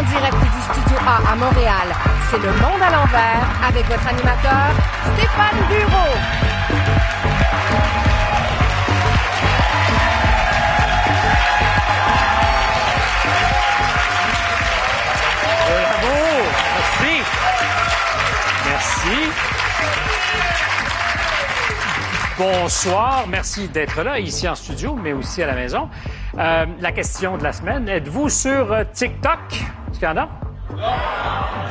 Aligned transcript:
En 0.00 0.02
direct 0.04 0.32
du 0.32 0.62
Studio 0.62 0.96
A 1.06 1.32
à 1.32 1.36
Montréal, 1.36 1.88
c'est 2.30 2.38
Le 2.38 2.50
Monde 2.52 2.80
à 2.80 2.90
l'envers 2.90 3.46
avec 3.68 3.84
votre 3.84 4.06
animateur, 4.08 4.70
Stéphane 5.12 5.58
Bureau. 5.68 6.16
Merci. 16.78 17.22
Merci. 18.70 19.18
Bonsoir, 22.38 23.26
merci 23.28 23.68
d'être 23.68 24.02
là, 24.02 24.18
ici 24.18 24.48
en 24.48 24.54
studio, 24.54 24.94
mais 24.94 25.12
aussi 25.12 25.42
à 25.42 25.46
la 25.46 25.54
maison. 25.54 25.90
Euh, 26.38 26.64
la 26.80 26.92
question 26.92 27.36
de 27.36 27.42
la 27.42 27.52
semaine, 27.52 27.86
êtes-vous 27.86 28.30
sur 28.30 28.72
euh, 28.72 28.84
TikTok? 28.94 29.62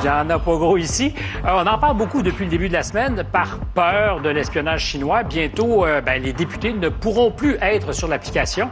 Y 0.03 0.09
en 0.09 0.29
a 0.29 0.39
pas 0.39 0.55
gros 0.55 0.77
ici. 0.77 1.13
Euh, 1.45 1.49
on 1.53 1.67
en 1.67 1.77
parle 1.77 1.97
beaucoup 1.97 2.21
depuis 2.21 2.45
le 2.45 2.51
début 2.51 2.69
de 2.69 2.73
la 2.73 2.83
semaine 2.83 3.23
par 3.31 3.59
peur 3.73 4.21
de 4.21 4.29
l'espionnage 4.29 4.85
chinois. 4.85 5.23
Bientôt, 5.23 5.85
euh, 5.85 6.01
ben, 6.01 6.21
les 6.21 6.31
députés 6.31 6.73
ne 6.73 6.89
pourront 6.89 7.31
plus 7.31 7.57
être 7.61 7.91
sur 7.91 8.07
l'application. 8.07 8.69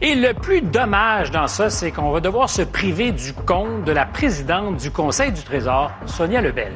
Et 0.00 0.14
le 0.14 0.34
plus 0.34 0.62
dommage 0.62 1.30
dans 1.30 1.46
ça, 1.46 1.70
c'est 1.70 1.90
qu'on 1.90 2.10
va 2.10 2.20
devoir 2.20 2.48
se 2.50 2.62
priver 2.62 3.12
du 3.12 3.32
compte 3.32 3.84
de 3.84 3.92
la 3.92 4.06
présidente 4.06 4.76
du 4.78 4.90
Conseil 4.90 5.32
du 5.32 5.42
Trésor, 5.42 5.92
Sonia 6.06 6.40
Lebel. 6.40 6.72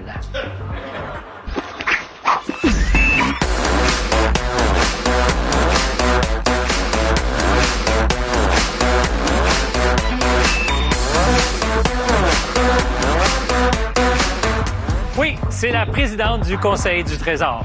C'est 15.50 15.70
la 15.70 15.86
présidente 15.86 16.42
du 16.46 16.58
Conseil 16.58 17.04
du 17.04 17.16
Trésor. 17.16 17.64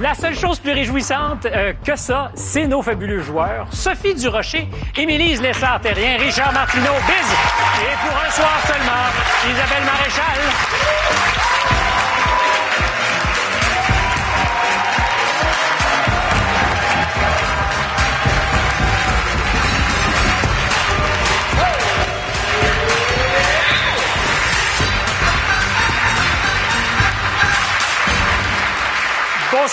La 0.00 0.14
seule 0.14 0.34
chose 0.34 0.58
plus 0.58 0.72
réjouissante 0.72 1.46
euh, 1.46 1.74
que 1.84 1.94
ça, 1.94 2.30
c'est 2.34 2.66
nos 2.66 2.80
fabuleux 2.80 3.20
joueurs. 3.20 3.66
Sophie 3.70 4.14
Durocher, 4.14 4.66
Émilise 4.96 5.42
Lessard-Terrien, 5.42 6.16
Richard 6.18 6.52
Martineau, 6.52 6.94
Biz. 7.06 7.32
Et 7.82 8.08
pour 8.08 8.16
un 8.18 8.30
soir 8.30 8.58
seulement, 8.66 9.52
Isabelle 9.52 9.84
Maréchal. 9.84 11.29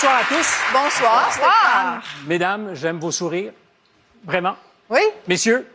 Bonsoir 0.00 0.20
à 0.20 0.24
tous. 0.28 0.60
Bonsoir. 0.72 1.24
Bonsoir. 1.26 2.02
Mesdames, 2.28 2.70
j'aime 2.74 3.00
vos 3.00 3.10
sourires. 3.10 3.50
Vraiment. 4.24 4.54
Oui? 4.88 5.00
Messieurs, 5.26 5.66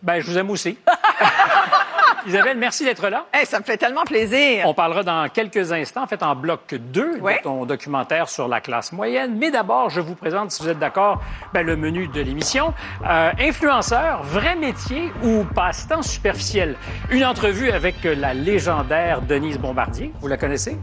ben, 0.00 0.20
je 0.20 0.26
vous 0.30 0.38
aime 0.38 0.50
aussi. 0.50 0.78
Isabelle, 2.26 2.58
merci 2.58 2.84
d'être 2.84 3.08
là. 3.08 3.24
Hey, 3.32 3.46
ça 3.46 3.58
me 3.58 3.64
fait 3.64 3.76
tellement 3.76 4.04
plaisir. 4.04 4.66
On 4.66 4.74
parlera 4.74 5.02
dans 5.02 5.28
quelques 5.30 5.72
instants, 5.72 6.02
en 6.02 6.06
fait, 6.06 6.22
en 6.22 6.36
bloc 6.36 6.74
2 6.74 7.18
Oui. 7.22 7.32
de 7.38 7.42
ton 7.42 7.64
documentaire 7.64 8.28
sur 8.28 8.46
la 8.46 8.60
classe 8.60 8.92
moyenne. 8.92 9.36
Mais 9.36 9.50
d'abord, 9.50 9.90
je 9.90 10.00
vous 10.00 10.14
présente, 10.14 10.52
si 10.52 10.62
vous 10.62 10.68
êtes 10.68 10.78
d'accord, 10.78 11.20
ben, 11.52 11.66
le 11.66 11.74
menu 11.76 12.06
de 12.06 12.20
l'émission. 12.20 12.72
Euh, 13.04 13.32
influenceur, 13.40 14.22
vrai 14.22 14.54
métier 14.54 15.10
ou 15.24 15.42
passe-temps 15.56 16.02
superficiel? 16.02 16.76
Une 17.10 17.24
entrevue 17.24 17.72
avec 17.72 17.96
la 18.04 18.32
légendaire 18.32 19.22
Denise 19.22 19.58
Bombardier. 19.58 20.12
Vous 20.20 20.28
la 20.28 20.36
connaissez? 20.36 20.76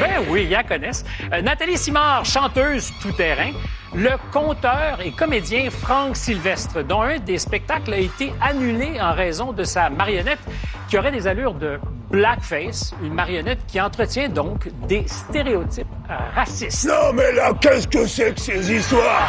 Ben 0.00 0.24
oui, 0.28 0.44
ils 0.44 0.50
la 0.50 0.64
connaissent. 0.64 1.04
Euh, 1.32 1.42
Nathalie 1.42 1.78
Simard, 1.78 2.24
chanteuse 2.24 2.92
tout-terrain. 3.00 3.52
Le 3.94 4.10
conteur 4.32 5.00
et 5.04 5.10
comédien 5.10 5.68
Franck 5.70 6.16
Sylvestre, 6.16 6.82
dont 6.82 7.02
un 7.02 7.18
des 7.18 7.38
spectacles 7.38 7.92
a 7.92 7.98
été 7.98 8.32
annulé 8.40 9.00
en 9.00 9.12
raison 9.12 9.52
de 9.52 9.64
sa 9.64 9.90
marionnette 9.90 10.40
qui 10.88 10.96
aurait 10.96 11.12
des 11.12 11.26
allures 11.26 11.54
de 11.54 11.78
blackface, 12.12 12.92
une 13.02 13.14
marionnette 13.14 13.60
qui 13.66 13.80
entretient 13.80 14.28
donc 14.28 14.68
des 14.86 15.02
stéréotypes 15.08 15.86
euh, 16.10 16.14
racistes. 16.34 16.86
Non 16.86 17.12
mais 17.14 17.32
là, 17.32 17.52
qu'est-ce 17.58 17.88
que 17.88 18.06
c'est 18.06 18.34
que 18.34 18.40
ces 18.40 18.70
histoires? 18.70 19.28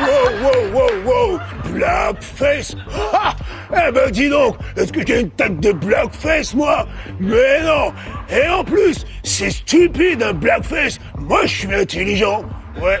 Wow, 0.00 0.42
wow, 0.42 0.72
wow, 0.72 0.90
wow 1.04 1.40
Blackface 1.72 2.76
ah 3.12 3.34
Eh 3.72 3.90
ben 3.90 4.10
dis 4.10 4.28
donc, 4.28 4.56
est-ce 4.76 4.92
que 4.92 5.04
j'ai 5.06 5.20
une 5.22 5.30
tête 5.30 5.58
de 5.58 5.72
blackface, 5.72 6.54
moi? 6.54 6.86
Mais 7.18 7.62
non 7.62 7.92
Et 8.30 8.46
en 8.48 8.62
plus, 8.62 9.04
c'est 9.24 9.50
stupide 9.50 10.22
un 10.22 10.34
blackface 10.34 10.98
Moi, 11.18 11.40
je 11.46 11.54
suis 11.54 11.74
intelligent, 11.74 12.44
ouais. 12.80 13.00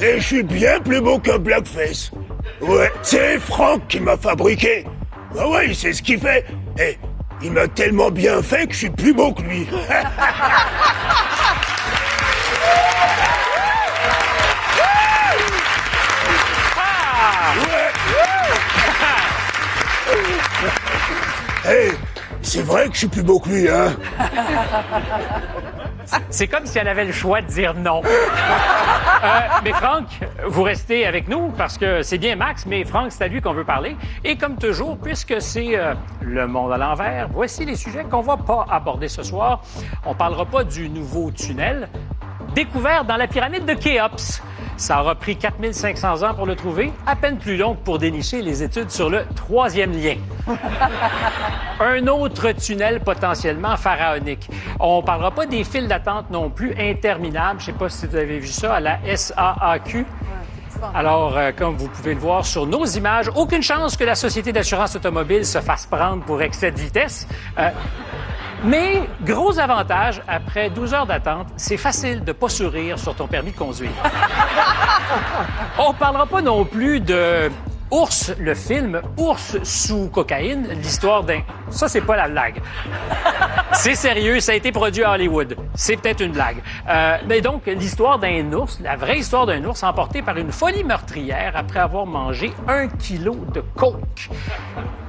Et 0.00 0.18
je 0.20 0.24
suis 0.24 0.42
bien 0.42 0.80
plus 0.80 1.00
beau 1.00 1.18
qu'un 1.18 1.38
blackface. 1.38 2.10
Ouais, 2.60 2.90
c'est 3.02 3.38
Franck 3.38 3.86
qui 3.88 4.00
m'a 4.00 4.16
fabriqué. 4.16 4.84
Ah 5.38 5.48
ouais, 5.48 5.74
sait 5.74 5.92
ce 5.92 6.02
qu'il 6.02 6.18
fait. 6.18 6.46
Et 6.78 6.96
il 7.44 7.52
m'a 7.52 7.68
tellement 7.68 8.10
bien 8.10 8.42
fait 8.42 8.66
que 8.66 8.72
je 8.72 8.78
suis 8.78 8.90
plus 8.90 9.12
beau 9.12 9.32
que 9.32 9.42
lui. 9.42 9.68
Hey, 21.66 21.92
c'est 22.42 22.60
vrai 22.60 22.88
que 22.88 22.92
je 22.92 22.98
suis 22.98 23.08
plus 23.08 23.22
beau 23.22 23.40
que 23.40 23.48
lui, 23.48 23.70
hein 23.70 23.96
C'est 26.30 26.48
comme 26.48 26.66
si 26.66 26.78
elle 26.78 26.88
avait 26.88 27.04
le 27.04 27.12
choix 27.12 27.40
de 27.40 27.46
dire 27.46 27.74
non. 27.74 28.02
Euh, 29.24 29.40
mais 29.64 29.72
Franck, 29.72 30.04
vous 30.46 30.62
restez 30.62 31.06
avec 31.06 31.28
nous 31.28 31.48
parce 31.56 31.78
que 31.78 32.02
c'est 32.02 32.18
bien 32.18 32.36
Max, 32.36 32.66
mais 32.66 32.84
Franck, 32.84 33.10
c'est 33.10 33.24
à 33.24 33.28
lui 33.28 33.40
qu'on 33.40 33.54
veut 33.54 33.64
parler. 33.64 33.96
Et 34.22 34.36
comme 34.36 34.56
toujours, 34.56 34.98
puisque 34.98 35.40
c'est 35.40 35.78
euh, 35.78 35.94
le 36.20 36.46
monde 36.46 36.72
à 36.72 36.76
l'envers, 36.76 37.28
voici 37.32 37.64
les 37.64 37.76
sujets 37.76 38.04
qu'on 38.04 38.20
va 38.20 38.36
pas 38.36 38.66
aborder 38.68 39.08
ce 39.08 39.22
soir. 39.22 39.62
On 40.04 40.14
parlera 40.14 40.44
pas 40.44 40.62
du 40.62 40.90
nouveau 40.90 41.30
tunnel 41.30 41.88
découvert 42.54 43.04
dans 43.04 43.16
la 43.16 43.26
pyramide 43.26 43.64
de 43.64 43.74
Khéops. 43.74 44.42
Ça 44.76 45.00
aura 45.00 45.14
pris 45.14 45.36
4500 45.36 46.22
ans 46.22 46.34
pour 46.34 46.46
le 46.46 46.56
trouver, 46.56 46.92
à 47.06 47.14
peine 47.14 47.38
plus 47.38 47.56
long 47.56 47.76
pour 47.76 47.98
dénicher 47.98 48.42
les 48.42 48.62
études 48.62 48.90
sur 48.90 49.08
le 49.08 49.24
troisième 49.36 49.92
lien. 49.92 50.16
Un 51.80 52.06
autre 52.08 52.50
tunnel 52.52 53.00
potentiellement 53.00 53.76
pharaonique. 53.76 54.48
On 54.80 55.02
parlera 55.02 55.30
pas 55.30 55.46
des 55.46 55.62
files 55.62 55.86
d'attente 55.86 56.30
non 56.30 56.50
plus 56.50 56.74
interminables. 56.78 57.60
Je 57.60 57.66
sais 57.66 57.72
pas 57.72 57.88
si 57.88 58.06
vous 58.06 58.16
avez 58.16 58.38
vu 58.38 58.48
ça 58.48 58.74
à 58.74 58.80
la 58.80 58.98
SAAQ. 59.16 60.06
Alors, 60.92 61.36
euh, 61.36 61.52
comme 61.56 61.76
vous 61.76 61.88
pouvez 61.88 62.14
le 62.14 62.20
voir 62.20 62.44
sur 62.44 62.66
nos 62.66 62.84
images, 62.84 63.30
aucune 63.36 63.62
chance 63.62 63.96
que 63.96 64.04
la 64.04 64.16
Société 64.16 64.52
d'assurance 64.52 64.96
automobile 64.96 65.46
se 65.46 65.60
fasse 65.60 65.86
prendre 65.86 66.22
pour 66.24 66.42
excès 66.42 66.72
de 66.72 66.78
vitesse. 66.78 67.26
Euh, 67.58 67.70
mais, 68.62 69.08
gros 69.24 69.58
avantage, 69.58 70.22
après 70.28 70.70
12 70.70 70.94
heures 70.94 71.06
d'attente, 71.06 71.48
c'est 71.56 71.76
facile 71.76 72.22
de 72.22 72.32
pas 72.32 72.48
sourire 72.48 72.98
sur 72.98 73.14
ton 73.14 73.26
permis 73.26 73.50
de 73.52 73.56
conduire. 73.56 73.90
On 75.78 75.92
parlera 75.92 76.26
pas 76.26 76.40
non 76.40 76.64
plus 76.64 77.00
de 77.00 77.50
Ours, 77.94 78.32
le 78.40 78.54
film 78.54 79.00
Ours 79.16 79.56
sous 79.62 80.08
cocaïne, 80.08 80.66
l'histoire 80.82 81.22
d'un... 81.22 81.42
Ça, 81.70 81.86
c'est 81.86 82.00
pas 82.00 82.16
la 82.16 82.26
blague. 82.26 82.60
C'est 83.72 83.94
sérieux, 83.94 84.40
ça 84.40 84.50
a 84.50 84.56
été 84.56 84.72
produit 84.72 85.04
à 85.04 85.12
Hollywood. 85.12 85.56
C'est 85.76 85.96
peut-être 85.96 86.20
une 86.20 86.32
blague. 86.32 86.56
Euh, 86.88 87.18
mais 87.28 87.40
donc, 87.40 87.66
l'histoire 87.66 88.18
d'un 88.18 88.52
ours, 88.52 88.80
la 88.82 88.96
vraie 88.96 89.18
histoire 89.20 89.46
d'un 89.46 89.64
ours 89.64 89.84
emporté 89.84 90.22
par 90.22 90.36
une 90.38 90.50
folie 90.50 90.82
meurtrière 90.82 91.52
après 91.54 91.78
avoir 91.78 92.04
mangé 92.04 92.52
un 92.66 92.88
kilo 92.88 93.36
de 93.54 93.60
coke. 93.60 94.28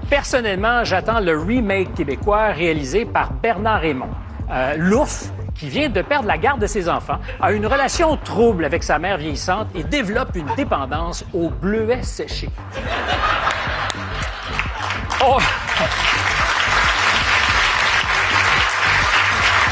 Personnellement, 0.08 0.84
j'attends 0.84 1.22
le 1.22 1.40
remake 1.40 1.96
québécois 1.96 2.50
réalisé 2.50 3.06
par 3.06 3.34
Bernard 3.34 3.82
Raymond. 3.82 4.10
Euh, 4.52 4.76
L'ours, 4.78 5.32
qui 5.56 5.70
vient 5.70 5.90
de 5.90 6.02
perdre 6.02 6.28
la 6.28 6.38
garde 6.38 6.62
de 6.62 6.68
ses 6.68 6.90
enfants, 6.90 7.20
a 7.42 7.52
une 7.52 7.66
relation 7.66 8.18
trouble 8.18 8.66
avec 8.66 8.84
sa 8.84 9.00
mère 9.00 9.18
vieillissante 9.18 9.68
et 9.74 9.84
développe 9.84 10.36
une 10.36 10.54
dépendance 10.56 11.26
au 11.34 11.50
bleuet 11.50 12.04
séché. 12.04 12.50
Oh! 15.26 15.38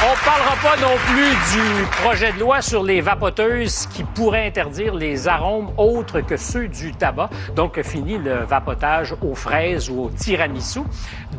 On 0.06 0.26
parlera 0.26 0.56
pas 0.62 0.82
non 0.82 0.98
plus 0.98 1.30
du 1.58 1.86
projet 2.04 2.34
de 2.34 2.40
loi 2.42 2.62
sur 2.62 2.84
les 2.84 3.00
vapoteuses 3.00 3.88
qui 3.88 4.04
pourrait 4.04 4.48
interdire 4.48 4.94
les 4.96 5.30
arômes 5.30 5.72
autres 5.78 6.20
que 6.20 6.36
ceux 6.36 6.68
du 6.68 6.92
tabac. 6.92 7.30
Donc, 7.56 7.82
fini 7.84 8.18
le 8.18 8.44
vapotage 8.44 9.16
aux 9.22 9.34
fraises 9.34 9.90
ou 9.90 10.02
au 10.02 10.10
tiramisu. 10.10 10.82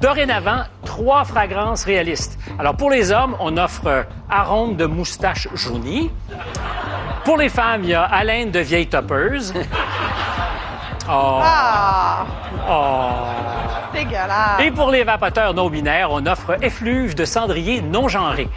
Dorénavant, 0.00 0.62
trois 0.86 1.24
fragrances 1.24 1.84
réalistes. 1.84 2.38
Alors, 2.58 2.74
pour 2.74 2.90
les 2.90 3.12
hommes, 3.12 3.36
on 3.38 3.58
offre 3.58 4.06
arôme 4.30 4.76
de 4.76 4.86
moustache 4.86 5.46
jaunie. 5.52 6.10
Pour 7.26 7.36
les 7.36 7.50
femmes, 7.50 7.82
il 7.84 7.90
y 7.90 7.94
a 7.94 8.04
haleine 8.04 8.50
de 8.50 8.60
vieille 8.60 8.86
toppeuse. 8.86 9.52
Oh. 11.08 11.40
Ah, 11.42 12.24
Oh. 12.66 13.08
c'est 13.92 14.04
Dégueulasse. 14.04 14.60
Et 14.60 14.70
pour 14.70 14.90
les 14.90 15.04
vapoteurs 15.04 15.52
non 15.54 15.68
binaires, 15.68 16.08
on 16.10 16.24
offre 16.26 16.56
effluve 16.62 17.14
de 17.14 17.24
cendrier 17.24 17.82
non 17.82 18.08
genré. 18.08 18.48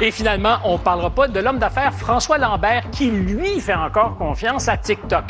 Et 0.00 0.10
finalement, 0.12 0.58
on 0.64 0.74
ne 0.74 0.78
parlera 0.78 1.10
pas 1.10 1.26
de 1.26 1.40
l'homme 1.40 1.58
d'affaires 1.58 1.92
François 1.92 2.38
Lambert 2.38 2.84
qui, 2.92 3.10
lui, 3.10 3.60
fait 3.60 3.74
encore 3.74 4.16
confiance 4.16 4.68
à 4.68 4.76
TikTok. 4.76 5.24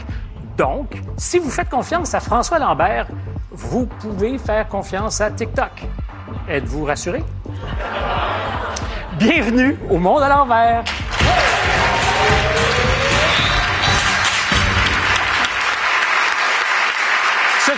Donc, 0.58 1.00
si 1.16 1.38
vous 1.38 1.50
faites 1.50 1.70
confiance 1.70 2.12
à 2.14 2.20
François 2.20 2.58
Lambert, 2.58 3.06
vous 3.50 3.86
pouvez 3.86 4.36
faire 4.36 4.68
confiance 4.68 5.20
à 5.22 5.30
TikTok. 5.30 5.70
Êtes-vous 6.48 6.84
rassuré? 6.84 7.24
Bienvenue 9.14 9.78
au 9.90 9.96
monde 9.98 10.22
à 10.22 10.28
l'envers. 10.28 10.84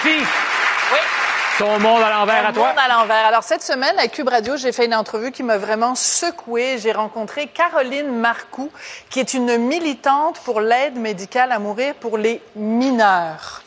Sophie, 0.03 0.25
Oui. 0.93 0.99
ton 1.59 1.79
monde 1.79 2.03
à 2.03 2.11
l'envers 2.11 2.47
à 2.49 2.53
toi. 2.53 2.69
monde 2.69 2.79
à 2.79 2.89
l'envers. 2.89 3.27
Alors, 3.27 3.43
cette 3.43 3.63
semaine, 3.63 3.99
à 3.99 4.09
Cube 4.09 4.29
Radio, 4.29 4.57
j'ai 4.57 4.73
fait 4.73 4.87
une 4.87 4.95
entrevue 4.95 5.31
qui 5.31 5.43
m'a 5.43 5.59
vraiment 5.59 5.95
secouée. 5.95 6.79
J'ai 6.79 6.93
rencontré 6.93 7.49
Caroline 7.49 8.09
Marcoux, 8.09 8.71
qui 9.11 9.21
est 9.21 9.35
une 9.35 9.59
militante 9.59 10.39
pour 10.41 10.61
l'aide 10.61 10.97
médicale 10.97 11.53
à 11.53 11.59
mourir 11.59 11.95
pour 11.95 12.17
les 12.17 12.41
mineurs. 12.57 13.63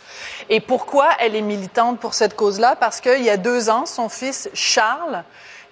Et 0.50 0.60
pourquoi 0.60 1.10
elle 1.20 1.36
est 1.36 1.42
militante 1.42 2.00
pour 2.00 2.14
cette 2.16 2.36
cause-là? 2.36 2.76
Parce 2.80 3.00
qu'il 3.00 3.22
y 3.22 3.30
a 3.30 3.38
deux 3.38 3.70
ans, 3.70 3.86
son 3.86 4.10
fils 4.10 4.50
Charles 4.54 5.24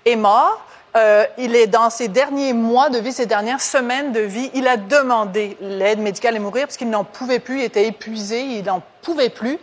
est 0.05 0.15
mort. 0.15 0.63
Euh, 0.97 1.25
il 1.37 1.55
est 1.55 1.67
dans 1.67 1.89
ses 1.89 2.09
derniers 2.09 2.53
mois 2.53 2.89
de 2.89 2.99
vie, 2.99 3.13
ses 3.13 3.25
dernières 3.25 3.61
semaines 3.61 4.11
de 4.11 4.19
vie. 4.19 4.51
Il 4.53 4.67
a 4.67 4.75
demandé 4.77 5.57
l'aide 5.61 5.99
médicale 5.99 6.35
à 6.35 6.39
mourir 6.39 6.67
parce 6.67 6.77
qu'il 6.77 6.89
n'en 6.89 7.05
pouvait 7.05 7.39
plus, 7.39 7.59
il 7.59 7.63
était 7.63 7.87
épuisé, 7.87 8.41
il 8.41 8.65
n'en 8.65 8.81
pouvait 9.01 9.29
plus. 9.29 9.57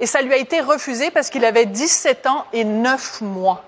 Et 0.00 0.06
ça 0.06 0.22
lui 0.22 0.32
a 0.32 0.38
été 0.38 0.60
refusé 0.60 1.10
parce 1.10 1.28
qu'il 1.28 1.44
avait 1.44 1.66
17 1.66 2.26
ans 2.26 2.46
et 2.52 2.64
9 2.64 3.20
mois. 3.20 3.62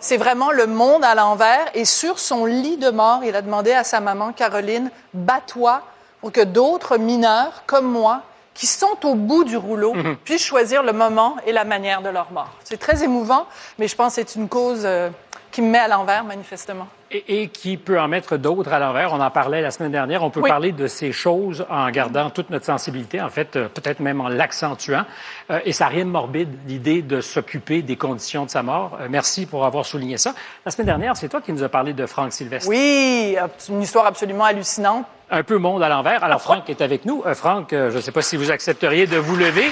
C'est 0.00 0.16
vraiment 0.16 0.50
le 0.50 0.66
monde 0.66 1.04
à 1.04 1.14
l'envers. 1.14 1.66
Et 1.74 1.84
sur 1.84 2.18
son 2.18 2.44
lit 2.44 2.76
de 2.76 2.90
mort, 2.90 3.20
il 3.24 3.36
a 3.36 3.42
demandé 3.42 3.72
à 3.72 3.84
sa 3.84 4.00
maman, 4.00 4.32
Caroline, 4.32 4.90
bats-toi 5.14 5.82
pour 6.20 6.32
que 6.32 6.42
d'autres 6.42 6.98
mineurs 6.98 7.62
comme 7.66 7.86
moi, 7.86 8.22
qui 8.54 8.66
sont 8.66 8.96
au 9.04 9.14
bout 9.14 9.44
du 9.44 9.56
rouleau, 9.56 9.94
puissent 10.24 10.44
choisir 10.44 10.82
le 10.82 10.92
moment 10.92 11.36
et 11.46 11.52
la 11.52 11.64
manière 11.64 12.02
de 12.02 12.08
leur 12.08 12.32
mort. 12.32 12.50
C'est 12.64 12.78
très 12.78 13.04
émouvant, 13.04 13.46
mais 13.78 13.88
je 13.88 13.96
pense 13.96 14.16
que 14.16 14.22
c'est 14.22 14.34
une 14.34 14.48
cause 14.48 14.82
euh, 14.84 15.08
qui 15.50 15.62
me 15.62 15.68
met 15.70 15.78
à 15.78 15.88
l'envers, 15.88 16.24
manifestement. 16.24 16.86
Et, 17.12 17.42
et 17.42 17.48
qui 17.48 17.76
peut 17.76 18.00
en 18.00 18.06
mettre 18.06 18.36
d'autres 18.36 18.72
à 18.72 18.78
l'envers. 18.78 19.12
On 19.12 19.20
en 19.20 19.30
parlait 19.30 19.62
la 19.62 19.72
semaine 19.72 19.90
dernière. 19.90 20.22
On 20.22 20.30
peut 20.30 20.40
Oui. 20.40 20.48
parler 20.48 20.70
de 20.70 20.86
ces 20.86 21.10
choses 21.10 21.66
en 21.68 21.90
gardant 21.90 22.30
toute 22.30 22.50
notre 22.50 22.64
sensibilité, 22.66 23.20
en 23.20 23.30
fait, 23.30 23.56
euh, 23.56 23.68
peut-être 23.68 23.98
même 23.98 24.20
en 24.20 24.28
l'accentuant. 24.28 25.04
Euh, 25.50 25.58
et 25.64 25.72
ça 25.72 25.84
n'a 25.86 25.90
rien 25.90 26.04
de 26.04 26.10
morbide, 26.10 26.56
l'idée 26.68 27.02
de 27.02 27.20
s'occuper 27.20 27.82
des 27.82 27.96
conditions 27.96 28.44
de 28.44 28.50
sa 28.50 28.62
mort. 28.62 28.96
Euh, 29.00 29.08
merci 29.10 29.46
pour 29.46 29.64
avoir 29.66 29.84
souligné 29.84 30.18
ça. 30.18 30.34
La 30.64 30.70
semaine 30.70 30.86
dernière, 30.86 31.16
c'est 31.16 31.28
toi 31.28 31.40
qui 31.40 31.52
nous 31.52 31.64
as 31.64 31.68
parlé 31.68 31.94
de 31.94 32.06
Franck 32.06 32.32
Sylvestre. 32.32 32.68
Oui, 32.68 33.36
une 33.68 33.82
histoire 33.82 34.06
absolument 34.06 34.44
hallucinante. 34.44 35.04
Un 35.32 35.42
peu 35.42 35.58
monde 35.58 35.82
à 35.82 35.88
l'envers. 35.88 36.22
Alors, 36.22 36.40
Franck 36.42 36.70
est 36.70 36.80
avec 36.80 37.04
nous. 37.04 37.24
Euh, 37.26 37.34
Franck, 37.34 37.68
je 37.72 37.94
ne 37.96 38.00
sais 38.00 38.12
pas 38.12 38.22
si 38.22 38.36
vous 38.36 38.52
accepteriez 38.52 39.08
de 39.08 39.16
vous 39.16 39.34
lever. 39.36 39.70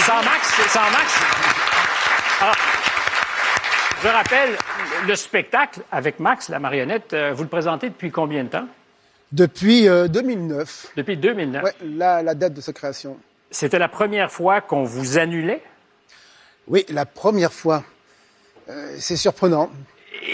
Sans 0.00 0.16
Max, 0.22 0.54
sans 0.68 0.80
Max. 0.92 1.20
Alors, 2.42 2.54
je 4.02 4.08
rappelle, 4.08 4.56
le 5.06 5.14
spectacle 5.16 5.80
avec 5.90 6.20
Max, 6.20 6.48
la 6.48 6.58
marionnette, 6.58 7.12
euh, 7.12 7.32
vous 7.34 7.42
le 7.42 7.48
présentez 7.48 7.88
depuis 7.88 8.10
combien 8.10 8.44
de 8.44 8.48
temps? 8.48 8.66
Depuis 9.32 9.88
euh, 9.88 10.06
2009, 10.08 10.92
Depuis 10.96 11.16
2009. 11.16 11.62
ouais, 11.64 11.72
la, 11.84 12.22
la 12.22 12.34
date 12.34 12.54
de 12.54 12.60
sa 12.60 12.72
création. 12.72 13.16
C'était 13.50 13.78
la 13.78 13.88
première 13.88 14.30
fois 14.30 14.60
qu'on 14.60 14.84
vous 14.84 15.18
annulait? 15.18 15.62
Oui, 16.68 16.84
la 16.88 17.06
première 17.06 17.52
fois. 17.52 17.82
Euh, 18.68 18.94
c'est 18.98 19.16
surprenant. 19.16 19.70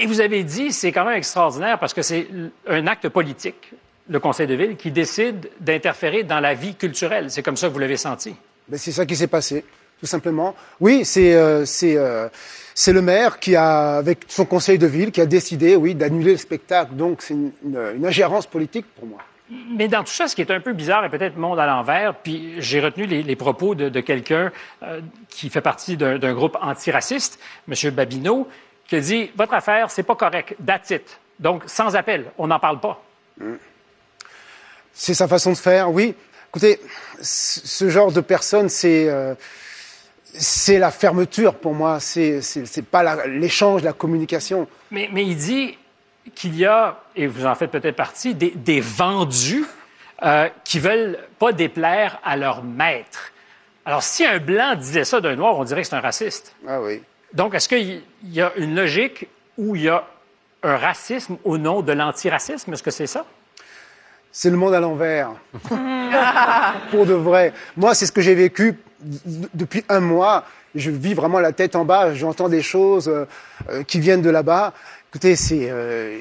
Et 0.01 0.07
vous 0.07 0.21
avez 0.21 0.43
dit, 0.43 0.73
c'est 0.73 0.91
quand 0.93 1.05
même 1.05 1.17
extraordinaire 1.17 1.79
parce 1.79 1.93
que 1.95 2.03
c'est 2.03 2.27
un 2.67 2.87
acte 2.87 3.09
politique, 3.09 3.73
le 4.09 4.19
Conseil 4.21 4.47
de 4.47 4.55
ville, 4.55 4.77
qui 4.77 4.91
décide 4.91 5.51
d'interférer 5.61 6.23
dans 6.23 6.41
la 6.41 6.55
vie 6.55 6.75
culturelle. 6.75 7.31
C'est 7.31 7.43
comme 7.43 7.57
ça 7.57 7.69
que 7.69 7.73
vous 7.75 7.79
l'avez 7.79 7.97
senti? 7.99 8.35
Ben, 8.69 8.79
c'est 8.79 8.93
ça 8.93 9.05
qui 9.05 9.17
s'est 9.17 9.27
passé, 9.27 9.65
tout 10.01 10.07
simplement. 10.07 10.55
Oui, 10.81 11.05
c'est 11.05 11.35
euh, 11.35 11.65
c'est 11.67 11.97
euh, 11.97 12.29
c'est 12.75 12.93
le 12.93 13.03
maire 13.03 13.39
qui 13.39 13.57
a, 13.57 13.97
avec 13.97 14.21
son 14.29 14.45
conseil 14.45 14.79
de 14.79 14.87
ville, 14.87 15.11
qui 15.13 15.21
a 15.21 15.27
décidé, 15.27 15.77
oui, 15.77 15.95
d'annuler 15.95 16.33
le 16.33 16.39
spectacle. 16.39 16.95
Donc 16.95 17.23
c'est 17.23 17.35
une, 17.35 17.53
une- 17.65 17.93
une 17.97 18.07
ingérence 18.07 18.47
politique 18.47 18.87
pour 18.95 19.07
moi. 19.07 19.19
Mais 19.77 19.87
dans 19.89 20.03
tout 20.03 20.13
ça, 20.13 20.29
ce 20.29 20.35
qui 20.35 20.41
est 20.41 20.51
un 20.51 20.61
peu 20.61 20.73
bizarre 20.73 21.05
et 21.05 21.11
peut-être 21.11 21.37
monde 21.37 21.59
à 21.59 21.67
l'envers, 21.67 22.15
puis 22.15 22.55
j'ai 22.59 22.81
retenu 22.81 23.05
les, 23.05 23.23
les 23.23 23.37
propos 23.37 23.75
de, 23.75 23.91
de 23.91 24.01
quelqu'un 24.01 24.51
euh, 24.83 25.01
qui 25.29 25.51
fait 25.51 25.61
partie 25.61 25.97
d'un 25.99 26.33
groupe 26.33 26.57
antiraciste, 26.63 27.39
M. 27.69 27.91
Babineau, 27.91 28.49
qui 28.87 28.97
a 28.97 29.01
dit 29.01 29.31
Votre 29.37 29.53
affaire, 29.55 29.91
c'est 29.91 30.05
pas 30.05 30.15
correct, 30.15 30.55
it. 30.91 31.19
Donc, 31.39 31.65
sans 31.67 31.97
appel, 31.97 32.27
on 32.39 32.47
n'en 32.47 32.59
parle 32.59 32.81
pas. 32.81 33.03
C'est 34.93 35.15
sa 35.15 35.29
façon 35.29 35.53
de 35.53 35.57
faire, 35.59 35.91
oui. 35.91 36.15
Écoutez, 36.51 36.81
ce 37.21 37.67
ce 37.67 37.89
genre 37.91 38.13
de 38.13 38.21
personne, 38.21 38.69
c'est 38.69 39.09
euh, 39.09 39.35
c'est 40.35 40.79
la 40.79 40.91
fermeture 40.91 41.55
pour 41.55 41.75
moi. 41.75 42.01
C'est 42.01 42.43
pas 42.91 43.27
l'échange, 43.27 43.83
la 43.83 43.93
communication. 43.93 44.67
Mais, 44.91 45.09
mais 45.13 45.25
il 45.25 45.37
dit 45.37 45.79
qu'il 46.35 46.57
y 46.57 46.65
a, 46.65 47.01
et 47.17 47.27
vous 47.27 47.47
en 47.47 47.55
faites 47.55 47.71
peut-être 47.71 47.97
partie, 47.97 48.35
des, 48.35 48.51
des 48.51 48.81
vendus 48.81 49.65
euh, 50.23 50.49
qui 50.65 50.79
veulent 50.79 51.19
pas 51.39 51.53
déplaire 51.53 52.19
à 52.25 52.37
leur 52.37 52.63
maître. 52.63 53.33
Alors, 53.85 54.03
si 54.03 54.25
un 54.25 54.39
blanc 54.39 54.77
disait 54.77 55.05
ça 55.05 55.21
d'un 55.21 55.35
noir, 55.35 55.59
on 55.59 55.65
dirait 55.65 55.83
que 55.83 55.89
c'est 55.89 55.97
un 55.97 56.01
raciste. 56.01 56.55
Ah 56.69 56.81
oui. 56.81 57.03
Donc, 57.33 57.55
est-ce 57.55 57.69
qu'il 57.69 58.03
y 58.25 58.41
a 58.41 58.53
une 58.57 58.77
logique 58.77 59.27
où 59.59 59.75
il 59.75 59.83
y 59.83 59.89
a 59.89 60.05
un 60.63 60.77
racisme 60.77 61.39
au 61.45 61.59
nom 61.59 61.83
de 61.83 61.93
l'antiracisme? 61.93 62.73
Est-ce 62.73 62.83
que 62.83 62.93
c'est 62.93 63.09
ça? 63.09 63.25
C'est 64.31 64.51
le 64.51 64.57
monde 64.57 64.75
à 64.75 64.81
l'envers. 64.81 65.33
Pour 66.91 67.05
de 67.05 67.15
vrai. 67.15 67.53
Moi, 67.77 67.95
c'est 67.95 68.07
ce 68.07 68.13
que 68.13 68.23
j'ai 68.23 68.35
vécu 68.35 68.79
depuis 69.55 69.85
un 69.89 70.01
mois. 70.01 70.45
Je 70.75 70.91
vis 70.91 71.15
vraiment 71.15 71.41
la 71.41 71.53
tête 71.53 71.77
en 71.77 71.85
bas. 71.85 72.15
J'entends 72.15 72.49
des 72.49 72.63
choses 72.63 73.09
euh, 73.09 73.27
euh, 73.69 73.83
qui 73.83 74.01
viennent 74.01 74.23
de 74.23 74.31
là-bas. 74.31 74.73
Écoutez, 75.11 75.37
c'est 75.37 75.69
euh, 75.71 76.19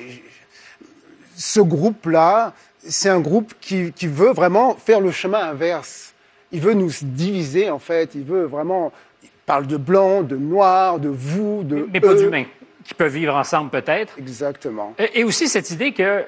ce 1.37 1.61
groupe-là, 1.61 2.53
c'est 2.85 3.09
un 3.09 3.19
groupe 3.19 3.53
qui, 3.61 3.93
qui 3.93 4.07
veut 4.07 4.33
vraiment 4.33 4.75
faire 4.75 4.99
le 4.99 5.11
chemin 5.11 5.39
inverse. 5.39 6.13
Il 6.51 6.59
veut 6.59 6.73
nous 6.73 6.91
diviser, 7.01 7.69
en 7.69 7.79
fait. 7.79 8.13
Il 8.15 8.23
veut 8.23 8.43
vraiment. 8.43 8.91
Il 9.23 9.29
parle 9.45 9.67
de 9.67 9.77
blanc, 9.77 10.21
de 10.21 10.35
noir, 10.35 10.99
de 10.99 11.09
vous, 11.09 11.63
de. 11.63 11.87
Mais 11.93 12.01
pas 12.01 12.13
eux. 12.13 12.17
d'humains, 12.17 12.45
qui 12.83 12.93
peuvent 12.93 13.13
vivre 13.13 13.35
ensemble 13.35 13.69
peut-être. 13.69 14.17
Exactement. 14.17 14.93
Et 14.99 15.21
et 15.21 15.23
aussi 15.23 15.47
cette 15.47 15.69
idée 15.71 15.93
que 15.93 16.25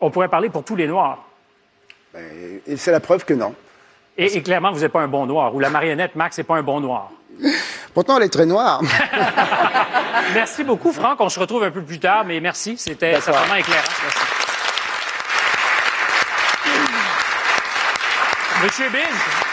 on 0.00 0.10
pourrait 0.10 0.28
parler 0.28 0.50
pour 0.50 0.64
tous 0.64 0.76
les 0.76 0.86
noirs. 0.86 1.26
Et, 2.14 2.62
et 2.66 2.76
c'est 2.76 2.92
la 2.92 3.00
preuve 3.00 3.24
que 3.24 3.32
non. 3.32 3.54
Et, 4.16 4.36
et 4.36 4.42
clairement, 4.42 4.72
vous 4.72 4.80
n'êtes 4.80 4.92
pas 4.92 5.00
un 5.00 5.08
bon 5.08 5.26
noir. 5.26 5.54
Ou 5.54 5.60
la 5.60 5.70
marionnette 5.70 6.14
Max 6.14 6.38
n'est 6.38 6.44
pas 6.44 6.56
un 6.56 6.62
bon 6.62 6.80
noir. 6.80 7.10
Pourtant, 7.92 8.16
elle 8.16 8.24
est 8.24 8.28
très 8.28 8.46
noire. 8.46 8.80
Merci 10.34 10.64
beaucoup, 10.64 10.92
Franck. 10.92 11.20
On 11.20 11.28
se 11.28 11.38
retrouve 11.38 11.64
un 11.64 11.70
peu 11.70 11.82
plus 11.82 11.98
tard, 11.98 12.24
mais 12.24 12.40
merci. 12.40 12.76
C'était 12.78 13.20
certainement 13.20 13.54
éclairant. 13.56 13.82
Merci. 14.02 14.18
Monsieur 18.62 18.88
Biz, 18.88 19.43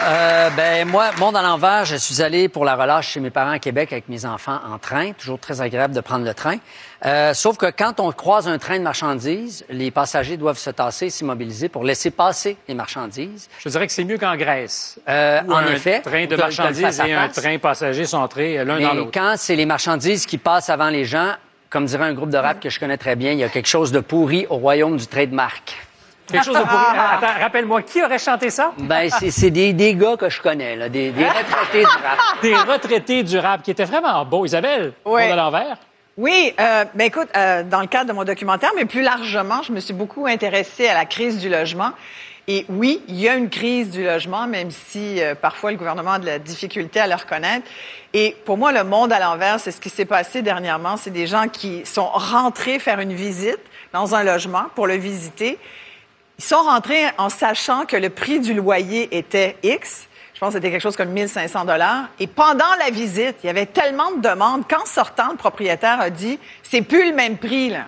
Euh, 0.00 0.50
ben 0.50 0.86
moi, 0.86 1.10
monde 1.18 1.36
à 1.36 1.42
l'envers, 1.42 1.84
je 1.84 1.96
suis 1.96 2.22
allé 2.22 2.48
pour 2.48 2.64
la 2.64 2.76
relâche 2.76 3.08
chez 3.08 3.20
mes 3.20 3.30
parents 3.30 3.50
à 3.50 3.58
Québec 3.58 3.92
avec 3.92 4.08
mes 4.08 4.24
enfants 4.24 4.60
en 4.70 4.78
train. 4.78 5.12
Toujours 5.12 5.40
très 5.40 5.60
agréable 5.60 5.92
de 5.92 6.00
prendre 6.00 6.24
le 6.24 6.34
train. 6.34 6.56
Euh, 7.04 7.34
sauf 7.34 7.56
que 7.56 7.66
quand 7.70 7.98
on 7.98 8.12
croise 8.12 8.46
un 8.46 8.58
train 8.58 8.78
de 8.78 8.84
marchandises, 8.84 9.64
les 9.68 9.90
passagers 9.90 10.36
doivent 10.36 10.58
se 10.58 10.70
tasser 10.70 11.06
et 11.06 11.10
s'immobiliser 11.10 11.68
pour 11.68 11.82
laisser 11.82 12.10
passer 12.12 12.56
les 12.68 12.74
marchandises. 12.74 13.48
je 13.58 13.68
dirais 13.68 13.86
que 13.86 13.92
c'est 13.92 14.04
mieux 14.04 14.18
qu'en 14.18 14.36
Grèce. 14.36 15.00
Euh, 15.08 15.40
en 15.48 15.56
un 15.56 15.66
effet, 15.66 16.00
train 16.00 16.26
de 16.26 16.36
marchandises 16.36 17.00
et 17.04 17.12
un 17.12 17.28
train 17.28 17.58
passager 17.58 18.04
sont 18.04 18.18
entrés 18.18 18.64
l'un 18.64 18.76
Mais 18.76 18.84
dans 18.84 18.94
l'autre. 18.94 19.10
quand 19.12 19.34
c'est 19.36 19.56
les 19.56 19.66
marchandises 19.66 20.26
qui 20.26 20.38
passent 20.38 20.70
avant 20.70 20.90
les 20.90 21.04
gens, 21.04 21.32
comme 21.70 21.86
dirait 21.86 22.04
un 22.04 22.14
groupe 22.14 22.30
de 22.30 22.38
rap 22.38 22.60
que 22.60 22.70
je 22.70 22.78
connais 22.78 22.98
très 22.98 23.16
bien, 23.16 23.32
il 23.32 23.38
y 23.38 23.44
a 23.44 23.48
quelque 23.48 23.66
chose 23.66 23.90
de 23.90 24.00
pourri 24.00 24.46
au 24.48 24.56
royaume 24.56 24.96
du 24.96 25.06
trademark. 25.06 25.87
Quelque 26.30 26.44
chose 26.44 26.54
de 26.56 26.60
pourri. 26.62 26.84
Attends, 26.96 27.40
rappelle-moi, 27.40 27.82
qui 27.82 28.02
aurait 28.02 28.18
chanté 28.18 28.50
ça? 28.50 28.72
Ben, 28.78 29.08
c'est 29.10 29.30
c'est 29.30 29.50
des, 29.50 29.72
des 29.72 29.94
gars 29.94 30.16
que 30.16 30.28
je 30.28 30.40
connais, 30.40 30.76
là, 30.76 30.88
des, 30.88 31.10
des 31.10 31.24
retraités 31.26 31.80
du 31.80 31.86
rap. 31.86 32.18
Des 32.42 32.54
retraités 32.54 33.22
du 33.22 33.38
rap 33.38 33.62
qui 33.62 33.70
étaient 33.70 33.84
vraiment 33.84 34.24
beaux. 34.24 34.44
Isabelle, 34.46 34.92
Ouais. 35.04 35.24
monde 35.28 35.32
à 35.32 35.36
l'envers. 35.36 35.76
Oui, 36.16 36.52
euh, 36.58 36.84
ben 36.94 37.04
écoute, 37.06 37.28
euh, 37.36 37.62
dans 37.62 37.80
le 37.80 37.86
cadre 37.86 38.08
de 38.08 38.12
mon 38.12 38.24
documentaire, 38.24 38.70
mais 38.76 38.84
plus 38.84 39.02
largement, 39.02 39.62
je 39.62 39.72
me 39.72 39.78
suis 39.80 39.94
beaucoup 39.94 40.26
intéressée 40.26 40.88
à 40.88 40.94
la 40.94 41.04
crise 41.04 41.38
du 41.38 41.48
logement. 41.48 41.90
Et 42.50 42.64
oui, 42.70 43.02
il 43.08 43.20
y 43.20 43.28
a 43.28 43.34
une 43.34 43.50
crise 43.50 43.90
du 43.90 44.02
logement, 44.04 44.46
même 44.46 44.70
si 44.70 45.22
euh, 45.22 45.34
parfois 45.34 45.70
le 45.70 45.76
gouvernement 45.76 46.12
a 46.12 46.18
de 46.18 46.26
la 46.26 46.38
difficulté 46.38 46.98
à 46.98 47.06
le 47.06 47.14
reconnaître. 47.14 47.66
Et 48.14 48.34
pour 48.46 48.56
moi, 48.56 48.72
le 48.72 48.84
monde 48.84 49.12
à 49.12 49.20
l'envers, 49.20 49.60
c'est 49.60 49.70
ce 49.70 49.80
qui 49.80 49.90
s'est 49.90 50.06
passé 50.06 50.40
dernièrement. 50.42 50.96
C'est 50.96 51.10
des 51.10 51.26
gens 51.26 51.46
qui 51.48 51.84
sont 51.84 52.06
rentrés 52.08 52.78
faire 52.78 53.00
une 53.00 53.12
visite 53.12 53.60
dans 53.92 54.14
un 54.14 54.24
logement 54.24 54.64
pour 54.74 54.86
le 54.86 54.94
visiter. 54.94 55.58
Ils 56.38 56.44
sont 56.44 56.62
rentrés 56.62 57.04
en 57.18 57.28
sachant 57.28 57.84
que 57.84 57.96
le 57.96 58.10
prix 58.10 58.40
du 58.40 58.54
loyer 58.54 59.16
était 59.16 59.56
X. 59.62 60.06
Je 60.34 60.40
pense 60.40 60.50
que 60.50 60.54
c'était 60.54 60.70
quelque 60.70 60.80
chose 60.82 60.96
comme 60.96 61.08
1500 61.08 61.64
dollars. 61.64 62.04
Et 62.20 62.28
pendant 62.28 62.72
la 62.78 62.90
visite, 62.90 63.36
il 63.42 63.48
y 63.48 63.50
avait 63.50 63.66
tellement 63.66 64.12
de 64.12 64.20
demandes 64.20 64.62
qu'en 64.68 64.86
sortant, 64.86 65.30
le 65.32 65.36
propriétaire 65.36 66.00
a 66.00 66.10
dit, 66.10 66.38
c'est 66.62 66.82
plus 66.82 67.08
le 67.10 67.14
même 67.16 67.38
prix, 67.38 67.70
là. 67.70 67.86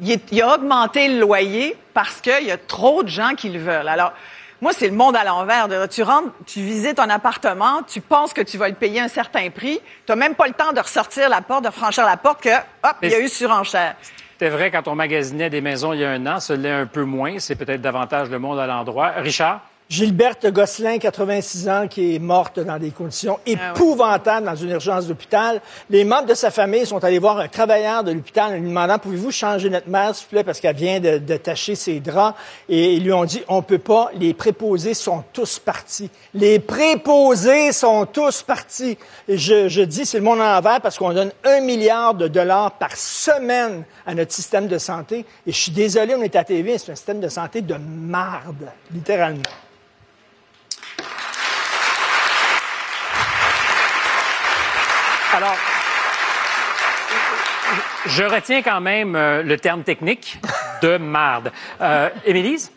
Il, 0.00 0.10
est- 0.10 0.32
il 0.32 0.42
a 0.42 0.54
augmenté 0.56 1.08
le 1.08 1.20
loyer 1.20 1.76
parce 1.94 2.20
qu'il 2.20 2.42
y 2.44 2.50
a 2.50 2.58
trop 2.58 3.04
de 3.04 3.08
gens 3.08 3.34
qui 3.36 3.48
le 3.50 3.60
veulent. 3.60 3.88
Alors, 3.88 4.12
moi, 4.60 4.72
c'est 4.76 4.88
le 4.88 4.96
monde 4.96 5.14
à 5.14 5.22
l'envers. 5.22 5.68
Tu 5.88 6.02
rentres, 6.02 6.30
tu 6.44 6.60
visites 6.62 6.98
un 6.98 7.08
appartement, 7.08 7.82
tu 7.86 8.00
penses 8.00 8.32
que 8.32 8.40
tu 8.42 8.58
vas 8.58 8.68
le 8.68 8.74
payer 8.74 9.00
un 9.00 9.08
certain 9.08 9.48
prix. 9.50 9.78
Tu 10.06 10.12
n'as 10.12 10.16
même 10.16 10.34
pas 10.34 10.48
le 10.48 10.54
temps 10.54 10.72
de 10.72 10.80
ressortir 10.80 11.28
la 11.28 11.40
porte, 11.40 11.64
de 11.64 11.70
franchir 11.70 12.04
la 12.04 12.16
porte, 12.16 12.42
que, 12.42 12.48
hop, 12.82 12.96
il 13.02 13.10
y 13.10 13.14
a 13.14 13.20
eu 13.20 13.28
surenchère. 13.28 13.94
C'était 14.38 14.50
vrai 14.50 14.70
quand 14.70 14.86
on 14.86 14.94
magasinait 14.94 15.48
des 15.48 15.62
maisons 15.62 15.94
il 15.94 16.00
y 16.00 16.04
a 16.04 16.10
un 16.10 16.26
an, 16.26 16.40
ce 16.40 16.52
l'est 16.52 16.70
un 16.70 16.84
peu 16.84 17.04
moins. 17.04 17.38
C'est 17.38 17.54
peut-être 17.54 17.80
davantage 17.80 18.28
le 18.28 18.38
monde 18.38 18.58
à 18.58 18.66
l'endroit. 18.66 19.12
Richard? 19.16 19.62
Gilberte 19.88 20.48
Gosselin, 20.48 20.98
86 20.98 21.68
ans, 21.68 21.86
qui 21.86 22.16
est 22.16 22.18
morte 22.18 22.58
dans 22.58 22.76
des 22.76 22.90
conditions 22.90 23.38
épouvantables 23.46 24.44
dans 24.44 24.56
une 24.56 24.70
urgence 24.70 25.06
d'hôpital. 25.06 25.60
Les 25.90 26.02
membres 26.02 26.26
de 26.26 26.34
sa 26.34 26.50
famille 26.50 26.84
sont 26.84 27.04
allés 27.04 27.20
voir 27.20 27.38
un 27.38 27.46
travailleur 27.46 28.02
de 28.02 28.10
l'hôpital 28.10 28.52
en 28.52 28.56
lui 28.56 28.68
demandant 28.68 28.98
pouvez-vous 28.98 29.30
changer 29.30 29.70
notre 29.70 29.88
mère, 29.88 30.12
s'il 30.12 30.24
vous 30.24 30.30
plaît, 30.30 30.44
parce 30.44 30.58
qu'elle 30.58 30.74
vient 30.74 30.98
de, 30.98 31.18
de 31.18 31.36
tacher 31.36 31.76
ses 31.76 32.00
draps? 32.00 32.36
Et 32.68 32.94
ils 32.94 33.04
lui 33.04 33.12
ont 33.12 33.24
dit 33.24 33.44
on 33.46 33.62
peut 33.62 33.78
pas, 33.78 34.10
les 34.14 34.34
préposés 34.34 34.94
sont 34.94 35.22
tous 35.32 35.60
partis. 35.60 36.10
Les 36.34 36.58
préposés 36.58 37.70
sont 37.70 38.06
tous 38.06 38.42
partis. 38.42 38.98
Et 39.28 39.38
je, 39.38 39.68
je 39.68 39.82
dis 39.82 40.04
c'est 40.04 40.18
le 40.18 40.24
monde 40.24 40.40
en 40.40 40.56
envers 40.56 40.80
parce 40.80 40.98
qu'on 40.98 41.12
donne 41.12 41.30
un 41.44 41.60
milliard 41.60 42.12
de 42.14 42.26
dollars 42.26 42.72
par 42.72 42.96
semaine 42.96 43.84
à 44.04 44.14
notre 44.16 44.32
système 44.32 44.66
de 44.66 44.78
santé. 44.78 45.24
Et 45.46 45.52
je 45.52 45.56
suis 45.56 45.72
désolé, 45.72 46.16
on 46.16 46.22
est 46.22 46.34
à 46.34 46.42
TV, 46.42 46.76
c'est 46.76 46.90
un 46.90 46.96
système 46.96 47.20
de 47.20 47.28
santé 47.28 47.60
de 47.60 47.76
marde, 47.76 48.66
littéralement. 48.92 49.42
Alors, 55.36 55.56
je 58.06 58.24
retiens 58.24 58.62
quand 58.62 58.80
même 58.80 59.14
euh, 59.14 59.42
le 59.42 59.58
terme 59.58 59.82
technique 59.82 60.38
de 60.80 60.96
marde. 60.96 61.52
Euh, 61.78 62.08
Émilise? 62.24 62.72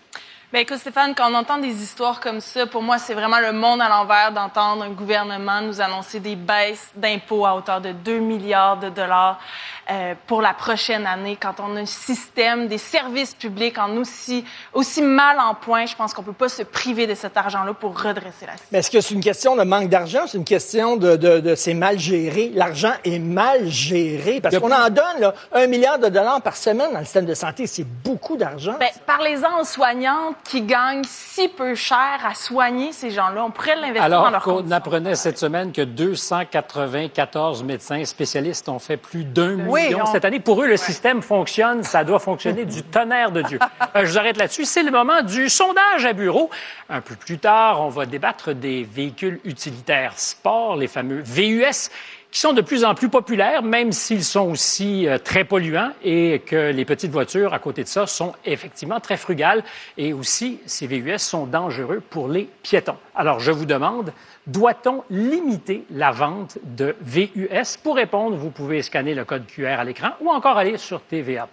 Ben 0.51 0.63
écoute 0.63 0.79
Stéphane, 0.79 1.15
quand 1.15 1.31
on 1.31 1.35
entend 1.35 1.59
des 1.59 1.81
histoires 1.81 2.19
comme 2.19 2.41
ça, 2.41 2.65
pour 2.65 2.81
moi 2.81 2.97
c'est 2.97 3.13
vraiment 3.13 3.39
le 3.39 3.53
monde 3.53 3.79
à 3.81 3.87
l'envers 3.87 4.33
d'entendre 4.33 4.83
un 4.83 4.89
gouvernement 4.89 5.61
nous 5.61 5.79
annoncer 5.79 6.19
des 6.19 6.35
baisses 6.35 6.91
d'impôts 6.95 7.45
à 7.45 7.55
hauteur 7.55 7.79
de 7.79 7.93
2 7.93 8.19
milliards 8.19 8.75
de 8.75 8.89
dollars 8.89 9.39
euh, 9.91 10.13
pour 10.27 10.41
la 10.41 10.53
prochaine 10.53 11.05
année. 11.07 11.37
Quand 11.41 11.55
on 11.59 11.75
a 11.75 11.79
un 11.81 11.85
système 11.85 12.67
des 12.67 12.77
services 12.77 13.33
publics 13.33 13.77
en 13.77 13.95
aussi 13.97 14.45
aussi 14.73 15.01
mal 15.01 15.37
en 15.39 15.55
point, 15.55 15.85
je 15.85 15.95
pense 15.95 16.13
qu'on 16.13 16.23
peut 16.23 16.33
pas 16.33 16.49
se 16.49 16.63
priver 16.63 17.07
de 17.07 17.15
cet 17.15 17.37
argent-là 17.37 17.73
pour 17.73 17.99
redresser 18.01 18.45
la 18.45 18.53
situation. 18.53 18.67
Mais 18.71 18.79
est-ce 18.79 18.91
que 18.91 19.01
c'est 19.01 19.13
une 19.13 19.23
question 19.23 19.55
de 19.55 19.63
manque 19.63 19.89
d'argent? 19.89 20.21
C'est 20.27 20.37
une 20.37 20.45
question 20.45 20.95
de, 20.97 21.15
de, 21.15 21.39
de 21.39 21.55
c'est 21.55 21.73
mal 21.73 21.97
géré? 21.99 22.51
L'argent 22.53 22.93
est 23.03 23.19
mal 23.19 23.67
géré 23.67 24.41
parce 24.41 24.57
qu'on 24.59 24.71
en 24.71 24.89
donne 24.89 25.19
là, 25.19 25.33
un 25.53 25.67
milliard 25.67 25.99
de 25.99 26.07
dollars 26.09 26.41
par 26.41 26.55
semaine 26.55 26.91
dans 26.93 26.99
le 26.99 27.05
système 27.05 27.25
de 27.25 27.33
santé. 27.33 27.67
C'est 27.67 27.85
beaucoup 27.85 28.37
d'argent. 28.37 28.75
Ben, 28.79 28.89
parlez-en 29.05 29.61
aux 29.61 29.65
soignantes 29.65 30.35
qui 30.43 30.61
gagnent 30.61 31.03
si 31.05 31.47
peu 31.47 31.75
cher 31.75 32.19
à 32.27 32.33
soigner 32.35 32.91
ces 32.91 33.09
gens-là. 33.11 33.43
On 33.45 33.51
pourrait 33.51 33.75
l'investir 33.75 34.01
dans 34.09 34.17
Alors 34.17 34.31
leur 34.31 34.43
qu'on 34.43 34.53
conditions. 34.57 34.75
apprenait 34.77 35.15
cette 35.15 35.37
semaine 35.37 35.71
que 35.71 35.81
294 35.81 37.63
médecins 37.63 38.03
spécialistes 38.05 38.69
ont 38.69 38.79
fait 38.79 38.97
plus 38.97 39.23
d'un 39.23 39.65
Oui, 39.67 39.78
on- 40.01 40.05
cette 40.05 40.25
année. 40.25 40.39
Pour 40.39 40.61
eux, 40.63 40.67
le 40.67 40.77
système 40.77 41.21
fonctionne, 41.21 41.83
ça 41.83 42.03
doit 42.03 42.19
fonctionner 42.19 42.65
du 42.65 42.83
tonnerre 42.83 43.31
de 43.31 43.41
Dieu. 43.41 43.59
Euh, 43.95 44.05
je 44.05 44.11
vous 44.11 44.17
arrête 44.19 44.37
là-dessus. 44.37 44.65
C'est 44.65 44.83
le 44.83 44.91
moment 44.91 45.23
du 45.23 45.49
sondage 45.49 46.05
à 46.05 46.13
bureau. 46.13 46.51
Un 46.89 47.01
peu 47.01 47.15
plus 47.15 47.39
tard, 47.39 47.81
on 47.81 47.89
va 47.89 48.05
débattre 48.05 48.53
des 48.53 48.83
véhicules 48.83 49.39
utilitaires 49.45 50.13
sport, 50.15 50.75
les 50.75 50.87
fameux 50.87 51.21
VUS 51.25 51.89
qui 52.31 52.39
sont 52.39 52.53
de 52.53 52.61
plus 52.61 52.85
en 52.85 52.93
plus 52.93 53.09
populaires, 53.09 53.63
même 53.63 53.91
s'ils 53.91 54.23
sont 54.23 54.51
aussi 54.51 55.07
euh, 55.07 55.17
très 55.17 55.43
polluants 55.43 55.89
et 56.03 56.43
que 56.45 56.69
les 56.71 56.85
petites 56.85 57.11
voitures, 57.11 57.55
à 57.55 57.59
côté 57.59 57.81
de 57.81 57.87
ça, 57.87 58.05
sont 58.05 58.33
effectivement 58.45 58.99
très 58.99 59.17
frugales. 59.17 59.63
Et 59.97 60.13
aussi, 60.13 60.59
ces 60.67 60.85
VUS 60.85 61.17
sont 61.17 61.47
dangereux 61.47 62.03
pour 62.07 62.27
les 62.27 62.47
piétons. 62.61 62.97
Alors, 63.15 63.39
je 63.39 63.49
vous 63.51 63.65
demande, 63.65 64.13
doit-on 64.51 65.03
limiter 65.09 65.85
la 65.91 66.11
vente 66.11 66.57
de 66.63 66.95
VUS? 67.01 67.77
Pour 67.83 67.95
répondre, 67.95 68.35
vous 68.35 68.49
pouvez 68.49 68.81
scanner 68.81 69.13
le 69.13 69.25
code 69.25 69.45
QR 69.47 69.79
à 69.79 69.83
l'écran 69.83 70.09
ou 70.21 70.29
encore 70.29 70.57
aller 70.57 70.77
sur 70.77 71.01
TVA+. 71.01 71.47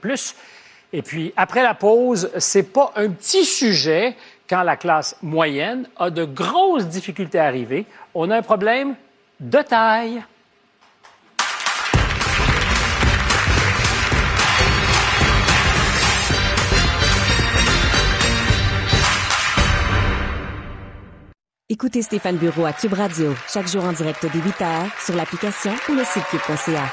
Et 0.92 1.02
puis, 1.02 1.32
après 1.36 1.62
la 1.62 1.74
pause, 1.74 2.30
c'est 2.38 2.72
pas 2.72 2.92
un 2.96 3.10
petit 3.10 3.44
sujet 3.44 4.16
quand 4.48 4.62
la 4.62 4.76
classe 4.76 5.16
moyenne 5.22 5.88
a 5.96 6.10
de 6.10 6.24
grosses 6.24 6.86
difficultés 6.86 7.38
à 7.38 7.46
arriver. 7.46 7.86
On 8.14 8.30
a 8.30 8.36
un 8.36 8.42
problème 8.42 8.94
de 9.40 9.58
taille. 9.62 10.22
Écoutez 21.68 22.00
Stéphane 22.02 22.36
Bureau 22.36 22.64
à 22.64 22.72
Cube 22.72 22.92
Radio, 22.92 23.34
chaque 23.52 23.66
jour 23.66 23.82
en 23.84 23.92
direct 23.92 24.22
dès 24.22 24.38
8h 24.38 25.04
sur 25.04 25.16
l'application 25.16 25.72
ou 25.88 25.94
le 25.94 26.04
site 26.04 26.22
cube.ca. 26.30 26.92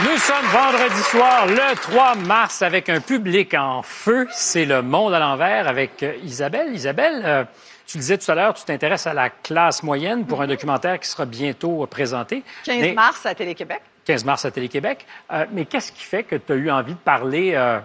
Nous 0.00 0.16
sommes 0.18 0.46
vendredi 0.52 1.02
soir, 1.10 1.46
le 1.48 1.74
3 1.74 2.14
mars, 2.14 2.62
avec 2.62 2.88
un 2.88 3.00
public 3.00 3.52
en 3.54 3.82
feu. 3.82 4.28
C'est 4.30 4.64
le 4.64 4.80
monde 4.80 5.12
à 5.12 5.18
l'envers 5.18 5.66
avec 5.66 6.04
euh, 6.04 6.14
Isabelle. 6.22 6.72
Isabelle, 6.72 7.22
euh, 7.24 7.44
tu 7.84 7.98
disais 7.98 8.16
tout 8.16 8.30
à 8.30 8.36
l'heure, 8.36 8.54
tu 8.54 8.64
t'intéresses 8.64 9.08
à 9.08 9.14
la 9.14 9.28
classe 9.28 9.82
moyenne 9.82 10.24
pour 10.24 10.40
un 10.40 10.46
documentaire 10.46 11.00
qui 11.00 11.08
sera 11.08 11.26
bientôt 11.26 11.84
présenté. 11.86 12.44
15 12.64 12.80
Mais- 12.80 12.92
mars 12.92 13.26
à 13.26 13.34
Télé-Québec. 13.34 13.80
15 14.08 14.24
mars 14.24 14.46
à 14.46 14.50
Télé-Québec. 14.50 15.04
Euh, 15.30 15.44
mais 15.52 15.66
qu'est-ce 15.66 15.92
qui 15.92 16.02
fait 16.02 16.22
que 16.22 16.34
tu 16.34 16.52
as 16.52 16.56
eu 16.56 16.70
envie 16.70 16.94
de 16.94 16.98
parler, 16.98 17.52
euh, 17.54 17.78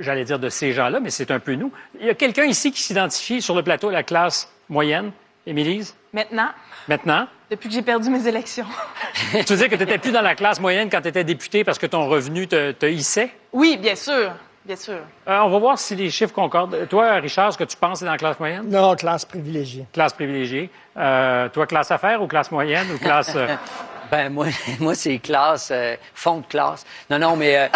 j'allais 0.00 0.24
dire 0.24 0.40
de 0.40 0.48
ces 0.48 0.72
gens-là, 0.72 0.98
mais 0.98 1.10
c'est 1.10 1.30
un 1.30 1.38
peu 1.38 1.54
nous. 1.54 1.70
Il 2.00 2.06
y 2.06 2.10
a 2.10 2.14
quelqu'un 2.14 2.44
ici 2.44 2.72
qui 2.72 2.82
s'identifie 2.82 3.40
sur 3.40 3.54
le 3.54 3.62
plateau 3.62 3.88
à 3.88 3.92
la 3.92 4.02
classe 4.02 4.52
moyenne, 4.68 5.12
Émilise, 5.46 5.94
Maintenant, 6.12 6.48
maintenant? 6.88 7.28
depuis 7.50 7.68
que 7.68 7.74
j'ai 7.76 7.82
perdu 7.82 8.10
mes 8.10 8.26
élections. 8.26 8.66
tu 9.32 9.38
veux 9.38 9.56
dire 9.56 9.68
que 9.68 9.76
tu 9.76 9.84
n'étais 9.84 9.98
plus 9.98 10.10
dans 10.10 10.22
la 10.22 10.34
classe 10.34 10.60
moyenne 10.60 10.90
quand 10.90 11.00
tu 11.02 11.08
étais 11.08 11.22
député 11.22 11.62
parce 11.62 11.78
que 11.78 11.86
ton 11.86 12.08
revenu 12.08 12.48
te, 12.48 12.72
te 12.72 12.86
hissait? 12.86 13.30
Oui, 13.52 13.78
bien 13.80 13.94
sûr, 13.94 14.32
bien 14.64 14.76
sûr. 14.76 14.98
Euh, 15.28 15.38
on 15.38 15.50
va 15.50 15.58
voir 15.60 15.78
si 15.78 15.94
les 15.94 16.10
chiffres 16.10 16.34
concordent. 16.34 16.88
Toi, 16.88 17.14
Richard, 17.14 17.52
ce 17.52 17.58
que 17.58 17.64
tu 17.64 17.76
penses, 17.76 18.00
c'est 18.00 18.06
dans 18.06 18.10
la 18.10 18.18
classe 18.18 18.40
moyenne? 18.40 18.68
Non, 18.68 18.96
classe 18.96 19.24
privilégiée. 19.24 19.86
Classe 19.92 20.14
privilégiée. 20.14 20.68
Euh, 20.96 21.48
toi, 21.48 21.66
classe 21.68 21.92
affaires 21.92 22.20
ou 22.20 22.26
classe 22.26 22.50
moyenne 22.50 22.88
ou 22.92 22.98
classe... 22.98 23.36
Ben 24.10 24.28
moi, 24.32 24.46
moi 24.80 24.94
c'est 24.94 25.18
classe, 25.18 25.68
euh, 25.72 25.96
fond 26.14 26.38
de 26.38 26.46
classe. 26.46 26.84
Non, 27.10 27.18
non, 27.18 27.36
mais 27.36 27.56
euh, 27.56 27.68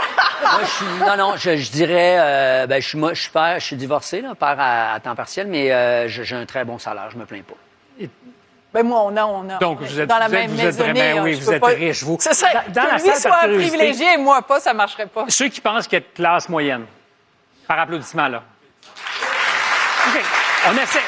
moi 0.42 0.60
je 0.62 0.70
suis, 0.70 0.84
non, 1.06 1.16
non, 1.16 1.36
je, 1.36 1.56
je 1.56 1.70
dirais, 1.70 2.16
euh, 2.18 2.66
ben 2.66 2.80
je 2.82 2.88
suis, 2.88 2.98
moi, 2.98 3.14
je 3.14 3.22
suis 3.22 3.30
père, 3.30 3.60
je 3.60 3.64
suis 3.66 3.76
divorcé, 3.76 4.20
là, 4.20 4.34
père 4.34 4.56
à, 4.58 4.94
à 4.94 5.00
temps 5.00 5.14
partiel, 5.14 5.46
mais 5.46 5.70
euh, 5.72 6.08
j'ai 6.08 6.34
un 6.36 6.46
très 6.46 6.64
bon 6.64 6.78
salaire, 6.78 7.08
je 7.10 7.16
me 7.16 7.24
plains 7.24 7.42
pas. 7.42 7.54
Ben 8.72 8.82
moi, 8.84 9.02
on 9.04 9.16
a, 9.16 9.24
on 9.24 9.48
a. 9.50 9.58
Donc, 9.58 9.80
vous 9.82 10.00
êtes- 10.00 10.08
dans 10.08 10.18
la 10.18 10.26
vous 10.26 10.34
êtes- 10.34 10.40
même 10.40 10.50
vous 10.50 10.58
êtes 10.58 10.64
maisonnée. 10.66 10.92
vraiment- 11.00 11.20
hein, 11.20 11.24
oui, 11.24 11.34
vous 11.34 11.46
peux 11.46 11.54
êtes 11.54 11.60
pas- 11.60 11.66
riche, 11.68 12.02
vous. 12.02 12.16
C'est 12.18 12.34
ça. 12.34 12.48
Dans- 12.52 12.72
dans 12.72 12.82
que 12.82 12.90
la 12.90 12.96
lui 13.12 13.20
soit 13.20 13.38
privilégié 13.38 14.14
et 14.14 14.16
moi 14.16 14.42
pas, 14.42 14.58
ça 14.58 14.74
marcherait 14.74 15.06
pas. 15.06 15.26
Ceux 15.28 15.46
qui 15.48 15.60
pensent 15.60 15.84
qu'il 15.86 15.94
y 16.00 16.02
a 16.02 16.04
de 16.04 16.12
classe 16.12 16.48
moyenne, 16.48 16.84
par 17.68 17.78
applaudissement, 17.78 18.26
là. 18.26 18.42
OK. 20.08 20.20
On 20.70 20.72
essaie. 20.82 20.98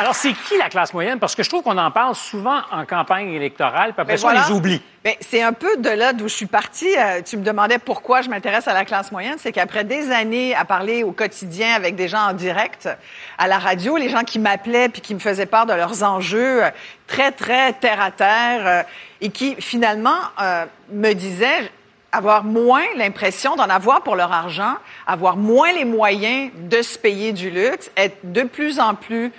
Alors, 0.00 0.14
c'est 0.14 0.32
qui 0.32 0.56
la 0.56 0.70
classe 0.70 0.94
moyenne? 0.94 1.18
Parce 1.18 1.34
que 1.34 1.42
je 1.42 1.50
trouve 1.50 1.62
qu'on 1.62 1.76
en 1.76 1.90
parle 1.90 2.14
souvent 2.14 2.62
en 2.72 2.86
campagne 2.86 3.34
électorale, 3.34 3.92
puis 3.92 4.00
après 4.00 4.14
Ben 4.14 4.18
ça, 4.18 4.28
on 4.28 4.30
les 4.30 4.56
oublie. 4.56 4.82
Ben, 5.04 5.12
c'est 5.20 5.42
un 5.42 5.52
peu 5.52 5.76
de 5.76 5.90
là 5.90 6.14
d'où 6.14 6.26
je 6.26 6.34
suis 6.34 6.46
partie. 6.46 6.88
Euh, 6.96 7.20
tu 7.22 7.36
me 7.36 7.44
demandais 7.44 7.76
pourquoi 7.78 8.22
je 8.22 8.30
m'intéresse 8.30 8.66
à 8.66 8.72
la 8.72 8.86
classe 8.86 9.12
moyenne. 9.12 9.36
C'est 9.36 9.52
qu'après 9.52 9.84
des 9.84 10.10
années 10.10 10.54
à 10.54 10.64
parler 10.64 11.02
au 11.02 11.12
quotidien 11.12 11.74
avec 11.74 11.96
des 11.96 12.08
gens 12.08 12.30
en 12.30 12.32
direct, 12.32 12.88
à 13.36 13.46
la 13.46 13.58
radio, 13.58 13.98
les 13.98 14.08
gens 14.08 14.22
qui 14.22 14.38
m'appelaient 14.38 14.88
puis 14.88 15.02
qui 15.02 15.12
me 15.14 15.18
faisaient 15.18 15.44
part 15.44 15.66
de 15.66 15.74
leurs 15.74 16.02
enjeux 16.02 16.64
euh, 16.64 16.70
très, 17.06 17.30
très 17.30 17.74
terre 17.74 18.00
à 18.00 18.10
terre 18.10 18.66
euh, 18.66 18.82
et 19.20 19.28
qui 19.28 19.54
finalement 19.56 20.18
euh, 20.40 20.64
me 20.92 21.12
disaient 21.12 21.70
avoir 22.10 22.42
moins 22.42 22.84
l'impression 22.96 23.54
d'en 23.54 23.68
avoir 23.68 24.02
pour 24.02 24.16
leur 24.16 24.32
argent, 24.32 24.76
avoir 25.06 25.36
moins 25.36 25.72
les 25.72 25.84
moyens 25.84 26.50
de 26.56 26.80
se 26.80 26.98
payer 26.98 27.32
du 27.32 27.50
luxe, 27.50 27.90
être 27.98 28.16
de 28.24 28.44
plus 28.44 28.80
en 28.80 28.94
plus 28.94 29.30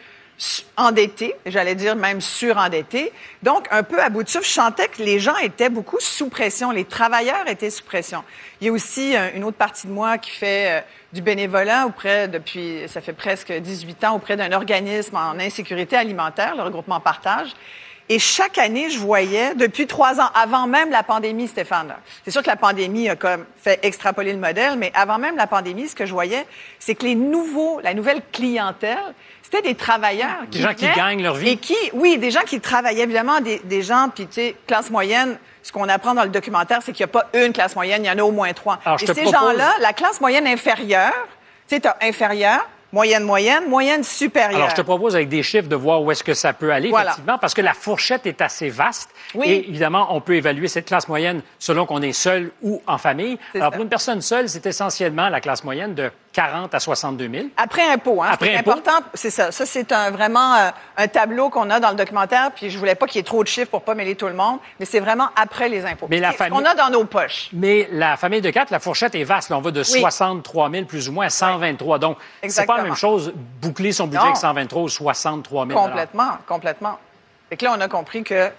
endettés, 0.77 1.35
j'allais 1.45 1.75
dire 1.75 1.95
même 1.95 2.21
surendettés. 2.21 3.11
Donc, 3.43 3.67
un 3.71 3.83
peu 3.83 4.01
à 4.01 4.09
bout 4.09 4.23
de 4.23 4.29
souffle, 4.29 4.47
je 4.47 4.53
sentais 4.53 4.87
que 4.87 5.01
les 5.03 5.19
gens 5.19 5.37
étaient 5.37 5.69
beaucoup 5.69 5.99
sous 5.99 6.29
pression, 6.29 6.71
les 6.71 6.85
travailleurs 6.85 7.47
étaient 7.47 7.69
sous 7.69 7.83
pression. 7.83 8.23
Il 8.59 8.67
y 8.67 8.69
a 8.69 8.73
aussi 8.73 9.15
euh, 9.15 9.29
une 9.35 9.43
autre 9.43 9.57
partie 9.57 9.87
de 9.87 9.91
moi 9.91 10.17
qui 10.17 10.31
fait 10.31 10.79
euh, 10.79 10.81
du 11.13 11.21
bénévolat 11.21 11.85
auprès, 11.85 12.27
depuis, 12.27 12.81
ça 12.87 13.01
fait 13.01 13.13
presque 13.13 13.51
18 13.51 14.03
ans, 14.05 14.15
auprès 14.15 14.35
d'un 14.35 14.51
organisme 14.51 15.15
en 15.15 15.39
insécurité 15.39 15.95
alimentaire, 15.95 16.55
le 16.55 16.63
regroupement 16.63 16.99
Partage. 16.99 17.53
Et 18.09 18.19
chaque 18.19 18.57
année, 18.57 18.89
je 18.89 18.99
voyais, 18.99 19.55
depuis 19.55 19.87
trois 19.87 20.19
ans, 20.19 20.29
avant 20.35 20.67
même 20.67 20.89
la 20.91 21.01
pandémie, 21.03 21.47
Stéphane, 21.47 21.93
c'est 22.25 22.31
sûr 22.31 22.41
que 22.41 22.47
la 22.49 22.57
pandémie 22.57 23.07
a 23.07 23.15
comme 23.15 23.45
fait 23.61 23.79
extrapoler 23.83 24.33
le 24.33 24.39
modèle, 24.39 24.75
mais 24.77 24.91
avant 24.93 25.17
même 25.17 25.37
la 25.37 25.47
pandémie, 25.47 25.87
ce 25.87 25.95
que 25.95 26.05
je 26.05 26.11
voyais, 26.11 26.45
c'est 26.79 26.95
que 26.95 27.05
les 27.05 27.15
nouveaux, 27.15 27.79
la 27.81 27.93
nouvelle 27.93 28.21
clientèle, 28.33 28.97
c'était 29.41 29.61
des 29.61 29.75
travailleurs. 29.75 30.41
Des 30.51 30.59
gens 30.59 30.73
qui 30.73 30.87
gagnent 30.89 31.23
leur 31.23 31.35
vie. 31.35 31.49
Et 31.51 31.57
qui, 31.57 31.75
oui, 31.93 32.17
des 32.17 32.31
gens 32.31 32.41
qui 32.45 32.59
travaillaient, 32.59 33.03
évidemment, 33.03 33.39
des, 33.39 33.59
des 33.63 33.81
gens, 33.81 34.09
puis 34.13 34.27
tu 34.27 34.33
sais, 34.33 34.55
classe 34.67 34.89
moyenne, 34.89 35.37
ce 35.63 35.71
qu'on 35.71 35.87
apprend 35.87 36.13
dans 36.13 36.23
le 36.23 36.29
documentaire, 36.29 36.79
c'est 36.83 36.91
qu'il 36.91 37.05
n'y 37.05 37.11
a 37.11 37.13
pas 37.13 37.27
une 37.33 37.53
classe 37.53 37.75
moyenne, 37.75 38.03
il 38.03 38.07
y 38.07 38.11
en 38.11 38.17
a 38.17 38.23
au 38.23 38.31
moins 38.31 38.51
trois. 38.53 38.79
Alors, 38.83 39.01
Et 39.01 39.05
ces 39.05 39.13
propose- 39.13 39.31
gens-là, 39.31 39.73
la 39.79 39.93
classe 39.93 40.19
moyenne 40.19 40.47
inférieure, 40.47 41.13
tu 41.69 41.75
sais, 41.77 41.81
inférieure, 42.01 42.67
moyenne 42.91 43.23
moyenne, 43.23 43.67
moyenne 43.69 44.03
supérieure. 44.03 44.57
Alors, 44.57 44.69
je 44.71 44.75
te 44.75 44.81
propose 44.81 45.15
avec 45.15 45.29
des 45.29 45.43
chiffres 45.43 45.67
de 45.69 45.75
voir 45.75 46.01
où 46.01 46.11
est-ce 46.11 46.23
que 46.23 46.33
ça 46.33 46.53
peut 46.53 46.71
aller, 46.71 46.89
Voilà. 46.89 47.11
effectivement, 47.11 47.37
parce 47.37 47.53
que 47.53 47.61
la 47.61 47.73
fourchette 47.73 48.25
est 48.25 48.41
assez 48.41 48.69
vaste. 48.69 49.09
Oui. 49.33 49.47
Et 49.49 49.69
évidemment, 49.69 50.07
on 50.15 50.21
peut 50.21 50.35
évaluer 50.35 50.67
cette 50.67 50.85
classe 50.87 51.07
moyenne 51.07 51.41
selon 51.59 51.85
qu'on 51.85 52.01
est 52.01 52.13
seul 52.13 52.51
ou 52.61 52.81
en 52.87 52.97
famille. 52.97 53.37
Alors, 53.55 53.67
ça. 53.67 53.71
pour 53.71 53.83
une 53.83 53.89
personne 53.89 54.21
seule, 54.21 54.49
c'est 54.49 54.65
essentiellement 54.65 55.29
la 55.29 55.39
classe 55.41 55.63
moyenne 55.63 55.93
de 55.95 56.11
40 56.33 56.73
à 56.73 56.79
62 56.79 57.29
000. 57.29 57.45
Après 57.57 57.81
impôt, 57.89 58.23
hein. 58.23 58.29
Après 58.31 58.47
c'est 58.51 58.57
impôt. 58.57 58.71
important. 58.71 59.05
C'est 59.13 59.29
ça. 59.29 59.51
Ça, 59.51 59.65
c'est 59.65 59.91
un, 59.91 60.11
vraiment 60.11 60.55
euh, 60.55 60.69
un 60.97 61.07
tableau 61.07 61.49
qu'on 61.49 61.69
a 61.69 61.79
dans 61.81 61.89
le 61.89 61.95
documentaire. 61.95 62.51
Puis 62.55 62.69
je 62.69 62.77
voulais 62.77 62.95
pas 62.95 63.05
qu'il 63.05 63.17
y 63.17 63.19
ait 63.19 63.23
trop 63.23 63.43
de 63.43 63.49
chiffres 63.49 63.69
pour 63.69 63.81
pas 63.81 63.95
mêler 63.95 64.15
tout 64.15 64.27
le 64.27 64.33
monde, 64.33 64.59
mais 64.79 64.85
c'est 64.85 65.01
vraiment 65.01 65.27
après 65.35 65.67
les 65.67 65.85
impôts. 65.85 66.07
Mais 66.09 66.19
la 66.19 66.31
famille- 66.31 66.57
qu'on 66.57 66.65
a 66.65 66.73
dans 66.73 66.89
nos 66.89 67.03
poches. 67.03 67.49
Mais 67.51 67.89
la 67.91 68.15
famille 68.15 68.39
de 68.41 68.49
quatre, 68.49 68.69
la 68.71 68.79
fourchette 68.79 69.13
est 69.15 69.23
vaste. 69.25 69.49
Là, 69.49 69.57
on 69.57 69.61
va 69.61 69.71
de 69.71 69.83
63 69.83 70.69
000 70.71 70.85
plus 70.85 71.09
ou 71.09 71.11
moins 71.11 71.25
à 71.25 71.29
123. 71.29 71.99
Donc, 71.99 72.17
c'est 72.47 72.65
pas 72.65 72.77
la 72.77 72.83
même 72.83 72.95
chose 72.95 73.33
boucler 73.61 73.91
son 73.91 74.05
budget 74.05 74.19
Non. 74.19 74.25
avec 74.27 74.37
123 74.37 74.83
ou 74.83 74.89
63 74.89 75.67
000 75.67 75.77
Complètement, 75.79 76.37
complètement. 76.47 76.97
Fait 77.49 77.57
que 77.57 77.65
là, 77.65 77.73
on 77.77 77.81
a 77.81 77.87
compris 77.89 78.23
que 78.23 78.49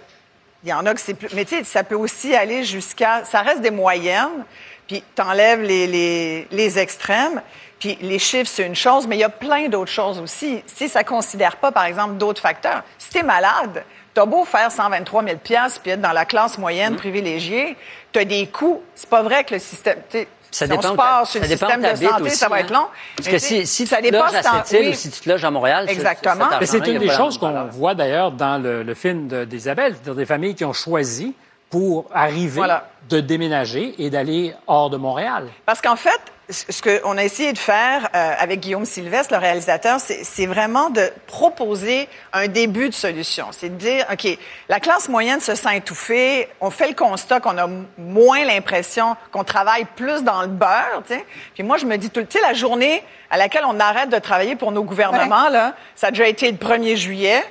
il 0.64 0.68
y 0.68 0.72
en 0.72 0.84
a 0.86 0.94
que 0.94 1.00
c'est 1.00 1.14
plus. 1.14 1.28
Mais 1.34 1.44
tu 1.44 1.56
sais, 1.56 1.64
ça 1.64 1.82
peut 1.82 1.96
aussi 1.96 2.36
aller 2.36 2.62
jusqu'à. 2.64 3.24
Ça 3.24 3.40
reste 3.40 3.62
des 3.62 3.72
moyennes, 3.72 4.44
puis 4.86 5.02
t'enlèves 5.16 5.60
les, 5.62 5.86
les, 5.88 6.46
les 6.52 6.78
extrêmes. 6.78 7.42
Puis 7.82 7.98
les 8.00 8.20
chiffres, 8.20 8.48
c'est 8.52 8.64
une 8.64 8.76
chose, 8.76 9.08
mais 9.08 9.16
il 9.16 9.20
y 9.20 9.24
a 9.24 9.28
plein 9.28 9.68
d'autres 9.68 9.90
choses 9.90 10.20
aussi. 10.20 10.62
Si 10.66 10.88
ça 10.88 11.02
considère 11.02 11.56
pas, 11.56 11.72
par 11.72 11.84
exemple, 11.84 12.14
d'autres 12.14 12.40
facteurs. 12.40 12.84
Si 12.96 13.10
t'es 13.10 13.24
malade, 13.24 13.82
t'as 14.14 14.24
beau 14.24 14.44
faire 14.44 14.70
123 14.70 15.24
000 15.24 15.36
puis 15.42 15.54
être 15.90 16.00
dans 16.00 16.12
la 16.12 16.24
classe 16.24 16.58
moyenne 16.58 16.94
privilégiée, 16.94 17.76
t'as 18.12 18.24
des 18.24 18.46
coûts. 18.46 18.80
C'est 18.94 19.08
pas 19.08 19.22
vrai 19.22 19.42
que 19.42 19.54
le 19.54 19.58
système. 19.58 19.98
tu 20.08 20.18
sais, 20.18 20.28
Ça 20.52 20.66
si 20.66 20.70
dépend 20.70 20.90
on 20.90 20.92
se 20.92 20.96
t'ha- 20.96 21.24
sur 21.24 21.40
le 21.40 21.46
système 21.48 21.80
de 21.82 21.86
santé, 21.96 22.22
aussi, 22.22 22.36
ça 22.36 22.48
va 22.48 22.54
hein. 22.54 22.58
être 22.60 22.70
long. 22.72 22.86
Parce 23.16 23.28
que 23.28 23.32
tu 23.34 23.40
si, 23.40 23.66
si 23.66 23.86
ça 23.88 23.96
tu 23.96 24.10
te 24.10 24.14
loges 24.14 24.32
à 24.32 24.42
tant- 24.44 24.64
Sept-Îles 24.64 24.86
oui. 24.86 24.92
ou 24.92 24.94
si 24.94 25.10
tu 25.10 25.20
te 25.20 25.28
loges 25.28 25.44
à 25.44 25.50
Montréal, 25.50 25.86
Exactement. 25.88 26.44
c'est 26.62 26.86
une 26.86 26.98
des 26.98 27.10
choses 27.10 27.36
qu'on 27.36 27.64
voit 27.64 27.96
d'ailleurs 27.96 28.30
dans 28.30 28.62
le, 28.62 28.84
le 28.84 28.94
film 28.94 29.26
de- 29.26 29.44
d'Isabelle, 29.44 29.94
c'est-à-dire 29.94 30.14
des 30.14 30.26
familles 30.26 30.54
qui 30.54 30.64
ont 30.64 30.72
choisi 30.72 31.34
pour 31.68 32.04
arriver 32.14 32.58
Voilà. 32.58 32.86
de 33.08 33.18
déménager 33.18 33.94
et 33.98 34.08
d'aller 34.08 34.54
hors 34.68 34.88
de 34.90 34.98
Montréal. 34.98 35.48
Parce 35.66 35.80
qu'en 35.80 35.96
fait, 35.96 36.20
ce 36.50 36.82
qu'on 36.82 37.16
a 37.16 37.24
essayé 37.24 37.52
de 37.52 37.58
faire 37.58 38.08
euh, 38.14 38.34
avec 38.38 38.60
Guillaume 38.60 38.84
Sylvestre, 38.84 39.32
le 39.32 39.38
réalisateur, 39.38 39.98
c'est 40.00 40.46
vraiment 40.46 40.90
de 40.90 41.10
proposer 41.26 42.08
un 42.32 42.48
début 42.48 42.88
de 42.88 42.94
solution. 42.94 43.46
C'est 43.52 43.70
de 43.70 43.76
dire, 43.76 44.04
OK, 44.12 44.26
la 44.68 44.80
classe 44.80 45.08
moyenne 45.08 45.40
se 45.40 45.54
sent 45.54 45.76
étouffée, 45.76 46.48
on 46.60 46.70
fait 46.70 46.88
le 46.88 46.94
constat 46.94 47.40
qu'on 47.40 47.56
a 47.58 47.68
moins 47.96 48.44
l'impression 48.44 49.16
qu'on 49.30 49.44
travaille 49.44 49.86
plus 49.96 50.24
dans 50.24 50.42
le 50.42 50.48
beurre, 50.48 51.02
tu 51.06 51.14
sais. 51.14 51.24
Puis 51.54 51.62
moi, 51.62 51.78
je 51.78 51.86
me 51.86 51.96
dis, 51.96 52.10
tout 52.10 52.20
le- 52.20 52.26
sais, 52.28 52.40
la 52.42 52.54
journée 52.54 53.02
à 53.30 53.38
laquelle 53.38 53.64
on 53.66 53.78
arrête 53.80 54.10
de 54.10 54.18
travailler 54.18 54.56
pour 54.56 54.72
nos 54.72 54.82
gouvernements, 54.82 55.48
là, 55.48 55.74
ça 55.94 56.08
a 56.08 56.10
déjà 56.10 56.26
été 56.26 56.50
le 56.50 56.58
1er 56.58 56.96
juillet, 56.96 57.42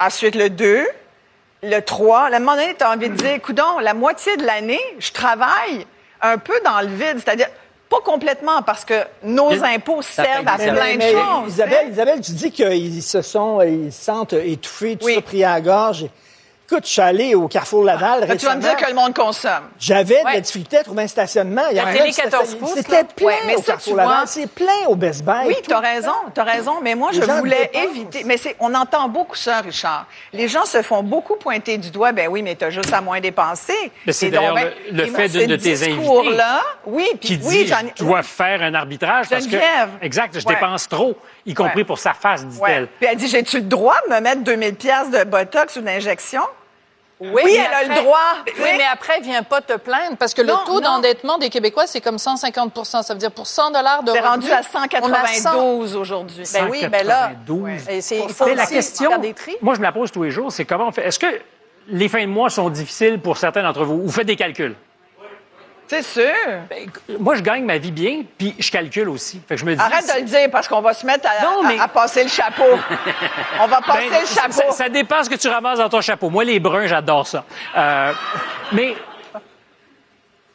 ensuite 0.00 0.34
le 0.34 0.50
2, 0.50 0.86
le 1.62 1.80
3, 1.80 2.24
à 2.24 2.26
un 2.26 2.38
moment 2.40 2.56
donné, 2.56 2.74
tu 2.76 2.84
as 2.84 2.90
envie 2.90 3.08
de 3.08 3.14
dire, 3.14 3.40
coudon, 3.40 3.78
la 3.80 3.94
moitié 3.94 4.36
de 4.36 4.44
l'année, 4.44 4.80
je 4.98 5.12
travaille 5.12 5.86
un 6.20 6.36
peu 6.36 6.60
dans 6.64 6.80
le 6.80 6.88
vide, 6.88 7.20
c'est-à-dire 7.24 7.48
pas 7.88 8.00
complètement 8.04 8.62
parce 8.62 8.84
que 8.84 8.94
nos 9.22 9.50
impôts 9.64 10.02
servent 10.02 10.46
à 10.46 10.56
plein 10.56 10.92
de 10.92 10.98
Mais, 10.98 11.12
choses. 11.12 11.54
Isabelle, 11.54 11.86
hein. 11.86 11.90
Isabelle, 11.90 12.20
tu 12.20 12.32
dis 12.32 12.50
qu'ils 12.50 13.02
se 13.02 13.22
sont, 13.22 13.62
ils 13.62 13.92
se 13.92 14.04
sentent 14.04 14.34
étouffés, 14.34 14.96
tout 14.96 15.06
Oui. 15.06 15.14
ça 15.14 15.22
pris 15.22 15.44
à 15.44 15.54
la 15.54 15.60
gorge. 15.60 16.06
Écoute, 16.70 16.84
je 16.86 16.92
suis 16.92 17.00
allé 17.00 17.34
au 17.34 17.48
Carrefour 17.48 17.82
Laval 17.82 18.26
Ben, 18.26 18.36
tu 18.36 18.44
vas 18.44 18.54
me 18.54 18.60
dire 18.60 18.76
que 18.76 18.86
le 18.86 18.92
monde 18.92 19.14
consomme. 19.14 19.70
J'avais 19.78 20.20
de 20.20 20.24
Ouais. 20.26 20.34
la 20.34 20.40
difficulté 20.42 20.76
à 20.76 20.84
trouver 20.84 21.04
un 21.04 21.06
stationnement. 21.08 21.62
Il 21.70 21.72
y 21.72 21.76
La 21.76 21.84
avait 21.84 21.96
télé 21.96 22.08
un 22.10 22.12
station- 22.12 22.30
14 22.30 22.54
pouces, 22.56 22.72
C'était 22.76 23.04
plein 23.04 23.26
Ouais, 23.26 23.34
mais 23.46 23.54
au 23.54 23.60
ça, 23.60 23.64
Carrefour 23.72 23.92
tu 23.94 23.96
Laval. 23.96 24.14
vois- 24.18 24.26
C'est 24.26 24.46
plein 24.50 24.86
au 24.88 24.94
Best 24.94 25.24
Buy. 25.24 25.46
Oui, 25.46 25.56
tu 25.66 25.72
as 25.72 25.78
raison, 25.78 26.12
tu 26.34 26.38
as 26.38 26.44
raison, 26.44 26.74
mais 26.82 26.94
moi, 26.94 27.10
Les 27.12 27.22
je 27.22 27.24
voulais 27.24 27.70
éviter. 27.72 28.22
Mais 28.24 28.36
c'est, 28.36 28.54
on 28.60 28.74
entend 28.74 29.08
beaucoup 29.08 29.34
ça, 29.34 29.60
Richard. 29.62 30.04
Les 30.34 30.46
gens 30.46 30.66
se 30.66 30.82
font 30.82 31.02
beaucoup 31.02 31.36
pointer 31.36 31.78
du 31.78 31.90
doigt, 31.90 32.12
ben 32.12 32.28
oui, 32.28 32.42
mais 32.42 32.54
tu 32.54 32.66
as 32.66 32.70
juste 32.70 32.92
à 32.92 33.00
moins 33.00 33.20
dépenser. 33.20 33.72
Mais 34.06 34.12
c'est 34.12 34.28
d'ailleurs 34.28 34.54
ben, 34.54 34.70
le- 34.92 35.06
fait 35.06 35.28
d'une 35.30 35.46
de 35.46 35.56
tes 35.56 35.72
discours-là, 35.72 36.60
oui, 36.84 37.06
puis 37.18 37.18
qui 37.30 37.36
dit 37.38 37.48
oui, 37.48 37.66
j'en 37.66 37.78
ai- 37.78 37.94
je 37.98 38.04
dois 38.04 38.22
faire 38.22 38.60
un 38.60 38.74
arbitrage 38.74 39.30
parce 39.30 39.46
que 39.46 39.52
Geneviève. 39.52 39.88
exact 40.02 40.38
je 40.38 40.44
dépense 40.44 40.86
trop 40.86 41.16
y 41.46 41.54
compris 41.54 41.78
Ouais. 41.78 41.84
pour 41.84 41.98
sa 41.98 42.12
face 42.12 42.44
dit-elle 42.44 42.82
Ouais. 42.82 42.88
Puis 43.00 43.08
elle 43.10 43.16
dit, 43.16 43.26
j'ai-tu 43.28 43.56
le 43.56 43.62
droit 43.62 43.96
de 44.06 44.14
me 44.14 44.20
mettre 44.20 44.42
2000 44.42 44.74
pièces 44.74 45.08
de 45.10 45.24
Botox 45.24 45.76
ou 45.76 45.80
d'injection? 45.80 46.42
Oui, 47.20 47.42
mais 47.44 47.54
elle 47.54 47.60
a 47.60 47.78
après- 47.78 47.88
le 47.88 47.94
droit. 48.02 48.18
Oui, 48.46 48.68
mais 48.76 48.84
après, 48.92 49.20
viens 49.20 49.42
pas 49.42 49.60
te 49.60 49.76
plaindre 49.76 50.16
parce 50.16 50.34
que 50.34 50.42
Non, 50.42 50.58
le 50.60 50.66
taux 50.66 50.80
d'endettement 50.80 51.38
des 51.38 51.50
Québécois, 51.50 51.86
c'est 51.86 52.00
comme 52.00 52.16
150% 52.18 53.02
Ça 53.02 53.12
veut 53.14 53.18
dire 53.18 53.32
pour 53.32 53.46
100 53.46 53.72
dollars 53.72 54.02
de 54.04 54.12
C'est 54.12 54.20
rendu 54.20 54.50
à 54.52 54.56
on 54.56 54.58
a 54.58 54.62
192 54.62 55.96
aujourd'hui. 55.96 56.44
Ben 56.52 56.68
oui, 56.70 56.86
ben 56.86 57.06
là, 57.06 57.30
192. 57.46 57.88
et 57.88 58.00
c'est- 58.00 58.54
la 58.54 58.66
question, 58.66 59.10
faire 59.10 59.18
des 59.18 59.34
tri. 59.34 59.56
moi 59.62 59.74
je 59.74 59.80
me 59.80 59.84
la 59.84 59.92
pose 59.92 60.10
tous 60.12 60.22
les 60.22 60.30
jours, 60.30 60.52
c'est 60.52 60.64
comment 60.64 60.88
on 60.88 60.92
fait? 60.92 61.06
Est-ce 61.06 61.18
que 61.18 61.26
les 61.88 62.08
fins 62.08 62.22
de 62.22 62.26
mois 62.30 62.50
sont 62.50 62.68
difficiles 62.70 63.18
pour 63.20 63.36
certains 63.36 63.62
d'entre 63.62 63.84
vous? 63.84 64.02
Vous 64.02 64.12
faites 64.12 64.26
des 64.26 64.36
calculs? 64.36 64.76
C'est 65.88 66.02
sûr. 66.02 66.22
Ben, 66.68 66.86
moi, 67.18 67.34
je 67.36 67.40
gagne 67.42 67.64
ma 67.64 67.78
vie 67.78 67.90
bien, 67.92 68.22
puis 68.36 68.54
je 68.58 68.70
calcule 68.70 69.08
aussi. 69.08 69.40
Fait 69.48 69.54
que 69.54 69.60
je 69.60 69.64
me 69.64 69.74
dis, 69.74 69.80
Arrête 69.80 70.06
de 70.06 70.20
le 70.20 70.26
dire 70.26 70.50
parce 70.52 70.68
qu'on 70.68 70.82
va 70.82 70.92
se 70.92 71.06
mettre 71.06 71.26
à, 71.26 71.42
Non, 71.42 71.62
mais- 71.66 71.78
à- 71.78 71.84
à 71.84 71.88
passer 71.88 72.22
le 72.24 72.28
chapeau. 72.28 72.62
On 73.60 73.66
va 73.66 73.80
passer 73.80 74.10
Ben, 74.10 74.20
le 74.20 74.26
ça, 74.26 74.42
chapeau. 74.42 74.72
ça 74.72 74.88
dépend 74.90 75.24
ce 75.24 75.30
que 75.30 75.36
tu 75.36 75.48
ramasses 75.48 75.78
dans 75.78 75.88
ton 75.88 76.00
chapeau. 76.02 76.28
Moi, 76.28 76.44
les 76.44 76.60
bruns, 76.60 76.86
j'adore 76.86 77.26
ça. 77.26 77.44
Euh, 77.76 78.12
mais 78.72 78.94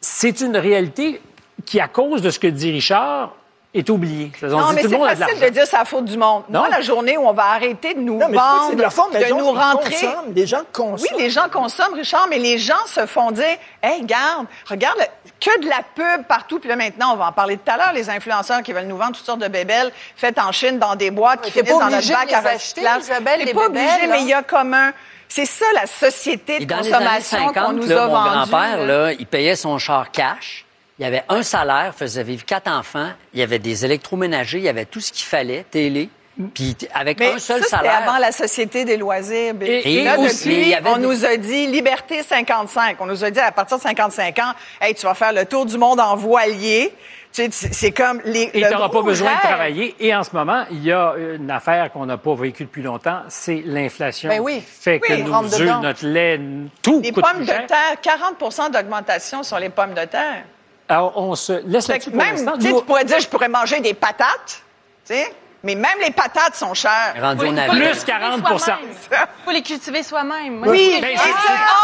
c'est 0.01 0.41
une 0.41 0.55
réalité 0.57 1.21
qui, 1.65 1.79
à 1.79 1.87
cause 1.87 2.21
de 2.21 2.29
ce 2.29 2.37
que 2.39 2.47
dit 2.47 2.71
Richard, 2.71 3.33
est 3.73 3.89
on 3.89 3.97
Non, 3.97 4.71
mais 4.73 4.81
c'est 4.83 4.87
de 4.87 4.95
facile 4.97 5.19
l'argent. 5.19 5.45
de 5.45 5.49
dire 5.49 5.63
c'est 5.65 5.77
la 5.77 5.85
faute 5.85 6.05
du 6.05 6.17
monde. 6.17 6.43
Non. 6.49 6.59
Moi, 6.59 6.69
la 6.69 6.81
journée 6.81 7.17
où 7.17 7.27
on 7.27 7.33
va 7.33 7.45
arrêter 7.45 7.93
de 7.95 7.99
nous 7.99 8.19
Non, 8.19 8.27
mais 8.29 8.37
vendre, 8.37 8.67
c'est 8.69 8.75
de 8.75 8.81
la 8.81 8.89
mais 9.11 9.19
de 9.19 9.23
les 9.23 9.29
gens 9.29 9.37
nous 9.37 9.51
rentrer. 9.51 9.91
consomment, 9.95 10.33
Les 10.35 10.45
gens 10.47 10.59
Oui, 10.59 10.65
consomment. 10.71 11.17
les 11.19 11.29
gens 11.31 11.49
consomment, 11.51 11.93
Richard, 11.95 12.27
mais 12.29 12.37
les 12.37 12.57
gens 12.59 12.85
se 12.85 13.05
font 13.07 13.31
dire, 13.31 13.57
hey, 13.81 14.01
regarde, 14.01 14.45
regarde, 14.69 14.97
que 15.39 15.59
de 15.61 15.67
la 15.69 15.81
pub 15.95 16.25
partout. 16.27 16.59
Puis 16.59 16.69
là, 16.69 16.75
maintenant, 16.75 17.13
on 17.13 17.15
va 17.17 17.27
en 17.27 17.31
parler 17.31 17.57
tout 17.57 17.71
à 17.71 17.77
l'heure, 17.77 17.93
les 17.93 18.09
influenceurs 18.09 18.61
qui 18.61 18.73
veulent 18.73 18.85
nous 18.85 18.97
vendre 18.97 19.13
toutes 19.13 19.25
sortes 19.25 19.39
de 19.41 19.47
bébelles 19.47 19.91
faites 20.15 20.37
en 20.39 20.51
Chine 20.51 20.77
dans 20.77 20.95
des 20.95 21.09
boîtes 21.11 21.41
qui 21.41 21.51
finissent 21.51 21.71
pas 21.73 21.79
dans 21.79 21.85
notre 21.85 21.95
obligé 21.97 22.13
de 22.13 22.19
bac 22.19 22.33
à 22.33 22.37
acheter, 22.49 22.53
recyclage. 22.87 23.01
T'es 23.03 23.13
pas 23.13 23.19
bébelles, 23.19 23.65
obligé, 23.65 24.07
là. 24.07 24.13
mais 24.13 24.21
il 24.21 24.27
y 24.27 24.33
a 24.33 24.43
comme 24.43 24.73
un... 24.73 24.91
C'est 25.27 25.45
ça, 25.47 25.65
la 25.73 25.87
société 25.87 26.57
Et 26.61 26.65
de 26.65 26.65
dans 26.65 26.77
consommation 26.77 27.37
qu'on 27.47 27.53
50, 27.55 27.73
nous 27.77 27.87
là, 27.87 28.03
a 28.03 28.07
mon 28.07 28.13
vendue. 28.13 28.29
grand-père, 28.51 28.77
là. 28.77 28.85
là, 29.05 29.13
il 29.13 29.25
payait 29.25 29.55
son 29.55 29.79
char 29.79 30.11
cash. 30.11 30.63
Il 30.99 31.03
y 31.03 31.05
avait 31.05 31.23
un 31.29 31.41
salaire, 31.43 31.93
faisait 31.95 32.23
vivre 32.23 32.45
quatre 32.45 32.69
enfants. 32.69 33.09
Il 33.33 33.39
y 33.39 33.43
avait 33.43 33.59
des 33.59 33.83
électroménagers, 33.85 34.59
il 34.59 34.63
y 34.63 34.69
avait 34.69 34.85
tout 34.85 34.99
ce 35.01 35.11
qu'il 35.11 35.25
fallait, 35.25 35.65
télé. 35.69 36.09
Puis 36.55 36.73
t- 36.73 36.87
avec 36.93 37.19
Mais 37.19 37.27
un 37.33 37.37
seul 37.37 37.59
ça, 37.61 37.65
c'était 37.65 37.69
salaire. 37.77 38.01
avant 38.07 38.17
la 38.17 38.31
société 38.31 38.85
des 38.85 38.97
loisirs. 38.97 39.53
Et- 39.61 39.99
et 39.99 40.03
là, 40.03 40.17
aussi, 40.19 40.49
depuis, 40.71 40.75
on 40.85 40.95
des- 40.97 41.01
nous 41.03 41.25
a 41.25 41.37
dit 41.37 41.67
liberté 41.67 42.23
55. 42.23 42.97
On 43.01 43.05
nous 43.05 43.23
a 43.23 43.29
dit 43.29 43.39
à 43.39 43.51
partir 43.51 43.77
de 43.77 43.83
55 43.83 44.39
ans, 44.39 44.53
hey, 44.81 44.95
tu 44.95 45.05
vas 45.05 45.13
faire 45.13 45.31
le 45.33 45.45
tour 45.45 45.65
du 45.67 45.77
monde 45.77 45.99
en 45.99 46.15
voilier. 46.15 46.91
Tu 47.31 47.51
sais, 47.51 47.69
c'est 47.71 47.91
comme 47.91 48.19
les. 48.25 48.49
Et 48.53 48.61
tu 48.61 48.71
n'auras 48.71 48.89
pas 48.89 49.01
besoin 49.03 49.33
de 49.33 49.39
travailler. 49.41 49.95
Et 49.99 50.13
en 50.15 50.23
ce 50.23 50.31
moment, 50.33 50.65
il 50.71 50.83
y 50.83 50.91
a 50.91 51.13
une 51.37 51.49
affaire 51.51 51.91
qu'on 51.91 52.05
n'a 52.07 52.17
pas 52.17 52.33
vécue 52.35 52.63
depuis 52.65 52.83
longtemps, 52.83 53.21
c'est 53.29 53.61
l'inflation. 53.65 54.29
Ben 54.29 54.39
oui. 54.39 54.63
Fait 54.67 54.99
que 54.99 55.11
Oui, 55.13 55.23
dedans. 55.23 55.81
notre 55.81 56.05
lait, 56.05 56.39
tout 56.83 57.01
Les 57.03 57.11
coûte 57.11 57.23
pommes 57.23 57.37
plus 57.37 57.45
de 57.45 57.51
cher. 57.51 57.65
terre, 57.67 57.97
40% 58.01 58.69
d'augmentation 58.69 59.41
sur 59.43 59.57
les 59.59 59.69
pommes 59.69 59.93
de 59.95 60.05
terre. 60.05 60.43
Alors, 60.89 61.13
on 61.17 61.35
se 61.35 61.53
laisse 61.65 61.87
là-dessus 61.87 62.09
pour 62.11 62.19
même, 62.19 62.35
tu 62.59 62.67
Nous- 62.69 62.79
tu 62.79 62.85
pourrais 62.85 63.05
dire, 63.05 63.19
je 63.19 63.27
pourrais 63.27 63.47
manger 63.49 63.79
des 63.79 63.93
patates, 63.93 64.61
tu 65.07 65.13
sais, 65.13 65.33
mais 65.63 65.75
même 65.75 65.97
les 66.01 66.11
patates 66.11 66.55
sont 66.55 66.73
chères. 66.73 67.15
Rendu 67.19 67.49
navire. 67.49 67.91
Plus 67.91 68.03
40 68.03 68.41
Il 68.43 69.17
faut 69.45 69.51
les 69.51 69.61
cultiver 69.61 70.03
soi-même. 70.03 70.61
Oui, 70.67 70.91
c'est- 70.95 71.01
Ben, 71.01 71.17
c'est 71.17 71.29
ça, 71.29 71.35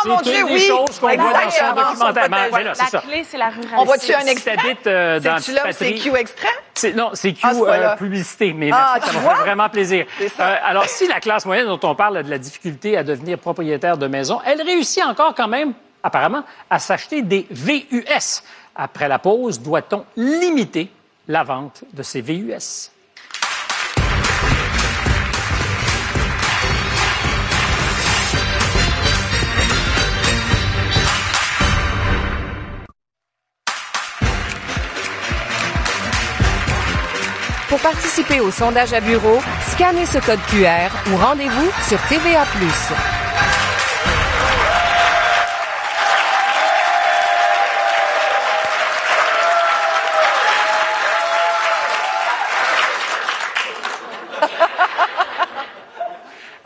oh 0.06 0.10
une 0.10 0.22
Dieu, 0.24 0.34
des 0.34 0.44
oui. 0.54 0.60
choses 0.68 1.00
qu'on 1.00 1.08
voit 1.08 1.16
dans 1.16 1.50
son 1.50 1.74
documentaire. 1.74 2.30
Mais- 2.30 2.50
potager. 2.50 2.52
mais 2.52 2.64
là, 2.66 2.74
c'est 2.76 2.84
La 2.84 2.90
ça. 2.90 3.00
clé, 3.00 3.26
c'est 3.30 3.38
la 3.38 3.48
ruralité. 3.50 3.76
On 3.78 3.84
va-tu 3.86 4.14
un 4.14 4.20
Si 4.20 4.30
extrait? 4.30 4.58
euh, 4.88 5.20
dans 5.22 5.32
là 5.36 5.74
Q 5.74 6.16
extrait? 6.18 6.94
Non, 6.94 7.12
c'est 7.14 7.32
Q 7.32 7.40
Ah, 7.44 7.52
euh, 7.56 7.96
publicité, 7.96 8.52
mais 8.52 8.70
Ah, 8.74 8.96
merci, 8.96 9.06
ça 9.08 9.12
tu 9.12 9.18
me 9.18 9.22
vois? 9.24 9.36
fait 9.36 9.42
vraiment 9.44 9.70
plaisir. 9.70 10.06
Euh, 10.22 10.56
alors, 10.66 10.86
si 10.90 11.08
la 11.08 11.22
classe 11.22 11.46
moyenne 11.46 11.68
dont 11.68 11.80
on 11.84 11.96
parle 11.96 12.18
a 12.18 12.24
de 12.24 12.30
la 12.30 12.38
difficulté 12.38 12.98
à 12.98 13.04
devenir 13.04 13.38
propriétaire 13.40 13.98
de 13.98 14.08
maison, 14.08 14.42
elle 14.46 14.62
réussit 14.62 15.04
encore 15.06 15.34
quand 15.36 15.48
même, 15.48 15.72
apparemment, 16.04 16.44
à 16.70 16.80
s'acheter 16.80 17.22
des 17.22 17.48
VUS. 17.50 18.44
Après 18.82 19.10
la 19.10 19.20
pause, 19.20 19.60
doit-on 19.60 20.06
limiter 20.16 20.90
la 21.28 21.44
vente 21.44 21.84
de 21.92 22.02
ces 22.02 22.22
VUS? 22.22 22.92
Pour 37.68 37.80
participer 37.82 38.40
au 38.40 38.50
sondage 38.50 38.94
à 38.94 39.02
bureau, 39.02 39.40
scannez 39.74 40.06
ce 40.06 40.20
code 40.20 40.40
QR 40.50 41.12
ou 41.12 41.18
rendez-vous 41.18 41.70
sur 41.86 42.00
TVA. 42.08 42.46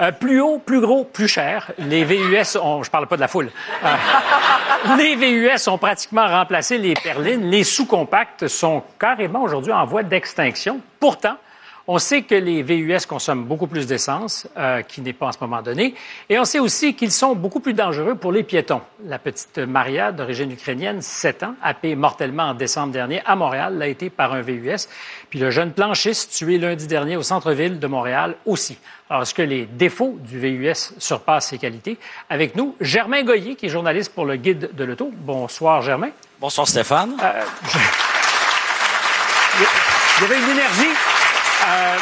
Euh, 0.01 0.11
plus 0.11 0.41
haut, 0.41 0.57
plus 0.57 0.81
gros, 0.81 1.03
plus 1.03 1.27
cher. 1.27 1.71
Les 1.77 2.03
VUS, 2.03 2.57
ont, 2.61 2.81
je 2.81 2.89
parle 2.89 3.07
pas 3.07 3.15
de 3.15 3.21
la 3.21 3.27
foule. 3.27 3.51
Euh, 3.83 3.95
les 4.97 5.15
VUS 5.15 5.67
ont 5.67 5.77
pratiquement 5.77 6.27
remplacé 6.27 6.79
les 6.79 6.95
berlines. 6.95 7.49
Les 7.49 7.63
sous-compacts 7.63 8.47
sont 8.47 8.83
carrément 8.99 9.43
aujourd'hui 9.43 9.71
en 9.71 9.85
voie 9.85 10.01
d'extinction. 10.01 10.81
Pourtant, 10.99 11.37
on 11.87 11.97
sait 11.97 12.21
que 12.21 12.35
les 12.35 12.63
VUS 12.63 13.05
consomment 13.07 13.43
beaucoup 13.43 13.67
plus 13.67 13.87
d'essence, 13.87 14.47
euh, 14.57 14.81
qui 14.81 15.01
n'est 15.01 15.13
pas 15.13 15.27
en 15.27 15.31
ce 15.31 15.37
moment 15.41 15.61
donné, 15.61 15.95
et 16.29 16.39
on 16.39 16.45
sait 16.45 16.59
aussi 16.59 16.95
qu'ils 16.95 17.11
sont 17.11 17.35
beaucoup 17.35 17.59
plus 17.59 17.73
dangereux 17.73 18.15
pour 18.15 18.31
les 18.31 18.43
piétons. 18.43 18.81
La 19.05 19.19
petite 19.19 19.57
Maria, 19.57 20.11
d'origine 20.11 20.51
ukrainienne, 20.51 21.01
7 21.01 21.43
ans, 21.43 21.55
happée 21.61 21.95
mortellement 21.95 22.43
en 22.43 22.53
décembre 22.53 22.93
dernier 22.93 23.21
à 23.25 23.35
Montréal, 23.35 23.77
l'a 23.77 23.87
été 23.87 24.09
par 24.09 24.33
un 24.33 24.41
VUS. 24.41 24.87
Puis 25.29 25.39
le 25.39 25.51
jeune 25.51 25.73
planchiste 25.73 26.33
tué 26.33 26.57
lundi 26.57 26.87
dernier 26.87 27.17
au 27.17 27.23
centre-ville 27.23 27.79
de 27.79 27.87
Montréal 27.87 28.35
aussi. 28.45 28.77
Alors, 29.09 29.23
est-ce 29.23 29.33
que 29.33 29.41
les 29.41 29.65
défauts 29.65 30.17
du 30.19 30.39
VUS 30.39 30.93
surpassent 30.97 31.49
ses 31.49 31.57
qualités? 31.57 31.97
Avec 32.29 32.55
nous, 32.55 32.75
Germain 32.79 33.23
Goyer, 33.23 33.55
qui 33.55 33.65
est 33.65 33.69
journaliste 33.69 34.13
pour 34.13 34.25
le 34.25 34.37
Guide 34.37 34.69
de 34.73 34.83
l'Auto. 34.85 35.11
Bonsoir, 35.13 35.81
Germain. 35.81 36.09
Bonsoir, 36.39 36.67
Stéphane. 36.67 37.15
Euh, 37.21 37.41
je... 37.69 37.77
Il 39.59 40.21
y 40.21 40.25
avait 40.25 40.39
une 40.39 40.49
énergie. 40.49 41.12
Euh, 41.73 41.97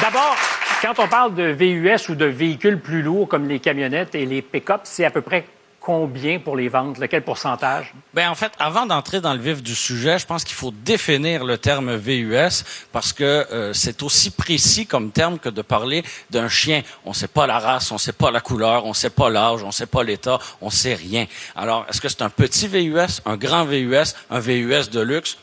D'abord, 0.00 0.36
quand 0.80 0.98
on 0.98 1.06
parle 1.06 1.34
de 1.34 1.44
VUS 1.44 2.08
ou 2.08 2.14
de 2.14 2.24
véhicules 2.24 2.80
plus 2.80 3.02
lourds 3.02 3.28
comme 3.28 3.46
les 3.46 3.60
camionnettes 3.60 4.14
et 4.14 4.26
les 4.26 4.42
pick-up, 4.42 4.80
c'est 4.84 5.04
à 5.04 5.10
peu 5.10 5.20
près 5.20 5.44
combien 5.80 6.38
pour 6.38 6.56
les 6.56 6.68
ventes? 6.68 6.96
Quel 7.08 7.22
pourcentage? 7.22 7.92
Ben 8.14 8.30
en 8.30 8.34
fait, 8.34 8.52
avant 8.58 8.86
d'entrer 8.86 9.20
dans 9.20 9.34
le 9.34 9.40
vif 9.40 9.62
du 9.62 9.74
sujet, 9.74 10.18
je 10.18 10.26
pense 10.26 10.44
qu'il 10.44 10.56
faut 10.56 10.72
définir 10.72 11.44
le 11.44 11.58
terme 11.58 11.94
VUS 11.94 12.64
parce 12.90 13.12
que 13.12 13.22
euh, 13.22 13.72
c'est 13.72 14.02
aussi 14.02 14.30
précis 14.30 14.86
comme 14.86 15.12
terme 15.12 15.38
que 15.38 15.50
de 15.50 15.62
parler 15.62 16.02
d'un 16.30 16.48
chien. 16.48 16.82
On 17.04 17.10
ne 17.10 17.14
sait 17.14 17.28
pas 17.28 17.46
la 17.46 17.58
race, 17.58 17.90
on 17.92 17.96
ne 17.96 18.00
sait 18.00 18.12
pas 18.12 18.30
la 18.30 18.40
couleur, 18.40 18.86
on 18.86 18.90
ne 18.90 18.94
sait 18.94 19.10
pas 19.10 19.28
l'âge, 19.28 19.62
on 19.62 19.68
ne 19.68 19.72
sait 19.72 19.86
pas 19.86 20.02
l'état, 20.02 20.38
on 20.60 20.66
ne 20.66 20.72
sait 20.72 20.94
rien. 20.94 21.26
Alors, 21.54 21.84
est-ce 21.88 22.00
que 22.00 22.08
c'est 22.08 22.22
un 22.22 22.30
petit 22.30 22.66
VUS, 22.66 23.20
un 23.26 23.36
grand 23.36 23.64
VUS, 23.64 24.14
un 24.30 24.40
VUS 24.40 24.88
de 24.90 25.00
luxe? 25.00 25.36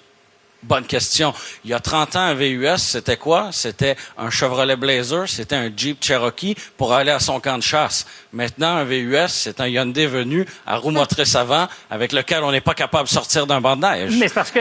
Bonne 0.61 0.83
question. 0.85 1.33
Il 1.63 1.71
y 1.71 1.73
a 1.73 1.79
30 1.79 2.17
ans, 2.17 2.19
un 2.19 2.33
VUS, 2.33 2.77
c'était 2.77 3.15
quoi? 3.15 3.47
C'était 3.53 3.95
un 4.17 4.29
Chevrolet 4.29 4.75
Blazer, 4.75 5.27
c'était 5.29 5.55
un 5.55 5.69
Jeep 5.75 6.03
Cherokee 6.03 6.55
pour 6.77 6.93
aller 6.93 7.11
à 7.11 7.19
son 7.19 7.39
camp 7.39 7.57
de 7.57 7.63
chasse. 7.63 8.05
Maintenant, 8.33 8.75
un 8.75 8.83
VUS, 8.83 9.29
c'est 9.29 9.61
un 9.61 9.67
Hyundai 9.67 10.05
venu 10.05 10.45
à 10.67 10.75
roue 10.75 10.91
motrice 10.91 11.33
avant 11.35 11.69
avec 11.89 12.11
lequel 12.11 12.43
on 12.43 12.51
n'est 12.51 12.59
pas 12.59 12.73
capable 12.73 13.05
de 13.05 13.13
sortir 13.13 13.47
d'un 13.47 13.61
banc 13.61 13.77
de 13.77 13.81
neige. 13.87 14.11
Mais 14.19 14.27
c'est 14.27 14.33
parce 14.33 14.51
que 14.51 14.59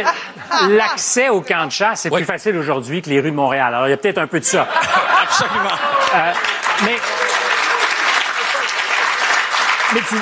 l'accès 0.68 1.30
au 1.30 1.40
camp 1.40 1.66
de 1.66 1.72
chasse, 1.72 2.06
Oui. 2.10 2.18
plus 2.20 2.24
facile 2.26 2.56
aujourd'hui 2.56 3.02
que 3.02 3.10
les 3.10 3.18
rues 3.20 3.32
de 3.32 3.36
Montréal. 3.36 3.74
Alors, 3.74 3.88
il 3.88 3.90
y 3.90 3.94
a 3.94 3.96
peut-être 3.96 4.18
un 4.18 4.28
peu 4.28 4.38
de 4.38 4.44
ça. 4.44 4.68
Absolument. 5.24 5.76
Euh, 6.14 6.32
mais 6.84 6.96
mais 9.94 10.00
tu- 10.08 10.16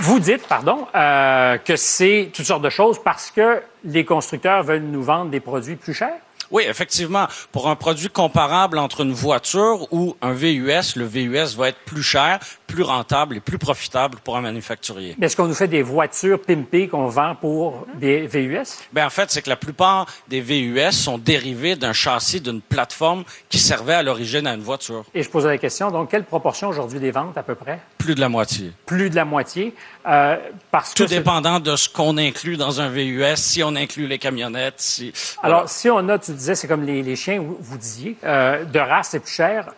vous 0.00 0.20
dites, 0.20 0.46
pardon, 0.46 0.86
euh, 0.94 1.58
que 1.58 1.76
c'est 1.76 2.30
toutes 2.34 2.46
sortes 2.46 2.62
de 2.62 2.70
choses 2.70 3.00
parce 3.02 3.30
que 3.30 3.62
les 3.84 4.04
constructeurs 4.04 4.62
veulent 4.62 4.82
nous 4.82 5.02
vendre 5.02 5.30
des 5.30 5.40
produits 5.40 5.76
plus 5.76 5.94
chers? 5.94 6.18
Oui, 6.50 6.64
effectivement. 6.66 7.26
Pour 7.52 7.68
un 7.68 7.76
produit 7.76 8.08
comparable 8.08 8.78
entre 8.78 9.02
une 9.02 9.12
voiture 9.12 9.92
ou 9.92 10.16
un 10.22 10.32
VUS, 10.32 10.96
le 10.96 11.04
VUS 11.04 11.56
va 11.56 11.68
être 11.68 11.78
plus 11.84 12.02
cher, 12.02 12.40
plus 12.68 12.82
rentable 12.82 13.36
et 13.36 13.40
plus 13.40 13.58
profitable 13.58 14.18
pour 14.22 14.36
un 14.36 14.42
manufacturier. 14.42 15.16
Mais 15.18 15.26
Est-ce 15.26 15.36
qu'on 15.36 15.48
nous 15.48 15.54
fait 15.54 15.66
des 15.66 15.82
voitures 15.82 16.40
pimpées 16.40 16.86
qu'on 16.86 17.08
vend 17.08 17.34
pour 17.34 17.86
des 17.94 18.26
VUS? 18.26 18.78
Ben, 18.92 19.06
en 19.06 19.10
fait, 19.10 19.30
c'est 19.30 19.42
que 19.42 19.48
la 19.48 19.56
plupart 19.56 20.06
des 20.28 20.40
VUS 20.40 20.92
sont 20.92 21.18
dérivés 21.18 21.74
d'un 21.74 21.92
châssis, 21.94 22.40
d'une 22.40 22.60
plateforme 22.60 23.24
qui 23.48 23.58
servait 23.58 23.94
à 23.94 24.02
l'origine 24.02 24.46
à 24.46 24.54
une 24.54 24.62
voiture. 24.62 25.04
Et 25.14 25.22
je 25.22 25.30
posais 25.30 25.48
la 25.48 25.58
question, 25.58 25.90
donc, 25.90 26.10
quelle 26.10 26.24
proportion 26.24 26.68
aujourd'hui 26.68 27.00
des 27.00 27.10
ventes 27.10 27.36
à 27.36 27.42
peu 27.42 27.54
près? 27.54 27.80
Plus 27.96 28.14
de 28.14 28.20
la 28.20 28.28
moitié. 28.28 28.72
Plus 28.86 29.10
de 29.10 29.16
la 29.16 29.24
moitié. 29.24 29.74
Euh, 30.06 30.36
parce 30.70 30.94
Tout 30.94 31.04
que 31.04 31.08
dépendant 31.08 31.58
de 31.60 31.74
ce 31.74 31.88
qu'on 31.88 32.18
inclut 32.18 32.56
dans 32.58 32.80
un 32.80 32.90
VUS, 32.90 33.36
si 33.36 33.62
on 33.62 33.74
inclut 33.74 34.06
les 34.06 34.18
camionnettes, 34.18 34.80
si... 34.80 35.12
Alors, 35.42 35.68
si 35.68 35.88
on 35.88 36.06
a, 36.10 36.18
tu 36.18 36.32
disais, 36.32 36.54
c'est 36.54 36.68
comme 36.68 36.84
les, 36.84 37.02
les 37.02 37.16
chiens, 37.16 37.40
vous, 37.40 37.56
vous 37.58 37.78
disiez, 37.78 38.16
euh, 38.24 38.64
de 38.64 38.78
race, 38.78 39.08
c'est 39.12 39.20
plus 39.20 39.32
cher. 39.32 39.72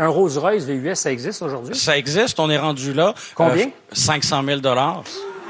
Un 0.00 0.08
Rolls-Royce 0.08 0.64
VUS, 0.64 0.94
ça 0.94 1.10
existe 1.10 1.42
aujourd'hui? 1.42 1.74
Ça 1.74 1.98
existe, 1.98 2.38
on 2.38 2.48
est 2.48 2.56
rendu 2.56 2.92
là. 2.92 3.14
Combien? 3.34 3.66
Euh, 3.66 3.70
500 3.92 4.42
000 4.44 4.60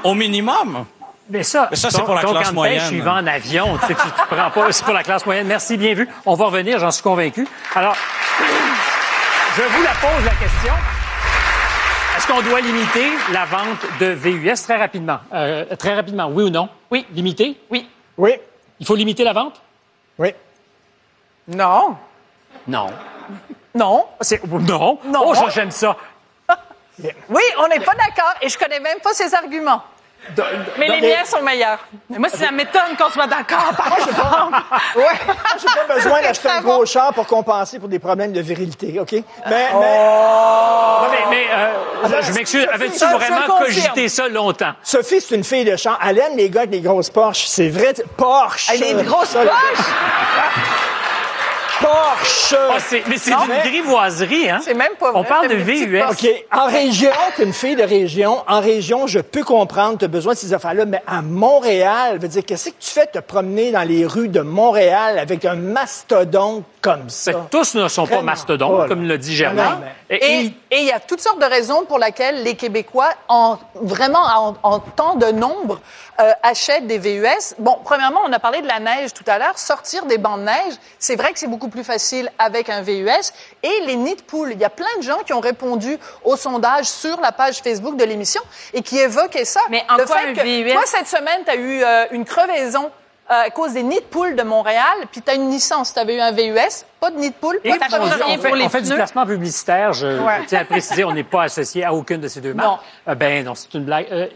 Au 0.03 0.13
minimum. 0.15 0.85
Mais 1.29 1.43
ça, 1.43 1.67
Mais 1.69 1.77
ça, 1.77 1.91
c'est 1.91 2.01
pour 2.03 2.15
la 2.15 2.23
ton 2.23 2.31
classe 2.31 2.45
de 2.45 2.45
pêche, 2.47 2.53
moyenne. 2.55 2.89
il 2.91 3.03
va 3.03 3.13
en 3.13 3.27
avion. 3.27 3.77
Tu, 3.77 3.85
sais, 3.87 3.93
tu, 3.93 4.01
tu 4.01 4.27
prends 4.35 4.49
pas. 4.49 4.71
C'est 4.71 4.83
pour 4.83 4.93
la 4.95 5.03
classe 5.03 5.23
moyenne. 5.27 5.45
Merci, 5.45 5.77
bien 5.77 5.93
vu. 5.93 6.09
On 6.25 6.33
va 6.33 6.45
revenir, 6.45 6.79
j'en 6.79 6.89
suis 6.89 7.03
convaincu. 7.03 7.47
Alors, 7.75 7.95
je 9.55 9.61
vous 9.61 9.83
la 9.83 9.91
pose 9.91 10.25
la 10.25 10.31
question. 10.31 10.73
Est-ce 12.17 12.27
qu'on 12.27 12.41
doit 12.41 12.59
limiter 12.61 13.11
la 13.31 13.45
vente 13.45 13.85
de 13.99 14.07
VUS 14.07 14.55
très 14.63 14.77
rapidement? 14.77 15.19
Euh, 15.31 15.63
très 15.77 15.93
rapidement, 15.93 16.27
oui 16.33 16.45
ou 16.45 16.49
non? 16.49 16.67
Oui. 16.89 17.05
Limiter? 17.13 17.55
Oui. 17.69 17.87
Oui, 18.17 18.33
Il 18.79 18.85
faut 18.87 18.95
limiter 18.95 19.23
la 19.23 19.33
vente? 19.33 19.61
oui. 20.17 20.33
Non. 21.47 21.95
Non. 22.67 22.87
Non. 23.75 24.05
C'est- 24.21 24.43
Non. 24.45 24.99
Non. 25.05 25.23
Oh, 25.25 25.33
ça, 25.35 25.49
j'aime 25.49 25.71
ça. 25.71 25.95
Oui, 27.29 27.41
on 27.63 27.67
n'est 27.69 27.79
pas 27.79 27.93
d'accord 27.95 28.33
et 28.41 28.49
je 28.49 28.57
connais 28.57 28.81
même 28.81 28.99
pas 28.99 29.13
ses 29.13 29.33
arguments. 29.33 29.81
Mais 30.77 30.87
les 30.89 30.99
miens 31.07 31.23
sont 31.23 31.41
meilleurs. 31.41 31.79
Mais 32.09 32.17
moi, 32.19 32.27
ça 32.27 32.51
m'étonne 32.51 32.97
qu'on 32.99 33.09
soit 33.09 33.25
d'accord, 33.25 33.71
par 33.77 33.97
exemple. 33.97 34.57
Ouais. 34.97 35.03
Moi, 35.25 35.35
j'ai 35.57 35.87
pas 35.87 35.93
besoin 35.95 36.21
d'acheter 36.21 36.49
un 36.49 36.59
gros 36.59 36.85
char 36.85 37.13
pour 37.13 37.25
compenser 37.25 37.79
pour 37.79 37.87
des 37.87 37.99
problèmes 37.99 38.33
de 38.33 38.41
virilité, 38.41 38.99
OK? 38.99 39.13
Mais, 39.13 39.23
mais 39.47 39.69
Non, 39.73 41.07
mais, 41.09 41.25
mais, 41.29 41.47
euh, 41.49 41.71
je- 42.21 42.27
je 42.27 42.33
m'excuse. 42.33 42.67
Avais-tu 42.71 42.99
vraiment 43.05 43.47
cogité 43.59 44.09
ça 44.09 44.27
longtemps? 44.27 44.73
Sophie, 44.83 45.21
c'est 45.21 45.35
une 45.35 45.45
fille 45.45 45.63
de 45.63 45.77
champ. 45.77 45.93
Elle 46.05 46.19
aime 46.19 46.35
les 46.35 46.49
gars 46.49 46.61
avec 46.61 46.71
des 46.71 46.81
grosses 46.81 47.09
Porsche. 47.09 47.45
C'est 47.47 47.69
vrai. 47.69 47.93
Porsche. 48.17 48.71
Elle 48.73 48.83
a 48.83 48.93
des 48.95 49.03
grosses. 49.03 49.33
Porsche? 49.35 49.47
Ah, 51.81 52.15
c'est- 52.79 53.03
mais 53.07 53.17
c'est 53.17 53.31
une 53.31 53.37
mais- 53.47 53.61
grivoiserie, 53.69 54.49
hein? 54.49 54.59
C'est 54.63 54.73
même 54.73 54.93
pas 54.99 55.11
vrai. 55.11 55.21
On 55.21 55.23
parle 55.23 55.47
de 55.47 55.55
T'as 55.55 55.63
VUS. 55.63 56.01
OK. 56.09 56.45
En 56.51 56.65
région, 56.65 57.11
t'es 57.37 57.43
une 57.43 57.53
fille 57.53 57.75
de 57.75 57.83
région. 57.83 58.37
En 58.47 58.59
région, 58.59 59.07
je 59.07 59.19
peux 59.19 59.43
comprendre, 59.43 59.97
tu 59.97 60.05
as 60.05 60.09
besoin 60.09 60.33
de 60.33 60.37
ces 60.37 60.53
affaires-là. 60.53 60.85
Mais 60.85 61.01
à 61.07 61.21
Montréal, 61.21 62.17
veut 62.19 62.27
dire, 62.27 62.43
qu'est-ce 62.45 62.69
que 62.69 62.75
tu 62.79 62.89
fais 62.91 63.05
de 63.05 63.11
te 63.11 63.23
promener 63.25 63.71
dans 63.71 63.83
les 63.83 64.05
rues 64.05 64.29
de 64.29 64.41
Montréal 64.41 65.17
avec 65.19 65.45
un 65.45 65.55
mastodonte 65.55 66.63
comme 66.81 67.09
ça? 67.09 67.31
Tous 67.51 67.75
ne 67.75 67.87
sont 67.87 68.07
pas 68.07 68.21
mastodontes, 68.21 68.75
pas, 68.77 68.83
là. 68.83 68.87
comme 68.87 69.07
l'a 69.07 69.17
dit 69.17 69.35
Germain. 69.35 69.81
Et- 70.09 70.15
Et 70.45 70.45
et 70.71 70.77
il 70.81 70.85
y 70.85 70.91
a 70.91 70.99
toutes 70.99 71.19
sortes 71.21 71.39
de 71.39 71.45
raisons 71.45 71.83
pour 71.85 71.97
lesquelles 71.99 72.43
les 72.43 72.55
Québécois, 72.55 73.09
en, 73.27 73.57
vraiment 73.75 74.21
en, 74.21 74.55
en 74.63 74.79
tant 74.79 75.15
de 75.15 75.27
nombre, 75.31 75.79
euh, 76.19 76.31
achètent 76.43 76.85
des 76.87 76.97
VUS. 76.99 77.55
Bon, 77.57 77.79
premièrement, 77.83 78.19
on 78.25 78.31
a 78.33 78.39
parlé 78.39 78.61
de 78.61 78.67
la 78.67 78.79
neige 78.79 79.13
tout 79.13 79.23
à 79.27 79.39
l'heure. 79.39 79.57
Sortir 79.57 80.05
des 80.05 80.17
bancs 80.17 80.37
de 80.39 80.43
neige, 80.45 80.73
c'est 80.99 81.15
vrai 81.15 81.33
que 81.33 81.39
c'est 81.39 81.47
beaucoup 81.47 81.69
plus 81.69 81.83
facile 81.83 82.31
avec 82.37 82.69
un 82.69 82.81
VUS. 82.81 83.31
Et 83.63 83.81
les 83.85 83.95
nids 83.95 84.15
de 84.15 84.21
poules, 84.21 84.51
il 84.51 84.59
y 84.59 84.65
a 84.65 84.69
plein 84.69 84.85
de 84.99 85.03
gens 85.03 85.19
qui 85.25 85.33
ont 85.33 85.39
répondu 85.39 85.97
au 86.23 86.35
sondage 86.37 86.85
sur 86.85 87.19
la 87.21 87.31
page 87.31 87.61
Facebook 87.63 87.95
de 87.97 88.03
l'émission 88.03 88.41
et 88.73 88.81
qui 88.83 88.99
évoquaient 88.99 89.45
ça. 89.45 89.61
Mais 89.69 89.83
en 89.89 89.97
Le 89.97 90.05
quoi 90.05 90.17
fait 90.17 90.29
un 90.29 90.33
que, 90.33 90.41
VUS? 90.41 90.71
Toi, 90.73 90.83
cette 90.85 91.07
semaine, 91.07 91.41
tu 91.45 91.51
as 91.51 91.55
eu 91.55 91.83
euh, 91.83 92.05
une 92.11 92.25
crevaison 92.25 92.91
à 93.29 93.49
cause 93.51 93.73
des 93.73 93.83
nids 93.83 93.95
de 93.99 94.05
poules 94.05 94.35
de 94.35 94.43
Montréal, 94.43 95.05
puis 95.11 95.21
tu 95.21 95.29
as 95.31 95.35
une 95.35 95.49
licence. 95.51 95.93
Tu 95.93 95.99
avais 95.99 96.15
eu 96.15 96.19
un 96.19 96.31
VUS, 96.31 96.83
pas 96.99 97.11
de 97.11 97.17
nid 97.17 97.29
de 97.29 97.35
poules, 97.35 97.59
Et 97.63 97.69
pas 97.69 97.87
de 97.87 97.95
rien 97.95 98.01
on 98.27 98.41
fait, 98.41 98.47
pour 98.47 98.55
les 98.55 98.65
on 98.65 98.69
fait 98.69 98.81
du 98.81 98.93
placement 98.93 99.25
publicitaire. 99.25 99.93
Je 99.93 100.07
Ouais. 100.21 100.45
tiens 100.47 100.61
à 100.61 100.65
préciser, 100.65 101.03
on 101.05 101.11
n'est 101.13 101.23
pas 101.23 101.43
associé 101.43 101.85
à 101.85 101.93
aucune 101.93 102.19
de 102.21 102.27
ces 102.27 102.41
deux 102.41 102.53
marques. 102.53 102.81
Euh, 103.07 103.15
ben 103.15 103.45
non, 103.45 103.53
c'est 103.55 103.73
une 103.75 103.85
blague. 103.85 104.07
Euh, 104.11 104.27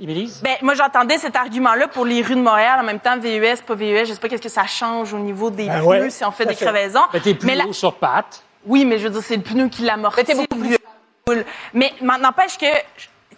Émilise? 0.00 0.40
Ben, 0.42 0.56
moi, 0.62 0.74
j'entendais 0.74 1.18
cet 1.18 1.36
argument-là 1.36 1.88
pour 1.88 2.04
les 2.04 2.22
rues 2.22 2.34
de 2.34 2.42
Montréal. 2.42 2.78
En 2.80 2.84
même 2.84 3.00
temps, 3.00 3.16
VUS, 3.18 3.62
pas 3.66 3.74
VUS, 3.74 4.06
je 4.06 4.12
sais 4.14 4.20
pas 4.20 4.28
qu'est-ce 4.28 4.42
que 4.42 4.48
ça 4.48 4.66
change 4.66 5.14
au 5.14 5.18
niveau 5.18 5.50
des 5.50 5.66
Ben 5.66 5.78
pneus 5.80 5.86
ouais, 5.86 6.10
si 6.10 6.24
on 6.24 6.30
fait 6.32 6.46
des 6.46 6.54
fait. 6.54 6.64
crevaisons. 6.64 7.00
Ben, 7.12 7.20
t'es 7.20 7.34
plus 7.34 7.46
mais 7.46 7.54
la- 7.54 7.72
sur 7.72 7.94
pattes. 7.94 8.42
Oui, 8.66 8.84
mais 8.84 8.98
je 8.98 9.04
veux 9.04 9.10
dire, 9.10 9.22
c'est 9.24 9.36
le 9.36 9.42
pneu 9.42 9.68
qui 9.68 9.82
l'amortit. 9.82 10.16
Mais 10.18 10.24
t'es 10.24 10.34
beaucoup 10.34 10.56
plus 10.56 10.76
Mais 11.72 11.92
n'empêche 12.02 12.58
que 12.58 12.66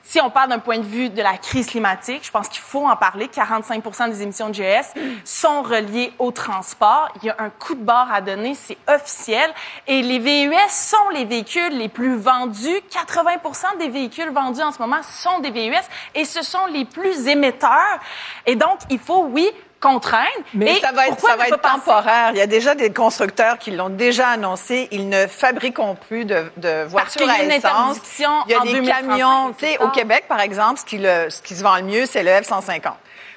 si 0.03 0.21
on 0.21 0.31
parle 0.31 0.51
d'un 0.51 0.59
point 0.59 0.79
de 0.79 0.85
vue 0.85 1.11
de 1.11 1.23
la 1.23 1.37
crise 1.37 1.69
climatique, 1.69 2.25
je 2.25 2.31
pense 2.31 2.49
qu'il 2.49 2.61
faut 2.61 2.87
en 2.87 2.97
parler. 2.97 3.27
45% 3.27 4.11
des 4.11 4.23
émissions 4.23 4.49
de 4.49 4.55
GS 4.55 4.95
sont 5.25 5.63
reliées 5.63 6.13
au 6.19 6.33
transport. 6.33 7.09
Il 7.23 7.27
y 7.27 7.31
a 7.31 7.37
un 7.39 7.51
coup 7.51 7.75
de 7.75 7.83
barre 7.83 8.13
à 8.13 8.21
donner, 8.21 8.55
c'est 8.55 8.79
officiel. 8.89 9.49
Et 9.87 10.03
les 10.03 10.19
VUS 10.19 10.55
sont 10.69 11.09
les 11.15 11.25
véhicules 11.25 11.79
les 11.79 11.89
plus 11.89 12.17
vendus. 12.17 12.81
80% 12.91 13.79
des 13.79 13.89
véhicules 13.89 14.31
vendus 14.31 14.63
en 14.63 14.73
ce 14.73 14.81
moment 14.81 15.03
sont 15.03 15.39
des 15.39 15.51
VUS 15.51 15.77
et 16.15 16.25
ce 16.25 16.43
sont 16.43 16.67
les 16.67 16.85
plus 16.85 17.29
émetteurs. 17.29 17.99
Et 18.45 18.57
donc, 18.57 18.81
il 18.91 18.99
faut, 18.99 19.25
oui, 19.25 19.49
contraindre. 19.83 20.29
Mais 20.55 20.79
Et 20.79 20.81
ça 20.81 20.93
va 20.93 21.07
être, 21.07 21.17
pourquoi 21.17 21.31
ça 21.31 21.37
va 21.37 21.45
pas 21.45 21.49
être 21.49 21.61
temporaire. 21.61 22.31
Il 22.33 22.39
y 22.39 22.41
a 22.41 22.47
déjà 22.47 22.75
des 22.75 22.91
constructeurs 22.91 23.59
qui 23.59 23.73
l'ont 23.73 23.91
déjà 23.91 24.29
annoncé. 24.29 24.89
Ils 24.93 25.09
ne 25.09 25.27
fabriqueront 25.27 25.97
plus 25.97 26.25
de, 26.25 26.51
de 26.57 26.85
Parce 26.85 26.91
voitures 26.91 27.21
qu'il 27.23 27.27
y 27.27 27.31
a 27.31 27.35
à 27.35 27.43
une 27.43 27.51
essence. 27.51 27.99
Il 28.19 28.53
y 28.53 28.55
a 28.55 28.61
en 28.61 28.65
des 28.65 28.73
2035, 28.73 29.09
camions. 29.09 29.55
au 29.81 29.89
Québec, 29.89 30.25
par 30.29 30.41
exemple, 30.41 30.81
ce 30.81 30.85
qui, 30.85 30.99
le, 30.99 31.29
ce 31.29 31.43
qui 31.43 31.55
se 31.55 31.63
vend 31.63 31.77
le 31.77 31.83
mieux, 31.83 32.07
c'est 32.07 32.23
le 32.23 32.31
F-150. 32.31 32.93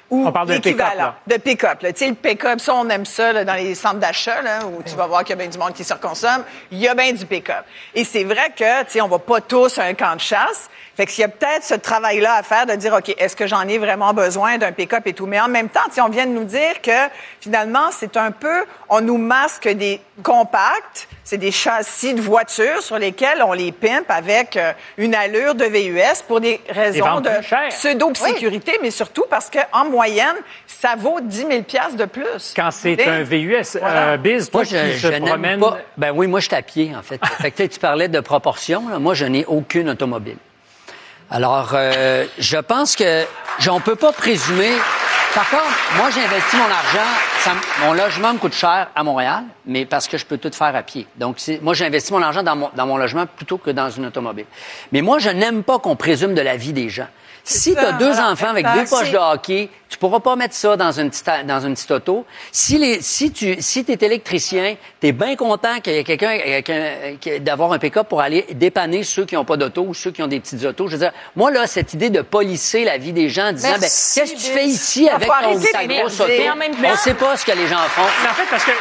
Ou 0.08 0.24
On 0.24 0.30
parle 0.30 0.46
d'un 0.46 0.60
pick-up, 0.60 0.86
de 1.26 1.36
pick-up. 1.36 1.78
Tu 1.80 1.90
sais, 1.96 2.08
le 2.08 2.14
pick-up, 2.14 2.60
ça, 2.60 2.74
on 2.76 2.88
aime 2.90 3.04
ça 3.04 3.32
là, 3.32 3.44
dans 3.44 3.54
les 3.54 3.74
centres 3.74 3.98
d'achat, 3.98 4.40
là, 4.40 4.60
où 4.64 4.80
tu 4.84 4.94
vas 4.94 5.08
voir 5.08 5.24
qu'il 5.24 5.30
y 5.30 5.32
a 5.32 5.36
bien 5.36 5.48
du 5.48 5.58
monde 5.58 5.72
qui 5.72 5.82
se 5.82 5.92
reconsomme. 5.92 6.44
Il 6.70 6.78
y 6.78 6.86
a 6.86 6.94
bien 6.94 7.12
du 7.12 7.26
pick-up. 7.26 7.64
Et 7.92 8.04
c'est 8.04 8.22
vrai 8.22 8.52
que, 8.56 8.84
tu 8.84 8.92
sais, 8.92 9.00
on 9.00 9.08
va 9.08 9.18
pas 9.18 9.40
tous 9.40 9.78
à 9.78 9.82
un 9.82 9.94
camp 9.94 10.14
de 10.14 10.20
chasse. 10.20 10.70
Fait 10.96 11.04
qu'il 11.04 11.20
y 11.20 11.24
a 11.24 11.28
peut-être 11.28 11.62
ce 11.62 11.74
travail-là 11.74 12.36
à 12.36 12.42
faire 12.42 12.64
de 12.64 12.72
dire, 12.72 12.94
OK, 12.94 13.14
est-ce 13.18 13.36
que 13.36 13.46
j'en 13.46 13.68
ai 13.68 13.76
vraiment 13.76 14.14
besoin 14.14 14.56
d'un 14.56 14.72
pick-up 14.72 15.06
et 15.06 15.12
tout? 15.12 15.26
Mais 15.26 15.38
en 15.38 15.48
même 15.48 15.68
temps, 15.68 15.84
tu 15.88 15.96
sais, 15.96 16.00
on 16.00 16.08
vient 16.08 16.24
de 16.24 16.30
nous 16.30 16.44
dire 16.44 16.80
que, 16.80 17.08
finalement, 17.38 17.90
c'est 17.90 18.16
un 18.16 18.30
peu, 18.30 18.64
on 18.88 19.02
nous 19.02 19.18
masque 19.18 19.68
des 19.68 20.00
compacts, 20.22 21.06
c'est 21.22 21.36
des 21.36 21.50
châssis 21.50 22.14
de 22.14 22.22
voitures 22.22 22.80
sur 22.80 22.98
lesquels 22.98 23.42
on 23.46 23.52
les 23.52 23.72
pimpe 23.72 24.10
avec 24.10 24.56
euh, 24.56 24.72
une 24.96 25.14
allure 25.14 25.54
de 25.54 25.66
VUS 25.66 26.22
pour 26.26 26.40
des 26.40 26.62
raisons 26.70 27.20
de 27.20 27.30
pseudo-sécurité, 27.68 28.78
mais 28.80 28.90
surtout 28.90 29.26
parce 29.28 29.50
qu'en 29.50 29.84
moyenne, 29.84 30.36
ça 30.66 30.94
vaut 30.96 31.20
10 31.20 31.36
000 31.36 31.62
piastres 31.64 31.96
de 31.96 32.06
plus. 32.06 32.54
Quand 32.56 32.70
c'est 32.70 33.06
un 33.06 33.22
VUS, 33.22 33.76
euh, 33.82 34.16
Biz, 34.16 34.48
toi 34.48 34.62
Moi, 34.62 34.64
qui 34.64 34.96
je, 34.96 35.58
pas. 35.58 35.78
Ben 35.98 36.12
oui, 36.14 36.26
moi, 36.26 36.40
je 36.40 36.46
suis 36.46 36.56
à 36.56 36.62
pied, 36.62 36.92
en 36.96 37.02
fait. 37.02 37.20
fait 37.40 37.50
que, 37.50 37.56
tu 37.56 37.62
sais, 37.64 37.68
tu 37.68 37.80
parlais 37.80 38.08
de 38.08 38.20
proportion. 38.20 38.88
là. 38.88 38.98
Moi, 38.98 39.12
je 39.12 39.26
n'ai 39.26 39.44
aucune 39.44 39.90
automobile. 39.90 40.38
Alors, 41.30 41.70
euh, 41.74 42.26
je 42.38 42.56
pense 42.56 42.94
que 42.94 43.24
on 43.68 43.80
peut 43.80 43.96
pas 43.96 44.12
présumer. 44.12 44.70
Par 45.34 45.50
contre, 45.50 45.64
moi, 45.96 46.08
j'ai 46.10 46.20
investi 46.20 46.56
mon 46.56 46.64
argent. 46.64 47.10
ça 47.40 47.52
mon 47.84 47.92
logement 47.94 48.32
me 48.32 48.38
coûte 48.38 48.54
cher 48.54 48.88
à 48.94 49.02
Montréal, 49.02 49.42
mais 49.66 49.84
parce 49.84 50.06
que 50.06 50.18
je 50.18 50.24
peux 50.24 50.38
tout 50.38 50.52
faire 50.52 50.74
à 50.74 50.82
pied. 50.82 51.06
Donc, 51.16 51.38
moi, 51.62 51.74
j'ai 51.74 51.84
investi 51.84 52.12
mon 52.12 52.22
argent 52.22 52.44
dans 52.44 52.54
mon, 52.54 52.70
dans 52.76 52.86
mon 52.86 52.96
logement 52.96 53.26
plutôt 53.26 53.58
que 53.58 53.70
dans 53.70 53.90
une 53.90 54.06
automobile. 54.06 54.46
Mais 54.92 55.02
moi, 55.02 55.18
je 55.18 55.30
n'aime 55.30 55.64
pas 55.64 55.80
qu'on 55.80 55.96
présume 55.96 56.34
de 56.34 56.40
la 56.40 56.56
vie 56.56 56.72
des 56.72 56.88
gens. 56.88 57.08
Si 57.48 57.74
tu 57.74 57.78
as 57.78 57.92
deux 57.92 58.18
enfants 58.18 58.48
avec 58.48 58.66
deux 58.74 58.84
poches 58.86 59.12
de 59.12 59.16
hockey, 59.18 59.68
tu 59.88 59.98
pourras 59.98 60.18
pas 60.18 60.34
mettre 60.34 60.54
ça 60.54 60.76
dans 60.76 60.90
une 60.90 61.10
petite, 61.10 61.30
dans 61.46 61.60
une 61.60 61.74
petite 61.74 61.90
auto. 61.92 62.26
Si 62.50 62.76
les, 62.76 63.00
si 63.00 63.30
tu, 63.30 63.56
si 63.60 63.84
t'es 63.84 64.04
électricien, 64.04 64.74
t'es 64.98 65.12
bien 65.12 65.36
content 65.36 65.78
qu'il 65.80 65.92
y 65.92 65.96
ait 65.98 66.02
quelqu'un, 66.04 66.36
d'avoir 67.40 67.72
un 67.72 67.78
pick-up 67.78 68.08
pour 68.08 68.20
aller 68.20 68.44
dépanner 68.52 69.04
ceux 69.04 69.24
qui 69.24 69.36
n'ont 69.36 69.44
pas 69.44 69.56
d'auto 69.56 69.82
ou 69.82 69.94
ceux 69.94 70.10
qui 70.10 70.22
ont 70.24 70.26
des 70.26 70.40
petites 70.40 70.64
autos. 70.64 70.88
Je 70.88 70.92
veux 70.96 70.98
dire, 70.98 71.12
moi, 71.36 71.52
là, 71.52 71.68
cette 71.68 71.94
idée 71.94 72.10
de 72.10 72.20
polisser 72.22 72.82
la 72.84 72.98
vie 72.98 73.12
des 73.12 73.28
gens 73.28 73.50
en 73.50 73.52
disant, 73.52 73.68
ben, 73.74 73.80
qu'est-ce 73.80 74.24
que 74.32 74.36
tu 74.36 74.50
fais 74.50 74.66
ici 74.66 75.08
Ah, 75.08 75.14
avec 75.14 75.28
ton, 75.28 75.60
ta 75.72 75.86
grosse 75.86 76.18
auto? 76.20 76.28
Mais 76.36 76.50
en 76.50 76.56
même 76.56 76.72
temps- 76.74 76.88
On 76.92 76.96
sait 76.96 77.14
pas 77.14 77.36
ce 77.36 77.46
que 77.46 77.52
les 77.52 77.68
gens 77.68 77.76
font. 77.90 78.02
Mais 78.24 78.28
en 78.28 78.34
fait, 78.34 78.46
parce 78.50 78.64
que. 78.64 78.72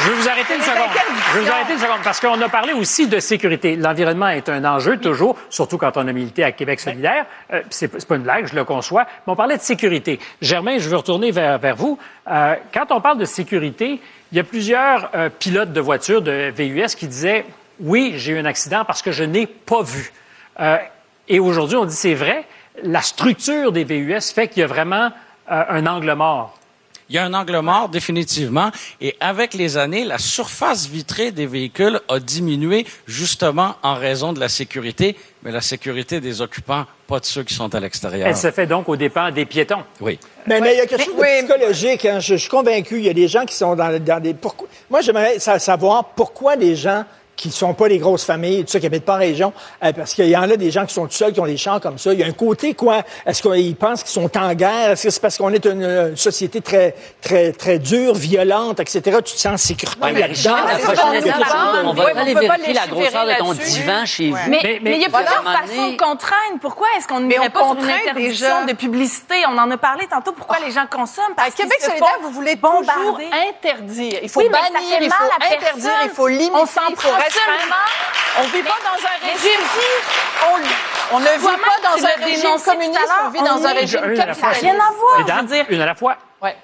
Je 0.00 0.10
vais 0.10 0.16
vous 0.16 0.28
arrêter 0.28 0.56
une 0.56 0.62
seconde. 0.62 0.90
Je 1.32 1.38
vais 1.38 1.44
vous 1.44 1.50
arrêter 1.50 1.72
une 1.74 1.78
seconde 1.78 2.02
parce 2.02 2.20
qu'on 2.20 2.40
a 2.40 2.48
parlé 2.48 2.72
aussi 2.72 3.06
de 3.06 3.20
sécurité. 3.20 3.76
L'environnement 3.76 4.28
est 4.28 4.48
un 4.48 4.64
enjeu 4.64 4.96
toujours, 4.98 5.36
surtout 5.50 5.78
quand 5.78 5.96
on 5.96 6.08
a 6.08 6.12
milité 6.12 6.44
à 6.44 6.52
Québec 6.52 6.80
solidaire. 6.80 7.26
Euh, 7.52 7.62
c'est 7.70 7.92
c'est 7.92 8.08
pas 8.08 8.16
une 8.16 8.22
blague, 8.22 8.46
je 8.46 8.56
le 8.56 8.64
conçois. 8.64 9.04
Mais 9.26 9.32
on 9.32 9.36
parlait 9.36 9.56
de 9.56 9.62
sécurité. 9.62 10.18
Germain, 10.40 10.78
je 10.78 10.88
veux 10.88 10.96
retourner 10.96 11.30
vers, 11.30 11.58
vers 11.58 11.76
vous. 11.76 11.98
Euh, 12.30 12.56
quand 12.72 12.90
on 12.90 13.00
parle 13.00 13.18
de 13.18 13.24
sécurité, 13.24 14.00
il 14.32 14.36
y 14.36 14.40
a 14.40 14.44
plusieurs 14.44 15.10
euh, 15.14 15.28
pilotes 15.28 15.72
de 15.72 15.80
voitures 15.80 16.22
de 16.22 16.50
VUS 16.56 16.94
qui 16.96 17.06
disaient 17.06 17.44
oui, 17.80 18.14
j'ai 18.16 18.32
eu 18.32 18.38
un 18.38 18.44
accident 18.44 18.84
parce 18.84 19.02
que 19.02 19.12
je 19.12 19.24
n'ai 19.24 19.46
pas 19.46 19.82
vu. 19.82 20.12
Euh, 20.60 20.78
et 21.28 21.40
aujourd'hui, 21.40 21.76
on 21.76 21.84
dit 21.84 21.94
c'est 21.94 22.14
vrai. 22.14 22.44
La 22.82 23.02
structure 23.02 23.72
des 23.72 23.84
VUS 23.84 24.32
fait 24.34 24.48
qu'il 24.48 24.60
y 24.60 24.64
a 24.64 24.66
vraiment 24.66 25.10
euh, 25.50 25.64
un 25.68 25.86
angle 25.86 26.12
mort. 26.14 26.58
Il 27.08 27.14
y 27.16 27.18
a 27.18 27.24
un 27.24 27.34
angle 27.34 27.58
mort, 27.60 27.88
définitivement. 27.88 28.70
Et 29.00 29.16
avec 29.20 29.54
les 29.54 29.76
années, 29.76 30.04
la 30.04 30.18
surface 30.18 30.86
vitrée 30.86 31.30
des 31.30 31.46
véhicules 31.46 32.00
a 32.08 32.18
diminué 32.18 32.86
justement 33.06 33.74
en 33.82 33.94
raison 33.94 34.32
de 34.32 34.40
la 34.40 34.48
sécurité, 34.48 35.16
mais 35.42 35.50
la 35.52 35.60
sécurité 35.60 36.20
des 36.20 36.40
occupants, 36.40 36.86
pas 37.06 37.20
de 37.20 37.24
ceux 37.24 37.42
qui 37.42 37.52
sont 37.54 37.74
à 37.74 37.80
l'extérieur. 37.80 38.26
Elle 38.28 38.36
se 38.36 38.50
fait 38.50 38.66
donc 38.66 38.88
au 38.88 38.96
dépens 38.96 39.30
des 39.30 39.44
piétons. 39.44 39.82
Oui. 40.00 40.18
Mais, 40.46 40.60
mais 40.60 40.74
il 40.74 40.78
y 40.78 40.80
a 40.80 40.86
quelque 40.86 41.04
chose 41.04 41.14
de 41.16 41.20
oui. 41.20 41.26
psychologique. 41.46 42.04
hein. 42.06 42.20
Je, 42.20 42.34
je 42.34 42.40
suis 42.40 42.48
convaincu. 42.48 42.98
Il 42.98 43.04
y 43.04 43.10
a 43.10 43.14
des 43.14 43.28
gens 43.28 43.44
qui 43.44 43.54
sont 43.54 43.74
dans, 43.76 44.02
dans 44.02 44.20
des. 44.22 44.34
Pourquoi, 44.34 44.68
moi, 44.90 45.00
j'aimerais 45.02 45.38
sa- 45.38 45.58
savoir 45.58 46.04
pourquoi 46.16 46.56
les 46.56 46.74
gens 46.76 47.04
qui 47.36 47.50
sont 47.50 47.74
pas 47.74 47.88
des 47.88 47.98
grosses 47.98 48.24
familles, 48.24 48.64
tout 48.64 48.70
ça, 48.70 48.78
qui 48.80 48.86
habitent 48.86 49.04
pas 49.04 49.14
en 49.16 49.18
région, 49.18 49.52
euh, 49.82 49.92
parce 49.92 50.14
qu'il 50.14 50.28
y 50.28 50.36
en 50.36 50.42
a 50.50 50.56
des 50.56 50.70
gens 50.70 50.86
qui 50.86 50.94
sont 50.94 51.06
tout 51.06 51.12
seuls, 51.12 51.32
qui 51.32 51.40
ont 51.40 51.46
des 51.46 51.56
chars 51.56 51.80
comme 51.80 51.98
ça. 51.98 52.12
Il 52.12 52.20
y 52.20 52.22
a 52.22 52.26
un 52.26 52.32
côté, 52.32 52.74
quoi. 52.74 53.02
Est-ce 53.26 53.42
qu'ils 53.42 53.74
pensent 53.76 54.02
qu'ils 54.02 54.12
sont 54.12 54.36
en 54.38 54.54
guerre? 54.54 54.90
Est-ce 54.90 55.04
que 55.04 55.10
c'est 55.10 55.20
parce 55.20 55.38
qu'on 55.38 55.52
est 55.52 55.64
une, 55.64 55.82
euh, 55.82 56.16
société 56.16 56.60
très, 56.60 56.94
très, 57.20 57.52
très 57.52 57.78
dure, 57.78 58.14
violente, 58.14 58.80
etc.? 58.80 59.00
Tu 59.24 59.34
te 59.34 59.38
sens 59.38 59.46
en 59.54 59.56
sécurité 59.56 60.12
là-dedans? 60.12 60.56
On 61.84 61.92
va 61.94 62.04
Oui, 62.04 62.10
aller 62.14 62.34
on 62.36 62.40
peut 62.40 62.46
pas 62.46 62.56
vérifier 62.56 62.74
la 62.74 62.86
grosseur 62.86 63.26
de 63.26 63.38
ton 63.38 63.52
divan 63.54 64.06
chez 64.06 64.30
vous. 64.30 64.36
Mais, 64.48 64.80
il 64.84 65.00
y 65.00 65.04
a 65.04 65.08
plusieurs 65.08 65.42
Voilà. 65.42 65.60
façons 65.66 65.90
de 65.92 65.96
contraindre. 65.96 66.58
Pourquoi 66.60 66.88
est-ce 66.96 67.08
qu'on 67.08 67.20
n'irait 67.20 67.46
on 67.48 67.50
pas 67.50 67.64
sur 67.64 67.74
une 67.76 67.90
interdiction 67.90 68.64
de 68.66 68.72
publicité? 68.72 69.34
On 69.48 69.58
en 69.58 69.70
a 69.70 69.76
parlé 69.76 70.06
tantôt. 70.06 70.32
Pourquoi 70.32 70.58
les 70.64 70.70
gens 70.70 70.86
consomment? 70.90 71.34
Parce 71.36 71.54
Québec 71.54 71.78
solidaire, 71.80 72.18
vous 72.22 72.30
voulez 72.30 72.56
toujours 72.56 72.80
bombarder. 72.82 73.28
interdire. 73.48 74.18
Il 74.22 74.28
faut 74.28 74.40
bannir, 74.40 74.98
il 75.00 75.08
mal 75.08 75.18
faut 75.18 75.24
à 75.40 75.46
interdire, 75.54 75.90
il 76.04 76.10
faut 76.10 76.28
limiter, 76.28 76.50
On 76.54 76.66
s'en 76.66 76.80
il 76.90 76.96
faut 76.96 77.08
prend 77.08 77.21
seulement. 77.30 77.74
On 78.40 78.42
vit 78.44 78.62
pas 78.62 78.78
dans 78.84 78.98
un 78.98 79.30
régime. 79.32 79.60
On 81.12 81.20
ne 81.20 81.24
vit 81.24 81.44
pas 81.44 81.88
dans 81.88 82.04
un 82.06 82.24
régime 82.24 82.60
communiste, 82.64 83.12
on 83.26 83.28
vit 83.30 83.40
dans 83.42 83.58
on 83.58 83.64
un 83.66 83.72
régime 83.72 84.00
Une 84.04 84.20
à 84.20 84.26
la 84.26 84.34
fois. 84.34 84.48
capitaliste. 84.50 84.62
rien 84.62 84.74
à 84.74 84.92
voir. 84.92 85.18
Mesdames, 85.18 85.38
je 85.40 85.42
veux 85.54 85.56
dire. 85.56 85.66
une 85.68 85.80
à 85.80 85.86
la 85.86 85.94
fois. 85.94 86.16
Ouais. 86.40 86.56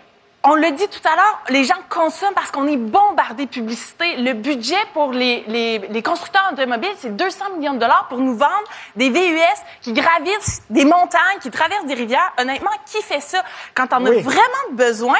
On 0.44 0.54
le 0.54 0.70
dit 0.70 0.88
tout 0.88 1.06
à 1.06 1.16
l'heure, 1.16 1.40
les 1.48 1.64
gens 1.64 1.74
consomment 1.90 2.32
parce 2.34 2.50
qu'on 2.52 2.66
est 2.68 2.76
bombardé 2.76 3.44
de 3.44 3.50
publicité. 3.50 4.16
Le 4.16 4.32
budget 4.34 4.78
pour 4.94 5.12
les, 5.12 5.44
les, 5.48 5.78
les 5.78 6.02
constructeurs 6.02 6.48
automobiles, 6.52 6.94
c'est 6.96 7.14
200 7.14 7.44
millions 7.58 7.74
de 7.74 7.78
dollars 7.80 8.06
pour 8.08 8.18
nous 8.18 8.36
vendre 8.36 8.64
des 8.96 9.10
VUS 9.10 9.40
qui 9.82 9.92
gravissent 9.92 10.62
des 10.70 10.84
montagnes, 10.84 11.38
qui 11.42 11.50
traversent 11.50 11.86
des 11.86 11.94
rivières. 11.94 12.32
Honnêtement, 12.38 12.70
qui 12.86 13.02
fait 13.02 13.20
ça? 13.20 13.42
Quand 13.74 13.88
Oui. 14.00 14.16
as 14.18 14.22
vraiment 14.22 14.68
besoin, 14.70 15.18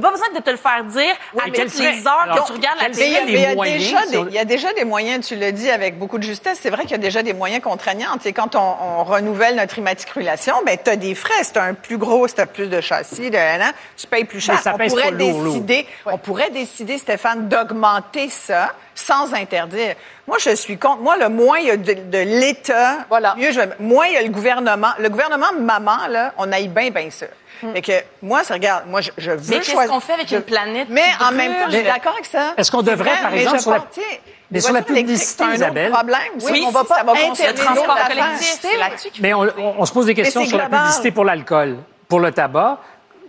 t'as 0.00 0.08
pas 0.08 0.10
besoin 0.12 0.28
de 0.34 0.40
te 0.40 0.50
le 0.50 0.56
faire 0.56 0.84
dire 0.84 1.14
toutes 1.34 1.78
les 1.78 2.06
heures 2.06 2.20
alors, 2.24 2.42
que 2.42 2.46
tu 2.46 2.52
regardes 2.52 2.78
la 2.80 2.88
il 2.88 3.10
y 3.10 3.16
a, 3.16 3.20
télé. 3.20 3.32
les 3.32 3.32
mais 3.32 3.38
il 3.38 3.40
y 3.42 3.46
a 3.46 3.54
moyens, 3.54 3.78
déjà 3.82 4.06
des, 4.06 4.18
on- 4.18 4.26
il 4.28 4.34
y 4.34 4.38
a 4.38 4.44
déjà 4.44 4.72
des 4.74 4.84
moyens, 4.84 5.26
tu 5.26 5.36
le 5.36 5.52
dis 5.52 5.70
avec 5.70 5.98
beaucoup 5.98 6.18
de 6.18 6.22
justesse, 6.22 6.58
c'est 6.62 6.70
vrai 6.70 6.82
qu'il 6.82 6.92
y 6.92 6.94
a 6.94 6.98
déjà 6.98 7.22
des 7.22 7.32
moyens 7.32 7.62
contraignants. 7.62 8.12
Tu 8.16 8.24
sais, 8.24 8.32
quand 8.32 8.54
on, 8.56 8.60
on 8.60 9.04
renouvelle 9.04 9.56
notre 9.56 9.78
immatriculation, 9.78 10.54
ben, 10.64 10.76
tu 10.82 10.90
as 10.90 10.96
des 10.96 11.14
frais. 11.14 11.32
C'est 11.42 11.56
un 11.58 11.74
plus 11.74 11.98
gros, 11.98 12.26
c'est 12.28 12.44
plus 12.46 12.68
de 12.68 12.80
châssis, 12.80 13.30
de, 13.30 13.36
nan, 13.36 13.58
nan, 13.60 13.72
tu 13.96 14.06
payes 14.06 14.24
plus 14.24 14.40
cher. 14.40 14.58
Ça 14.60 14.74
on 14.74 14.88
pourrait 14.88 15.10
lourd, 15.10 15.42
décider, 15.44 15.86
on 16.04 16.18
pourrait 16.18 16.50
décider, 16.50 16.98
Stéphane, 16.98 17.48
d'augmenter 17.48 18.28
ça 18.28 18.72
sans 18.94 19.32
interdire. 19.34 19.94
Moi, 20.26 20.38
je 20.40 20.54
suis 20.54 20.76
contre. 20.78 21.02
Moi, 21.02 21.16
le 21.18 21.28
moins 21.28 21.58
il 21.58 21.66
y 21.66 21.70
a 21.70 21.76
de, 21.76 21.92
de 21.92 22.18
l'État, 22.18 22.98
Voilà. 23.08 23.34
mieux 23.36 23.52
je 23.52 23.60
vais- 23.60 23.68
Moins 23.78 24.06
il 24.06 24.14
y 24.14 24.16
a 24.16 24.22
le 24.22 24.28
gouvernement. 24.30 24.90
Le 24.98 25.08
gouvernement, 25.08 25.52
maman, 25.58 26.06
là, 26.08 26.32
on 26.38 26.50
aille 26.50 26.68
bien, 26.68 26.90
bien 26.90 27.10
ça. 27.10 27.26
Fait 27.60 27.82
que, 27.82 27.92
moi, 28.22 28.44
ça 28.44 28.54
regarde, 28.54 28.84
moi, 28.86 29.00
je, 29.00 29.10
je 29.18 29.30
veux 29.32 29.36
Mais 29.50 29.60
qu'est-ce 29.60 29.88
qu'on 29.88 30.00
fait 30.00 30.12
avec 30.14 30.28
je- 30.28 30.36
une 30.36 30.42
planète 30.42 30.88
Mais 30.90 31.04
en 31.20 31.32
même 31.32 31.52
temps, 31.52 31.70
je 31.70 31.76
suis 31.76 31.84
d'accord 31.84 32.12
avec 32.12 32.26
ça. 32.26 32.54
Est-ce 32.56 32.70
qu'on 32.70 32.82
devrait, 32.82 33.10
vrai, 33.10 33.22
par 33.22 33.34
exemple, 33.34 33.58
sur 33.60 33.70
la- 33.70 33.80
pense, 33.80 33.96
mais 34.50 34.60
sur 34.60 34.72
la 34.72 34.82
publicité, 34.82 35.16
c'est 35.38 35.42
un 35.42 35.46
autre 35.46 35.54
Isabelle. 35.56 35.90
problème. 35.92 36.18
Oui, 36.42 36.60
ça, 36.62 36.68
on 36.68 36.70
va 36.70 36.84
pas 36.84 36.94
ça 36.98 37.02
va 37.04 37.12
interdire 37.12 37.46
Le 37.48 37.54
transport 37.54 37.96
collectif, 38.08 39.12
Mais 39.20 39.34
on, 39.34 39.40
on- 39.42 39.74
on 39.78 39.84
se 39.86 39.92
pose 39.92 40.06
des 40.06 40.14
questions 40.14 40.44
sur 40.44 40.58
la 40.58 40.68
publicité 40.68 41.10
pour 41.10 41.24
l'alcool, 41.24 41.76
pour 42.08 42.20
le 42.20 42.30
tabac. 42.32 42.78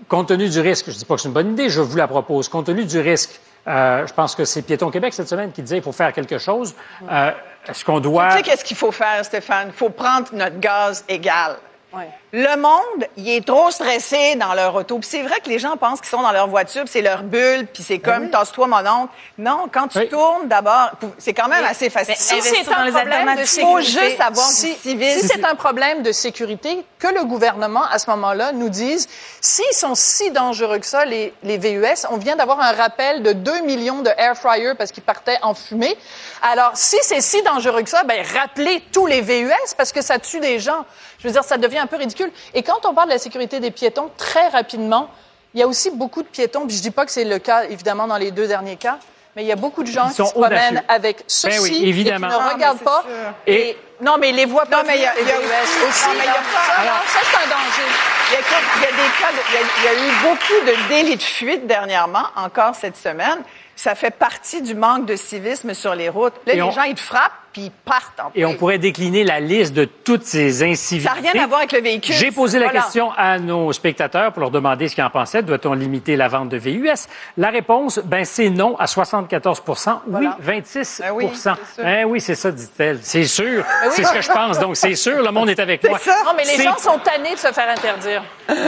Compte 0.09 0.29
tenu 0.29 0.47
du 0.47 0.59
risque, 0.61 0.85
je 0.87 0.91
ne 0.91 0.95
dis 0.97 1.05
pas 1.05 1.15
que 1.15 1.21
c'est 1.21 1.27
une 1.27 1.33
bonne 1.33 1.51
idée, 1.51 1.69
je 1.69 1.81
vous 1.81 1.97
la 1.97 2.07
propose. 2.07 2.47
Compte 2.47 2.67
tenu 2.67 2.85
du 2.85 2.99
risque, 2.99 3.41
euh, 3.67 4.07
je 4.07 4.13
pense 4.13 4.35
que 4.35 4.45
c'est 4.45 4.61
Piéton 4.61 4.89
Québec 4.89 5.13
cette 5.13 5.27
semaine 5.27 5.51
qui 5.51 5.61
disait 5.61 5.75
qu'il 5.77 5.83
faut 5.83 5.91
faire 5.91 6.13
quelque 6.13 6.37
chose. 6.37 6.73
Euh, 7.11 7.31
Est-ce 7.67 7.83
qu'on 7.83 7.99
doit... 7.99 8.29
Tu 8.29 8.37
sais 8.37 8.43
qu'est-ce 8.43 8.63
qu'il 8.63 8.77
faut 8.77 8.93
faire, 8.93 9.25
Stéphane? 9.25 9.67
Il 9.67 9.73
faut 9.73 9.89
prendre 9.89 10.27
notre 10.31 10.59
gaz 10.59 11.03
égal. 11.09 11.57
Ouais. 11.93 12.09
Le 12.33 12.57
monde, 12.57 13.07
il 13.15 13.29
est 13.29 13.45
trop 13.47 13.71
stressé 13.71 14.35
dans 14.35 14.53
leur 14.53 14.75
auto. 14.75 14.99
Puis 14.99 15.07
c'est 15.09 15.21
vrai 15.23 15.39
que 15.39 15.47
les 15.47 15.57
gens 15.57 15.77
pensent 15.77 16.01
qu'ils 16.01 16.09
sont 16.09 16.21
dans 16.21 16.33
leur 16.33 16.47
voiture, 16.47 16.81
puis 16.83 16.91
c'est 16.91 17.01
leur 17.01 17.23
bulle, 17.23 17.65
puis 17.73 17.81
c'est 17.81 17.99
comme 17.99 18.29
tasse-toi 18.29 18.67
mon 18.67 18.79
oncle. 18.85 19.13
Non, 19.37 19.67
quand 19.71 19.87
tu 19.87 19.99
Oui. 19.99 20.09
tournes 20.09 20.47
d'abord, 20.49 20.91
c'est 21.17 21.33
quand 21.33 21.47
même 21.47 21.63
assez 21.63 21.89
facile. 21.89 22.15
Mais 22.35 22.41
Si 22.41 22.41
c'est 22.55 22.69
un 22.69 22.73
problème 22.73 22.93
de 22.93 22.97
alternatives. 22.99 23.53
il 23.57 23.61
faut 23.61 23.79
sécurité, 23.81 24.09
juste 24.09 24.21
avoir 24.21 24.47
si, 24.49 24.73
du 24.73 24.79
civil. 24.81 25.11
si 25.21 25.27
c'est 25.27 25.45
un 25.45 25.55
problème 25.55 26.03
de 26.03 26.11
sécurité, 26.11 26.83
que 26.99 27.07
le 27.07 27.23
gouvernement, 27.23 27.83
à 27.89 27.99
ce 27.99 28.09
moment-là, 28.09 28.51
nous 28.51 28.69
dise 28.69 29.07
s'ils 29.39 29.73
sont 29.73 29.95
si 29.95 30.29
dangereux 30.31 30.79
que 30.79 30.85
ça, 30.85 31.05
les, 31.05 31.33
les 31.43 31.57
VUS, 31.57 32.05
on 32.09 32.17
vient 32.17 32.35
d'avoir 32.35 32.59
un 32.59 32.73
rappel 32.73 33.23
de 33.23 33.31
2 33.31 33.61
millions 33.61 34.01
de 34.01 34.09
air 34.17 34.35
fryers 34.37 34.73
parce 34.77 34.91
qu'ils 34.91 35.03
partaient 35.03 35.37
en 35.41 35.53
fumée. 35.53 35.97
Alors, 36.41 36.71
si 36.73 36.97
c'est 37.01 37.21
si 37.21 37.41
dangereux 37.43 37.81
que 37.83 37.89
ça, 37.89 38.03
ben, 38.03 38.25
rappelez 38.37 38.83
tous 38.91 39.05
les 39.05 39.21
VUS 39.21 39.51
parce 39.77 39.93
que 39.93 40.01
ça 40.01 40.19
tue 40.19 40.41
des 40.41 40.59
gens. 40.59 40.85
Je 41.27 41.33
veux 41.33 41.39
dire, 41.41 41.43
ça 41.43 41.57
devient 41.57 41.79
un 41.79 41.87
peu 41.87 41.97
ridicule. 41.97 42.31
Et 42.53 42.63
quand 42.63 42.85
on 42.85 42.93
parle 42.93 43.09
de 43.09 43.13
la 43.13 43.19
sécurité 43.19 43.59
des 43.59 43.69
piétons, 43.69 44.09
très 44.15 44.47
rapidement, 44.47 45.09
il 45.53 45.59
y 45.59 45.63
a 45.63 45.67
aussi 45.67 45.91
beaucoup 45.91 46.23
de 46.23 46.27
piétons, 46.27 46.65
puis 46.65 46.77
je 46.77 46.81
dis 46.81 46.91
pas 46.91 47.05
que 47.05 47.11
c'est 47.11 47.25
le 47.25 47.37
cas, 47.37 47.65
évidemment, 47.65 48.07
dans 48.07 48.15
les 48.15 48.31
deux 48.31 48.47
derniers 48.47 48.77
cas, 48.77 48.97
mais 49.35 49.43
il 49.43 49.47
y 49.47 49.51
a 49.51 49.57
beaucoup 49.57 49.83
de 49.83 49.91
gens 49.91 50.07
qui 50.07 50.15
sont 50.15 50.25
se 50.27 50.31
promènent 50.31 50.81
avec 50.87 51.25
ceci 51.27 51.57
Ben 51.57 51.63
oui, 51.63 51.69
et 51.69 51.71
qui 51.79 51.89
évidemment. 51.89 52.27
ne 52.29 52.33
Ah, 52.33 52.53
regardent 52.53 52.79
pas. 52.79 53.01
sûr. 53.01 53.33
Et, 53.45 53.77
non, 53.99 54.15
mais 54.17 54.29
ils 54.29 54.35
les 54.37 54.45
voient 54.45 54.65
pas. 54.67 54.77
Non, 54.77 54.83
mais 54.87 54.95
il 54.95 55.01
y 55.01 55.05
a- 55.05 55.11
aussi- 55.11 55.19
non, 55.25 56.13
mais 56.17 56.23
il 56.23 56.27
y 56.27 56.29
a 56.29 56.33
pas- 56.33 57.03
Ça, 57.07 57.19
c'est 57.29 57.37
un 57.37 57.49
danger. 57.49 57.89
Il 58.29 58.33
y, 58.33 58.35
a, 58.37 58.39
écoute, 58.39 58.67
il 58.77 58.81
y 58.81 58.85
a 58.85 58.91
des 58.91 59.11
cas 59.19 59.31
de- 59.33 59.43
il 59.49 59.53
y 59.53 59.57
a- 59.57 59.93
il 59.93 59.99
y 59.99 60.07
a 60.07 60.07
eu 60.07 60.11
beaucoup 60.23 60.65
de 60.65 60.87
délits 60.89 61.17
de 61.17 61.21
fuite 61.21 61.67
dernièrement, 61.67 62.23
encore 62.37 62.73
cette 62.75 62.95
semaine. 62.95 63.39
Ça 63.79 63.93
fait 63.93 64.09
partie 64.11 64.63
du 64.63 64.73
manque 64.73 65.05
de 65.05 65.15
civisme 65.15 65.73
sur 65.75 65.93
les 65.93 66.09
routes. 66.09 66.33
Là, 66.47 66.53
Et 66.53 66.55
les 66.55 66.61
on- 66.63 66.71
gens, 66.71 66.81
ils 66.81 66.95
te 66.95 66.99
frappent, 66.99 67.31
puis 67.53 67.61
ils 67.65 67.71
partent 67.71 68.19
en 68.19 68.31
Et 68.33 68.43
on 68.43 68.55
pourrait 68.55 68.79
décliner 68.79 69.23
la 69.23 69.39
liste 69.39 69.73
de 69.75 69.85
toutes 69.85 70.23
ces 70.23 70.63
incivilités. 70.63 71.07
Ça 71.13 71.21
n'a 71.21 71.31
rien 71.31 71.43
à 71.43 71.45
voir 71.47 71.59
avec 71.59 71.71
le 71.73 71.81
véhicule. 71.81 72.15
J'ai 72.15 72.31
posé 72.31 72.57
la 72.57 72.65
Voilà. 72.65 72.81
question 72.81 73.11
à 73.15 73.37
nos 73.37 73.71
spectateurs 73.73 74.33
pour 74.33 74.41
leur 74.41 74.49
demander 74.49 74.87
ce 74.87 74.95
qu'ils 74.95 75.03
en 75.03 75.11
pensaient. 75.11 75.43
Doit-on 75.43 75.73
limiter 75.73 76.15
la 76.15 76.27
vente 76.27 76.49
de 76.49 76.57
VUS? 76.57 77.05
La 77.37 77.49
réponse, 77.51 77.99
ben, 78.03 78.25
c'est 78.25 78.49
non 78.49 78.75
à 78.79 78.87
74% 78.87 80.01
Oui, 80.07 80.11
Voilà. 80.11 80.37
26 80.39 81.01
Ben 81.05 81.11
oui, 81.13 81.29
c'est 81.33 81.37
sûr. 81.43 81.57
Eh 81.87 82.03
oui, 82.03 82.19
c'est 82.19 82.35
ça, 82.35 82.51
dit-elle. 82.51 82.99
C'est 83.03 83.25
sûr. 83.25 83.63
oui. 83.63 83.89
C'est 83.91 84.03
ce 84.05 84.11
que 84.11 84.21
je 84.21 84.31
pense. 84.31 84.57
Donc, 84.59 84.75
c'est 84.75 84.95
sûr, 84.95 85.21
le 85.21 85.29
monde 85.31 85.51
est 85.51 85.59
avec 85.59 85.83
moi. 85.87 85.99
ça. 85.99 86.15
Non, 86.25 86.31
mais 86.35 86.45
les 86.45 86.63
gens 86.63 86.77
sont 86.77 86.97
tannés 86.97 87.35
de 87.35 87.39
se 87.39 87.51
faire 87.51 87.69
interdire. 87.69 88.23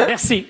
Merci. 0.08 0.48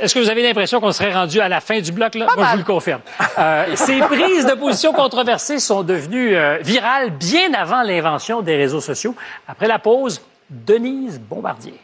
Est-ce 0.00 0.14
que 0.14 0.20
vous 0.20 0.30
avez 0.30 0.42
l'impression 0.42 0.80
qu'on 0.80 0.92
serait 0.92 1.12
rendu 1.12 1.40
à 1.40 1.48
la 1.48 1.60
fin 1.60 1.80
du 1.80 1.92
bloc? 1.92 2.14
Là? 2.14 2.26
Moi, 2.36 2.46
je 2.46 2.50
vous 2.52 2.58
le 2.58 2.64
confirme. 2.64 3.00
Euh, 3.38 3.66
ces 3.74 3.98
prises 4.00 4.46
de 4.46 4.54
position 4.54 4.92
controversées 4.92 5.58
sont 5.58 5.82
devenues 5.82 6.36
euh, 6.36 6.58
virales 6.62 7.10
bien 7.10 7.52
avant 7.54 7.82
l'invention 7.82 8.42
des 8.42 8.56
réseaux 8.56 8.80
sociaux. 8.80 9.14
Après 9.46 9.66
la 9.66 9.78
pause, 9.78 10.20
Denise 10.48 11.20
Bombardier. 11.20 11.74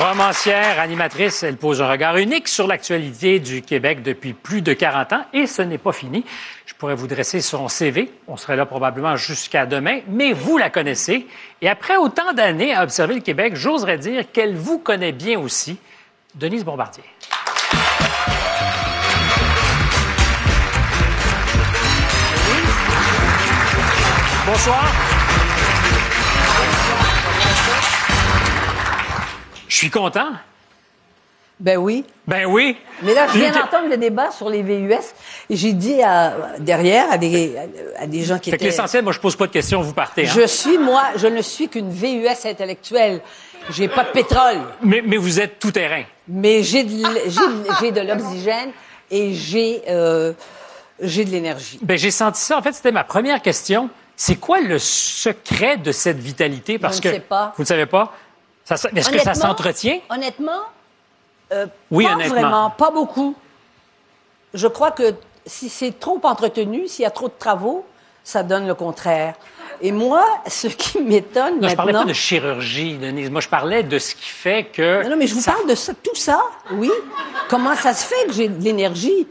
Romancière, 0.00 0.78
animatrice, 0.78 1.42
elle 1.42 1.56
pose 1.56 1.82
un 1.82 1.90
regard 1.90 2.16
unique 2.16 2.46
sur 2.46 2.68
l'actualité 2.68 3.40
du 3.40 3.60
Québec 3.60 4.02
depuis 4.02 4.34
plus 4.34 4.62
de 4.62 4.72
40 4.72 5.12
ans 5.14 5.24
et 5.32 5.46
ce 5.46 5.62
n'est 5.62 5.78
pas 5.78 5.92
fini. 5.92 6.24
Je 6.64 6.74
pourrais 6.74 6.94
vous 6.94 7.08
dresser 7.08 7.40
son 7.40 7.66
CV, 7.66 8.12
on 8.28 8.36
serait 8.36 8.54
là 8.54 8.66
probablement 8.66 9.16
jusqu'à 9.16 9.66
demain, 9.66 10.00
mais 10.06 10.32
vous 10.32 10.58
la 10.58 10.70
connaissez 10.70 11.26
et 11.60 11.68
après 11.68 11.96
autant 11.96 12.32
d'années 12.34 12.72
à 12.72 12.84
observer 12.84 13.14
le 13.14 13.20
Québec, 13.20 13.56
j'oserais 13.56 13.98
dire 13.98 14.30
qu'elle 14.30 14.54
vous 14.54 14.78
connaît 14.78 15.12
bien 15.12 15.40
aussi. 15.40 15.76
Denise 16.34 16.64
Bombardier. 16.64 17.02
Bonsoir. 24.46 25.15
Je 29.68 29.76
suis 29.76 29.90
content. 29.90 30.28
Ben 31.58 31.78
oui. 31.78 32.04
Ben 32.26 32.44
oui. 32.44 32.76
Mais 33.02 33.14
là, 33.14 33.26
je 33.32 33.38
viens 33.38 33.50
d'entendre 33.50 33.88
le 33.88 33.96
débat 33.96 34.30
sur 34.30 34.50
les 34.50 34.62
VUS 34.62 34.92
j'ai 35.48 35.72
dit 35.72 36.02
à- 36.02 36.34
derrière 36.58 37.10
à 37.10 37.16
des, 37.16 37.56
à 37.98 38.06
des 38.06 38.22
gens 38.24 38.38
qui 38.38 38.50
Fait 38.50 38.58
que 38.58 38.62
étaient... 38.62 38.70
l'essentiel, 38.72 39.02
moi, 39.02 39.12
je 39.14 39.20
pose 39.20 39.36
pas 39.36 39.46
de 39.46 39.52
questions, 39.52 39.80
vous 39.80 39.94
partez. 39.94 40.26
hein? 40.26 40.32
Je 40.34 40.46
suis, 40.46 40.76
moi, 40.76 41.02
je 41.16 41.26
ne 41.28 41.40
suis 41.40 41.68
qu'une 41.68 41.90
VUS 41.90 42.28
intellectuelle. 42.44 43.22
J'ai 43.70 43.88
pas 43.88 44.04
de 44.04 44.10
pétrole, 44.10 44.60
Mais, 44.82 45.02
mais 45.04 45.16
vous 45.16 45.40
êtes 45.40 45.58
tout 45.58 45.72
terrain. 45.72 46.02
mais 46.28 46.62
j'ai 46.62 46.84
de, 46.84 48.00
l'oxygène 48.06 48.70
et 49.10 49.32
j'ai 49.32 49.82
euh, 49.88 50.34
j'ai 51.00 51.24
de 51.24 51.30
l'énergie. 51.30 51.78
Ben, 51.82 51.96
j'ai 51.98 52.10
senti 52.10 52.40
ça. 52.40 52.58
En 52.58 52.62
fait, 52.62 52.72
c'était 52.74 52.92
ma 52.92 53.02
première 53.04 53.40
question. 53.42 53.88
C'est 54.14 54.36
quoi 54.36 54.60
le 54.60 54.78
secret 54.78 55.78
de 55.78 55.90
cette 55.92 56.18
vitalité? 56.18 56.78
Parce 56.78 56.98
ne 56.98 57.02
que 57.02 57.10
sais 57.12 57.20
pas. 57.20 57.52
vous 57.56 57.62
ne 57.64 57.66
savez 57.66 57.86
pas? 57.86 58.12
Est-ce 58.70 59.10
que 59.10 59.18
ça 59.20 59.34
s'entretient? 59.34 60.00
Honnêtement, 60.10 60.62
euh, 61.52 61.66
Oui, 61.90 62.04
pas 62.04 62.12
honnêtement. 62.14 62.34
vraiment, 62.40 62.70
pas 62.70 62.90
beaucoup. 62.90 63.34
Je 64.54 64.66
crois 64.66 64.90
que 64.90 65.14
si 65.44 65.68
c'est 65.68 65.98
trop 65.98 66.20
entretenu, 66.24 66.88
s'il 66.88 67.02
y 67.02 67.06
a 67.06 67.10
trop 67.10 67.28
de 67.28 67.34
travaux, 67.38 67.84
ça 68.24 68.42
donne 68.42 68.66
le 68.66 68.74
contraire. 68.74 69.34
Et 69.80 69.92
moi, 69.92 70.24
ce 70.48 70.66
qui 70.66 71.00
m'étonne 71.00 71.60
Non, 71.60 71.68
je 71.68 71.76
parlais 71.76 71.92
maintenant... 71.92 72.06
pas 72.06 72.08
de 72.08 72.14
chirurgie, 72.14 72.96
Denise. 72.96 73.30
Moi, 73.30 73.40
je 73.40 73.48
parlais 73.48 73.82
de 73.84 73.98
ce 73.98 74.14
qui 74.14 74.26
fait 74.28 74.64
que. 74.72 75.04
Non, 75.04 75.10
non, 75.10 75.16
mais 75.16 75.26
je 75.26 75.34
vous 75.34 75.40
ça- 75.42 75.52
parle 75.52 75.68
de 75.68 75.74
ça, 75.74 75.92
tout 76.02 76.14
ça, 76.16 76.40
oui. 76.72 76.90
Comment 77.48 77.76
ça 77.76 77.92
se 77.94 78.04
fait 78.06 78.26
que 78.26 78.32
j'ai 78.32 78.48
de 78.48 78.62
l'énergie, 78.62 79.28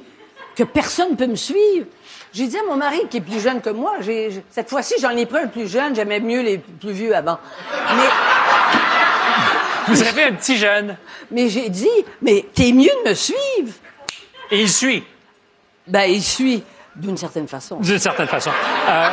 que 0.56 0.64
personne 0.64 1.12
ne 1.12 1.16
peut 1.16 1.28
me 1.28 1.36
suivre? 1.36 1.88
J'ai 2.32 2.48
dit 2.48 2.58
à 2.58 2.64
mon 2.70 2.76
mari, 2.76 3.02
qui 3.10 3.18
est 3.18 3.22
plus 3.22 3.40
jeune 3.40 3.62
que 3.62 3.70
moi, 3.70 3.94
cette 4.52 4.70
fois-ci, 4.70 4.96
j'en 5.02 5.12
ai 5.12 5.26
pris 5.26 5.40
un 5.40 5.48
plus 5.48 5.68
jeune, 5.70 5.96
j'aimais 5.96 6.20
mieux 6.20 6.42
les 6.42 6.58
plus 6.58 6.92
vieux 6.92 7.16
avant. 7.16 7.38
Mais, 7.96 8.04
Vous 9.88 10.02
avez 10.04 10.24
un 10.24 10.34
petit 10.34 10.58
jeune. 10.58 10.98
mais 11.32 11.50
j'ai 11.50 11.70
dit, 11.70 11.88
mais 12.22 12.46
t'es 12.54 12.72
mieux 12.72 12.90
de 13.06 13.10
me 13.10 13.14
suivre. 13.16 13.74
Et 14.52 14.62
il 14.62 14.70
suit, 14.70 15.04
Ben, 15.88 16.04
il 16.10 16.22
suit, 16.22 16.64
d'une 16.96 17.18
certaine 17.18 17.48
façon. 17.48 17.78
d'une 17.80 18.00
certaine 18.00 18.28
façon. 18.28 18.52
Euh, 18.90 19.10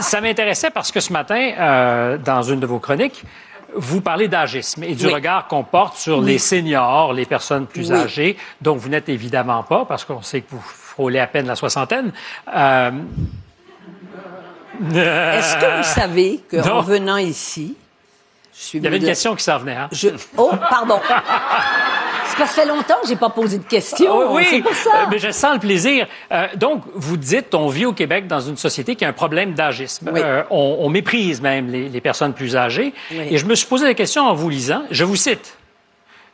ça 0.00 0.20
m'intéressait 0.20 0.70
parce 0.70 0.90
que 0.92 1.00
ce 1.00 1.12
matin, 1.12 1.52
euh, 1.58 2.18
dans 2.18 2.42
une 2.42 2.60
de 2.60 2.66
vos 2.66 2.78
chroniques, 2.78 3.22
vous 3.74 4.00
parlez 4.02 4.28
d'agisme 4.28 4.82
et 4.84 4.94
du 4.94 5.06
Oui. 5.06 5.14
regard 5.14 5.46
qu'on 5.48 5.64
porte 5.64 5.96
sur 5.96 6.20
les 6.20 6.38
seniors, 6.38 7.12
les 7.14 7.24
personnes 7.24 7.66
plus 7.66 7.90
Oui. 7.90 7.96
âgées, 7.96 8.36
dont 8.60 8.76
vous 8.76 8.88
n'êtes 8.90 9.08
évidemment 9.08 9.62
pas, 9.62 9.84
parce 9.86 10.04
qu'on 10.04 10.20
sait 10.22 10.42
que 10.42 10.50
vous 10.50 10.60
frôlez 10.60 11.18
à 11.18 11.26
peine 11.26 11.46
la 11.46 11.56
soixantaine. 11.56 12.12
Euh, 12.54 12.90
Est-ce 14.92 15.56
que 15.56 15.76
vous 15.78 15.82
savez 15.94 16.40
qu'en 16.50 16.80
venant 16.80 17.16
ici, 17.18 17.76
Il 18.74 18.82
y 18.82 18.86
avait 18.86 18.96
une 18.96 19.02
de- 19.02 19.08
question 19.08 19.34
qui 19.34 19.42
s'en 19.44 19.58
venait. 19.58 19.74
Hein? 19.76 19.88
Je... 19.92 20.08
Oh, 20.36 20.50
pardon. 20.70 21.00
Parce 21.08 22.34
que 22.36 22.40
ça 22.40 22.46
fait 22.46 22.66
longtemps 22.66 22.96
que 23.02 23.08
j'ai 23.08 23.16
pas 23.16 23.30
posé 23.30 23.58
de 23.58 23.64
questions. 23.64 24.32
oui, 24.34 24.46
C'est 24.50 24.60
pour 24.60 24.74
ça. 24.74 24.90
euh, 24.94 25.06
mais 25.10 25.18
je 25.18 25.30
sens 25.30 25.54
le 25.54 25.60
plaisir. 25.60 26.06
Euh, 26.30 26.46
donc, 26.56 26.82
vous 26.94 27.16
dites, 27.16 27.54
on 27.54 27.68
vit 27.68 27.86
au 27.86 27.92
Québec 27.92 28.26
dans 28.26 28.40
une 28.40 28.56
société 28.56 28.94
qui 28.96 29.04
a 29.04 29.08
un 29.08 29.12
problème 29.12 29.54
d'agisme. 29.54 30.10
Oui. 30.12 30.20
Euh, 30.22 30.42
on, 30.50 30.78
on 30.80 30.88
méprise 30.90 31.40
même 31.40 31.68
les, 31.70 31.88
les 31.88 32.00
personnes 32.00 32.34
plus 32.34 32.56
âgées. 32.56 32.92
Oui. 33.10 33.26
Et 33.30 33.38
je 33.38 33.46
me 33.46 33.54
suis 33.54 33.66
posé 33.66 33.86
la 33.86 33.94
question 33.94 34.26
en 34.26 34.34
vous 34.34 34.48
lisant. 34.50 34.82
Je 34.90 35.04
vous 35.04 35.16
cite. 35.16 35.56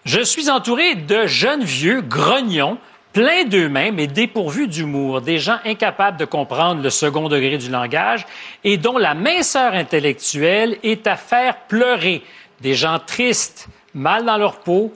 Je 0.04 0.20
suis 0.20 0.48
entouré 0.50 0.94
de 0.94 1.26
jeunes 1.26 1.64
vieux 1.64 2.00
grognons, 2.00 2.78
pleins 3.18 3.42
d'eux-mêmes 3.42 3.98
et 3.98 4.06
dépourvus 4.06 4.68
d'humour, 4.68 5.20
des 5.22 5.38
gens 5.40 5.58
incapables 5.64 6.16
de 6.18 6.24
comprendre 6.24 6.80
le 6.84 6.88
second 6.88 7.28
degré 7.28 7.58
du 7.58 7.68
langage 7.68 8.24
et 8.62 8.76
dont 8.76 8.96
la 8.96 9.14
minceur 9.14 9.74
intellectuelle 9.74 10.78
est 10.84 11.04
à 11.08 11.16
faire 11.16 11.56
pleurer, 11.66 12.22
des 12.60 12.74
gens 12.74 13.00
tristes, 13.04 13.66
mal 13.92 14.24
dans 14.24 14.36
leur 14.36 14.60
peau 14.60 14.92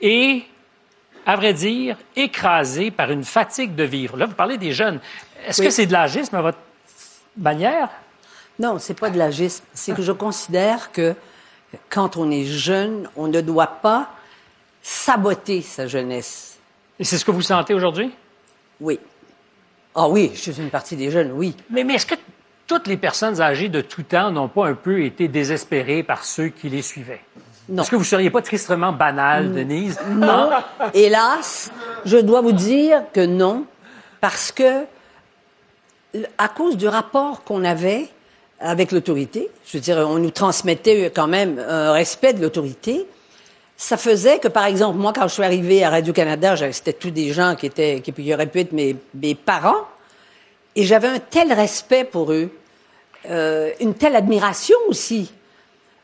et, 0.00 0.42
à 1.26 1.36
vrai 1.36 1.52
dire, 1.52 1.98
écrasés 2.16 2.90
par 2.90 3.10
une 3.10 3.24
fatigue 3.24 3.74
de 3.74 3.84
vivre. 3.84 4.16
Là, 4.16 4.24
vous 4.24 4.32
parlez 4.32 4.56
des 4.56 4.72
jeunes. 4.72 4.98
Est-ce 5.46 5.60
Oui. 5.60 5.66
que 5.66 5.72
c'est 5.74 5.84
de 5.84 5.92
l'agisme 5.92 6.36
à 6.36 6.40
votre 6.40 6.58
manière? 7.36 7.90
Non, 8.58 8.78
c'est 8.78 8.98
pas 8.98 9.10
de 9.10 9.18
l'agisme. 9.18 9.64
C'est 9.74 9.94
que 9.94 10.00
je 10.00 10.12
considère 10.12 10.92
que 10.92 11.14
quand 11.90 12.16
on 12.16 12.30
est 12.30 12.46
jeune, 12.46 13.06
on 13.16 13.26
ne 13.26 13.42
doit 13.42 13.80
pas 13.82 14.08
saboter 14.80 15.60
sa 15.60 15.86
jeunesse. 15.86 16.49
Et 17.00 17.04
c'est 17.04 17.16
ce 17.16 17.24
que 17.24 17.30
vous 17.30 17.42
sentez 17.42 17.72
aujourd'hui? 17.72 18.10
Oui. 18.78 19.00
Ah 19.94 20.06
oui, 20.06 20.30
je 20.34 20.38
suis 20.38 20.60
une 20.60 20.68
partie 20.68 20.96
des 20.96 21.10
jeunes, 21.10 21.32
oui. 21.32 21.56
Mais, 21.70 21.82
mais 21.82 21.94
est-ce 21.94 22.04
que 22.04 22.14
toutes 22.66 22.86
les 22.86 22.98
personnes 22.98 23.40
âgées 23.40 23.70
de 23.70 23.80
tout 23.80 24.02
temps 24.02 24.30
n'ont 24.30 24.48
pas 24.48 24.66
un 24.66 24.74
peu 24.74 25.02
été 25.02 25.26
désespérées 25.26 26.02
par 26.02 26.24
ceux 26.24 26.48
qui 26.48 26.68
les 26.68 26.82
suivaient? 26.82 27.22
Non. 27.70 27.82
Est-ce 27.82 27.90
que 27.90 27.96
vous 27.96 28.04
seriez 28.04 28.28
pas 28.30 28.42
tristement 28.42 28.92
banale, 28.92 29.52
Denise? 29.52 29.98
Non, 30.10 30.50
hélas, 30.92 31.72
je 32.04 32.18
dois 32.18 32.42
vous 32.42 32.52
dire 32.52 33.02
que 33.14 33.24
non, 33.24 33.64
parce 34.20 34.52
que 34.52 34.84
à 36.36 36.48
cause 36.48 36.76
du 36.76 36.86
rapport 36.86 37.44
qu'on 37.44 37.64
avait 37.64 38.08
avec 38.58 38.92
l'autorité, 38.92 39.48
je 39.64 39.78
veux 39.78 39.82
dire, 39.82 39.96
on 39.96 40.18
nous 40.18 40.32
transmettait 40.32 41.10
quand 41.14 41.28
même 41.28 41.58
un 41.66 41.92
respect 41.92 42.34
de 42.34 42.42
l'autorité. 42.42 43.06
Ça 43.82 43.96
faisait 43.96 44.38
que, 44.38 44.48
par 44.48 44.66
exemple, 44.66 44.98
moi, 44.98 45.14
quand 45.14 45.26
je 45.26 45.32
suis 45.32 45.42
arrivée 45.42 45.82
à 45.82 45.88
Radio-Canada, 45.88 46.54
c'était 46.70 46.92
tous 46.92 47.10
des 47.10 47.32
gens 47.32 47.56
qui 47.56 47.64
étaient, 47.64 48.02
qui, 48.02 48.12
qui 48.12 48.34
auraient 48.34 48.44
pu 48.46 48.60
être 48.60 48.72
mes, 48.72 48.94
mes 49.14 49.34
parents, 49.34 49.86
et 50.76 50.84
j'avais 50.84 51.08
un 51.08 51.18
tel 51.18 51.50
respect 51.50 52.04
pour 52.04 52.30
eux, 52.30 52.50
euh, 53.30 53.70
une 53.80 53.94
telle 53.94 54.16
admiration 54.16 54.76
aussi. 54.86 55.32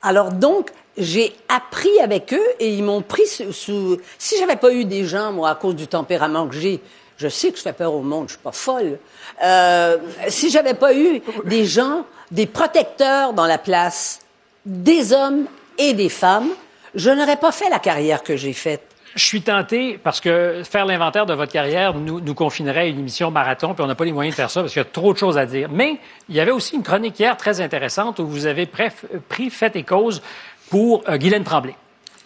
Alors 0.01 0.33
donc, 0.33 0.70
j'ai 0.97 1.37
appris 1.51 2.01
avec 2.03 2.33
eux 2.33 2.49
et 2.61 2.70
ils 2.70 2.83
m'ont 2.83 3.03
pris 3.03 3.27
sous... 3.27 3.53
sous- 3.53 3.99
Si 4.18 4.39
j'avais 4.39 4.57
pas 4.57 4.72
eu 4.72 4.87
des 4.87 5.05
gens, 5.05 5.31
moi, 5.33 5.51
à 5.51 5.55
cause 5.55 5.77
du 5.77 5.87
tempérament 5.87 6.47
que 6.49 6.55
j'ai, 6.55 6.81
je 7.18 7.29
sais 7.29 7.51
que 7.53 7.59
je 7.59 7.62
fais 7.62 7.74
peur 7.74 7.93
au 7.93 8.01
monde, 8.01 8.29
je 8.29 8.33
suis 8.37 8.43
pas 8.43 8.53
folle. 8.53 8.99
Euh, 9.45 9.99
si 10.29 10.49
j'avais 10.49 10.72
pas 10.72 10.95
eu 10.95 11.20
des 11.45 11.66
gens, 11.66 12.07
des 12.31 12.47
protecteurs 12.47 13.35
dans 13.35 13.47
la 13.47 13.59
place, 13.59 14.20
des 14.64 15.12
hommes 15.12 15.45
et 15.77 15.93
des 15.93 16.09
femmes, 16.09 16.49
je 16.97 17.11
n'aurais 17.11 17.36
pas 17.36 17.53
fait 17.53 17.68
la 17.68 17.78
carrière 17.78 18.22
que 18.22 18.36
j'ai 18.36 18.53
faite. 18.53 18.82
Je 19.14 19.24
suis 19.24 19.42
tenté 19.42 19.99
parce 20.03 20.20
que 20.20 20.62
faire 20.64 20.84
l'inventaire 20.84 21.24
de 21.24 21.32
votre 21.32 21.53
carrière 21.53 21.94
nous, 21.94 22.20
nous 22.20 22.34
confinerait 22.34 22.80
à 22.80 22.84
une 22.86 22.99
émission 22.99 23.30
marathon, 23.30 23.72
puis 23.72 23.82
on 23.82 23.86
n'a 23.86 23.94
pas 23.94 24.05
les 24.05 24.12
moyens 24.12 24.34
de 24.34 24.36
faire 24.36 24.51
ça 24.51 24.61
parce 24.61 24.72
qu'il 24.72 24.80
y 24.80 24.84
a 24.84 24.88
trop 24.88 25.12
de 25.12 25.18
choses 25.18 25.38
à 25.38 25.47
dire. 25.47 25.70
Mais 25.70 25.99
il 26.28 26.34
y 26.34 26.40
avait 26.40 26.51
aussi 26.51 26.74
une 26.74 26.82
chronique 26.82 27.18
hier 27.18 27.34
très 27.36 27.61
intéressante 27.61 28.18
où 28.18 28.26
vous 28.26 28.47
avez 28.47 28.66
pris 28.66 29.51
fait 29.51 29.76
et 29.76 29.84
cause 29.84 30.20
pour 30.68 31.03
euh, 31.09 31.16
Guylaine 31.16 31.44
Tremblay. 31.44 31.74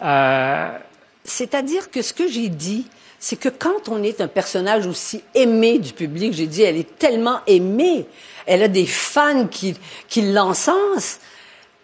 Euh, 0.01 0.69
C'est-à-dire 1.23 1.91
que 1.91 2.01
ce 2.01 2.13
que 2.13 2.27
j'ai 2.27 2.49
dit, 2.49 2.87
c'est 3.19 3.37
que 3.37 3.49
quand 3.49 3.87
on 3.87 4.03
est 4.03 4.19
un 4.19 4.27
personnage 4.27 4.85
aussi 4.87 5.23
aimé 5.35 5.79
du 5.79 5.93
public, 5.93 6.33
j'ai 6.33 6.47
dit, 6.47 6.63
elle 6.63 6.77
est 6.77 6.97
tellement 6.97 7.39
aimée, 7.47 8.05
elle 8.47 8.63
a 8.63 8.67
des 8.67 8.87
fans 8.87 9.47
qui, 9.47 9.75
qui 10.09 10.23
l'encensent. 10.23 11.19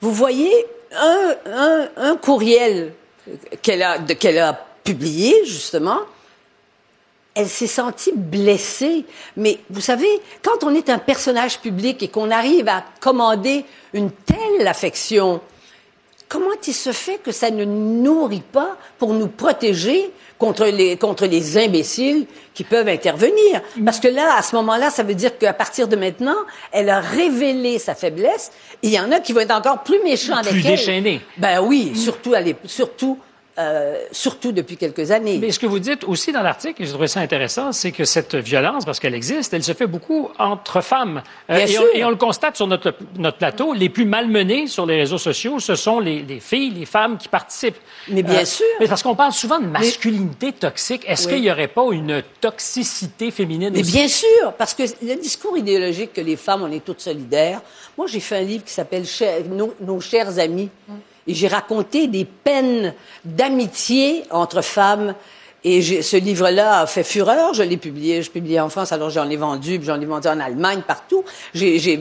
Vous 0.01 0.11
voyez, 0.11 0.51
un, 0.95 2.15
courriel 2.17 2.93
qu'elle 3.61 3.83
a 3.83 4.65
publié, 4.83 5.35
justement, 5.45 5.99
elle 7.37 7.47
s'est 7.47 7.67
sentie 7.67 8.13
blessée. 8.15 9.05
Mais 9.35 9.59
vous 9.69 9.81
savez, 9.81 10.09
quand 10.41 10.63
on 10.63 10.73
est 10.73 10.89
un 10.89 10.97
personnage 10.97 11.59
public 11.59 12.01
et 12.01 12.07
qu'on 12.07 12.31
arrive 12.31 12.67
à 12.67 12.83
commander 12.99 13.63
une 13.93 14.11
telle 14.11 14.67
affection, 14.67 15.39
comment 16.29 16.47
il 16.65 16.73
se 16.73 16.91
fait 16.91 17.17
que 17.23 17.31
ça 17.31 17.49
ne 17.51 17.63
nourrit 17.65 18.43
pas 18.51 18.77
pour 18.97 19.13
nous 19.13 19.27
protéger 19.27 20.11
contre 20.37 20.65
les, 20.65 20.97
contre 20.97 21.25
les 21.25 21.57
imbéciles 21.57 22.25
qui 22.53 22.63
peuvent 22.63 22.87
intervenir? 22.87 23.61
Parce 23.85 23.99
que 23.99 24.07
là, 24.07 24.35
à 24.37 24.41
ce 24.41 24.55
moment-là, 24.57 24.89
ça 24.89 25.03
veut 25.03 25.15
dire 25.15 25.37
qu'à 25.37 25.53
partir 25.53 25.87
de 25.87 25.95
maintenant, 25.95 26.35
elle 26.71 26.89
a 26.89 26.99
révélé 26.99 27.79
sa 27.79 27.95
faiblesse. 27.95 28.51
Il 28.81 28.91
y 28.91 28.99
en 28.99 29.11
a 29.11 29.19
qui 29.19 29.33
vont 29.33 29.41
être 29.41 29.55
encore 29.55 29.83
plus 29.83 30.01
méchants 30.03 30.35
avec 30.37 30.51
Plus 30.51 30.65
elle. 30.65 30.71
déchaînés. 30.71 31.21
Ben 31.37 31.61
oui, 31.61 31.95
surtout, 31.95 32.33
à 32.33 32.39
surtout, 32.65 33.17
euh, 33.59 33.95
surtout 34.11 34.51
depuis 34.51 34.77
quelques 34.77 35.11
années. 35.11 35.37
Mais 35.39 35.51
ce 35.51 35.59
que 35.59 35.65
vous 35.65 35.79
dites 35.79 36.03
aussi 36.03 36.31
dans 36.31 36.43
l'article, 36.43 36.81
et 36.81 36.85
j'ai 36.85 36.91
trouvé 36.91 37.07
ça 37.07 37.21
intéressant, 37.21 37.71
c'est 37.71 37.91
que 37.91 38.05
cette 38.05 38.35
violence, 38.35 38.85
parce 38.85 38.99
qu'elle 38.99 39.15
existe, 39.15 39.53
elle 39.53 39.63
se 39.63 39.73
fait 39.73 39.87
beaucoup 39.87 40.29
entre 40.37 40.81
femmes. 40.81 41.23
Euh, 41.49 41.55
Bien 41.55 41.65
et, 41.65 41.67
sûr. 41.67 41.83
on, 41.93 41.97
et 41.97 42.03
on 42.05 42.09
le 42.09 42.15
constate 42.17 42.55
sur 42.55 42.67
notre, 42.67 42.93
notre 43.17 43.37
plateau, 43.37 43.73
les 43.73 43.89
plus 43.89 44.05
malmenées 44.05 44.67
sur 44.67 44.85
les 44.85 44.97
réseaux 44.97 45.17
sociaux, 45.17 45.59
ce 45.59 45.75
sont 45.75 45.99
les, 45.99 46.21
les 46.21 46.39
filles, 46.39 46.71
les 46.71 46.85
femmes 46.85 47.17
qui 47.17 47.27
participent. 47.29 47.75
Euh, 47.75 48.11
Mais 48.13 48.23
bien 48.23 48.45
sûr. 48.45 48.65
Mais 48.79 48.87
parce 48.87 49.01
qu'on 49.03 49.15
parle 49.15 49.33
souvent 49.33 49.59
de 49.59 49.65
masculinité 49.65 50.51
toxique. 50.53 51.03
Est-ce 51.07 51.27
Oui. 51.27 51.33
qu'il 51.33 51.41
n'y 51.43 51.51
aurait 51.51 51.67
pas 51.67 51.83
une 51.91 52.21
toxicité 52.41 53.31
féminine 53.31 53.71
Mais 53.73 53.81
aussi? 53.81 53.91
bien 53.91 54.07
sûr, 54.07 54.53
parce 54.57 54.73
que 54.73 54.83
le 55.01 55.15
discours 55.15 55.57
idéologique 55.57 56.13
que 56.13 56.21
les 56.21 56.35
femmes, 56.35 56.63
on 56.63 56.71
est 56.71 56.83
toutes 56.83 57.01
solidaires. 57.01 57.61
Moi, 57.97 58.07
j'ai 58.07 58.19
fait 58.19 58.37
un 58.37 58.41
livre 58.41 58.63
qui 58.63 58.73
s'appelle 58.73 59.03
nos, 59.49 59.73
Nos 59.81 59.99
chers 59.99 60.37
amis. 60.39 60.69
Et 61.27 61.33
j'ai 61.33 61.47
raconté 61.47 62.07
des 62.07 62.25
peines 62.25 62.93
d'amitié 63.25 64.23
entre 64.31 64.61
femmes. 64.61 65.13
Et 65.63 65.81
ce 66.01 66.15
livre-là 66.17 66.81
a 66.81 66.87
fait 66.87 67.03
fureur. 67.03 67.53
Je 67.53 67.63
l'ai 67.63 67.77
publié, 67.77 68.21
je 68.21 68.31
publié 68.31 68.59
en 68.59 68.69
France, 68.69 68.91
alors 68.91 69.09
j'en 69.09 69.29
ai 69.29 69.35
vendu, 69.35 69.79
j'en 69.83 69.99
ai 69.99 70.05
vendu 70.05 70.27
en 70.27 70.39
Allemagne, 70.39 70.81
partout. 70.87 71.23
J'ai- 71.53 71.99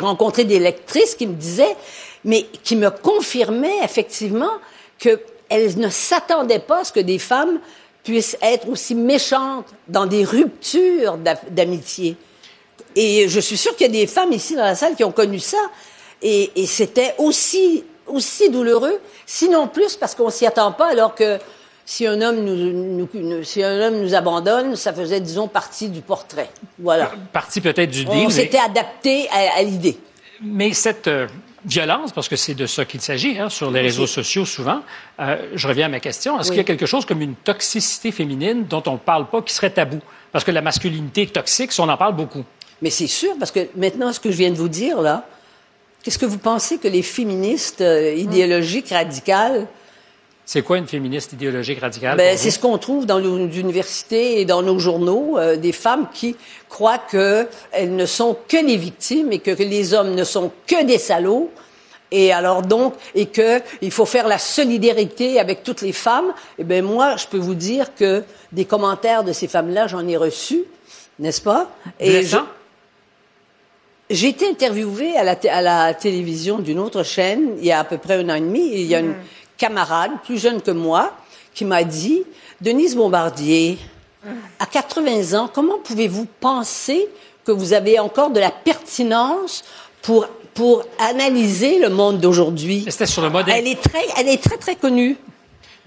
rencontré 0.00 0.44
des 0.44 0.58
lectrices 0.58 1.14
qui 1.14 1.26
me 1.26 1.34
disaient, 1.34 1.76
mais 2.24 2.46
qui 2.64 2.76
me 2.76 2.90
confirmaient 2.90 3.78
effectivement 3.82 4.50
qu'elles 4.98 5.78
ne 5.78 5.88
s'attendaient 5.88 6.58
pas 6.58 6.80
à 6.80 6.84
ce 6.84 6.92
que 6.92 7.00
des 7.00 7.18
femmes 7.18 7.60
puissent 8.04 8.36
être 8.42 8.68
aussi 8.68 8.94
méchantes 8.94 9.66
dans 9.86 10.06
des 10.06 10.24
ruptures 10.24 11.16
d'a- 11.16 11.40
d'amitié. 11.50 12.16
Et 12.96 13.28
je 13.28 13.40
suis 13.40 13.56
sûre 13.56 13.74
qu'il 13.76 13.86
y 13.86 13.90
a 13.90 13.92
des 14.00 14.06
femmes 14.06 14.32
ici 14.32 14.54
dans 14.56 14.64
la 14.64 14.74
salle 14.74 14.96
qui 14.96 15.04
ont 15.04 15.12
connu 15.12 15.38
ça. 15.38 15.58
Et 16.20 16.50
c'était 16.66 17.14
aussi, 17.18 17.84
aussi 18.08 18.50
douloureux, 18.50 18.98
sinon 19.26 19.68
plus, 19.68 19.96
parce 19.96 20.14
qu'on 20.14 20.30
s'y 20.30 20.46
attend 20.46 20.72
pas, 20.72 20.90
alors 20.90 21.14
que 21.14 21.38
si 21.84 22.06
un 22.06 22.20
homme 22.20 22.40
nous, 22.44 22.54
nous- 22.54 23.08
nous- 23.14 23.44
si 23.44 23.62
un 23.62 23.80
homme 23.80 24.00
nous 24.02 24.14
abandonne, 24.14 24.76
ça 24.76 24.92
faisait, 24.92 25.20
disons, 25.20 25.48
partie 25.48 25.88
du 25.88 26.00
portrait. 26.02 26.50
Voilà. 26.78 27.12
Partie 27.32 27.60
peut-être 27.60 27.90
du 27.90 28.04
deal. 28.04 28.14
On 28.14 28.24
mais- 28.26 28.30
s'était 28.30 28.58
adapté 28.58 29.28
à, 29.30 29.58
à 29.58 29.62
l'idée. 29.62 29.98
Mais 30.42 30.72
cette 30.74 31.08
euh, 31.08 31.26
violence, 31.64 32.12
parce 32.12 32.28
que 32.28 32.36
c'est 32.36 32.54
de 32.54 32.66
ça 32.66 32.84
qu'il 32.84 33.00
s'agit, 33.00 33.38
hein, 33.38 33.48
sur 33.48 33.70
les 33.70 33.80
réseaux 33.80 34.06
sociaux 34.06 34.44
souvent, 34.44 34.80
euh, 35.20 35.36
je 35.54 35.66
reviens 35.66 35.86
à 35.86 35.88
ma 35.88 36.00
question. 36.00 36.38
Est-ce 36.38 36.50
Oui. 36.50 36.56
qu'il 36.56 36.58
y 36.58 36.60
a 36.60 36.64
quelque 36.64 36.86
chose 36.86 37.04
comme 37.06 37.22
une 37.22 37.34
toxicité 37.34 38.12
féminine 38.12 38.66
dont 38.68 38.82
on 38.86 38.92
ne 38.92 38.98
parle 38.98 39.26
pas 39.28 39.40
qui 39.42 39.52
serait 39.54 39.70
tabou? 39.70 39.98
Parce 40.30 40.44
que 40.44 40.50
la 40.50 40.60
masculinité 40.62 41.26
toxique, 41.26 41.72
on 41.78 41.88
en 41.88 41.96
parle 41.96 42.14
beaucoup. 42.14 42.44
Mais 42.82 42.90
c'est 42.90 43.06
sûr, 43.08 43.30
parce 43.38 43.50
que 43.50 43.60
maintenant, 43.76 44.12
ce 44.12 44.20
que 44.20 44.30
je 44.30 44.36
viens 44.36 44.50
de 44.50 44.56
vous 44.56 44.68
dire, 44.68 45.00
là, 45.00 45.24
qu'est-ce 46.02 46.18
que 46.18 46.26
vous 46.26 46.38
pensez 46.38 46.78
que 46.78 46.88
les 46.88 47.02
féministes 47.02 47.80
euh, 47.80 48.14
idéologiques 48.14 48.90
radicales 48.90 49.66
C'est 50.44 50.62
quoi 50.62 50.78
une 50.78 50.86
féministe 50.86 51.32
idéologique 51.32 51.80
radicale? 51.80 52.16
Ben, 52.16 52.36
c'est 52.36 52.50
ce 52.50 52.58
qu'on 52.58 52.78
trouve 52.78 53.06
dans 53.06 53.20
nos 53.20 53.48
universités 53.48 54.40
et 54.40 54.44
dans 54.44 54.62
nos 54.62 54.78
journaux, 54.78 55.36
euh, 55.38 55.56
des 55.56 55.72
femmes 55.72 56.08
qui 56.12 56.36
croient 56.68 56.98
qu'elles 56.98 57.94
ne 57.94 58.06
sont 58.06 58.36
que 58.48 58.56
les 58.56 58.76
victimes 58.76 59.32
et 59.32 59.38
que, 59.38 59.50
que 59.50 59.62
les 59.62 59.94
hommes 59.94 60.14
ne 60.14 60.24
sont 60.24 60.50
que 60.66 60.84
des 60.84 60.98
salauds. 60.98 61.50
Et 62.10 62.32
alors 62.32 62.62
donc, 62.62 62.94
et 63.14 63.26
que 63.26 63.60
il 63.82 63.90
faut 63.90 64.06
faire 64.06 64.26
la 64.26 64.38
solidarité 64.38 65.38
avec 65.38 65.62
toutes 65.62 65.82
les 65.82 65.92
femmes. 65.92 66.32
Eh 66.58 66.64
ben 66.64 66.82
moi, 66.82 67.16
je 67.16 67.26
peux 67.26 67.36
vous 67.36 67.54
dire 67.54 67.94
que 67.94 68.24
des 68.50 68.64
commentaires 68.64 69.24
de 69.24 69.32
ces 69.34 69.46
femmes-là, 69.46 69.88
j'en 69.88 70.08
ai 70.08 70.16
reçus, 70.16 70.64
n'est-ce 71.18 71.42
pas? 71.42 71.70
Blessant? 72.00 72.46
J'ai 74.10 74.28
été 74.28 74.48
interviewée 74.48 75.16
à 75.16 75.24
la, 75.24 75.36
té- 75.36 75.50
à 75.50 75.60
la 75.60 75.94
télévision 75.94 76.58
d'une 76.58 76.78
autre 76.78 77.02
chaîne 77.02 77.52
il 77.58 77.64
y 77.66 77.72
a 77.72 77.80
à 77.80 77.84
peu 77.84 77.98
près 77.98 78.14
un 78.14 78.28
an 78.30 78.34
et 78.34 78.40
demi. 78.40 78.60
Et 78.68 78.80
il 78.82 78.86
y 78.86 78.94
a 78.94 79.00
une 79.00 79.14
camarade 79.56 80.12
plus 80.24 80.38
jeune 80.38 80.62
que 80.62 80.70
moi 80.70 81.12
qui 81.54 81.64
m'a 81.64 81.84
dit 81.84 82.22
Denise 82.60 82.96
Bombardier, 82.96 83.78
à 84.58 84.66
80 84.66 85.38
ans, 85.38 85.50
comment 85.52 85.78
pouvez-vous 85.82 86.26
penser 86.40 87.08
que 87.44 87.52
vous 87.52 87.72
avez 87.72 87.98
encore 87.98 88.30
de 88.30 88.40
la 88.40 88.50
pertinence 88.50 89.64
pour 90.02 90.26
pour 90.54 90.82
analyser 90.98 91.78
le 91.78 91.88
monde 91.88 92.18
d'aujourd'hui? 92.18 92.84
C'était 92.88 93.06
sur 93.06 93.22
le 93.22 93.30
modèle. 93.30 93.54
Elle 93.58 93.68
est 93.68 93.80
très 93.80 94.04
elle 94.18 94.28
est 94.28 94.42
très 94.42 94.56
très 94.56 94.74
connue 94.74 95.16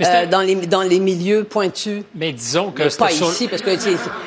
euh, 0.08 0.26
dans 0.26 0.42
les 0.42 0.56
dans 0.56 0.82
les 0.82 1.00
milieux 1.00 1.44
pointus. 1.44 2.04
Mais 2.16 2.32
disons 2.32 2.72
que 2.72 2.84
Mais 2.84 2.90
pas 2.90 3.10
sur... 3.10 3.30
ici, 3.30 3.48
parce 3.48 3.62
que 3.62 3.72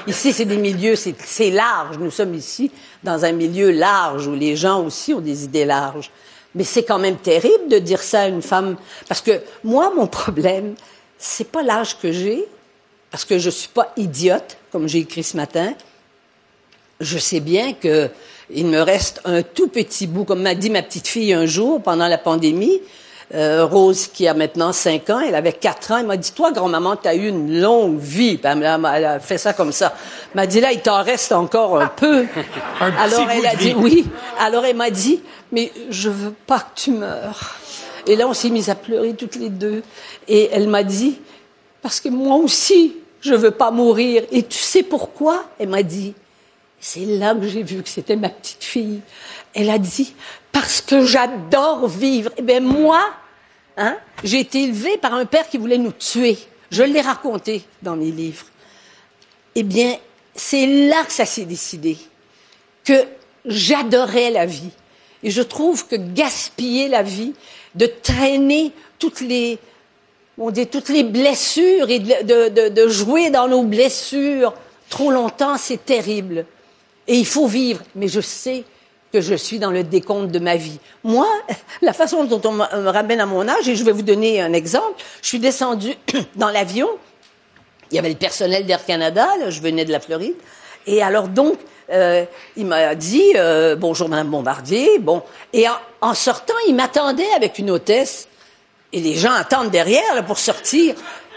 ici, 0.06 0.32
c'est 0.32 0.44
des 0.44 0.56
milieux, 0.56 0.96
c'est 0.96 1.14
c'est 1.24 1.50
large. 1.50 1.98
Nous 1.98 2.10
sommes 2.10 2.34
ici 2.34 2.70
dans 3.02 3.24
un 3.24 3.32
milieu 3.32 3.70
large 3.70 4.26
où 4.26 4.34
les 4.34 4.56
gens 4.56 4.84
aussi 4.84 5.12
ont 5.14 5.20
des 5.20 5.44
idées 5.44 5.64
larges. 5.64 6.10
Mais 6.54 6.64
c'est 6.64 6.84
quand 6.84 6.98
même 6.98 7.16
terrible 7.16 7.68
de 7.68 7.78
dire 7.78 8.00
ça 8.00 8.22
à 8.22 8.28
une 8.28 8.42
femme. 8.42 8.76
Parce 9.08 9.20
que 9.20 9.40
moi, 9.64 9.92
mon 9.94 10.06
problème, 10.06 10.74
c'est 11.18 11.50
pas 11.50 11.62
l'âge 11.62 11.98
que 11.98 12.12
j'ai, 12.12 12.44
parce 13.10 13.24
que 13.24 13.38
je 13.38 13.50
suis 13.50 13.68
pas 13.68 13.92
idiote, 13.96 14.56
comme 14.70 14.88
j'ai 14.88 15.00
écrit 15.00 15.24
ce 15.24 15.36
matin. 15.36 15.74
Je 17.00 17.18
sais 17.18 17.40
bien 17.40 17.72
que 17.72 18.08
il 18.50 18.66
me 18.66 18.80
reste 18.80 19.20
un 19.24 19.42
tout 19.42 19.68
petit 19.68 20.06
bout, 20.06 20.24
comme 20.24 20.42
m'a 20.42 20.54
dit 20.54 20.70
ma 20.70 20.82
petite 20.82 21.08
fille 21.08 21.32
un 21.32 21.46
jour 21.46 21.82
pendant 21.82 22.08
la 22.08 22.18
pandémie. 22.18 22.80
Euh, 23.34 23.64
Rose, 23.64 24.08
qui 24.08 24.28
a 24.28 24.34
maintenant 24.34 24.72
5 24.72 25.08
ans, 25.10 25.20
elle 25.20 25.34
avait 25.34 25.54
4 25.54 25.92
ans, 25.92 25.98
elle 25.98 26.06
m'a 26.06 26.16
dit, 26.16 26.32
toi, 26.32 26.52
grand-maman, 26.52 26.96
tu 26.96 27.08
as 27.08 27.14
eu 27.14 27.28
une 27.28 27.58
longue 27.60 27.98
vie. 27.98 28.36
Puis 28.36 28.50
elle, 28.52 28.62
elle 28.62 29.04
a 29.04 29.18
fait 29.18 29.38
ça 29.38 29.54
comme 29.54 29.72
ça. 29.72 29.94
Elle 30.32 30.42
m'a 30.42 30.46
dit, 30.46 30.60
là, 30.60 30.72
il 30.72 30.80
t'en 30.80 31.02
reste 31.02 31.32
encore 31.32 31.80
un 31.80 31.86
peu. 31.86 32.26
Un 32.80 32.90
petit 32.90 32.98
Alors, 33.16 33.30
elle 33.30 33.46
a 33.46 33.56
dit, 33.56 33.68
vie. 33.68 33.74
oui. 33.76 34.06
Alors, 34.38 34.64
elle 34.66 34.76
m'a 34.76 34.90
dit, 34.90 35.22
mais 35.50 35.72
je 35.88 36.10
veux 36.10 36.34
pas 36.46 36.60
que 36.60 36.80
tu 36.80 36.90
meurs. 36.90 37.56
Et 38.06 38.14
là, 38.14 38.28
on 38.28 38.34
s'est 38.34 38.50
mis 38.50 38.68
à 38.68 38.74
pleurer 38.74 39.14
toutes 39.14 39.36
les 39.36 39.48
deux. 39.48 39.82
Et 40.28 40.50
elle 40.52 40.68
m'a 40.68 40.82
dit, 40.82 41.18
parce 41.80 42.00
que 42.00 42.10
moi 42.10 42.36
aussi, 42.36 42.96
je 43.20 43.34
veux 43.34 43.50
pas 43.50 43.70
mourir. 43.70 44.22
Et 44.30 44.42
tu 44.42 44.58
sais 44.58 44.82
pourquoi? 44.82 45.44
Elle 45.58 45.68
m'a 45.68 45.82
dit, 45.82 46.14
c'est 46.78 47.06
là 47.06 47.34
que 47.34 47.48
j'ai 47.48 47.62
vu 47.62 47.82
que 47.82 47.88
c'était 47.88 48.16
ma 48.16 48.28
petite 48.28 48.62
fille. 48.62 49.00
Elle 49.54 49.70
a 49.70 49.78
dit, 49.78 50.14
parce 50.52 50.80
que 50.80 51.04
j'adore 51.04 51.88
vivre. 51.88 52.30
Eh 52.36 52.42
bien, 52.42 52.60
moi, 52.60 53.00
hein, 53.76 53.96
j'ai 54.22 54.40
été 54.40 54.64
élevée 54.64 54.98
par 54.98 55.14
un 55.14 55.24
père 55.26 55.48
qui 55.48 55.58
voulait 55.58 55.78
nous 55.78 55.92
tuer. 55.92 56.36
Je 56.70 56.82
l'ai 56.82 57.00
raconté 57.00 57.62
dans 57.82 57.96
mes 57.96 58.10
livres. 58.10 58.46
Eh 59.54 59.62
bien, 59.62 59.96
c'est 60.34 60.66
là 60.88 61.04
que 61.04 61.12
ça 61.12 61.24
s'est 61.24 61.44
décidé. 61.44 61.96
Que 62.84 63.04
j'adorais 63.46 64.30
la 64.30 64.46
vie. 64.46 64.70
Et 65.22 65.30
je 65.30 65.42
trouve 65.42 65.86
que 65.86 65.96
gaspiller 65.96 66.88
la 66.88 67.02
vie, 67.02 67.32
de 67.74 67.86
traîner 67.86 68.72
toutes 68.98 69.20
les, 69.20 69.58
on 70.36 70.50
dit 70.50 70.66
toutes 70.66 70.88
les 70.88 71.04
blessures 71.04 71.88
et 71.90 71.98
de, 72.00 72.48
de- 72.50 72.68
de- 72.68 72.88
jouer 72.88 73.30
dans 73.30 73.48
nos 73.48 73.62
blessures 73.62 74.52
trop 74.90 75.10
longtemps, 75.10 75.56
c'est 75.56 75.84
terrible. 75.84 76.44
Et 77.06 77.16
il 77.16 77.26
faut 77.26 77.46
vivre. 77.46 77.82
Mais 77.94 78.08
je 78.08 78.20
sais 78.20 78.64
que 79.14 79.20
je 79.20 79.36
suis 79.36 79.60
dans 79.60 79.70
le 79.70 79.84
décompte 79.84 80.32
de 80.32 80.40
ma 80.40 80.56
vie. 80.56 80.80
Moi, 81.04 81.28
la 81.82 81.92
façon 81.92 82.24
dont 82.24 82.40
on 82.44 82.50
me 82.50 82.88
ramène 82.88 83.20
à 83.20 83.26
mon 83.26 83.46
âge, 83.46 83.68
et 83.68 83.76
je 83.76 83.84
vais 83.84 83.92
vous 83.92 84.02
donner 84.02 84.42
un 84.42 84.52
exemple, 84.52 85.00
je 85.22 85.28
suis 85.28 85.38
descendue 85.38 85.94
dans 86.34 86.50
l'avion, 86.50 86.88
il 87.92 87.94
y 87.94 87.98
avait 88.00 88.08
le 88.08 88.16
personnel 88.16 88.66
d'Air 88.66 88.84
Canada, 88.84 89.28
je 89.50 89.60
venais 89.60 89.84
de 89.84 89.92
la 89.92 90.00
Floride, 90.00 90.34
et 90.88 91.00
alors 91.00 91.28
donc, 91.28 91.60
euh, 91.92 92.24
il 92.56 92.66
m'a 92.66 92.96
dit 92.96 93.34
euh, 93.36 93.76
bonjour 93.76 94.08
Madame 94.08 94.30
Bombardier, 94.30 94.98
bon, 94.98 95.22
et 95.52 95.66
en, 96.00 96.14
sortant, 96.14 96.54
il 96.66 96.74
m'attendait 96.74 97.32
avec 97.36 97.60
une 97.60 97.70
hôtesse, 97.70 98.26
et 98.92 98.98
les 98.98 99.14
gens 99.14 99.32
attendent 99.32 99.70
derrière 99.70 100.24
pour 100.26 100.38
sortir. 100.38 100.96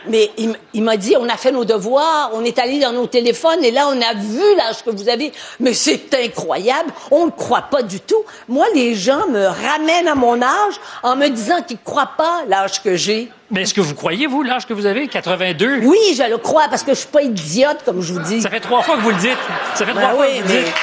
Mais 0.09 0.31
il, 0.73 0.83
m'a 0.83 0.97
dit, 0.97 1.15
on 1.19 1.27
a 1.29 1.37
fait 1.37 1.51
nos 1.51 1.65
devoirs, 1.65 2.31
on 2.33 2.43
est 2.43 2.57
allé 2.59 2.79
dans 2.79 2.91
nos 2.91 3.07
téléphones 3.07 3.63
et 3.63 3.71
là, 3.71 3.87
on 3.89 4.01
a 4.01 4.13
vu 4.13 4.55
l'âge 4.57 4.83
que 4.85 4.89
vous 4.89 5.09
avez. 5.09 5.31
Mais 5.59 5.73
c'est 5.73 6.13
incroyable, 6.13 6.91
on 7.11 7.25
ne 7.27 7.31
croit 7.31 7.63
pas 7.63 7.81
du 7.81 7.99
tout. 7.99 8.23
Moi, 8.47 8.65
les 8.73 8.95
gens 8.95 9.27
me 9.29 9.45
ramènent 9.45 10.07
à 10.07 10.15
mon 10.15 10.41
âge 10.41 10.75
en 11.03 11.15
me 11.15 11.27
disant 11.29 11.61
qu'ils 11.61 11.77
ne 11.77 11.83
croient 11.85 12.11
pas 12.17 12.43
l'âge 12.47 12.81
que 12.83 12.95
j'ai. 12.95 13.29
Mais 13.51 13.61
est-ce 13.61 13.73
que 13.73 13.81
vous 13.81 13.95
croyez, 13.95 14.27
vous, 14.27 14.43
l'âge 14.43 14.65
que 14.67 14.73
vous 14.73 14.85
avez? 14.85 15.07
82? 15.07 15.79
Oui, 15.83 15.97
je 16.17 16.23
le 16.29 16.37
crois 16.37 16.67
parce 16.69 16.83
que 16.83 16.91
je 16.93 16.99
suis 16.99 17.07
pas 17.07 17.21
idiote, 17.21 17.77
comme 17.85 18.01
je 18.01 18.13
vous 18.13 18.19
dis. 18.19 18.41
Ça 18.41 18.49
fait 18.49 18.59
trois 18.59 18.81
fois 18.81 18.97
que 18.97 19.01
vous 19.01 19.11
le 19.11 19.15
dites. 19.17 19.37
Ça 19.75 19.85
fait 19.85 19.93
Ben 19.93 20.01
trois 20.01 20.15
fois 20.15 20.27
que 20.27 20.31
vous 20.33 20.47
le 20.47 20.53
mais- 20.53 20.63
dites. 20.63 20.73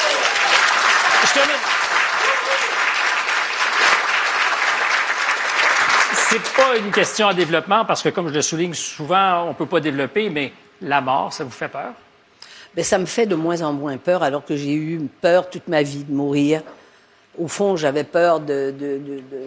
Je 1.27 1.33
termine. 1.35 1.57
C'est 6.35 6.57
pas 6.57 6.77
une 6.77 6.91
question 6.91 7.29
à 7.29 7.35
développement 7.35 7.85
parce 7.85 8.03
que, 8.03 8.09
comme 8.09 8.27
je 8.29 8.35
le 8.35 8.43
souligne 8.43 8.75
souvent, 8.75 9.45
on 9.49 9.55
peut 9.55 9.67
pas 9.67 9.79
développer, 9.79 10.31
mais 10.31 10.53
la 10.83 11.01
mort, 11.01 11.33
ça 11.33 11.45
vous 11.45 11.51
fait 11.51 11.69
peur? 11.69 11.93
Ben, 12.75 12.85
ça 12.85 12.99
me 12.99 13.07
fait 13.07 13.27
de 13.27 13.37
moins 13.37 13.63
en 13.63 13.73
moins 13.73 13.97
peur, 13.99 14.25
alors 14.25 14.45
que 14.45 14.57
j'ai 14.57 14.73
eu 14.73 15.01
peur 15.21 15.49
toute 15.49 15.69
ma 15.69 15.85
vie 15.85 16.03
de 16.03 16.13
mourir. 16.13 16.63
Au 17.39 17.47
fond, 17.47 17.77
j'avais 17.77 18.03
peur 18.03 18.41
de- 18.41 18.75
de 18.77 19.01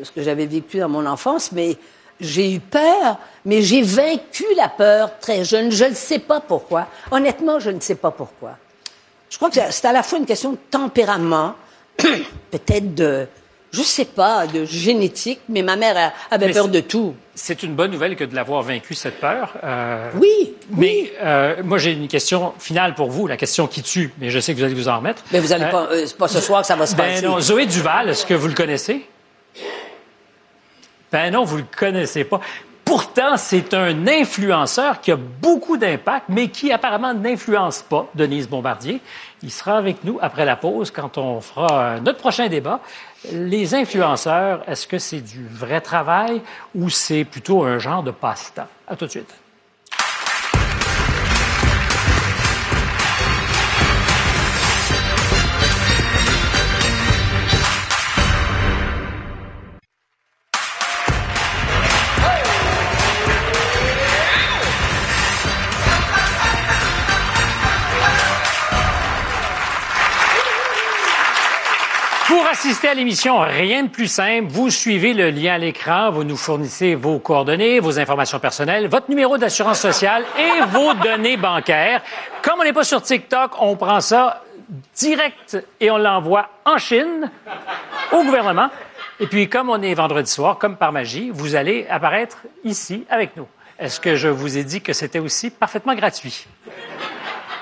ce 0.03 0.11
que 0.11 0.21
j'avais 0.21 0.45
vécu 0.45 0.79
dans 0.79 0.87
mon 0.87 1.05
enfance, 1.05 1.51
mais 1.51 1.75
j'ai 2.21 2.53
eu 2.53 2.59
peur, 2.61 3.17
mais 3.43 3.61
j'ai 3.61 3.81
vaincu 3.81 4.45
la 4.55 4.69
peur 4.69 5.19
très 5.19 5.43
jeune. 5.43 5.69
Je 5.71 5.83
ne 5.85 5.93
sais 5.93 6.19
pas 6.19 6.39
pourquoi. 6.39 6.87
Honnêtement, 7.11 7.59
je 7.59 7.69
ne 7.71 7.81
sais 7.81 7.95
pas 7.95 8.11
pourquoi. 8.11 8.51
Je 9.29 9.35
crois 9.35 9.49
que 9.49 9.59
c'est 9.71 9.87
à 9.87 9.91
la 9.91 10.03
fois 10.03 10.19
une 10.19 10.25
question 10.25 10.51
de 10.53 10.57
tempérament, 10.71 11.53
peut-être 11.97 12.95
de, 12.95 13.27
je 13.71 13.81
sais 13.81 14.05
pas, 14.05 14.47
de 14.47 14.65
génétique, 14.65 15.39
mais 15.49 15.61
ma 15.61 15.75
mère 15.75 16.13
avait 16.31 16.47
Mais 16.47 16.53
peur 16.53 16.67
de 16.69 16.79
tout. 16.79 17.15
C'est 17.35 17.61
une 17.63 17.75
bonne 17.75 17.91
nouvelle 17.91 18.15
que 18.15 18.23
de 18.23 18.33
l'avoir 18.33 18.63
vaincu, 18.63 18.95
cette 18.95 19.19
peur. 19.19 19.53
Euh, 19.63 20.09
Oui, 20.15 20.53
Mais 20.71 21.11
euh, 21.21 21.57
moi, 21.63 21.77
j'ai 21.77 21.91
une 21.91 22.07
question 22.07 22.53
finale 22.59 22.95
pour 22.95 23.09
vous, 23.11 23.27
la 23.27 23.37
question 23.37 23.67
qui 23.67 23.83
tue, 23.83 24.11
mais 24.19 24.29
je 24.31 24.39
sais 24.39 24.53
que 24.53 24.57
vous 24.59 24.63
allez 24.63 24.73
vous 24.73 24.87
en 24.89 24.97
remettre. 24.97 25.23
Mais 25.31 25.39
vous 25.39 25.51
allez 25.53 25.65
Euh, 25.65 25.69
pas, 25.71 25.87
c'est 26.05 26.17
pas 26.17 26.27
ce 26.27 26.39
soir 26.41 26.61
que 26.61 26.67
ça 26.67 26.75
va 26.75 26.85
se 26.87 26.95
Ben 26.95 27.03
passer. 27.15 27.25
non, 27.25 27.39
Zoé 27.39 27.65
Duval, 27.67 28.09
est-ce 28.09 28.25
que 28.25 28.33
vous 28.33 28.47
le 28.47 28.53
connaissez? 28.55 29.05
Ben 31.11 31.31
non, 31.31 31.43
vous 31.43 31.57
le 31.57 31.65
connaissez 31.77 32.23
pas. 32.23 32.39
Pourtant, 32.83 33.35
c'est 33.35 33.73
un 33.73 34.07
influenceur 34.07 35.01
qui 35.01 35.11
a 35.11 35.17
beaucoup 35.17 35.75
d'impact, 35.77 36.27
mais 36.29 36.47
qui 36.47 36.71
apparemment 36.71 37.13
n'influence 37.13 37.81
pas 37.81 38.07
Denise 38.15 38.47
Bombardier. 38.47 39.01
Il 39.43 39.51
sera 39.51 39.77
avec 39.77 40.03
nous 40.05 40.19
après 40.21 40.45
la 40.45 40.55
pause 40.55 40.89
quand 40.91 41.17
on 41.17 41.41
fera 41.41 41.99
notre 41.99 42.17
prochain 42.19 42.47
débat. 42.47 42.79
Les 43.31 43.73
influenceurs, 43.73 44.63
est-ce 44.69 44.87
que 44.87 44.99
c'est 44.99 45.21
du 45.21 45.45
vrai 45.47 45.81
travail 45.81 46.41
ou 46.75 46.89
c'est 46.89 47.23
plutôt 47.23 47.63
un 47.63 47.79
genre 47.79 48.03
de 48.03 48.11
passe-temps? 48.11 48.67
À 48.87 48.95
tout 48.95 49.05
de 49.05 49.11
suite. 49.11 49.33
Pour 72.57 72.65
assister 72.65 72.87
à 72.87 72.95
l'émission, 72.95 73.39
rien 73.39 73.83
de 73.83 73.89
plus 73.89 74.07
simple. 74.07 74.47
Vous 74.49 74.71
suivez 74.71 75.13
le 75.13 75.29
lien 75.29 75.53
à 75.53 75.57
l'écran, 75.59 76.09
vous 76.09 76.23
nous 76.23 76.35
fournissez 76.35 76.95
vos 76.95 77.19
coordonnées, 77.19 77.79
vos 77.79 77.99
informations 77.99 78.39
personnelles, 78.39 78.87
votre 78.87 79.11
numéro 79.11 79.37
d'assurance 79.37 79.79
sociale 79.79 80.23
et 80.39 80.65
vos 80.71 80.95
données 80.95 81.37
bancaires. 81.37 82.01
Comme 82.41 82.59
on 82.59 82.63
n'est 82.63 82.73
pas 82.73 82.83
sur 82.83 82.99
TikTok, 82.99 83.51
on 83.61 83.75
prend 83.75 84.01
ça 84.01 84.43
direct 84.95 85.63
et 85.79 85.91
on 85.91 85.99
l'envoie 85.99 86.49
en 86.65 86.79
Chine 86.79 87.29
au 88.11 88.23
gouvernement. 88.23 88.71
Et 89.19 89.27
puis, 89.27 89.47
comme 89.47 89.69
on 89.69 89.79
est 89.83 89.93
vendredi 89.93 90.31
soir, 90.31 90.57
comme 90.57 90.77
par 90.77 90.91
magie, 90.91 91.29
vous 91.31 91.53
allez 91.55 91.85
apparaître 91.87 92.39
ici 92.63 93.05
avec 93.07 93.37
nous. 93.37 93.45
Est-ce 93.77 93.99
que 93.99 94.15
je 94.15 94.29
vous 94.29 94.57
ai 94.57 94.63
dit 94.63 94.81
que 94.81 94.93
c'était 94.93 95.19
aussi 95.19 95.51
parfaitement 95.51 95.93
gratuit? 95.93 96.47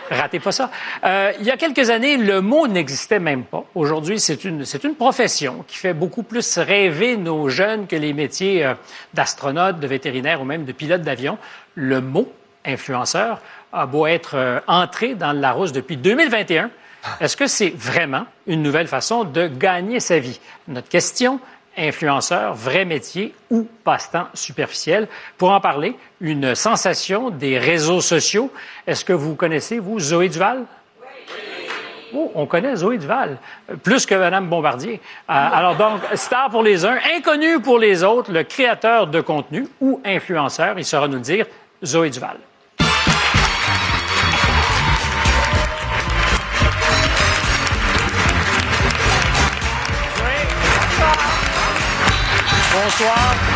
Ratez 0.10 0.39
pas 0.39 0.51
ça. 0.51 0.70
Euh, 1.03 1.32
il 1.39 1.45
y 1.45 1.51
a 1.51 1.58
quelques 1.58 1.89
années, 1.89 2.18
le 2.18 2.41
mot 2.41 2.68
n'existait 2.68 3.20
même 3.20 3.43
pas. 3.43 3.64
Aujourd'hui, 3.74 4.20
c'est 4.20 4.45
une, 4.45 4.66
c'est 4.66 4.84
une 4.84 4.95
profession 4.95 5.64
qui 5.68 5.78
fait 5.78 5.93
beaucoup 5.93 6.24
plus 6.24 6.58
rêver 6.58 7.18
nos 7.18 7.49
jeunes 7.49 7.88
que 7.88 7.95
les 7.95 8.14
métiers 8.14 8.66
euh, 8.66 8.74
d'astronaute, 9.14 9.80
de 9.80 9.88
vétérinaire 9.88 10.41
ou 10.41 10.45
même 10.45 10.66
de 10.66 10.72
pilote 10.72 11.01
d'avion. 11.01 11.38
Le 11.74 12.01
mot 12.01 12.32
influenceur 12.66 13.41
a 13.74 13.86
beau 13.86 14.08
être 14.08 14.36
euh, 14.36 14.60
entré 14.68 15.16
dans 15.16 15.34
le 15.34 15.39
Larousse 15.39 15.72
depuis 15.72 15.97
2021. 15.97 16.70
Est-ce 17.20 17.38
que 17.38 17.47
c'est 17.47 17.74
vraiment 17.76 18.26
une 18.47 18.64
nouvelle 18.64 18.88
façon 18.88 19.24
de 19.24 19.47
gagner 19.47 19.99
sa 19.99 20.18
vie? 20.18 20.39
Notre 20.68 20.89
question, 20.89 21.39
influenceur, 21.78 22.56
vrai 22.56 22.86
métier 22.86 23.34
ou 23.51 23.68
passe-temps 23.84 24.28
superficiel? 24.34 25.08
Pour 25.38 25.51
en 25.51 25.62
parler, 25.62 25.95
une 26.22 26.56
sensation 26.56 27.30
des 27.30 27.60
réseaux 27.60 28.01
sociaux. 28.01 28.51
Est-ce 28.88 29.03
que 29.03 29.13
vous 29.13 29.36
connaissez, 29.36 29.79
vous, 29.79 29.99
Zoé 29.99 30.29
Duval? 30.29 30.65
Oh, 32.13 32.31
on 32.36 32.45
connaît 32.45 32.75
Zoé 32.75 32.97
Duval, 32.97 33.38
plus 33.83 34.05
que 34.05 34.15
Madame 34.15 34.47
Bombardier. 34.47 35.01
Euh, 35.29 35.33
alors 35.33 35.75
donc, 35.75 36.01
star 36.13 36.49
pour 36.49 36.63
les 36.63 36.86
uns, 36.86 36.97
inconnu 37.17 37.59
pour 37.59 37.79
les 37.79 38.03
autres, 38.03 38.31
le 38.31 38.43
créateur 38.43 39.07
de 39.07 39.21
contenu 39.21 39.67
ou 39.81 40.01
influenceur, 40.05 40.77
il 40.77 40.86
saura 40.86 41.07
nous 41.07 41.15
le 41.15 41.21
dire, 41.21 41.45
Zoé 41.83 42.09
Duval. 42.11 42.38
Bonsoir. 52.71 53.55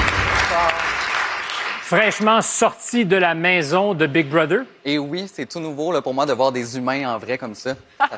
Fraîchement 1.89 2.39
sorti 2.43 3.03
de 3.03 3.15
la 3.15 3.33
maison 3.33 3.95
de 3.95 4.05
Big 4.05 4.27
Brother. 4.29 4.59
Et 4.85 4.99
oui, 4.99 5.27
c'est 5.33 5.47
tout 5.47 5.59
nouveau 5.59 5.91
là, 5.91 6.03
pour 6.03 6.13
moi 6.13 6.27
de 6.27 6.33
voir 6.33 6.51
des 6.51 6.77
humains 6.77 7.15
en 7.15 7.17
vrai 7.17 7.39
comme 7.39 7.55
ça. 7.55 7.71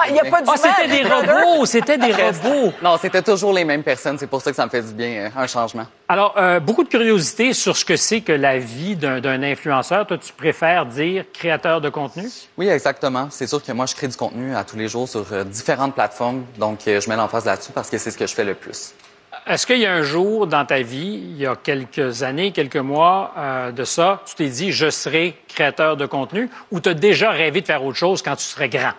Il 0.08 0.12
n'y 0.12 0.20
a 0.20 0.26
pas 0.26 0.42
Ah, 0.46 0.56
c'était 0.58 0.90
des 0.90 1.08
robots, 1.08 1.66
c'était 1.66 1.98
des 1.98 2.12
robots. 2.12 2.74
Non, 2.84 2.98
c'était 3.02 3.22
toujours 3.22 3.54
les 3.54 3.64
mêmes 3.64 3.82
personnes. 3.82 4.18
C'est 4.18 4.28
pour 4.28 4.42
ça 4.42 4.50
que 4.50 4.58
ça 4.58 4.66
me 4.66 4.70
fait 4.70 4.82
du 4.82 4.92
bien, 4.92 5.08
euh, 5.08 5.30
un 5.38 5.48
changement. 5.48 5.86
Alors, 6.10 6.34
euh, 6.36 6.60
beaucoup 6.60 6.84
de 6.84 6.90
curiosité 6.90 7.54
sur 7.54 7.78
ce 7.78 7.86
que 7.86 7.96
c'est 7.96 8.20
que 8.20 8.34
la 8.34 8.60
vie 8.60 8.98
d'un 8.98 9.22
d'un 9.22 9.42
influenceur. 9.42 10.06
Toi, 10.06 10.18
tu 10.18 10.34
préfères 10.34 10.86
dire 10.86 11.24
créateur 11.34 11.80
de 11.80 11.88
contenu? 11.88 12.28
Oui, 12.58 12.68
exactement. 12.68 13.30
C'est 13.30 13.48
sûr 13.48 13.64
que 13.64 13.72
moi, 13.72 13.86
je 13.86 13.96
crée 13.96 14.10
du 14.10 14.18
contenu 14.18 14.54
à 14.54 14.66
tous 14.66 14.76
les 14.76 14.90
jours 14.90 15.08
sur 15.08 15.26
euh, 15.32 15.46
différentes 15.46 15.96
plateformes. 15.96 16.44
Donc, 16.58 16.80
euh, 16.90 17.00
je 17.00 17.08
mets 17.10 17.16
l'emphase 17.16 17.46
là-dessus 17.46 17.72
parce 17.72 17.90
que 17.90 17.98
c'est 17.98 18.12
ce 18.12 18.18
que 18.18 18.28
je 18.28 18.36
fais 18.36 18.44
le 18.44 18.54
plus. 18.54 18.94
Est-ce 19.48 19.66
qu'il 19.66 19.80
y 19.80 19.86
a 19.86 19.94
un 19.94 20.04
jour 20.04 20.48
dans 20.48 20.66
ta 20.66 20.82
vie, 20.82 21.20
il 21.32 21.38
y 21.38 21.46
a 21.46 21.56
quelques 21.56 22.24
années, 22.24 22.52
quelques 22.52 22.78
mois 22.78 23.34
euh, 23.38 23.72
de 23.72 23.84
ça, 23.84 24.22
tu 24.26 24.36
t'es 24.36 24.48
dit 24.48 24.72
je 24.72 24.90
serai 24.90 25.36
créateur 25.48 25.98
de 25.98 26.06
contenu 26.06 26.50
ou 26.72 26.80
tu 26.80 26.90
as 26.90 26.94
déjà 26.94 27.32
rêvé 27.32 27.62
de 27.62 27.66
faire 27.66 27.84
autre 27.84 27.98
chose 27.98 28.22
quand 28.22 28.36
tu 28.36 28.44
serais 28.44 28.70
grand? 28.70 28.94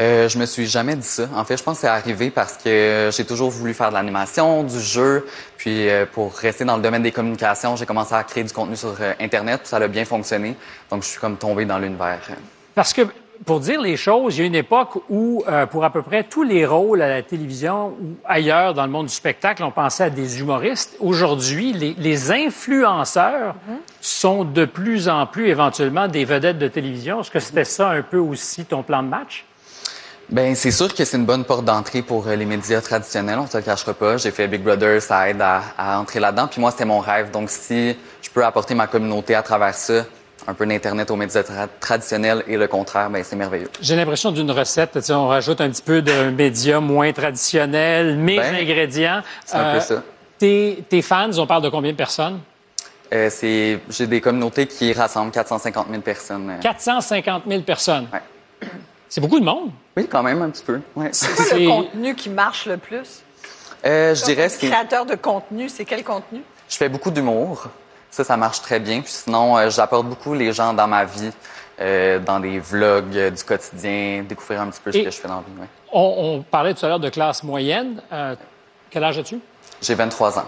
Euh, 0.00 0.30
je 0.30 0.38
me 0.38 0.46
suis 0.46 0.66
jamais 0.66 0.96
dit 0.96 1.06
ça. 1.06 1.28
En 1.34 1.44
fait, 1.44 1.58
je 1.58 1.62
pense 1.62 1.76
que 1.76 1.80
c'est 1.82 1.86
arrivé 1.86 2.30
parce 2.30 2.54
que 2.54 3.10
j'ai 3.14 3.24
toujours 3.26 3.50
voulu 3.50 3.74
faire 3.74 3.90
de 3.90 3.94
l'animation, 3.94 4.62
du 4.62 4.80
jeu. 4.80 5.26
Puis, 5.58 5.90
euh, 5.90 6.06
pour 6.10 6.34
rester 6.34 6.64
dans 6.64 6.76
le 6.76 6.82
domaine 6.82 7.02
des 7.02 7.12
communications, 7.12 7.76
j'ai 7.76 7.84
commencé 7.84 8.14
à 8.14 8.24
créer 8.24 8.44
du 8.44 8.52
contenu 8.52 8.76
sur 8.76 8.96
euh, 8.98 9.12
Internet. 9.20 9.60
Ça 9.64 9.76
a 9.76 9.88
bien 9.88 10.06
fonctionné. 10.06 10.56
Donc, 10.90 11.02
je 11.02 11.08
suis 11.08 11.20
comme 11.20 11.36
tombé 11.36 11.66
dans 11.66 11.78
l'univers. 11.78 12.18
Parce 12.74 12.94
que, 12.94 13.02
pour 13.46 13.60
dire 13.60 13.80
les 13.80 13.96
choses, 13.96 14.36
il 14.36 14.40
y 14.40 14.44
a 14.44 14.46
une 14.46 14.54
époque 14.54 15.02
où, 15.08 15.42
euh, 15.48 15.66
pour 15.66 15.84
à 15.84 15.90
peu 15.90 16.02
près 16.02 16.24
tous 16.24 16.42
les 16.42 16.66
rôles 16.66 17.00
à 17.00 17.08
la 17.08 17.22
télévision 17.22 17.88
ou 18.00 18.16
ailleurs 18.26 18.74
dans 18.74 18.84
le 18.84 18.90
monde 18.90 19.06
du 19.06 19.14
spectacle, 19.14 19.62
on 19.64 19.70
pensait 19.70 20.04
à 20.04 20.10
des 20.10 20.40
humoristes. 20.40 20.96
Aujourd'hui, 21.00 21.72
les, 21.72 21.94
les 21.98 22.30
influenceurs 22.30 23.54
sont 24.00 24.44
de 24.44 24.64
plus 24.66 25.08
en 25.08 25.26
plus 25.26 25.48
éventuellement 25.48 26.06
des 26.06 26.24
vedettes 26.24 26.58
de 26.58 26.68
télévision. 26.68 27.20
Est-ce 27.20 27.30
que 27.30 27.40
c'était 27.40 27.64
ça 27.64 27.90
un 27.90 28.02
peu 28.02 28.18
aussi 28.18 28.64
ton 28.64 28.82
plan 28.82 29.02
de 29.02 29.08
match? 29.08 29.44
Ben, 30.28 30.54
c'est 30.54 30.70
sûr 30.70 30.94
que 30.94 31.04
c'est 31.04 31.16
une 31.16 31.26
bonne 31.26 31.44
porte 31.44 31.64
d'entrée 31.64 32.02
pour 32.02 32.28
euh, 32.28 32.36
les 32.36 32.44
médias 32.44 32.80
traditionnels, 32.80 33.38
on 33.40 33.48
se 33.48 33.56
le 33.56 33.64
cachera 33.64 33.94
pas. 33.94 34.16
J'ai 34.16 34.30
fait 34.30 34.46
Big 34.46 34.62
Brother, 34.62 35.02
ça 35.02 35.28
aide 35.28 35.40
à, 35.40 35.62
à 35.76 35.98
entrer 35.98 36.20
là-dedans. 36.20 36.46
Puis 36.46 36.60
moi, 36.60 36.70
c'était 36.70 36.84
mon 36.84 37.00
rêve. 37.00 37.32
Donc, 37.32 37.50
si 37.50 37.96
je 38.22 38.30
peux 38.30 38.44
apporter 38.44 38.76
ma 38.76 38.86
communauté 38.86 39.34
à 39.34 39.42
travers 39.42 39.74
ça, 39.74 40.04
un 40.46 40.54
peu 40.54 40.66
d'Internet 40.66 41.10
aux 41.10 41.16
médias 41.16 41.42
tra- 41.42 41.68
traditionnels 41.80 42.44
et 42.46 42.56
le 42.56 42.66
contraire, 42.66 43.10
ben, 43.10 43.22
c'est 43.24 43.36
merveilleux. 43.36 43.70
J'ai 43.80 43.96
l'impression 43.96 44.32
d'une 44.32 44.50
recette, 44.50 44.98
on 45.10 45.28
rajoute 45.28 45.60
un 45.60 45.70
petit 45.70 45.82
peu 45.82 46.02
d'un 46.02 46.30
média 46.30 46.80
moins 46.80 47.12
traditionnel, 47.12 48.16
mes 48.16 48.36
Ben, 48.38 48.54
ingrédients. 48.54 49.22
c'est 49.44 49.56
un 49.56 49.74
peu 49.74 49.80
ça. 49.80 50.02
Tes, 50.38 50.84
tes 50.88 51.02
fans, 51.02 51.30
on 51.36 51.46
parle 51.46 51.62
de 51.62 51.68
combien 51.68 51.92
de 51.92 51.96
personnes? 51.96 52.40
Euh, 53.12 53.28
c'est, 53.30 53.80
j'ai 53.90 54.06
des 54.06 54.20
communautés 54.20 54.66
qui 54.66 54.92
rassemblent 54.92 55.32
450 55.32 55.88
000 55.90 56.00
personnes. 56.00 56.50
euh. 56.50 56.60
450 56.60 57.42
000 57.48 57.62
personnes. 57.62 58.06
C'est 59.08 59.20
beaucoup 59.20 59.40
de 59.40 59.44
monde. 59.44 59.70
Oui, 59.96 60.06
quand 60.08 60.22
même, 60.22 60.40
un 60.40 60.50
petit 60.50 60.62
peu. 60.62 60.80
Ouais. 60.94 61.08
C'est 61.10 61.26
quoi 61.34 61.58
le 61.58 61.66
contenu 61.66 62.14
qui 62.14 62.30
marche 62.30 62.66
le 62.66 62.76
plus? 62.76 63.22
Euh, 63.84 64.14
je 64.14 64.22
dirais, 64.24 64.48
c'est... 64.48 64.68
Créateur 64.68 65.04
de 65.04 65.16
contenu, 65.16 65.68
c'est 65.68 65.84
quel 65.84 66.04
contenu? 66.04 66.42
Je 66.68 66.76
fais 66.76 66.88
beaucoup 66.88 67.10
d'humour. 67.10 67.64
Ça, 68.10 68.24
ça 68.24 68.36
marche 68.36 68.60
très 68.62 68.80
bien. 68.80 69.00
Puis 69.00 69.12
sinon, 69.12 69.56
euh, 69.56 69.70
j'apporte 69.70 70.06
beaucoup 70.06 70.34
les 70.34 70.52
gens 70.52 70.72
dans 70.74 70.86
ma 70.88 71.04
vie, 71.04 71.30
euh, 71.80 72.18
dans 72.18 72.40
des 72.40 72.58
vlogs 72.58 73.16
euh, 73.16 73.30
du 73.30 73.42
quotidien, 73.44 74.24
découvrir 74.28 74.60
un 74.62 74.68
petit 74.68 74.80
peu 74.82 74.92
ce 74.92 74.98
que 74.98 75.10
je 75.10 75.16
fais 75.20 75.28
dans 75.28 75.36
la 75.36 75.40
vie. 75.42 75.60
ouais. 75.60 75.66
On, 75.92 76.14
on 76.38 76.42
parlait 76.42 76.74
tout 76.74 76.84
à 76.84 76.88
l'heure 76.88 77.00
de 77.00 77.08
classe 77.08 77.42
moyenne. 77.42 78.00
Quel 78.90 79.04
âge 79.04 79.18
as-tu? 79.18 79.38
J'ai 79.82 79.94
23 79.94 80.38
ans. 80.40 80.44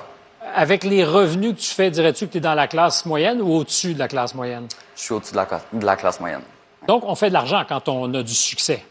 Avec 0.54 0.82
les 0.84 1.04
revenus 1.04 1.54
que 1.54 1.60
tu 1.60 1.70
fais, 1.70 1.90
dirais-tu 1.90 2.26
que 2.26 2.32
tu 2.32 2.38
es 2.38 2.40
dans 2.40 2.54
la 2.54 2.66
classe 2.68 3.06
moyenne 3.06 3.40
ou 3.40 3.52
au-dessus 3.54 3.94
de 3.94 3.98
la 4.00 4.08
classe 4.08 4.34
moyenne? 4.34 4.66
Je 4.96 5.02
suis 5.02 5.14
au-dessus 5.14 5.32
de 5.32 5.36
la, 5.36 5.46
cla- 5.46 5.60
de 5.72 5.86
la 5.86 5.96
classe 5.96 6.18
moyenne. 6.20 6.42
Donc, 6.86 7.04
on 7.06 7.14
fait 7.14 7.28
de 7.28 7.32
l'argent 7.34 7.62
quand 7.68 7.88
on 7.88 8.12
a 8.14 8.22
du 8.22 8.34
succès. 8.34 8.84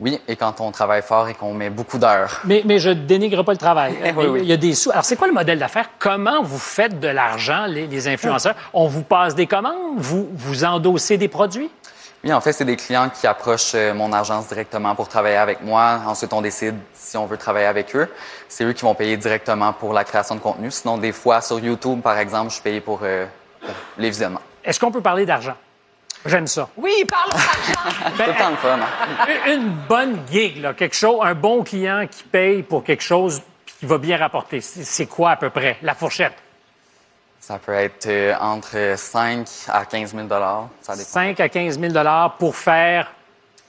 Oui, 0.00 0.20
et 0.28 0.36
quand 0.36 0.60
on 0.60 0.70
travaille 0.70 1.02
fort 1.02 1.28
et 1.28 1.34
qu'on 1.34 1.52
met 1.54 1.70
beaucoup 1.70 1.98
d'heures. 1.98 2.40
Mais, 2.44 2.62
mais 2.64 2.78
je 2.78 2.90
dénigre 2.90 3.42
pas 3.44 3.52
le 3.52 3.58
travail. 3.58 3.96
Oui, 4.16 4.26
oui. 4.26 4.40
Il 4.42 4.48
y 4.48 4.52
a 4.52 4.56
des 4.56 4.74
sous. 4.74 4.90
Alors, 4.90 5.04
c'est 5.04 5.16
quoi 5.16 5.26
le 5.26 5.32
modèle 5.34 5.58
d'affaires? 5.58 5.90
Comment 5.98 6.42
vous 6.42 6.58
faites 6.58 7.00
de 7.00 7.08
l'argent, 7.08 7.66
les, 7.66 7.86
les 7.86 8.08
influenceurs? 8.08 8.54
On 8.72 8.86
vous 8.86 9.02
passe 9.02 9.34
des 9.34 9.46
commandes? 9.46 9.74
Vous, 9.96 10.28
vous 10.32 10.64
endossez 10.64 11.18
des 11.18 11.28
produits? 11.28 11.70
Oui, 12.24 12.32
en 12.32 12.40
fait, 12.40 12.52
c'est 12.52 12.64
des 12.64 12.76
clients 12.76 13.10
qui 13.10 13.26
approchent 13.26 13.72
euh, 13.74 13.94
mon 13.94 14.12
agence 14.12 14.48
directement 14.48 14.94
pour 14.94 15.08
travailler 15.08 15.36
avec 15.36 15.62
moi. 15.62 16.00
Ensuite, 16.06 16.32
on 16.32 16.40
décide 16.42 16.74
si 16.92 17.16
on 17.16 17.26
veut 17.26 17.36
travailler 17.36 17.66
avec 17.66 17.94
eux. 17.94 18.08
C'est 18.48 18.64
eux 18.64 18.72
qui 18.72 18.82
vont 18.82 18.94
payer 18.94 19.16
directement 19.16 19.72
pour 19.72 19.92
la 19.92 20.02
création 20.04 20.34
de 20.34 20.40
contenu. 20.40 20.70
Sinon, 20.70 20.98
des 20.98 21.12
fois, 21.12 21.40
sur 21.40 21.60
YouTube, 21.60 22.00
par 22.02 22.18
exemple, 22.18 22.52
je 22.52 22.60
payé 22.60 22.80
pour, 22.80 23.00
euh, 23.02 23.26
pour 23.60 23.70
les 23.98 24.10
visionnements. 24.10 24.40
Est-ce 24.64 24.80
qu'on 24.80 24.90
peut 24.90 25.00
parler 25.00 25.26
d'argent? 25.26 25.54
J'aime 26.26 26.46
ça. 26.46 26.68
Oui, 26.76 27.04
parlons 27.08 27.30
d'argent. 27.32 28.14
C'est 28.16 28.26
le 28.26 28.34
temps 28.34 28.50
le 28.50 28.56
fun. 28.56 28.78
hein? 28.80 29.26
Une- 29.52 29.68
bonne 29.88 30.18
gig, 30.30 30.60
là, 30.60 30.74
quelque 30.74 30.96
chose, 30.96 31.20
un 31.22 31.34
bon 31.34 31.62
client 31.64 32.06
qui 32.10 32.22
paye 32.24 32.62
pour 32.62 32.82
quelque 32.84 33.02
chose 33.02 33.40
qui 33.66 33.86
va 33.86 33.98
bien 33.98 34.16
rapporter. 34.18 34.60
C'est 34.60 35.06
quoi 35.06 35.30
à 35.32 35.36
peu 35.36 35.50
près? 35.50 35.78
La 35.82 35.94
fourchette? 35.94 36.34
Ça 37.40 37.58
peut 37.58 37.72
être 37.72 38.06
euh, 38.08 38.34
entre 38.40 38.94
5 38.96 39.46
à 39.68 39.84
15 39.86 40.14
000 40.14 40.28
Ça 40.28 40.96
dépend. 40.96 41.08
5 41.08 41.40
à 41.40 41.48
15 41.48 41.78
000 41.80 41.94
pour 42.38 42.56
faire 42.56 43.10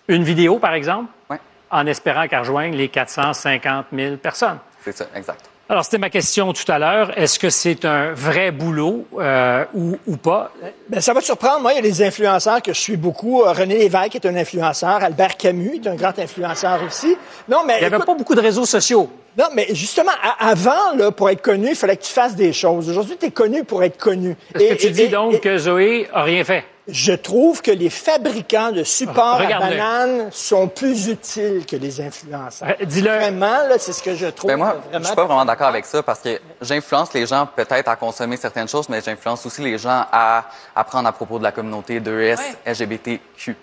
une 0.08 0.24
vidéo, 0.24 0.58
par 0.60 0.74
exemple, 0.74 1.10
Oui, 1.30 1.38
en 1.70 1.86
espérant 1.86 2.28
qu'elle 2.28 2.40
rejoigne 2.40 2.76
les 2.76 2.90
450 2.90 3.86
000 3.94 4.18
personnes. 4.18 4.58
c'est 4.84 4.98
ça, 4.98 5.06
exact. 5.16 5.46
Alors, 5.72 5.84
c'était 5.86 6.00
ma 6.00 6.10
question 6.10 6.52
tout 6.52 6.70
à 6.72 6.80
l'heure. 6.80 7.16
Est-ce 7.16 7.38
que 7.38 7.52
c'est 7.52 7.86
un 7.86 8.12
vrai 8.14 8.50
boulot 8.50 9.06
euh, 9.20 9.64
ou, 9.76 9.98
ou 10.08 10.18
pas? 10.18 10.52
Ben, 10.90 11.00
ça 11.00 11.14
va 11.14 11.20
te 11.20 11.26
surprendre. 11.26 11.60
Moi, 11.62 11.74
il 11.74 11.76
y 11.76 11.80
a 11.80 11.84
des 11.84 12.02
influenceurs 12.02 12.60
que 12.64 12.74
je 12.74 12.80
suis 12.80 12.98
beaucoup. 12.98 13.44
Euh, 13.44 13.52
René 13.52 13.78
Lévesque 13.78 14.16
est 14.16 14.26
un 14.26 14.36
influenceur. 14.36 15.04
Albert 15.04 15.38
Camus 15.38 15.80
est 15.84 15.88
un 15.88 15.94
grand 15.96 16.18
influenceur 16.18 16.80
aussi. 16.88 17.16
Non, 17.48 17.60
mais 17.68 17.76
Il 17.76 17.80
n'y 17.82 17.86
avait 17.86 17.98
écoute, 17.98 18.08
pas 18.08 18.16
beaucoup 18.16 18.34
de 18.34 18.42
réseaux 18.42 18.66
sociaux. 18.66 19.12
non, 19.38 19.46
mais 19.54 19.68
justement, 19.76 20.12
avant, 20.40 20.96
là, 20.98 21.12
pour 21.12 21.30
être 21.30 21.44
connu, 21.44 21.68
il 21.70 21.76
fallait 21.76 21.98
que 21.98 22.04
tu 22.04 22.14
fasses 22.14 22.36
des 22.36 22.52
choses. 22.52 22.90
Aujourd'hui, 22.90 23.18
tu 23.20 23.28
es 23.28 23.32
connu 23.32 23.64
pour 23.64 23.84
être 23.84 23.98
connu. 23.98 24.36
Est-ce 24.56 24.64
Et- 24.64 24.70
que 24.76 24.82
tu 24.82 24.88
et- 24.88 24.90
dis 24.90 25.02
et- 25.04 25.08
donc 25.10 25.36
et- 25.36 25.40
que 25.40 25.56
Zoé 25.56 26.10
a 26.12 26.24
rien 26.24 26.44
fait? 26.44 26.64
Je 26.92 27.14
trouve 27.14 27.62
que 27.62 27.72
les 27.72 27.90
fabricants 27.90 28.72
de 28.72 28.84
supports 28.84 29.42
à 29.42 29.60
bananes 29.60 30.30
sont 30.32 30.68
plus 30.68 31.08
utiles 31.08 31.66
que 31.66 31.76
les 31.76 32.02
influenceurs. 32.02 32.70
Euh, 32.70 32.86
dis-le. 32.86 33.10
Vraiment, 33.10 33.68
là, 33.68 33.78
c'est 33.78 33.94
ce 33.94 34.02
que 34.04 34.16
je 34.16 34.28
trouve. 34.28 34.50
Ben 34.50 34.58
moi, 34.58 34.76
vraiment 34.90 35.00
je 35.00 35.06
suis 35.08 35.16
pas 35.16 35.26
vraiment 35.26 35.46
d'accord 35.46 35.68
avec 35.68 35.86
ça 35.86 36.04
parce 36.04 36.20
que 36.20 36.40
j'influence 36.62 37.14
les 37.14 37.26
gens 37.26 37.48
peut-être 37.56 37.88
à 37.88 37.96
consommer 37.96 38.38
certaines 38.38 38.68
choses, 38.68 38.90
mais 38.90 39.02
j'influence 39.02 39.46
aussi 39.46 39.62
les 39.62 39.78
gens 39.78 40.06
à 40.12 40.46
apprendre 40.76 41.08
à 41.08 41.12
propos 41.12 41.38
de 41.40 41.44
la 41.44 41.52
communauté 41.52 42.00
2S, 42.00 42.40
LGBTQ+, 42.66 43.56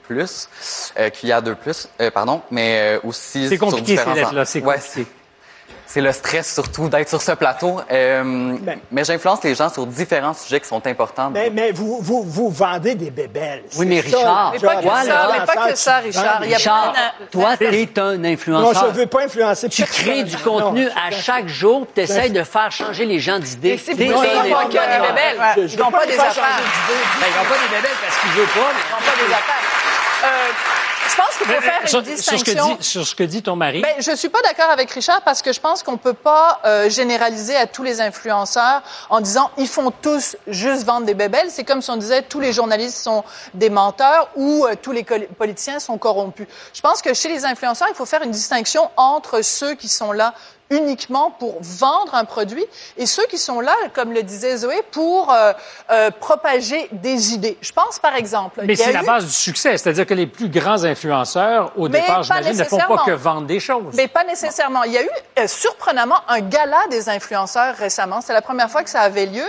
euh, 0.98 1.10
QIA2+, 1.10 1.86
euh, 2.00 2.10
pardon, 2.10 2.42
mais 2.50 2.96
euh, 2.96 3.00
aussi 3.04 3.48
C'est 3.48 3.58
compliqué, 3.58 3.96
ces 3.96 4.14
lettres-là, 4.14 4.44
c'est 4.44 4.62
Ouais, 4.62 4.76
compliqué. 4.76 5.06
C'est 5.96 6.02
le 6.02 6.12
stress 6.12 6.52
surtout 6.52 6.90
d'être 6.90 7.08
sur 7.08 7.22
ce 7.22 7.32
plateau. 7.32 7.80
Euh, 7.90 8.22
Ben. 8.60 8.78
mais 8.92 9.02
j'influence 9.02 9.42
les 9.42 9.54
gens 9.54 9.70
sur 9.70 9.86
différents 9.86 10.34
sujets 10.34 10.60
qui 10.60 10.68
sont 10.68 10.86
importants. 10.86 11.30
Mais, 11.30 11.48
mais 11.48 11.72
vous, 11.72 12.00
vous, 12.02 12.22
vous 12.22 12.50
vendez 12.50 12.94
des 12.94 13.10
bébelles. 13.10 13.62
Oui, 13.78 13.86
mais 13.86 14.02
ça, 14.02 14.18
Richard, 14.18 14.52
le 14.52 14.58
Mais 14.60 14.66
pas 14.66 14.74
job. 14.74 14.82
que 14.82 14.86
ça, 14.90 14.92
Influenceur, 15.00 15.32
mais 15.32 15.46
pas 15.46 15.68
que 15.70 15.74
ça, 15.78 15.96
Richard. 15.96 16.40
des 16.40 16.46
Il 16.46 16.50
y 16.50 16.54
a 16.54 16.56
Richard, 16.58 16.92
plein 16.92 17.02
de- 17.24 17.30
toi, 17.30 17.56
tu 17.56 17.64
es 17.64 17.98
un 17.98 18.16
Non, 18.18 18.28
influenceur. 18.28 18.92
je 18.94 19.00
veux 19.00 19.06
pas 19.06 19.22
influencer 19.24 19.68
Tu 19.70 19.84
crées 19.84 20.24
du 20.24 20.36
Non, 20.36 20.42
contenu 20.60 20.86
à 20.90 21.10
chaque 21.12 21.48
jour, 21.48 21.86
tu 21.94 22.02
essaies 22.02 22.28
de 22.28 22.42
faire 22.42 22.70
changer 22.70 23.06
les 23.06 23.18
gens 23.18 23.38
d'idées. 23.38 23.80
C'est 23.82 23.94
pour 23.94 24.22
ça 24.22 24.28
un 24.28 24.42
qu'ils 24.42 24.52
vont 24.52 24.58
influenceur. 24.58 24.68
pas 24.68 24.98
des 24.98 25.08
bébelles. 25.08 25.36
Ils 25.56 25.62
veux 25.70 25.76
pas 25.84 25.90
pas 25.92 26.06
des 26.06 26.18
affaires. 26.18 26.44
Ben, 26.44 27.26
ils 27.26 27.38
n'ont 27.38 27.48
pas 27.48 27.56
des 27.56 27.74
bébelles 27.74 27.96
parce 28.04 28.18
qu'ils 28.20 28.30
veulent 28.32 28.46
pas, 28.48 28.70
mais 28.74 28.82
Ils 28.84 28.92
vont 28.92 29.10
pas 29.10 29.26
des 29.26 29.32
affaires. 29.32 29.64
Euh, 30.24 30.85
je 31.10 31.16
pense 31.16 31.36
qu'il 31.36 31.46
faut 31.46 31.60
faire 31.60 31.80
une 31.82 31.88
sur, 31.88 32.04
sur 32.04 32.38
ce 32.38 32.44
que 32.44 32.50
distinction. 32.50 32.76
dit, 32.76 32.84
sur 32.84 33.06
ce 33.06 33.14
que 33.14 33.22
dit 33.22 33.42
ton 33.42 33.56
mari, 33.56 33.82
Ben, 33.82 33.94
je 33.98 34.14
suis 34.14 34.28
pas 34.28 34.42
d'accord 34.42 34.70
avec 34.70 34.90
Richard 34.90 35.22
parce 35.22 35.42
que 35.42 35.52
je 35.52 35.60
pense 35.60 35.82
qu'on 35.82 35.96
peut 35.96 36.12
pas 36.12 36.60
euh, 36.64 36.90
généraliser 36.90 37.56
à 37.56 37.66
tous 37.66 37.82
les 37.82 38.00
influenceurs 38.00 38.82
en 39.10 39.20
disant 39.20 39.50
ils 39.56 39.68
font 39.68 39.90
tous 39.90 40.36
juste 40.46 40.84
vendre 40.84 41.06
des 41.06 41.14
bébelles. 41.14 41.48
C'est 41.50 41.64
comme 41.64 41.82
si 41.82 41.90
on 41.90 41.96
disait 41.96 42.22
tous 42.22 42.40
les 42.40 42.52
journalistes 42.52 42.98
sont 42.98 43.24
des 43.54 43.70
menteurs 43.70 44.28
ou 44.36 44.66
euh, 44.66 44.74
tous 44.80 44.92
les 44.92 45.04
politiciens 45.04 45.78
sont 45.78 45.98
corrompus. 45.98 46.46
Je 46.74 46.80
pense 46.80 47.02
que 47.02 47.14
chez 47.14 47.28
les 47.28 47.44
influenceurs, 47.44 47.88
il 47.90 47.94
faut 47.94 48.06
faire 48.06 48.22
une 48.22 48.30
distinction 48.30 48.90
entre 48.96 49.42
ceux 49.42 49.74
qui 49.74 49.88
sont 49.88 50.12
là 50.12 50.34
uniquement 50.70 51.30
pour 51.30 51.58
vendre 51.60 52.14
un 52.14 52.24
produit 52.24 52.64
et 52.96 53.06
ceux 53.06 53.24
qui 53.26 53.38
sont 53.38 53.60
là, 53.60 53.74
comme 53.94 54.12
le 54.12 54.22
disait 54.22 54.56
Zoé, 54.56 54.82
pour 54.90 55.32
euh, 55.32 55.52
euh, 55.90 56.10
propager 56.10 56.88
des 56.92 57.34
idées. 57.34 57.56
Je 57.60 57.72
pense 57.72 57.98
par 57.98 58.16
exemple. 58.16 58.60
mais 58.64 58.74
c'est 58.76 58.92
la 58.92 59.02
eu- 59.02 59.06
base 59.06 59.26
du 59.26 59.32
succès. 59.32 59.76
C'est-à-dire 59.78 60.06
que 60.06 60.14
les 60.14 60.26
plus 60.26 60.48
grands 60.48 60.82
influenceurs, 60.84 61.72
au 61.76 61.88
Mais 61.88 62.00
départ, 62.00 62.22
j'imagine, 62.22 62.56
ne 62.58 62.64
font 62.64 62.78
pas 62.78 63.02
que 63.06 63.12
vendre 63.12 63.46
des 63.46 63.60
choses. 63.60 63.94
Mais 63.94 64.08
pas 64.08 64.24
nécessairement. 64.24 64.82
Il 64.84 64.92
y 64.92 64.98
a 64.98 65.02
eu 65.02 65.08
euh, 65.38 65.46
surprenamment 65.46 66.18
un 66.28 66.40
gala 66.40 66.78
des 66.90 67.08
influenceurs 67.08 67.74
récemment. 67.76 68.20
C'est 68.20 68.32
la 68.32 68.42
première 68.42 68.70
fois 68.70 68.82
que 68.82 68.90
ça 68.90 69.00
avait 69.02 69.26
lieu. 69.26 69.44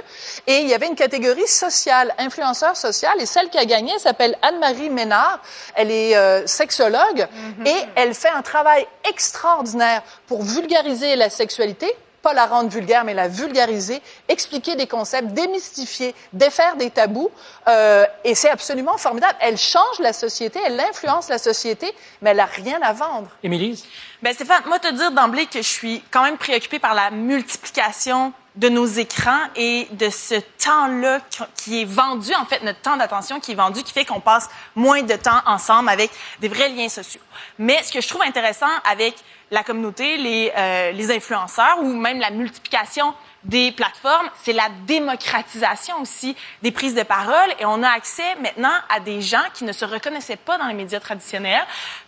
Et 0.46 0.58
il 0.60 0.68
y 0.68 0.74
avait 0.74 0.88
une 0.88 0.96
catégorie 0.96 1.48
sociale, 1.48 2.14
influenceur 2.20 2.76
social. 2.78 3.14
Et 3.20 3.26
celle 3.26 3.50
qui 3.50 3.58
a 3.58 3.66
gagné 3.66 3.92
elle 3.94 4.00
s'appelle 4.00 4.38
Anne-Marie 4.42 4.90
Ménard. 4.90 5.40
Elle 5.76 5.92
est 5.92 6.16
euh, 6.16 6.46
sexologue 6.46 7.28
et 7.66 7.76
elle 7.96 8.14
fait 8.14 8.30
un 8.30 8.42
travail 8.42 8.86
extraordinaire 9.10 10.02
pour 10.28 10.44
vulgariser 10.44 11.16
la 11.16 11.30
sexualité 11.30 11.92
pas 12.24 12.34
la 12.34 12.48
rendre 12.48 12.70
vulgaire, 12.70 13.06
mais 13.06 13.14
la 13.14 13.28
vulgariser, 13.30 14.02
expliquer 14.28 14.76
des 14.76 14.88
concepts, 14.88 15.28
démystifier, 15.30 16.14
défaire 16.34 16.76
des 16.76 16.90
tabous. 16.90 17.30
Euh, 17.68 18.06
et 18.26 18.34
c'est 18.36 18.50
absolument 18.50 18.98
formidable. 18.98 19.36
Elle 19.40 19.58
change 19.58 20.00
la 20.00 20.12
société, 20.14 20.60
elle 20.66 20.78
influence 20.80 21.30
la 21.30 21.38
société, 21.38 21.90
mais 22.22 22.32
elle 22.32 22.38
n'a 22.38 22.46
rien 22.46 22.80
à 22.82 22.92
vendre. 22.92 23.30
Émilie? 23.44 23.82
Ben 24.22 24.34
Stéphane, 24.34 24.64
moi 24.66 24.80
te 24.80 24.92
dire 24.92 25.12
d'emblée 25.12 25.46
que 25.46 25.60
je 25.62 25.68
suis 25.68 26.04
quand 26.12 26.24
même 26.24 26.38
préoccupée 26.38 26.80
par 26.80 26.96
la 26.96 27.12
multiplication 27.12 28.34
de 28.56 28.70
nos 28.70 28.88
écrans 28.88 29.40
et 29.56 29.88
de 29.92 30.10
ce 30.10 30.36
temps-là 30.66 31.20
qui- 31.30 31.44
qui 31.64 31.82
est 31.84 31.86
vendu, 31.86 32.34
en 32.34 32.46
fait, 32.46 32.64
notre 32.64 32.82
temps 32.82 32.98
d'attention 32.98 33.40
qui 33.40 33.52
est 33.52 33.56
vendu, 33.56 33.84
qui 33.84 33.94
fait 33.94 34.04
qu'on 34.06 34.20
passe 34.20 34.50
moins 34.76 35.04
de 35.04 35.16
temps 35.16 35.40
ensemble 35.46 35.90
avec 35.90 36.10
des 36.40 36.48
vrais 36.48 36.70
liens 36.70 36.90
sociaux. 36.90 37.22
Mais 37.60 37.82
ce 37.84 37.92
que 37.92 38.02
je 38.02 38.08
trouve 38.08 38.24
intéressant 38.24 38.66
avec 38.90 39.14
la 39.52 39.64
communauté, 39.64 40.18
les, 40.18 40.52
euh, 40.56 40.92
les 40.92 41.12
influenceurs 41.12 41.80
ou 41.82 41.94
même 41.94 42.20
la 42.20 42.32
multiplication 42.32 43.14
des 43.44 43.72
plateformes, 43.72 44.30
c'est 44.44 44.54
la 44.54 44.68
démocratisation 44.86 46.02
aussi 46.02 46.36
des 46.62 46.72
prises 46.72 46.96
de 46.96 47.04
parole. 47.04 47.50
Et 47.60 47.66
on 47.66 47.82
a 47.82 47.90
accès 47.90 48.36
maintenant 48.42 48.74
à 48.90 49.00
des 49.00 49.22
gens 49.22 49.44
qui 49.54 49.64
ne 49.64 49.72
se 49.72 49.86
reconnaissaient 49.86 50.36
pas 50.36 50.58
dans 50.58 50.68
les 50.68 50.74
médias 50.74 51.00
traditionnels 51.00 51.66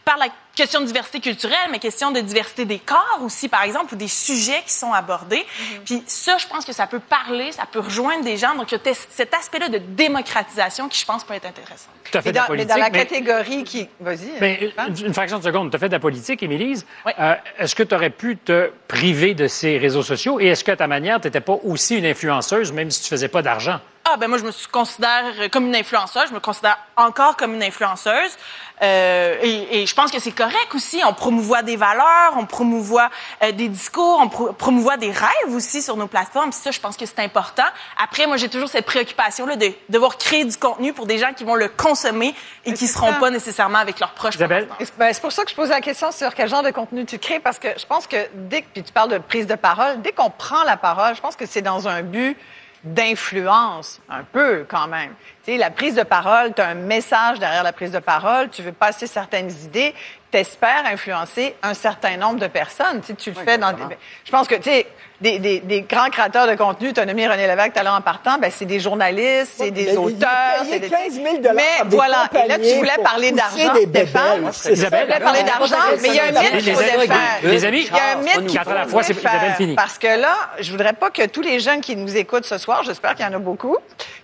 par 0.10 0.18
la 0.18 0.26
question 0.56 0.82
de 0.82 0.86
diversité 0.88 1.20
culturelle, 1.20 1.70
mais 1.72 1.78
question 1.78 2.10
de 2.10 2.20
diversité 2.20 2.66
des 2.66 2.80
corps 2.80 3.20
aussi, 3.24 3.48
par 3.48 3.62
exemple, 3.62 3.94
ou 3.94 3.96
des 3.98 4.08
sujets 4.08 4.64
qui 4.66 4.74
sont 4.74 4.92
abordés. 4.92 5.46
Puis 5.86 6.02
ça, 6.08 6.38
je 6.40 6.48
pense 6.48 6.66
que 6.66 6.74
ça 6.74 6.88
peut 6.88 7.00
parler, 7.00 7.52
ça 7.52 7.68
peut 7.72 7.80
rejoindre 7.80 8.24
des 8.24 8.36
gens. 8.36 8.56
Donc, 8.56 8.72
il 8.72 8.80
y 8.84 8.90
a 8.90 8.94
cet 9.12 9.34
aspect-là 9.36 9.70
de 9.70 9.78
démocratisation 9.78 10.90
qui, 10.90 11.00
je 11.00 11.06
pense, 11.06 11.24
peut 11.24 11.36
être 11.36 11.46
intéressant. 11.46 11.90
Tu 12.12 12.18
as 12.18 12.22
fait 12.24 12.30
Mais 12.30 12.34
de 12.34 12.38
la 12.38 12.42
dans, 12.42 12.48
mais 12.54 12.58
politique. 12.58 12.70
dans 12.76 12.84
la 12.84 12.90
mais- 12.90 12.98
catégorie 13.06 13.64
qui... 13.64 13.88
Vas-y. 14.00 14.32
mais 14.42 14.56
Stéphane. 14.56 14.96
une, 15.00 15.06
une 15.06 15.14
fraction 15.14 15.38
de 15.38 15.44
seconde, 15.44 15.70
tu 15.70 15.76
as 15.76 15.80
fait 15.80 15.90
de 15.90 15.94
la 15.94 16.00
politique, 16.00 16.42
Émilise. 16.42 16.88
Oui. 17.06 17.12
Euh, 17.20 17.36
est-ce 17.60 17.76
que 17.76 17.84
tu 17.84 17.94
aurais 17.94 18.10
pu 18.10 18.36
te 18.36 18.72
priver 18.88 19.36
de 19.36 19.48
ces 19.48 19.78
réseaux 19.78 20.04
sociaux? 20.04 20.40
Et 20.40 20.48
est-ce 20.48 20.64
que, 20.64 20.72
à 20.72 20.76
ta 20.76 20.88
manière, 20.88 21.22
tu 21.22 21.28
n'étais 21.28 21.42
pas 21.42 21.58
aussi 21.64 21.96
une 21.98 22.06
influenceuse, 22.06 22.72
même 22.72 22.90
si 22.90 23.04
tu 23.04 23.10
faisais 23.10 23.28
pas 23.28 23.44
d'argent? 23.44 23.80
Ah, 24.12 24.18
ben 24.18 24.28
moi, 24.28 24.38
je 24.38 24.44
me 24.44 24.52
suis- 24.52 24.68
considère 24.68 25.24
comme 25.52 25.68
une 25.68 25.76
influenceuse. 25.76 26.26
Je 26.30 26.34
me 26.34 26.40
considère 26.40 26.78
encore 26.96 27.36
comme 27.38 27.54
une 27.54 27.64
influenceuse. 27.64 28.38
Euh, 28.82 29.36
et, 29.42 29.82
et 29.82 29.86
je 29.86 29.94
pense 29.94 30.10
que 30.10 30.20
c'est 30.20 30.32
correct 30.32 30.74
aussi. 30.74 31.02
On 31.06 31.14
promouvoit 31.14 31.64
des 31.64 31.76
valeurs, 31.76 32.34
on 32.38 32.46
promouvoit 32.46 33.10
euh, 33.44 33.52
des 33.52 33.68
discours, 33.68 34.20
on 34.22 34.30
pro- 34.30 34.54
promouvoit 34.54 34.96
des 34.96 35.12
rêves 35.12 35.54
aussi 35.54 35.82
sur 35.82 35.98
nos 35.98 36.08
plateformes. 36.08 36.54
Ça, 36.54 36.72
je 36.72 36.80
pense 36.80 36.96
que 36.96 37.06
c'est 37.06 37.20
important. 37.20 37.64
Après, 38.02 38.26
moi, 38.26 38.38
j'ai 38.38 38.48
toujours 38.48 38.70
cette 38.70 38.86
préoccupation-là 38.86 39.58
de 39.58 39.72
devoir 39.90 40.18
créer 40.18 40.46
du 40.46 40.56
contenu 40.56 40.94
pour 40.94 41.06
des 41.08 41.18
gens 41.18 41.34
qui 41.34 41.44
vont 41.44 41.56
le 41.56 41.68
consommer 41.68 42.34
et 42.66 42.74
qui 42.74 42.88
c'est 42.88 42.94
seront 42.94 43.12
ça. 43.12 43.20
pas 43.20 43.30
nécessairement 43.32 43.80
avec 43.80 44.00
leurs 44.00 44.14
proches. 44.14 44.36
Isabelle? 44.36 44.70
ben, 44.98 45.12
c'est 45.14 45.22
pour 45.22 45.34
ça 45.34 45.44
que 45.44 45.52
je 45.52 45.56
pose 45.56 45.70
la 45.70 45.82
question 45.82 46.12
sur 46.14 46.34
quel 46.34 46.48
genre 46.48 46.64
de 46.64 46.72
contenu 46.72 47.06
tu 47.06 47.20
crées, 47.20 47.42
parce 47.42 47.60
que 47.60 47.68
je 47.78 47.86
pense 47.86 48.08
que 48.08 48.16
dès 48.34 48.62
que, 48.62 48.68
puis 48.74 48.84
tu 48.84 48.94
parles 48.94 49.10
de 49.12 49.18
prise 49.18 49.46
de 49.46 49.56
parole, 49.56 50.02
dès 50.02 50.14
qu'on 50.14 50.30
prend 50.30 50.64
la 50.64 50.78
parole, 50.78 51.16
je 51.16 51.22
pense 51.22 51.36
que 51.36 51.46
c'est 51.46 51.62
dans 51.62 51.88
un 51.90 52.02
but 52.02 52.38
d'influence, 52.84 54.00
un 54.10 54.24
peu 54.24 54.66
quand 54.68 54.88
même. 54.88 55.14
Tu 55.44 55.52
sais, 55.54 55.58
la 55.58 55.70
prise 55.72 55.96
de 55.96 56.04
parole, 56.04 56.54
tu 56.54 56.62
as 56.62 56.68
un 56.70 56.74
message 56.76 57.40
derrière 57.40 57.64
la 57.64 57.74
prise 57.74 57.92
de 57.92 58.00
parole, 58.00 58.50
tu 58.50 58.62
veux 58.62 58.72
passer 58.72 59.08
certaines 59.08 59.50
idées, 59.64 59.94
t'espères 60.32 60.86
influencer 60.86 61.56
un 61.64 61.74
certain 61.74 62.18
nombre 62.18 62.40
de 62.40 62.48
personnes. 62.48 63.02
Tu, 63.02 63.08
sais, 63.08 63.16
tu 63.16 63.30
le 63.32 63.36
fais 63.36 63.58
dans... 63.58 63.74
des- 63.74 63.98
Je 64.26 64.32
pense 64.32 64.48
que, 64.48 64.56
tu 64.56 64.64
sais, 64.64 64.88
des, 65.22 65.40
des, 65.40 65.60
des 65.60 65.82
grands 65.82 66.10
créateurs 66.10 66.48
de 66.48 66.56
contenu, 66.56 66.94
tu 66.94 67.00
as 67.00 67.06
nommé 67.06 67.28
René 67.28 67.46
Lévesque 67.46 67.74
tout 67.74 67.80
à 67.80 67.84
l'heure 67.84 67.96
en 67.96 68.02
partant, 68.02 68.38
ben, 68.40 68.50
c'est 68.56 68.66
des 68.66 68.80
journalistes, 68.80 69.54
c'est 69.58 69.72
des 69.72 69.98
auteurs. 69.98 70.30
c'est 70.70 70.80
des... 70.80 70.90
15 70.90 71.14
000 71.14 71.26
Mais 71.56 71.62
des 71.86 71.96
voilà, 71.96 72.30
et 72.34 72.48
là, 72.48 72.58
tu 72.58 72.76
voulais 72.76 72.98
parler 73.04 73.32
d'argent, 73.32 73.74
Stéphane? 73.76 74.52
Tu 74.64 74.74
voulais 74.76 75.20
parler 75.20 75.44
d'argent, 75.44 75.76
mais 76.02 76.08
il 76.08 76.16
y 76.16 76.20
a 76.20 76.26
un 76.26 76.32
mythe 76.32 76.64
qu'il 76.64 76.74
faut 76.74 76.82
les 76.82 76.90
amis, 76.90 77.08
défaire. 77.08 77.40
les 77.44 77.66
amis, 77.66 77.90
Il 77.90 77.96
y 77.96 78.00
a 78.00 78.18
un 78.18 78.22
mythe 78.22 78.48
qu'il 78.48 78.58
quatre 78.58 78.72
à 78.72 78.76
la 78.76 78.84
faut 78.84 78.90
fois, 78.92 79.04
c'est 79.04 79.14
défaire. 79.14 79.34
Isabelle 79.36 79.56
fini. 79.56 79.76
Parce 79.76 79.98
que 79.98 80.08
là, 80.08 80.36
je 80.60 80.72
voudrais 80.72 80.94
pas 80.94 81.10
que 81.10 81.26
tous 81.26 81.42
les 81.42 81.60
jeunes 81.60 81.82
qui 81.82 81.96
nous 81.96 82.16
écoutent 82.16 82.46
ce 82.46 82.58
soir, 82.58 82.84
j'espère 82.84 83.16
qu'il 83.16 83.26
y 83.26 83.28
en 83.28 83.34
a 83.34 83.40
beaucoup, 83.40 83.76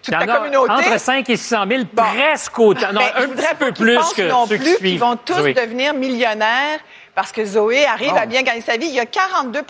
toute 0.02 0.08
Il 0.08 0.14
y 0.14 0.16
en 0.16 0.26
ta 0.26 0.34
a 0.34 0.38
communauté, 0.38 0.72
entre 0.72 1.00
5 1.00 1.30
et 1.30 1.38
600 1.38 1.64
000, 1.70 1.84
presque 1.96 2.60
autant. 2.60 2.94
Non, 2.94 3.02
ben, 3.02 3.24
un 3.24 3.28
petit 3.28 3.56
peu 3.60 3.72
plus 3.72 3.98
que 4.16 4.22
non 4.24 4.46
ceux 4.46 4.56
qui 4.56 4.64
plus 4.64 4.76
suivent. 4.76 4.90
qu'ils 4.92 5.00
vont 5.00 5.18
tous 5.18 5.44
devenir 5.44 5.94
millionnaires 5.94 6.80
parce 7.16 7.32
que 7.32 7.44
Zoé 7.46 7.86
arrive 7.86 8.16
à 8.16 8.26
bien 8.26 8.42
gagner 8.44 8.62
sa 8.62 8.78
vie. 8.78 8.88
Il 8.88 8.94
y 8.94 9.00
a 9.00 9.06
42 9.06 9.62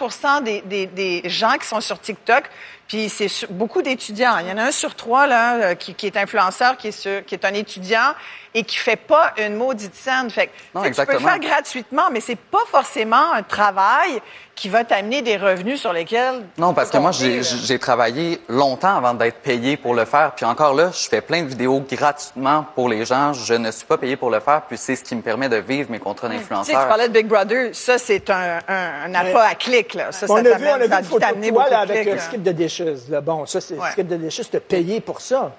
des, 0.44 0.62
des, 0.62 0.86
des 0.88 1.22
gens 1.30 1.54
qui 1.60 1.68
sont 1.68 1.80
sur 1.80 2.00
TikTok, 2.02 2.46
puis 2.88 3.08
c'est 3.10 3.30
beaucoup 3.52 3.82
d'étudiants. 3.82 4.38
Il 4.40 4.48
y 4.48 4.52
en 4.52 4.58
a 4.58 4.64
un 4.64 4.72
sur 4.72 4.96
trois 4.96 5.28
là 5.28 5.56
euh, 5.56 5.76
qui, 5.76 5.94
qui 5.94 6.08
est 6.08 6.18
influenceur, 6.18 6.76
qui 6.78 6.88
est, 6.90 6.92
sur- 6.92 7.24
qui 7.24 7.36
est 7.36 7.46
un 7.46 7.54
étudiant 7.54 8.14
et 8.58 8.64
qui 8.64 8.78
fait 8.78 8.96
pas 8.96 9.34
une 9.38 9.56
maudite 9.58 9.94
scène. 9.94 10.30
Fait 10.32 10.48
que, 10.48 10.52
Non, 10.74 10.82
tu 10.84 10.92
tu 10.92 11.06
peux 11.06 11.12
le 11.14 11.20
faire 11.20 11.40
gratuitement, 11.40 12.10
mais 12.12 12.22
c'est 12.22 12.38
pas 12.38 12.64
forcément 12.72 13.34
un 13.34 13.44
travail 13.44 14.22
qui 14.56 14.70
va 14.70 14.86
t'amener 14.86 15.22
des 15.22 15.36
revenus 15.36 15.82
sur 15.82 15.92
lesquels 15.92 16.42
Non, 16.58 16.74
parce 16.74 16.90
que 16.90 16.98
moi, 16.98 17.12
j'ai 17.12 17.78
travaillé 17.80 18.40
longtemps 18.48 18.96
avant 18.96 19.14
d'être 19.14 19.40
payé 19.42 19.76
pour 19.76 19.94
le 19.94 20.06
faire. 20.06 20.32
Puis 20.32 20.46
encore 20.46 20.74
là, 20.74 20.90
je 20.94 21.10
fais 21.10 21.20
plein 21.20 21.44
de 21.44 21.48
vidéos 21.50 21.84
gratuitement 21.92 22.66
pour 22.74 22.88
les 22.88 23.04
gens. 23.04 23.34
Je 23.34 23.54
ne 23.56 23.70
suis 23.72 23.86
pas 23.86 23.98
payé 23.98 24.16
pour 24.16 24.30
le 24.30 24.40
faire. 24.40 24.62
Puis 24.62 24.78
c'est 24.78 24.96
ce 24.96 25.04
qui 25.04 25.14
me 25.18 25.22
permet 25.22 25.50
de 25.50 25.58
vivre 25.58 25.92
mes 25.92 26.00
contrats 26.00 26.30
Tu 26.30 26.38
sais, 26.38 26.72
tu 26.72 26.72
parlais 26.74 27.10
de 27.10 27.14
Big 27.14 27.28
Brother, 27.28 27.72
ça, 27.76 27.98
c'est 27.98 28.30
un, 28.30 28.60
un, 28.70 28.92
un 29.08 29.16
appât 29.16 29.44
à 29.48 29.56
clic, 29.56 29.94
là. 29.94 30.14
Ça, 30.14 30.26
on 30.30 30.36
ça 30.36 30.40
a 30.40 30.44
vu, 30.44 30.50
on 30.50 30.54
t'amène- 30.54 30.70
a 30.70 30.86
vu 30.86 30.90
ça 30.90 31.00
une 31.00 31.06
photo 31.06 31.36
de 31.42 31.50
toi 31.50 31.70
là, 31.70 31.80
avec 31.82 32.06
là. 32.06 32.20
skip 32.20 32.42
de. 32.42 33.12
Là. 33.12 33.20
Bon, 33.22 33.46
ça, 33.46 33.60
c'est 33.60 33.78
Ouais. 33.78 33.92
skip 33.92 34.08
de 34.08 34.16
dishes, 34.16 34.50
te 34.50 34.58
payer 34.58 35.02
pour 35.02 35.20
ça. 35.20 35.52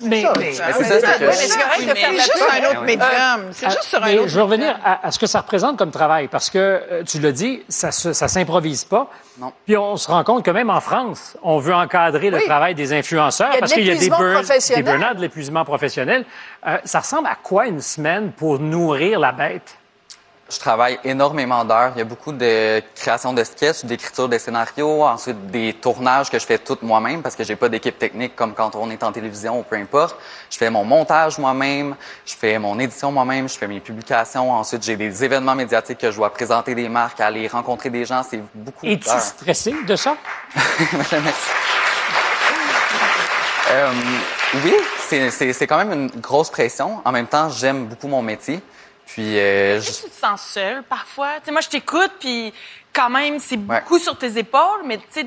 Mais- 0.00 0.24
mais- 0.38 0.52
C'est- 0.52 0.62
correct 0.62 1.88
de 1.88 1.94
faire 1.94 2.12
juste 2.12 2.44
un 2.52 2.70
autre 2.70 2.82
médium. 2.82 3.48
C'est 3.52 3.66
juste 3.70 3.82
sur 3.84 4.02
un 4.02 4.06
mais 4.06 4.18
autre 4.18 4.28
Je 4.28 4.36
veux 4.36 4.42
revenir 4.42 4.78
à, 4.84 5.06
à 5.06 5.10
ce 5.10 5.18
que 5.18 5.26
ça 5.26 5.40
représente 5.40 5.76
comme 5.76 5.90
travail, 5.90 6.28
parce 6.28 6.50
que 6.50 6.58
euh, 6.58 7.02
tu 7.04 7.18
l'as 7.18 7.32
dit, 7.32 7.62
ça 7.68 7.90
ça 7.90 8.28
s'improvise 8.28 8.84
pas. 8.84 9.10
Non. 9.38 9.52
Puis 9.66 9.76
on 9.76 9.96
se 9.96 10.08
rend 10.08 10.22
compte 10.24 10.44
que 10.44 10.50
même 10.50 10.70
en 10.70 10.80
France, 10.80 11.36
on 11.42 11.58
veut 11.58 11.74
encadrer 11.74 12.30
le 12.30 12.38
Oui. 12.38 12.44
travail 12.44 12.74
des 12.74 12.92
influenceurs 12.92 13.50
parce 13.58 13.72
qu'il 13.72 13.86
y 13.86 13.90
a 13.90 13.94
des 13.96 14.08
burn-out, 14.08 15.16
de 15.16 15.20
l'épuisement 15.20 15.64
professionnel. 15.64 16.24
Euh, 16.66 16.76
ça 16.84 17.00
ressemble 17.00 17.26
à 17.28 17.36
quoi 17.42 17.66
une 17.66 17.80
semaine 17.80 18.30
pour 18.32 18.58
nourrir 18.58 19.18
la 19.20 19.32
bête? 19.32 19.77
Je 20.50 20.58
travaille 20.58 20.98
énormément 21.04 21.62
d'heures. 21.62 21.92
Il 21.94 21.98
y 21.98 22.00
a 22.00 22.06
beaucoup 22.06 22.32
de 22.32 22.82
création 22.94 23.34
de 23.34 23.44
sketchs, 23.44 23.84
d'écriture 23.84 24.30
de 24.30 24.38
scénarios, 24.38 25.02
ensuite 25.04 25.50
des 25.50 25.74
tournages 25.74 26.30
que 26.30 26.38
je 26.38 26.46
fais 26.46 26.56
toutes 26.56 26.80
moi-même 26.82 27.20
parce 27.20 27.36
que 27.36 27.44
j'ai 27.44 27.54
pas 27.54 27.68
d'équipe 27.68 27.98
technique 27.98 28.34
comme 28.34 28.54
quand 28.54 28.74
on 28.74 28.90
est 28.90 29.02
en 29.02 29.12
télévision 29.12 29.58
ou 29.60 29.62
peu 29.62 29.76
importe. 29.76 30.16
Je 30.48 30.56
fais 30.56 30.70
mon 30.70 30.84
montage 30.84 31.36
moi-même, 31.38 31.94
je 32.24 32.34
fais 32.34 32.58
mon 32.58 32.78
édition 32.78 33.12
moi-même, 33.12 33.46
je 33.46 33.58
fais 33.58 33.66
mes 33.68 33.80
publications. 33.80 34.50
Ensuite, 34.52 34.82
j'ai 34.84 34.96
des 34.96 35.22
événements 35.22 35.54
médiatiques 35.54 35.98
que 35.98 36.10
je 36.10 36.16
dois 36.16 36.32
présenter 36.32 36.74
des 36.74 36.88
marques, 36.88 37.20
aller 37.20 37.46
rencontrer 37.46 37.90
des 37.90 38.06
gens. 38.06 38.22
C'est 38.22 38.42
beaucoup 38.54 38.86
Es-tu 38.86 39.10
stressé 39.20 39.74
de 39.86 39.96
ça? 39.96 40.16
Merci. 40.54 41.22
Euh, 43.70 43.92
oui, 44.64 44.72
c'est- 45.08 45.30
c'est 45.30 45.52
c'est 45.52 45.66
quand 45.66 45.76
même 45.76 45.92
une 45.92 46.20
grosse 46.22 46.48
pression. 46.48 47.02
En 47.04 47.12
même 47.12 47.26
temps, 47.26 47.50
j'aime 47.50 47.84
beaucoup 47.84 48.08
mon 48.08 48.22
métier. 48.22 48.62
Puis, 49.08 49.38
euh, 49.38 49.80
je- 49.80 49.86
Tu 49.90 50.10
te 50.10 50.14
sens 50.20 50.42
seul 50.42 50.82
parfois? 50.82 51.40
Tu 51.40 51.46
sais, 51.46 51.52
moi, 51.52 51.60
je 51.62 51.68
t'écoute, 51.68 52.12
puis 52.20 52.52
quand 52.92 53.08
même, 53.10 53.38
c'est 53.40 53.56
beaucoup 53.80 53.98
sur 53.98 54.16
tes 54.16 54.38
épaules, 54.38 54.82
mais 54.84 54.98
tu 54.98 55.04
sais, 55.10 55.26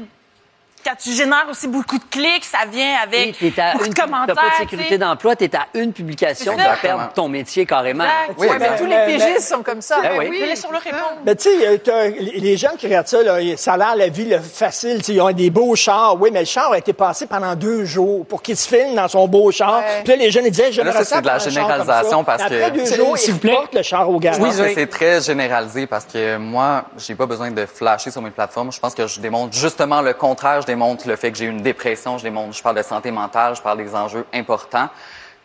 quand 0.84 0.96
tu 1.02 1.12
génères 1.12 1.46
aussi 1.50 1.68
beaucoup 1.68 1.98
de 1.98 2.04
clics, 2.10 2.44
ça 2.46 2.60
vient 2.72 2.96
avec 3.04 3.36
Oui, 3.42 3.54
à 3.58 3.74
beaucoup 3.74 3.86
une, 3.86 3.94
de 3.94 4.00
commentaires. 4.00 4.36
pas 4.36 4.42
de 4.42 4.50
tu 4.56 4.58
sécurité 4.62 4.98
d'emploi, 4.98 5.36
t'es 5.36 5.56
à 5.56 5.68
une 5.74 5.94
publication 5.94 6.54
de 6.56 6.82
perdre 6.82 7.10
ton 7.14 7.28
métier 7.28 7.66
carrément. 7.66 8.04
Exact. 8.04 8.34
Oui, 8.38 8.48
Ouais, 8.48 8.60
mais 8.60 8.78
tous 8.78 8.86
les 8.86 8.96
mais- 8.96 9.06
pigistes 9.18 9.50
sont 9.50 9.64
comme 9.64 9.82
ça. 9.82 10.00
Ben 10.02 10.12
oui. 10.18 10.38
Je 10.40 10.46
laisse 10.46 10.60
sur 10.62 10.72
le 10.72 10.78
répondre. 10.78 11.18
Mais 11.26 11.36
tu 11.36 11.50
sais, 11.50 11.82
euh, 11.88 12.12
les 12.20 12.58
gens 12.58 12.72
qui 12.78 12.88
regardent 12.88 13.08
ça, 13.08 13.22
là, 13.22 13.38
ça 13.58 13.74
a 13.74 13.78
l'air 13.78 13.96
la 13.96 14.10
vie 14.10 14.26
là, 14.26 14.40
facile. 14.42 15.02
tu 15.04 15.12
Ils 15.14 15.22
ont 15.22 15.32
des 15.32 15.50
beaux 15.50 15.76
chars. 15.76 16.16
Oui, 16.20 16.30
mais 16.32 16.40
le 16.42 16.46
char 16.46 16.72
a 16.72 16.78
été 16.78 16.94
passé 16.94 17.26
pendant 17.28 17.56
deux 17.56 17.86
jours 17.86 18.26
pour 18.26 18.42
qu'il 18.42 18.58
se 18.58 18.68
filme 18.68 18.96
dans 18.96 19.08
son 19.08 19.28
beau 19.28 19.52
char. 19.52 19.80
Ouais. 19.80 20.02
Puis 20.04 20.14
là, 20.14 20.16
les 20.18 20.32
jeunes, 20.32 20.46
ils 20.46 20.52
disaient, 20.52 20.72
j'aimerais 20.72 20.94
Là, 20.94 21.04
ça, 21.04 21.16
c'est 21.18 21.22
de 21.22 21.28
la 21.28 21.38
généralisation 21.40 22.24
parce 22.24 22.42
Après 22.44 22.72
que- 22.72 22.78
deux 22.78 22.86
S'il- 22.86 22.98
jours, 22.98 23.18
s'il 23.18 23.30
ils 23.30 23.34
vous 23.34 23.40
plaît. 23.40 23.58
le 23.74 23.82
char 23.84 24.10
au 24.10 24.20
garage. 24.20 24.40
Je 24.42 24.52
Zoé. 24.52 24.74
c'est 24.76 24.88
très 24.88 25.22
généralisé 25.22 25.88
parce 25.88 26.06
que 26.06 26.38
moi, 26.38 26.84
j'ai 26.98 27.16
pas 27.16 27.26
besoin 27.26 27.52
de 27.52 27.66
flasher 27.66 28.12
sur 28.12 28.22
mes 28.22 28.32
plateformes. 28.32 28.72
Je 28.72 28.80
pense 28.80 28.94
que 28.96 29.08
je 29.08 29.20
démontre 29.20 29.54
justement 29.56 30.02
le 30.02 30.14
contraire. 30.14 30.62
Je 30.72 30.76
démontre 30.78 31.06
le 31.06 31.18
fait 31.18 31.32
que 31.34 31.38
j'ai 31.38 31.46
une 31.48 31.62
dépression. 31.62 32.18
Je 32.18 32.24
démontre, 32.24 32.56
je 32.56 32.64
parle 32.64 32.78
de 32.78 32.82
santé 32.82 33.12
mentale. 33.12 33.56
Je 33.58 33.62
parle 33.62 33.78
des 33.78 33.94
enjeux 33.94 34.26
importants. 34.34 34.88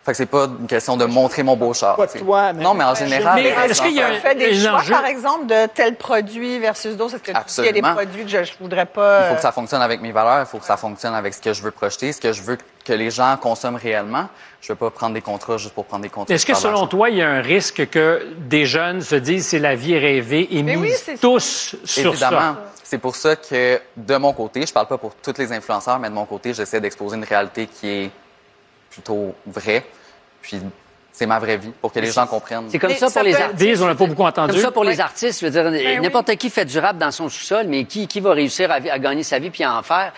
Fait 0.05 0.13
que 0.13 0.19
c'est 0.19 0.27
pas 0.27 0.45
une 0.61 0.69
question 0.69 0.97
de 0.97 1.05
montrer 1.05 1.43
mon 1.43 1.57
beau 1.57 1.75
char. 1.75 1.97
Pas 1.97 2.07
toi, 2.07 2.53
mais- 2.53 2.63
Non, 2.63 2.75
mais 2.75 2.85
en 2.85 2.95
général. 2.95 3.35
Mais 3.43 3.49
est-ce 3.49 3.83
qu'il 3.83 3.95
y 3.95 4.01
a 4.01 4.13
Tu 4.15 4.21
fais 4.21 4.37
des 4.37 4.55
choix, 4.57 4.75
enjeux. 4.75 4.93
par 4.93 5.05
exemple, 5.07 5.47
de 5.47 5.67
tel 5.75 5.97
produit 5.97 6.61
versus 6.61 6.97
d'autres. 6.97 7.17
Est-ce 7.17 7.23
que 7.25 7.33
tu 7.33 7.33
qu'il 7.33 7.65
y 7.65 7.69
a 7.69 7.73
des 7.73 7.79
Absolument. 7.81 7.93
produits 7.95 8.23
que 8.25 8.31
je, 8.31 8.45
je 8.45 8.53
voudrais 8.61 8.87
pas... 8.87 9.23
Il 9.23 9.29
faut 9.31 9.35
que 9.35 9.39
euh, 9.41 9.43
ça 9.43 9.51
fonctionne 9.51 9.83
avec 9.83 10.01
mes 10.01 10.13
valeurs, 10.13 10.43
il 10.43 10.47
faut 10.47 10.59
que 10.59 10.65
ça 10.65 10.77
fonctionne 10.77 11.13
avec 11.17 11.35
ce 11.35 11.41
que 11.43 11.53
je 11.53 11.61
veux 11.61 11.73
projeter, 11.73 12.13
ce 12.13 12.21
que 12.21 12.33
je 12.33 12.41
veux 12.43 12.57
que 12.85 12.93
les 12.93 13.11
gens 13.11 13.37
consomment 13.37 13.81
réellement. 13.83 14.29
Je 14.61 14.69
veux 14.73 14.77
pas 14.77 14.91
prendre 14.91 15.15
des 15.15 15.23
contrats 15.23 15.57
juste 15.57 15.75
pour 15.75 15.87
prendre 15.87 16.05
des 16.05 16.09
contrats. 16.09 16.33
Est-ce 16.33 16.47
que 16.47 16.55
selon 16.55 16.87
toi, 16.87 17.11
il 17.11 17.17
y 17.17 17.23
a 17.23 17.29
un 17.29 17.41
risque 17.41 17.89
que 17.91 18.29
des 18.39 18.65
jeunes 18.65 19.01
se 19.01 19.17
disent 19.17 19.49
c'est 19.49 19.59
la 19.59 19.75
vie 19.75 19.99
rêvée 19.99 20.47
et 20.57 20.63
Mais 20.63 20.77
misent 20.77 21.11
tous 21.21 21.75
sur 21.85 22.13
Évidemment. 22.13 22.39
ça? 22.39 22.57
C'est 22.89 22.99
pour 22.99 23.17
ça 23.17 23.35
que 23.35 23.81
de 23.97 24.17
mon 24.17 24.33
côté, 24.33 24.65
je 24.65 24.73
parle 24.73 24.87
pas 24.87 24.97
pour 24.97 25.13
tous 25.17 25.35
les 25.39 25.53
influenceurs, 25.53 25.99
mais 25.99 26.09
de 26.09 26.15
mon 26.15 26.25
côté, 26.25 26.55
j'essaie 26.55 26.81
d'exposer 26.81 27.17
une 27.17 27.25
réalité 27.25 27.67
qui 27.67 27.89
est 27.89 28.11
plutôt 28.89 29.35
vraie. 29.45 29.85
Puis 30.41 30.61
c'est 31.11 31.27
ma 31.27 31.41
vraie 31.41 31.57
vie 31.57 31.73
pour 31.81 31.93
que 31.93 31.99
les 31.99 32.13
gens 32.13 32.29
comprennent. 32.29 32.67
C'est 32.71 32.79
comme 32.79 32.93
ça 32.95 33.09
ça 33.09 33.21
pour 33.21 33.29
les 33.29 33.35
artistes. 33.35 33.57
Dis, 33.57 33.83
on 33.83 33.87
n'a 33.87 33.97
pas 33.97 34.07
beaucoup 34.07 34.23
entendu. 34.23 34.53
Comme 34.53 34.61
ça 34.63 34.71
pour 34.71 34.83
Oui. 34.83 34.89
les 34.89 35.01
artistes, 35.01 35.41
je 35.41 35.47
veux 35.47 35.51
dire, 35.51 35.65
Ben 35.69 36.01
n'importe 36.01 36.37
qui 36.37 36.49
fait 36.49 36.65
du 36.65 36.79
rap 36.79 36.97
dans 36.97 37.11
son 37.11 37.29
sous-sol, 37.29 37.67
mais 37.67 37.87
qui, 37.87 38.07
qui 38.07 38.21
va 38.21 38.33
réussir 38.35 38.71
à, 38.71 38.75
à 38.77 38.99
gagner 39.01 39.25
sa 39.25 39.41
vie 39.41 39.51
puis 39.51 39.65
à 39.65 39.75
en 39.77 39.83
faire? 39.83 40.13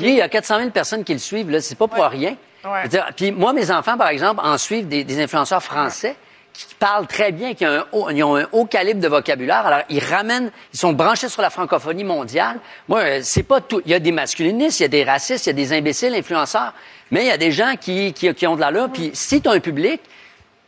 Il 0.00 0.10
y 0.10 0.20
a 0.20 0.28
400 0.28 0.58
000 0.58 0.70
personnes 0.70 1.04
qui 1.04 1.12
le 1.12 1.20
suivent, 1.20 1.50
là, 1.50 1.60
c'est 1.60 1.78
pas 1.78 1.86
pour 1.86 2.04
rien. 2.04 2.34
Ouais. 2.64 2.70
Je 2.78 2.82
veux 2.82 2.88
dire, 2.88 3.06
Puis 3.16 3.30
moi, 3.30 3.52
mes 3.52 3.70
enfants, 3.70 3.96
par 3.96 4.08
exemple, 4.08 4.40
en 4.44 4.58
suivent 4.58 4.88
des, 4.88 5.04
des 5.04 5.22
influenceurs 5.22 5.62
français 5.62 6.16
qui 6.52 6.74
parlent 6.78 7.06
très 7.06 7.32
bien, 7.32 7.54
qui 7.54 7.64
ont 7.66 7.70
un, 7.70 7.86
haut, 7.92 8.10
ils 8.10 8.22
ont 8.22 8.36
un 8.36 8.46
haut 8.52 8.66
calibre 8.66 9.00
de 9.00 9.08
vocabulaire. 9.08 9.66
Alors, 9.66 9.82
ils 9.88 10.02
ramènent, 10.04 10.50
ils 10.72 10.78
sont 10.78 10.92
branchés 10.92 11.28
sur 11.28 11.42
la 11.42 11.50
francophonie 11.50 12.04
mondiale. 12.04 12.58
Moi, 12.88 13.00
euh, 13.00 13.20
c'est 13.22 13.42
pas 13.42 13.60
tout. 13.60 13.80
Il 13.84 13.90
y 13.90 13.94
a 13.94 13.98
des 13.98 14.12
masculinistes, 14.12 14.80
il 14.80 14.82
y 14.82 14.86
a 14.86 14.88
des 14.88 15.04
racistes, 15.04 15.46
il 15.46 15.48
y 15.48 15.50
a 15.50 15.54
des 15.54 15.72
imbéciles 15.72 16.14
influenceurs, 16.14 16.74
mais 17.10 17.22
il 17.24 17.28
y 17.28 17.32
a 17.32 17.38
des 17.38 17.52
gens 17.52 17.74
qui, 17.80 18.12
qui, 18.12 18.32
qui 18.34 18.46
ont 18.46 18.56
de 18.56 18.60
l'allure. 18.60 18.90
Puis 18.92 19.10
si 19.14 19.40
tu 19.40 19.48
un 19.48 19.60
public, 19.60 20.00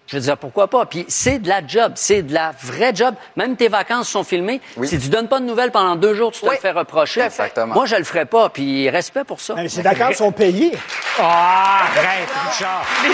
je 0.06 0.16
veux 0.16 0.22
dire, 0.22 0.36
pourquoi 0.36 0.68
pas? 0.68 0.84
Puis 0.84 1.06
c'est 1.08 1.38
de 1.38 1.48
la 1.48 1.66
job, 1.66 1.92
c'est 1.96 2.22
de 2.22 2.34
la 2.34 2.52
vraie 2.62 2.94
job. 2.94 3.14
Même 3.36 3.56
tes 3.56 3.68
vacances 3.68 4.08
sont 4.08 4.22
filmées. 4.22 4.60
Oui. 4.76 4.86
Si 4.86 4.98
tu 4.98 5.08
donnes 5.08 5.28
pas 5.28 5.40
de 5.40 5.46
nouvelles 5.46 5.70
pendant 5.70 5.96
deux 5.96 6.14
jours, 6.14 6.30
tu 6.30 6.40
te 6.42 6.46
Oui. 6.46 6.52
le 6.56 6.60
fais 6.60 6.72
reprocher. 6.72 7.22
Exactement. 7.22 7.72
Moi, 7.74 7.86
je 7.86 7.96
le 7.96 8.04
ferais 8.04 8.26
pas. 8.26 8.50
Puis 8.50 8.90
respect 8.90 9.24
pour 9.24 9.40
ça. 9.40 9.54
Mais 9.56 9.68
ces 9.68 9.80
vacances 9.82 10.16
sont 10.16 10.30
payées. 10.32 10.72
Ah, 11.18 11.84
arrête, 11.96 12.28
Richard. 12.50 12.84
Les 13.02 13.10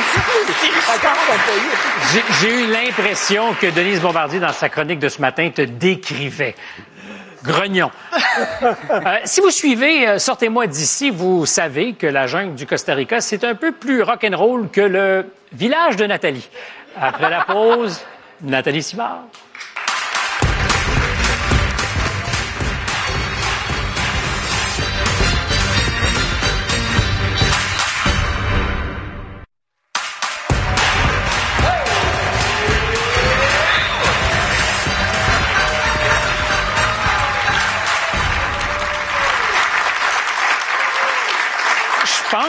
vacances 0.81 1.19
sont 1.27 1.53
payées. 1.53 2.23
J'ai- 2.41 2.49
J'ai 2.49 2.63
eu 2.65 2.67
l'impression 2.73 3.55
que 3.61 3.69
Denise 3.69 4.01
Bombardier, 4.01 4.41
dans 4.41 4.53
sa 4.53 4.69
chronique 4.69 4.99
de 4.99 5.09
ce 5.09 5.21
matin, 5.21 5.49
te 5.55 5.63
décrivait. 5.63 6.57
Grognon. 7.43 7.91
Euh, 8.91 8.99
si 9.25 9.41
vous 9.41 9.51
suivez 9.51 10.07
euh, 10.07 10.19
Sortez-moi 10.19 10.67
d'ici, 10.67 11.09
vous 11.11 11.47
savez 11.47 11.95
que 11.95 12.07
la 12.07 12.27
jungle 12.27 12.55
du 12.55 12.67
Costa 12.67 12.93
Rica, 12.93 13.23
c'est 13.23 13.45
un 13.45 13.55
peu 13.55 13.73
plus 13.73 14.03
rock'n'roll 14.03 14.69
que 14.71 14.83
le 14.83 15.25
village 15.53 15.97
de 15.97 16.05
Nathalie. 16.05 16.47
Après 16.97 17.31
la 17.31 17.45
pause, 17.45 18.01
Nathalie 18.43 18.83
Simard. 18.83 19.25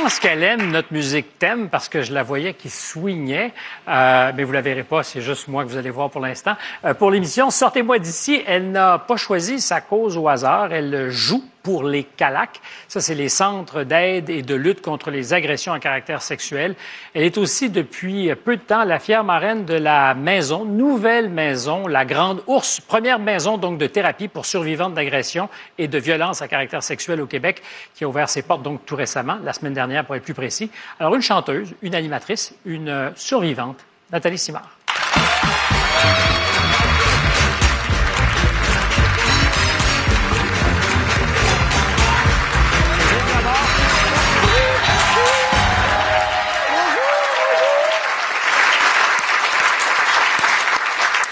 Pense 0.02 0.20
qu'elle 0.20 0.42
aime 0.42 0.72
notre 0.72 0.92
musique 0.92 1.38
thème 1.38 1.70
parce 1.70 1.88
que 1.88 2.02
je 2.02 2.12
la 2.12 2.24
voyais 2.24 2.56
qui 2.56 2.72
swingait, 2.72 3.54
euh, 3.88 4.32
mais 4.36 4.44
vous 4.44 4.52
la 4.52 4.62
verrez 4.62 4.82
pas, 4.82 5.04
c'est 5.04 5.22
juste 5.22 5.48
moi 5.48 5.64
que 5.64 5.70
vous 5.70 5.78
allez 5.78 5.92
voir 5.92 6.10
pour 6.10 6.22
l'instant. 6.22 6.56
Euh, 6.86 6.96
pour 6.96 7.12
l'émission 7.12 7.52
Sortez-moi 7.52 8.00
d'ici, 8.00 8.42
elle 8.48 8.72
n'a 8.72 8.98
pas 8.98 9.16
choisi 9.16 9.60
sa 9.60 9.80
cause 9.80 10.18
au 10.18 10.28
hasard, 10.28 10.74
elle 10.74 11.12
joue 11.12 11.44
pour 11.64 11.84
les 11.84 12.04
CALAC. 12.04 12.60
Ça, 12.88 13.02
c'est 13.02 13.16
les 13.16 13.30
centres 13.30 13.84
d'aide 13.84 14.30
et 14.30 14.42
de 14.42 14.56
lutte 14.56 14.82
contre 14.82 15.12
les 15.12 15.34
agressions 15.34 15.74
à 15.74 15.80
caractère 15.80 16.22
sexuel. 16.22 16.76
Elle 17.14 17.24
est 17.24 17.38
aussi 17.38 17.70
depuis 17.70 18.34
peu 18.36 18.56
de 18.56 18.62
temps 18.62 18.84
la 18.84 18.98
fière 18.98 19.24
marraine 19.24 19.66
de 19.66 19.76
la 19.76 20.14
maison, 20.14 20.66
nouvelle 20.66 21.30
maison, 21.30 21.88
la 21.88 22.06
Grande 22.06 22.42
Ours, 22.48 22.80
première 22.80 23.20
maison 23.20 23.58
donc 23.58 23.78
de 23.78 23.88
thérapie 23.88 24.28
pour 24.28 24.46
survivantes 24.46 24.94
d'agressions 24.94 25.50
et 25.78 25.88
de 25.88 25.98
violences 25.98 26.42
à 26.42 26.48
caractère 26.48 26.84
sexuel 26.84 27.22
au 27.22 27.28
Québec, 27.28 27.62
qui 27.94 28.04
a 28.04 28.08
ouvert 28.08 28.30
ses 28.30 28.42
portes 28.42 28.64
donc 28.64 28.86
tout 28.86 28.96
récemment, 28.96 29.38
la 29.44 29.54
semaine 29.54 29.74
dernière 29.74 29.91
pour 30.06 30.16
être 30.16 30.24
plus 30.24 30.34
précis. 30.34 30.70
Alors 31.00 31.16
une 31.16 31.22
chanteuse, 31.22 31.74
une 31.82 31.96
animatrice, 31.96 32.54
une 32.66 32.90
euh, 32.90 33.10
survivante, 33.16 33.78
Nathalie 34.12 34.38
Simard. 34.38 34.70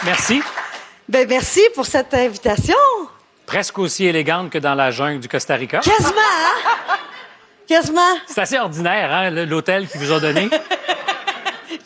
Merci. 0.05 0.41
Ben 1.07 1.28
merci 1.28 1.62
pour 1.76 1.86
cette 1.86 2.14
invitation. 2.14 2.76
Presque 3.45 3.80
aussi 3.80 4.05
élégante 4.05 4.49
que 4.49 4.57
dans 4.57 4.74
la 4.76 4.91
jungle 4.91 5.20
du 5.20 5.28
Costa 5.28 5.55
Rica. 5.55 5.80
Quasiment, 5.80 6.20
hein? 6.20 6.95
Quasiment. 7.70 8.01
C'est 8.28 8.41
assez 8.41 8.57
ordinaire, 8.59 9.13
hein, 9.13 9.30
l'hôtel 9.30 9.88
qu'ils 9.88 10.01
vous 10.01 10.11
ont 10.11 10.20
donné. 10.20 10.49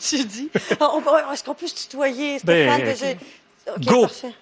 Tu 0.00 0.24
dis. 0.24 0.50
Est-ce 0.54 1.44
qu'on 1.44 1.54
peut 1.54 1.66
se 1.66 1.74
tutoyer, 1.74 2.38
Ben, 2.44 2.94
Stéphane? 2.94 3.16
go. 3.86 4.02
parfait. 4.02 4.32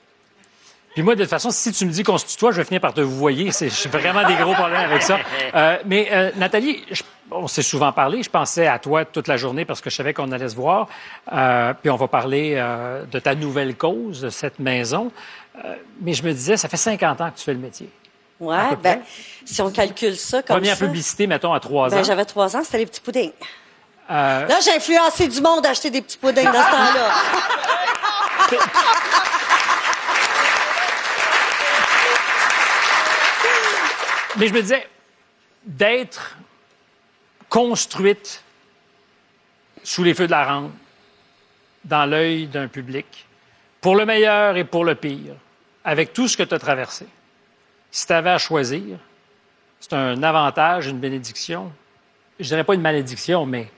Puis 0.95 1.03
moi, 1.03 1.15
de 1.15 1.21
toute 1.23 1.31
façon, 1.31 1.51
si 1.51 1.71
tu 1.73 1.87
me 1.87 1.91
dis 1.91 2.03
qu'on 2.03 2.19
se 2.19 2.27
tutoie, 2.27 2.51
je 2.53 2.57
vais 2.59 2.65
finir 2.65 2.81
par 2.81 2.93
te 2.95 3.01
vous 3.01 3.17
voyer. 3.17 3.51
J'ai 3.61 3.89
vraiment 3.89 4.27
des 4.27 4.35
gros 4.35 4.55
problèmes 4.55 4.91
avec 4.91 5.03
ça. 5.03 5.19
Euh, 5.55 5.79
mais 5.87 6.09
euh, 6.13 6.31
Nathalie, 6.37 6.83
je- 6.91 7.03
on 7.31 7.47
s'est 7.49 7.63
souvent 7.63 7.93
parlé. 7.93 8.23
Je 8.23 8.31
pensais 8.31 8.67
à 8.67 8.79
toi 8.79 9.05
toute 9.05 9.29
la 9.29 9.37
journée 9.37 9.65
parce 9.65 9.81
que 9.81 9.89
je 9.89 9.97
savais 9.97 10.13
qu'on 10.15 10.31
allait 10.33 10.49
se 10.49 10.57
voir. 10.57 10.89
Euh, 11.33 11.73
puis 11.81 11.91
on 11.91 11.97
va 11.97 12.09
parler 12.09 12.57
de 13.11 13.19
ta 13.21 13.35
nouvelle 13.35 13.75
cause, 13.77 14.21
de 14.23 14.31
cette 14.31 14.59
maison. 14.59 15.11
Mais 16.01 16.13
je 16.15 16.23
me 16.25 16.33
disais, 16.33 16.57
ça 16.57 16.69
fait 16.69 16.77
50 16.77 17.21
ans 17.21 17.31
que 17.31 17.39
tu 17.39 17.45
fais 17.45 17.55
le 17.55 17.61
métier. 17.61 17.89
Ouais, 18.43 18.71
peu 18.71 18.77
ben, 18.77 19.03
si 19.45 19.63
on 19.63 19.71
calcule 19.71 20.17
ça 20.17 20.43
comme 20.43 20.57
Première 20.57 20.77
ça. 20.77 20.85
publicité, 20.87 21.27
mettons, 21.29 21.53
à 21.53 21.61
trois 21.61 21.89
Ben, 21.89 22.01
ans. 22.01 22.05
j'avais 22.05 22.25
trois 22.25 22.57
ans, 22.57 22.63
c'était 22.65 22.79
les 22.79 22.87
petits 22.87 23.01
puddings. 23.01 23.33
Euh, 24.11 24.47
Là, 24.47 24.59
j'ai 24.65 24.73
influencé 24.75 25.29
du 25.29 25.41
monde 25.41 25.65
à 25.65 25.71
acheter 25.71 25.91
des 25.91 26.03
petits 26.03 26.19
puddings 26.19 26.45
dans 26.45 26.53
ce 26.53 26.71
temps-là. 26.71 27.11
Mais 34.39 34.49
je 34.49 34.55
me 34.55 34.63
disais, 34.63 34.89
d'être 35.65 36.37
construite 37.49 38.43
sous 39.85 40.03
les 40.03 40.15
feux 40.15 40.27
de 40.27 40.31
la 40.31 40.45
rampe, 40.45 40.73
dans 41.85 42.07
l'œil 42.07 42.47
d'un 42.47 42.69
public, 42.69 43.27
pour 43.81 43.97
le 43.97 44.07
meilleur 44.07 44.57
et 44.57 44.65
pour 44.65 44.85
le 44.85 44.95
pire, 44.95 45.35
avec 45.85 46.13
tout 46.13 46.29
ce 46.29 46.37
que 46.37 46.45
tu 46.45 46.55
as 46.55 46.59
traversé. 46.59 47.07
Si 47.95 48.07
tu 48.07 48.13
avais 48.15 48.31
à 48.31 48.39
choisir, 48.39 48.97
c'est 49.79 49.93
un 49.93 50.23
avantage, 50.23 50.87
une 50.87 50.99
bénédiction. 50.99 51.71
Je 52.41 52.49
dirais 52.49 52.65
pas 52.65 52.75
une 52.75 52.81
malédiction, 52.81 53.45
mais 53.45 53.69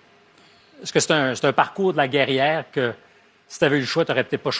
est-ce 0.80 0.92
que 0.92 1.00
c'est 1.00 1.10
un, 1.10 1.34
c'est 1.34 1.46
un 1.48 1.52
parcours 1.52 1.90
de 1.92 1.96
la 1.96 2.06
guerrière 2.06 2.64
que 2.70 2.92
si 3.48 3.58
tu 3.58 3.64
avais 3.64 3.78
eu 3.78 3.80
le 3.80 3.86
choix, 3.86 4.04
tu 4.04 4.12
n'aurais 4.12 4.24
peut-être 4.24 4.42
pas, 4.42 4.50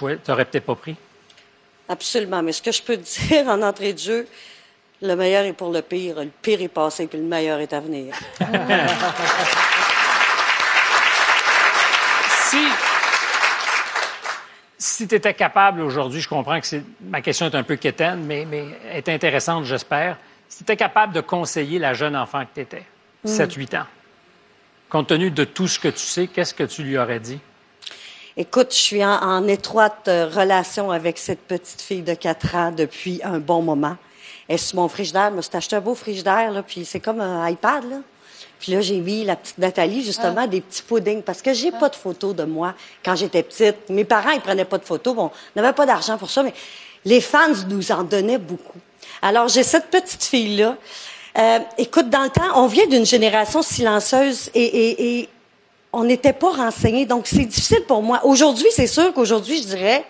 peut-être 0.45 0.65
pas 0.65 0.75
pris? 0.75 0.97
Absolument. 1.89 2.43
Mais 2.43 2.51
ce 2.51 2.63
que 2.63 2.73
je 2.73 2.83
peux 2.83 2.97
te 2.97 3.03
dire 3.29 3.47
en 3.47 3.63
entrée 3.63 3.93
de 3.93 3.99
jeu, 3.99 4.27
le 5.01 5.15
meilleur 5.15 5.45
est 5.45 5.53
pour 5.53 5.71
le 5.71 5.83
pire, 5.83 6.17
le 6.17 6.31
pire 6.43 6.61
est 6.61 6.67
passé, 6.67 7.07
puis 7.07 7.19
le 7.19 7.25
meilleur 7.25 7.61
est 7.61 7.73
à 7.73 7.79
venir. 7.79 8.13
si 12.51 12.67
si 14.79 15.07
tu 15.09 15.15
étais 15.15 15.35
capable 15.35 15.81
aujourd'hui, 15.81 16.21
je 16.21 16.29
comprends 16.29 16.61
que 16.61 16.67
c'est- 16.67 16.83
ma 17.01 17.21
question 17.21 17.47
est 17.47 17.55
un 17.55 17.63
peu 17.63 17.77
quétaine, 17.77 18.25
mais, 18.25 18.45
mais 18.49 18.67
est 18.93 19.09
intéressante, 19.09 19.65
j'espère. 19.65 20.17
Si 20.49 20.59
tu 20.59 20.63
étais 20.65 20.77
capable 20.77 21.13
de 21.13 21.21
conseiller 21.21 21.79
la 21.79 21.95
jeune 21.95 22.17
enfant 22.17 22.43
que 22.45 22.51
tu 22.55 22.61
étais, 22.61 22.85
Mm. 23.25 23.29
7-8 23.29 23.75
ans, 23.75 23.87
compte 24.91 25.09
tenu 25.09 25.31
de 25.31 25.45
tout 25.45 25.67
ce 25.69 25.79
que 25.79 25.89
tu 25.89 25.99
sais, 25.99 26.27
qu'est-ce 26.27 26.55
que 26.55 26.65
tu 26.65 26.83
lui 26.83 26.99
aurais 26.99 27.21
dit? 27.21 27.41
Écoute, 28.37 28.73
je 28.73 28.77
suis 28.79 29.05
en, 29.05 29.13
en 29.23 29.47
étroite 29.47 30.09
euh, 30.09 30.27
relation 30.29 30.91
avec 30.91 31.19
cette 31.19 31.41
petite 31.47 31.81
fille 31.81 32.03
de 32.03 32.15
4 32.15 32.55
ans 32.57 32.73
depuis 32.73 33.21
un 33.23 33.39
bon 33.39 33.63
moment. 33.63 33.97
Elle 34.49 34.57
est 34.57 34.59
sur 34.59 34.77
mon 34.77 34.89
frigidaire. 34.89 35.31
Je 35.31 35.37
me 35.37 35.43
suis 35.43 35.57
acheté 35.57 35.77
un 35.77 35.81
beau 35.81 35.95
frigidaire, 35.95 36.51
là, 36.51 36.63
puis 36.63 36.85
c'est 36.85 37.01
comme 37.01 37.21
un 37.21 37.49
iPad, 37.49 37.85
là. 37.89 37.97
Puis 38.65 38.73
là, 38.73 38.81
j'ai 38.81 38.97
mis 38.97 39.25
la 39.27 39.37
petite 39.37 39.59
Nathalie, 39.59 40.03
justement, 40.03 40.45
Ah. 40.45 40.47
des 40.47 40.63
petits 40.63 40.81
puddings, 40.81 41.21
parce 41.21 41.43
que 41.43 41.53
j'ai 41.53 41.71
pas 41.71 41.91
de 41.91 41.97
photos 41.97 42.35
de 42.35 42.45
moi 42.45 42.73
quand 43.05 43.15
j'étais 43.15 43.43
petite. 43.43 43.91
Mes 43.91 44.07
parents, 44.07 44.31
ils 44.31 44.41
prenaient 44.41 44.65
pas 44.65 44.79
de 44.79 44.87
photos. 44.87 45.15
Bon, 45.15 45.31
on 45.55 45.61
n'avait 45.61 45.75
pas 45.75 45.85
d'argent 45.85 46.17
pour 46.17 46.31
ça, 46.31 46.43
mais 46.43 46.55
les 47.05 47.21
fans 47.21 47.53
nous 47.69 47.93
en 47.93 48.05
donnaient 48.05 48.39
beaucoup. 48.39 48.79
Alors, 49.21 49.49
j'ai 49.49 49.65
cette 49.65 49.89
petite 49.91 50.25
fille-là. 50.25 50.79
Euh, 51.37 51.59
écoute, 51.77 52.09
dans 52.09 52.23
le 52.23 52.31
temps, 52.31 52.53
on 52.55 52.67
vient 52.67 52.87
d'une 52.87 53.05
génération 53.05 53.61
silencieuse 53.61 54.49
et, 54.55 54.63
et, 54.65 55.19
et 55.19 55.29
on 55.93 56.05
n'était 56.05 56.33
pas 56.33 56.53
renseignés. 56.53 57.05
Donc, 57.05 57.27
c'est 57.27 57.45
difficile 57.45 57.85
pour 57.87 58.03
moi. 58.03 58.25
Aujourd'hui, 58.25 58.69
c'est 58.71 58.87
sûr 58.87 59.13
qu'aujourd'hui, 59.13 59.59
je 59.59 59.67
dirais, 59.67 60.07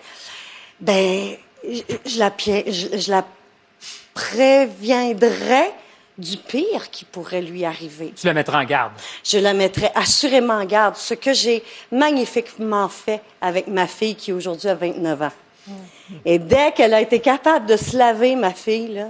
ben, 0.79 1.35
je, 1.69 1.81
je 2.05 2.19
la, 2.19 2.31
je 2.37 3.11
la 3.11 3.25
préviendrais 4.13 5.73
du 6.17 6.37
pire 6.37 6.89
qui 6.91 7.05
pourrait 7.05 7.41
lui 7.41 7.65
arriver. 7.65 8.13
Tu 8.15 8.25
la 8.25 8.33
mettras 8.33 8.61
en 8.61 8.65
garde. 8.65 8.93
Je 9.23 9.37
la 9.37 9.53
mettrais 9.53 9.91
assurément 9.95 10.55
en 10.55 10.65
garde, 10.65 10.95
ce 10.95 11.13
que 11.13 11.33
j'ai 11.33 11.63
magnifiquement 11.91 12.87
fait 12.87 13.21
avec 13.41 13.67
ma 13.67 13.87
fille 13.87 14.15
qui 14.15 14.31
aujourd'hui 14.31 14.69
a 14.69 14.75
29 14.75 15.21
ans. 15.21 15.31
Et 16.23 16.37
dès 16.39 16.71
qu'elle 16.71 16.93
a 16.93 17.01
été 17.01 17.19
capable 17.19 17.65
de 17.65 17.75
se 17.75 17.97
laver, 17.97 18.35
ma 18.35 18.53
fille, 18.53 18.93
là, 18.93 19.07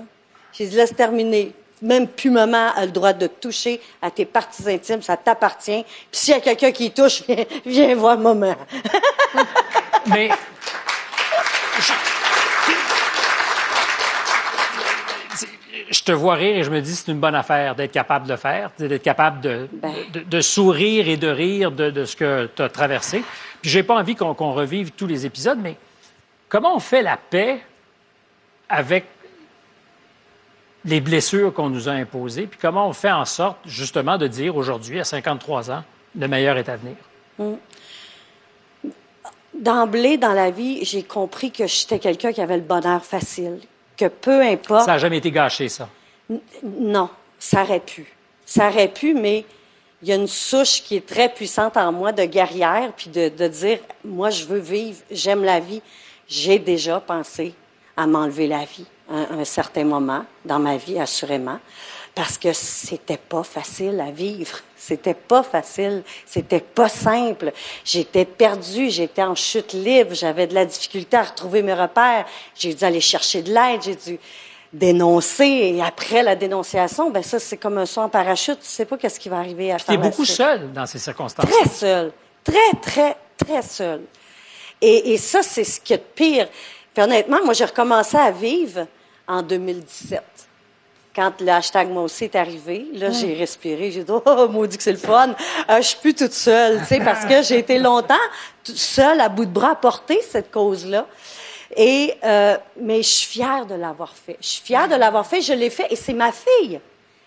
j'ai 0.54 0.68
dit, 0.68 0.76
laisse 0.76 0.96
terminer. 0.96 1.52
Même 1.82 2.08
plus 2.08 2.30
maman 2.30 2.70
a 2.74 2.86
le 2.86 2.92
droit 2.92 3.12
de 3.12 3.28
toucher 3.28 3.82
à 4.02 4.10
tes 4.10 4.24
parties 4.24 4.68
intimes, 4.70 5.02
ça 5.02 5.18
t'appartient. 5.18 5.84
Puis 5.84 6.22
s'il 6.22 6.34
y 6.34 6.38
a 6.38 6.40
quelqu'un 6.40 6.72
qui 6.72 6.92
touche, 6.92 7.24
viens, 7.28 7.46
viens 7.66 7.96
voir 7.96 8.18
maman. 8.18 8.56
Mais 10.08 10.30
te 16.06 16.12
vois 16.12 16.36
rire 16.36 16.56
et 16.56 16.64
je 16.64 16.70
me 16.70 16.82
dis 16.82 16.96
c'est 16.96 17.12
une 17.12 17.20
bonne 17.20 17.36
affaire 17.36 17.76
d'être 17.76 17.92
capable 17.92 18.28
de 18.28 18.32
le 18.32 18.38
faire, 18.38 18.72
d'être 18.78 19.02
capable 19.02 19.42
de, 19.42 19.68
de, 20.14 20.22
de 20.22 20.42
sourire 20.42 21.10
et 21.10 21.18
de 21.18 21.28
rire 21.28 21.72
de, 21.72 21.90
de 21.90 22.06
ce 22.06 22.16
que 22.16 22.50
tu 22.56 22.62
as 22.62 22.70
traversé. 22.70 23.24
Puis 23.62 23.72
j'ai 23.72 23.84
pas 23.84 23.96
envie 23.96 24.16
qu'on 24.16 24.54
revive 24.54 24.92
tous 24.92 25.08
les 25.08 25.26
épisodes, 25.26 25.58
mais 25.62 25.76
comment 26.48 26.76
on 26.76 26.80
fait 26.80 27.02
la 27.02 27.18
paix 27.18 27.60
avec 28.70 29.06
les 30.86 31.02
blessures 31.02 31.54
qu'on 31.54 31.70
nous 31.70 31.90
a 31.90 31.94
imposées, 31.94 32.46
puis 32.46 32.60
comment 32.62 32.88
on 32.88 32.94
fait 32.94 33.12
en 33.12 33.26
sorte 33.26 33.58
justement 33.66 34.18
de 34.18 34.28
dire 34.28 34.56
aujourd'hui, 34.56 35.00
à 35.00 35.04
53 35.04 35.72
ans, 35.72 35.84
le 36.18 36.28
meilleur 36.28 36.58
est 36.58 36.70
à 36.70 36.78
venir? 36.78 36.96
Mm. 37.40 37.56
D'emblée, 39.56 40.18
dans 40.18 40.34
la 40.34 40.52
vie, 40.52 40.84
j'ai 40.84 41.02
compris 41.02 41.52
que 41.52 41.66
j'étais 41.66 41.98
quelqu'un 41.98 42.34
qui 42.34 42.42
avait 42.42 42.58
le 42.58 42.64
bonheur 42.64 43.04
facile. 43.04 43.60
Que 43.98 44.06
peu 44.06 44.42
importe. 44.42 44.86
Ça 44.86 44.94
n'a 44.94 44.98
jamais 44.98 45.18
été 45.18 45.32
gâché, 45.32 45.70
ça? 45.70 45.90
Non, 46.64 47.10
ça 47.40 47.64
aurait 47.64 47.80
pu. 47.80 48.06
Ça 48.46 48.70
aurait 48.70 48.88
pu, 48.88 49.14
mais 49.14 49.46
il 50.02 50.10
y 50.10 50.12
a 50.12 50.16
une 50.16 50.28
souche 50.28 50.84
qui 50.84 50.98
est 50.98 51.06
très 51.06 51.30
puissante 51.30 51.78
en 51.78 51.92
moi 51.92 52.12
de 52.12 52.26
guerrière, 52.26 52.92
puis 52.96 53.10
de, 53.10 53.30
de 53.30 53.48
dire, 53.48 53.80
moi, 54.04 54.30
je 54.30 54.46
veux 54.46 54.60
vivre, 54.60 55.00
j'aime 55.10 55.44
la 55.44 55.60
vie. 55.60 55.82
J'ai 56.28 56.60
déjà 56.60 57.00
pensé 57.00 57.54
à 57.96 58.06
m'enlever 58.06 58.48
la 58.48 58.66
vie 58.66 58.86
à 59.10 59.16
un, 59.16 59.40
un 59.40 59.46
certain 59.46 59.84
moment 59.84 60.26
dans 60.44 60.60
ma 60.60 60.78
vie, 60.78 61.00
assurément, 61.00 61.60
parce 62.14 62.38
que 62.38 62.52
c'était 62.54 63.18
pas 63.18 63.44
facile 63.44 64.00
à 64.02 64.12
vivre. 64.12 64.60
C'était 64.88 65.16
pas 65.16 65.42
facile. 65.42 66.04
C'était 66.26 66.60
pas 66.60 66.90
simple. 66.90 67.52
J'étais 67.84 68.26
perdue. 68.26 68.90
J'étais 68.92 69.24
en 69.24 69.34
chute 69.34 69.74
libre. 69.74 70.14
J'avais 70.14 70.46
de 70.46 70.54
la 70.54 70.66
difficulté 70.66 71.18
à 71.18 71.24
retrouver 71.24 71.64
mes 71.64 71.74
repères. 71.74 72.26
J'ai 72.54 72.74
dû 72.76 72.84
aller 72.84 73.02
chercher 73.02 73.42
de 73.42 73.52
l'aide. 73.52 73.82
J'ai 73.82 73.96
dû 73.96 74.20
dénoncer. 74.72 75.46
Et 75.76 75.82
après 75.82 76.22
la 76.22 76.36
dénonciation, 76.36 77.10
ben 77.10 77.24
ça, 77.24 77.40
c'est 77.40 77.58
comme 77.58 77.78
un 77.80 77.86
saut 77.86 78.02
en 78.02 78.10
parachute. 78.10 78.60
Tu 78.60 78.68
sais 78.68 78.86
pas 78.86 78.98
qu'est-ce 78.98 79.20
qui 79.20 79.30
va 79.30 79.38
arriver 79.40 79.72
à 79.72 79.78
Tu 79.78 79.84
es 79.84 79.86
faire 79.86 80.00
beaucoup 80.00 80.26
suite. 80.26 80.38
seul 80.38 80.72
dans 80.72 80.86
ces 80.86 81.00
circonstances. 81.00 81.50
Très 81.50 81.70
seul. 81.70 82.12
Très, 82.44 82.74
très, 82.82 83.18
très 83.38 83.62
seul. 83.64 84.02
Et, 84.82 85.14
et 85.14 85.18
ça, 85.18 85.42
c'est 85.42 85.64
ce 85.64 85.80
qui 85.82 85.94
est 85.94 85.98
de 85.98 86.04
pire. 86.14 86.48
Puis 86.94 87.04
honnêtement, 87.04 87.40
moi, 87.44 87.54
j'ai 87.54 87.66
recommencé 87.66 88.18
à 88.18 88.30
vivre 88.30 88.86
en 89.28 89.42
2017. 89.42 90.22
Quand 91.16 91.40
le 91.40 91.48
hashtag 91.50 91.90
moi 91.90 92.04
aussi 92.04 92.26
est 92.26 92.36
arrivé, 92.36 92.88
là, 92.94 93.10
j'ai 93.10 93.34
respiré, 93.34 93.90
j'ai 93.90 94.04
dit, 94.04 94.12
oh, 94.12 94.48
maudit 94.50 94.76
que 94.76 94.84
c'est 94.84 94.92
le 94.92 94.98
fun. 94.98 95.34
Euh, 95.70 95.78
je 95.78 95.82
suis 95.88 95.98
plus 96.00 96.14
toute 96.14 96.34
seule, 96.34 96.80
tu 96.80 96.88
sais, 96.88 97.00
parce 97.00 97.24
que 97.26 97.42
j'ai 97.42 97.60
été 97.60 97.80
longtemps 97.80 98.16
toute 98.64 98.76
seule 98.76 99.22
à 99.22 99.30
bout 99.30 99.46
de 99.46 99.52
bras 99.52 99.72
à 99.72 99.76
porter 99.76 100.22
cette 100.30 100.52
cause-là. 100.52 101.06
Et 101.78 102.14
euh, 102.24 102.58
mais 102.80 102.98
je 103.02 103.10
suis 103.10 103.28
fière 103.40 103.66
de 103.66 103.76
l'avoir 103.76 104.14
fait. 104.14 104.38
Je 104.42 104.48
suis 104.48 104.62
fière 104.64 104.88
de 104.90 104.96
l'avoir 104.96 105.26
fait. 105.26 105.42
Je 105.42 105.54
l'ai 105.54 105.70
fait 105.70 105.88
et 105.90 105.96
c'est 105.96 106.14
ma 106.14 106.32
fille. 106.32 106.80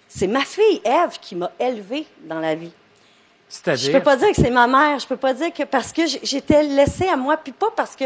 C'est 0.06 0.26
ma 0.26 0.40
fille, 0.40 0.80
Eve, 0.84 1.18
qui 1.20 1.34
m'a 1.34 1.50
élevée 1.58 2.06
dans 2.24 2.40
la 2.40 2.54
vie. 2.54 2.72
Je 3.50 3.54
C'est-à-dire? 3.56 3.92
peux 3.92 4.02
pas 4.02 4.16
dire 4.16 4.28
que 4.28 4.36
c'est 4.36 4.50
ma 4.50 4.66
mère. 4.66 4.98
Je 4.98 5.06
peux 5.06 5.16
pas 5.16 5.32
dire 5.34 5.52
que 5.52 5.62
parce 5.64 5.92
que 5.92 6.02
j'étais 6.22 6.62
laissée 6.62 7.08
à 7.08 7.16
moi, 7.16 7.36
puis 7.36 7.52
pas 7.52 7.70
parce 7.74 7.96
que 7.96 8.04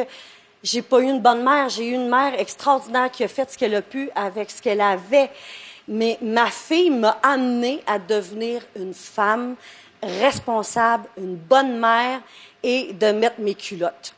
j'ai 0.63 0.83
pas 0.83 1.01
eu 1.01 1.05
une 1.05 1.21
bonne 1.21 1.43
mère. 1.45 1.69
J'ai 1.69 1.87
eu 1.89 1.95
une 1.95 2.09
mère 2.09 2.39
extraordinaire 2.39 3.11
qui 3.11 3.25
a 3.25 3.29
fait 3.29 3.51
ce 3.51 3.59
qu'elle 3.59 3.75
a 3.75 3.83
pu 3.83 4.11
avec 4.15 4.51
ce 4.51 4.63
qu'elle 4.63 4.81
avait. 4.81 5.31
Mais 5.89 6.19
ma 6.23 6.47
fille 6.51 6.91
m'a 6.91 7.19
amenée 7.23 7.83
à 7.87 7.99
devenir 7.99 8.63
une 8.77 8.95
femme 8.95 9.57
responsable, 10.03 11.05
une 11.17 11.37
bonne 11.37 11.79
mère 11.79 12.21
et 12.63 12.93
de 12.93 13.13
mettre 13.13 13.41
mes 13.41 13.55
culottes. 13.55 14.15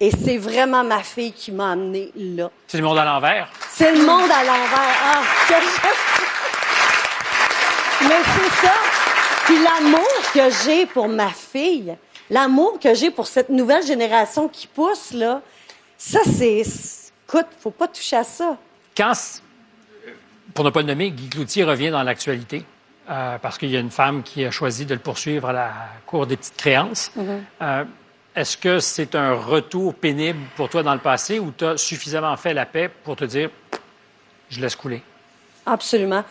Et 0.00 0.10
c'est 0.10 0.38
vraiment 0.38 0.82
ma 0.84 1.02
fille 1.02 1.32
qui 1.32 1.52
m'a 1.52 1.72
amenée 1.72 2.10
là. 2.16 2.50
C'est 2.66 2.78
le 2.78 2.84
monde 2.84 2.98
à 2.98 3.04
l'envers. 3.04 3.48
C'est 3.70 3.92
le 3.92 4.04
monde 4.04 4.30
à 4.30 4.44
l'envers. 4.44 4.96
Ah, 5.04 5.22
que 5.48 5.54
je- 5.54 5.88
Mais 8.08 8.20
c'est 8.34 8.66
ça. 8.66 8.72
Puis 9.46 9.58
l'amour 9.62 10.08
que 10.32 10.50
j'ai 10.64 10.86
pour 10.86 11.08
ma 11.08 11.28
fille, 11.30 11.96
l'amour 12.30 12.78
que 12.80 12.94
j'ai 12.94 13.10
pour 13.10 13.26
cette 13.26 13.48
nouvelle 13.50 13.84
génération 13.86 14.48
qui 14.48 14.66
pousse, 14.66 15.12
là, 15.12 15.40
ça, 15.96 16.20
c'est... 16.24 16.62
Écoute, 17.28 17.46
faut 17.62 17.70
pas 17.70 17.88
toucher 17.88 18.16
à 18.16 18.24
ça. 18.24 18.56
Quand, 18.96 19.12
pour 20.54 20.64
ne 20.64 20.70
pas 20.70 20.80
le 20.80 20.86
nommer, 20.86 21.10
Guy 21.10 21.28
Cloutier 21.28 21.64
revient 21.64 21.90
dans 21.90 22.02
l'actualité, 22.02 22.64
euh, 23.10 23.38
parce 23.38 23.58
qu'il 23.58 23.70
y 23.70 23.76
a 23.76 23.80
une 23.80 23.90
femme 23.90 24.22
qui 24.22 24.44
a 24.44 24.50
choisi 24.50 24.86
de 24.86 24.94
le 24.94 25.00
poursuivre 25.00 25.48
à 25.48 25.52
la 25.52 25.72
Cour 26.06 26.26
des 26.26 26.36
petites 26.36 26.56
créances. 26.56 27.10
Euh, 27.60 27.84
Est-ce 28.36 28.56
que 28.56 28.78
c'est 28.78 29.14
un 29.14 29.34
retour 29.34 29.94
pénible 29.94 30.40
pour 30.56 30.68
toi 30.68 30.82
dans 30.82 30.94
le 30.94 31.00
passé 31.00 31.38
ou 31.38 31.52
tu 31.56 31.64
as 31.64 31.76
suffisamment 31.76 32.36
fait 32.36 32.54
la 32.54 32.66
paix 32.66 32.88
pour 33.04 33.16
te 33.16 33.24
dire 33.24 33.50
je 34.48 34.60
laisse 34.60 34.76
couler? 34.76 35.02
Absolument. 35.66 36.24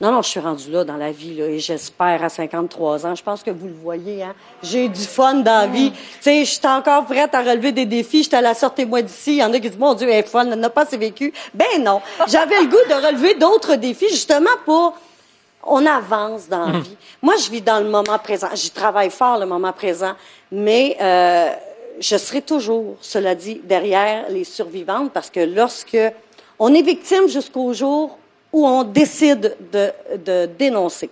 Non, 0.00 0.12
non, 0.12 0.22
je 0.22 0.28
suis 0.30 0.40
rendue 0.40 0.70
là 0.70 0.82
dans 0.82 0.96
la 0.96 1.12
vie, 1.12 1.34
là, 1.36 1.44
et 1.46 1.58
j'espère 1.58 2.24
à 2.24 2.30
53 2.30 3.04
ans. 3.06 3.14
Je 3.14 3.22
pense 3.22 3.42
que 3.42 3.50
vous 3.50 3.66
le 3.66 3.74
voyez, 3.74 4.22
hein. 4.22 4.34
J'ai 4.62 4.88
du 4.88 5.00
fun 5.02 5.34
dans 5.34 5.60
la 5.60 5.66
vie. 5.66 5.92
Tu 5.92 5.98
sais, 6.22 6.44
je 6.46 6.50
suis 6.52 6.66
encore 6.66 7.04
prête 7.04 7.34
à 7.34 7.42
relever 7.42 7.70
des 7.72 7.84
défis. 7.84 8.22
J'étais 8.22 8.36
à 8.36 8.40
la 8.40 8.54
sortez-moi 8.54 9.02
d'ici. 9.02 9.32
Il 9.32 9.36
y 9.38 9.44
en 9.44 9.52
a 9.52 9.60
qui 9.60 9.68
disent, 9.68 9.78
mon 9.78 9.92
Dieu, 9.92 10.08
elle 10.08 10.20
est 10.24 10.28
fun, 10.28 10.46
elle 10.50 10.58
n'a 10.58 10.70
pas 10.70 10.82
assez 10.84 10.96
vécu. 10.96 11.34
Ben 11.52 11.66
non. 11.82 12.00
J'avais 12.28 12.60
le 12.62 12.66
goût 12.68 12.78
de 12.88 12.94
relever 13.06 13.34
d'autres 13.34 13.74
défis, 13.74 14.08
justement 14.08 14.48
pour, 14.64 14.94
on 15.64 15.84
avance 15.84 16.48
dans 16.48 16.60
la 16.66 16.72
Mhm. 16.78 16.80
vie. 16.80 16.96
Moi, 17.20 17.34
je 17.36 17.50
vis 17.50 17.60
dans 17.60 17.80
le 17.80 17.90
moment 17.90 18.18
présent. 18.18 18.48
J'y 18.54 18.70
travaille 18.70 19.10
fort, 19.10 19.38
le 19.38 19.44
moment 19.44 19.72
présent. 19.74 20.12
Mais, 20.50 20.96
euh, 21.02 21.50
je 21.98 22.16
serai 22.16 22.40
toujours, 22.40 22.96
cela 23.02 23.34
dit, 23.34 23.60
derrière 23.64 24.24
les 24.30 24.44
survivantes 24.44 25.12
parce 25.12 25.28
que 25.28 25.40
lorsque 25.40 25.98
on 26.58 26.72
est 26.72 26.80
victime 26.80 27.28
jusqu'au 27.28 27.74
jour 27.74 28.16
où 28.52 28.66
on 28.66 28.82
décide 28.84 29.56
de, 29.72 29.90
de 30.16 30.46
dénoncer. 30.58 31.10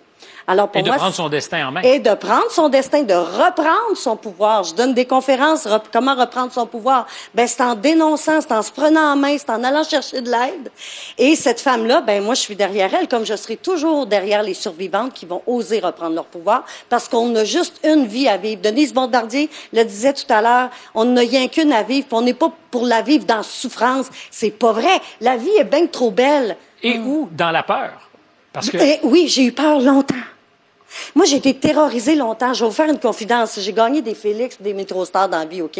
Alors 0.50 0.68
pour 0.68 0.80
Et 0.80 0.82
de 0.82 0.88
moi, 0.88 0.96
prendre 0.96 1.14
son 1.14 1.28
destin 1.28 1.68
en 1.68 1.72
main. 1.72 1.82
et 1.82 1.98
de 1.98 2.14
prendre 2.14 2.50
son 2.50 2.70
destin, 2.70 3.02
de 3.02 3.12
reprendre 3.12 3.94
son 3.96 4.16
pouvoir. 4.16 4.64
Je 4.64 4.74
donne 4.74 4.94
des 4.94 5.04
conférences, 5.04 5.66
rep- 5.66 5.88
comment 5.92 6.14
reprendre 6.14 6.50
son 6.50 6.64
pouvoir? 6.66 7.06
Ben, 7.34 7.46
c'est 7.46 7.60
en 7.62 7.74
dénonçant, 7.74 8.40
c'est 8.40 8.52
en 8.52 8.62
se 8.62 8.72
prenant 8.72 9.12
en 9.12 9.16
main, 9.16 9.36
c'est 9.36 9.50
en 9.50 9.62
allant 9.62 9.84
chercher 9.84 10.22
de 10.22 10.30
l'aide. 10.30 10.70
Et 11.18 11.36
cette 11.36 11.60
femme-là, 11.60 12.00
ben, 12.00 12.24
moi, 12.24 12.32
je 12.32 12.40
suis 12.40 12.56
derrière 12.56 12.94
elle, 12.94 13.08
comme 13.08 13.26
je 13.26 13.36
serai 13.36 13.56
toujours 13.58 14.06
derrière 14.06 14.42
les 14.42 14.54
survivantes 14.54 15.12
qui 15.12 15.26
vont 15.26 15.42
oser 15.46 15.80
reprendre 15.80 16.14
leur 16.14 16.24
pouvoir, 16.24 16.64
parce 16.88 17.08
qu'on 17.08 17.36
a 17.36 17.44
juste 17.44 17.78
une 17.84 18.06
vie 18.06 18.26
à 18.26 18.38
vivre. 18.38 18.62
Denise 18.62 18.94
Bombardier 18.94 19.50
le 19.74 19.84
disait 19.84 20.14
tout 20.14 20.32
à 20.32 20.40
l'heure, 20.40 20.70
on 20.94 21.04
n'a 21.04 21.20
rien 21.20 21.48
qu'une 21.48 21.74
à 21.74 21.82
vivre, 21.82 22.06
puis 22.08 22.16
on 22.16 22.22
n'est 22.22 22.32
pas 22.32 22.50
pour 22.70 22.86
la 22.86 23.02
vivre 23.02 23.26
dans 23.26 23.42
souffrance. 23.42 24.06
C'est 24.30 24.50
pas 24.50 24.72
vrai. 24.72 24.98
La 25.20 25.36
vie 25.36 25.54
est 25.58 25.64
bien 25.64 25.86
trop 25.86 26.10
belle. 26.10 26.56
Et 26.82 26.98
où? 26.98 27.28
Dans 27.32 27.50
la 27.50 27.62
peur. 27.62 28.08
Parce 28.52 28.70
que. 28.70 28.76
Eh 28.80 29.00
oui, 29.02 29.28
j'ai 29.28 29.44
eu 29.44 29.52
peur 29.52 29.80
longtemps. 29.80 30.14
Moi, 31.14 31.26
j'ai 31.26 31.36
été 31.36 31.54
terrorisée 31.54 32.14
longtemps. 32.14 32.54
Je 32.54 32.60
vais 32.64 32.70
vous 32.70 32.74
faire 32.74 32.88
une 32.88 32.98
confidence. 32.98 33.58
J'ai 33.60 33.72
gagné 33.72 34.00
des 34.00 34.14
Félix, 34.14 34.56
des 34.60 34.72
Métrostars 34.72 35.28
dans 35.28 35.38
la 35.38 35.44
vie, 35.44 35.60
OK? 35.62 35.78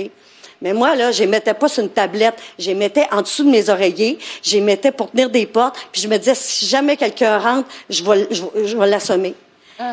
Mais 0.61 0.73
moi, 0.73 0.95
là, 0.97 1.13
je 1.13 1.21
les 1.21 1.27
mettais 1.29 1.55
pas 1.55 1.69
sur 1.69 1.83
une 1.83 1.89
tablette. 1.91 2.35
Je 2.59 2.67
les 2.67 2.75
mettais 2.75 3.07
en 3.13 3.23
dessous 3.23 3.45
de 3.45 3.49
mes 3.51 3.69
oreillers. 3.71 4.19
Je 4.43 4.57
les 4.57 4.61
mettais 4.61 4.91
pour 4.93 5.11
tenir 5.11 5.31
des 5.31 5.47
portes. 5.47 5.77
Puis 5.93 6.03
je 6.03 6.09
me 6.09 6.17
disais, 6.19 6.35
si 6.35 6.67
jamais 6.67 6.97
quelqu'un 6.97 7.39
rentre, 7.39 7.69
je 7.89 8.03
vais, 8.05 8.27
je, 8.31 8.43
vais- 8.43 8.67
je 8.67 8.77
vais 8.77 8.87
l'assommer. 8.87 9.35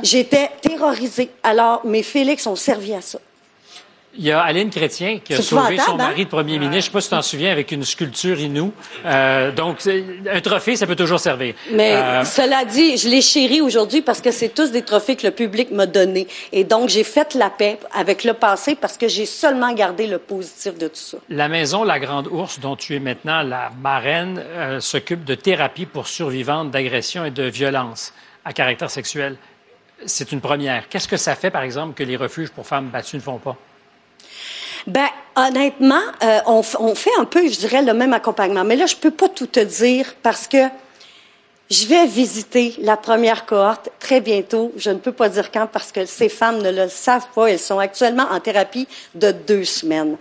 J'étais 0.01 0.49
terrorisée. 0.61 1.29
Alors, 1.43 1.85
mes 1.85 2.01
Félix 2.01 2.47
ont 2.47 2.55
servi 2.55 2.93
à 2.95 3.01
ça. 3.01 3.19
Il 4.17 4.23
y 4.25 4.31
a 4.31 4.41
Aline 4.41 4.69
Chrétien 4.69 5.19
qui 5.23 5.33
a 5.33 5.41
sauvé 5.41 5.61
son 5.61 5.71
épouvantable, 5.71 6.01
hein? 6.01 6.07
mari 6.07 6.25
de 6.25 6.29
premier 6.29 6.57
ministre. 6.57 6.71
Je 6.71 6.77
ne 6.77 6.81
sais 6.81 6.89
pas 6.91 7.01
si 7.01 7.09
tu 7.09 7.15
t'en 7.15 7.21
souviens, 7.21 7.51
avec 7.51 7.71
une 7.71 7.83
sculpture 7.83 8.39
Inou. 8.39 8.71
Euh, 9.05 9.51
donc, 9.51 9.79
un 10.31 10.41
trophée, 10.41 10.75
ça 10.75 10.87
peut 10.87 10.95
toujours 10.95 11.19
servir. 11.19 11.55
Mais 11.71 11.95
Euh, 11.95 12.23
cela 12.23 12.63
dit, 12.65 12.97
je 12.97 13.09
les 13.09 13.21
chéris 13.21 13.61
aujourd'hui 13.61 14.01
parce 14.01 14.21
que 14.21 14.31
c'est 14.31 14.49
tous 14.49 14.71
des 14.71 14.83
trophées 14.83 15.15
que 15.15 15.27
le 15.27 15.31
public 15.31 15.71
m'a 15.71 15.85
donnés. 15.85 16.27
Et 16.51 16.63
donc, 16.63 16.89
j'ai 16.89 17.03
fait 17.03 17.33
la 17.33 17.49
paix 17.49 17.77
avec 17.93 18.23
le 18.23 18.33
passé 18.33 18.75
parce 18.75 18.97
que 18.97 19.07
j'ai 19.07 19.25
seulement 19.25 19.73
gardé 19.73 20.07
le 20.07 20.17
positif 20.17 20.77
de 20.77 20.87
tout 20.87 20.95
ça. 20.95 21.17
La 21.29 21.47
maison 21.49 21.83
La 21.83 21.99
Grande 21.99 22.27
Ourse, 22.27 22.59
dont 22.59 22.75
tu 22.75 22.95
es 22.95 22.99
maintenant 22.99 23.41
la 23.43 23.69
marraine, 23.81 24.41
euh, 24.41 24.79
s'occupe 24.79 25.25
de 25.25 25.35
thérapie 25.35 25.85
pour 25.85 26.07
survivantes 26.07 26.71
d'agressions 26.71 27.25
et 27.25 27.31
de 27.31 27.43
violences 27.43 28.13
à 28.45 28.53
caractère 28.53 28.89
sexuel. 28.89 29.35
C'est 30.05 30.31
une 30.31 30.41
première. 30.41 30.87
Qu'est-ce 30.89 31.07
que 31.07 31.17
ça 31.17 31.35
fait, 31.35 31.49
par 31.51 31.63
exemple, 31.63 31.93
que 31.95 32.03
les 32.03 32.15
refuges 32.15 32.49
pour 32.49 32.65
femmes 32.65 32.87
battues 32.87 33.15
ne 33.17 33.21
font 33.21 33.37
pas? 33.39 33.55
Ben, 34.87 35.07
honnêtement, 35.35 36.01
euh, 36.23 36.39
on, 36.45 36.61
fait 36.95 37.09
un 37.19 37.25
peu, 37.25 37.47
je 37.49 37.57
dirais, 37.57 37.81
le 37.81 37.93
même 37.93 38.13
accompagnement. 38.13 38.63
Mais 38.63 38.75
là, 38.75 38.85
je 38.85 38.95
peux 38.95 39.11
pas 39.11 39.29
tout 39.29 39.47
te 39.47 39.59
dire 39.59 40.13
parce 40.21 40.47
que 40.47 40.57
je 41.71 41.87
vais 41.87 42.05
visiter 42.05 42.75
la 42.79 42.95
première 42.95 43.45
cohorte 43.47 43.89
très 43.99 44.21
bientôt. 44.21 44.71
Je 44.77 44.91
ne 44.91 44.99
peux 44.99 45.11
pas 45.11 45.29
dire 45.29 45.51
quand 45.51 45.65
parce 45.67 45.91
que 45.91 46.05
ces 46.05 46.29
femmes 46.29 46.61
ne 46.61 46.69
le 46.71 46.87
savent 46.89 47.25
pas. 47.33 47.47
Elles 47.47 47.59
sont 47.59 47.79
actuellement 47.79 48.27
en 48.29 48.39
thérapie 48.39 48.87
de 49.15 49.31
deux 49.31 49.63
semaines. 49.65 50.17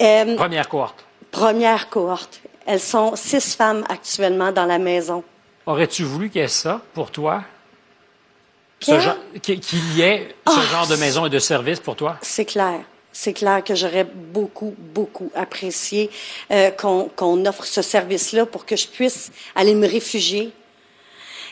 Euh, 0.00 0.36
Première 0.36 0.68
cohorte. 0.68 1.04
première 1.30 1.90
cohorte. 1.90 2.40
Elles 2.64 2.80
sont 2.80 3.14
six 3.16 3.54
femmes 3.54 3.84
actuellement 3.90 4.52
dans 4.52 4.64
la 4.64 4.78
maison. 4.78 5.22
Aurais-tu 5.66 6.04
voulu 6.04 6.30
qu'il 6.30 6.40
y 6.40 6.44
ait 6.44 6.48
ça 6.48 6.80
pour 6.94 7.10
toi? 7.10 7.42
Qu'il 8.80 8.94
y 8.94 10.00
ait 10.00 10.34
ce 10.46 10.52
Ah, 10.58 10.62
genre 10.72 10.86
de 10.88 10.96
maison 10.96 11.26
et 11.26 11.30
de 11.30 11.38
service 11.38 11.78
pour 11.78 11.94
toi? 11.96 12.16
C'est 12.22 12.44
clair. 12.46 12.80
C'est 13.12 13.34
clair 13.34 13.62
que 13.62 13.74
j'aurais 13.74 14.04
beaucoup, 14.04 14.74
beaucoup 14.78 15.30
apprécié 15.34 16.10
euh, 16.50 16.70
qu'on 16.70 17.46
offre 17.46 17.64
ce 17.64 17.82
service-là 17.82 18.46
pour 18.46 18.64
que 18.64 18.76
je 18.76 18.88
puisse 18.88 19.30
aller 19.54 19.74
me 19.74 19.86
réfugier. 19.86 20.50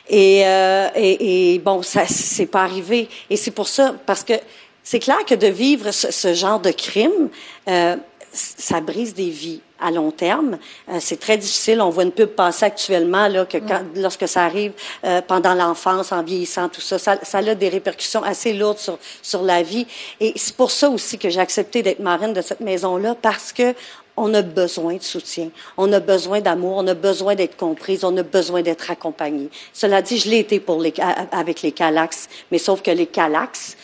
Et, 0.09 0.47
euh, 0.47 0.89
et, 0.95 1.55
et 1.55 1.59
bon, 1.59 1.83
ça 1.83 2.07
c'est 2.07 2.47
pas 2.47 2.63
arrivé. 2.63 3.09
Et 3.29 3.37
c'est 3.37 3.51
pour 3.51 3.69
ça, 3.69 3.95
parce 4.07 4.25
que 4.25 4.33
c'est 4.83 4.99
clair 4.99 5.25
que 5.27 5.35
de 5.35 5.47
vivre 5.47 5.91
ce, 5.93 6.11
ce 6.11 6.35
genre 6.35 6.59
de 6.59 6.71
crime, 6.71 7.29
euh, 7.69 7.97
ça 8.33 8.81
brise 8.81 9.15
des 9.15 9.31
vies 9.31 9.61
à 9.81 9.91
long 9.91 10.11
terme. 10.11 10.59
Euh, 10.89 10.99
c'est 11.01 11.19
très 11.19 11.37
difficile. 11.37 11.81
On 11.81 11.91
voit 11.91 12.05
une 12.05 12.13
pub 12.13 12.29
passer 12.29 12.67
actuellement 12.67 13.29
là 13.29 13.45
que 13.45 13.59
quand, 13.59 13.83
lorsque 13.97 14.29
ça 14.29 14.45
arrive 14.45 14.73
euh, 15.05 15.21
pendant 15.23 15.55
l'enfance, 15.55 16.13
en 16.13 16.23
vieillissant, 16.23 16.69
tout 16.69 16.81
ça, 16.81 16.99
ça, 16.99 17.19
ça 17.23 17.39
a 17.39 17.55
des 17.55 17.69
répercussions 17.69 18.23
assez 18.23 18.53
lourdes 18.53 18.79
sur 18.79 18.99
sur 19.23 19.43
la 19.43 19.63
vie. 19.63 19.87
Et 20.21 20.33
c'est 20.37 20.55
pour 20.55 20.71
ça 20.71 20.91
aussi 20.91 21.19
que 21.19 21.31
j'ai 21.31 21.41
accepté 21.41 21.83
d'être 21.83 22.01
marraine 22.01 22.33
de 22.33 22.43
cette 22.43 22.61
maison-là 22.61 23.17
parce 23.21 23.53
que 23.53 23.75
on 24.17 24.35
a 24.35 24.43
besoin 24.43 24.97
de 24.97 25.03
soutien, 25.03 25.49
on 25.79 25.91
a 25.93 26.01
besoin 26.01 26.41
d'amour, 26.41 26.77
on 26.77 26.87
a 26.87 26.95
besoin 26.95 27.35
d'être 27.35 27.57
comprise, 27.57 28.05
on 28.05 28.15
a 28.19 28.23
besoin 28.23 28.61
d'être 28.61 28.91
accompagné. 28.91 29.49
Cela 29.73 30.03
dit, 30.03 30.19
je 30.19 30.29
l'ai 30.29 30.41
été 30.41 30.61
pour 30.61 30.81
les, 30.81 30.93
avec 31.33 31.63
les 31.63 31.73
Calax, 31.73 32.29
mais 32.51 32.59
sauf 32.59 32.83
que 32.83 32.91
les 32.91 33.07
Calax, 33.07 33.79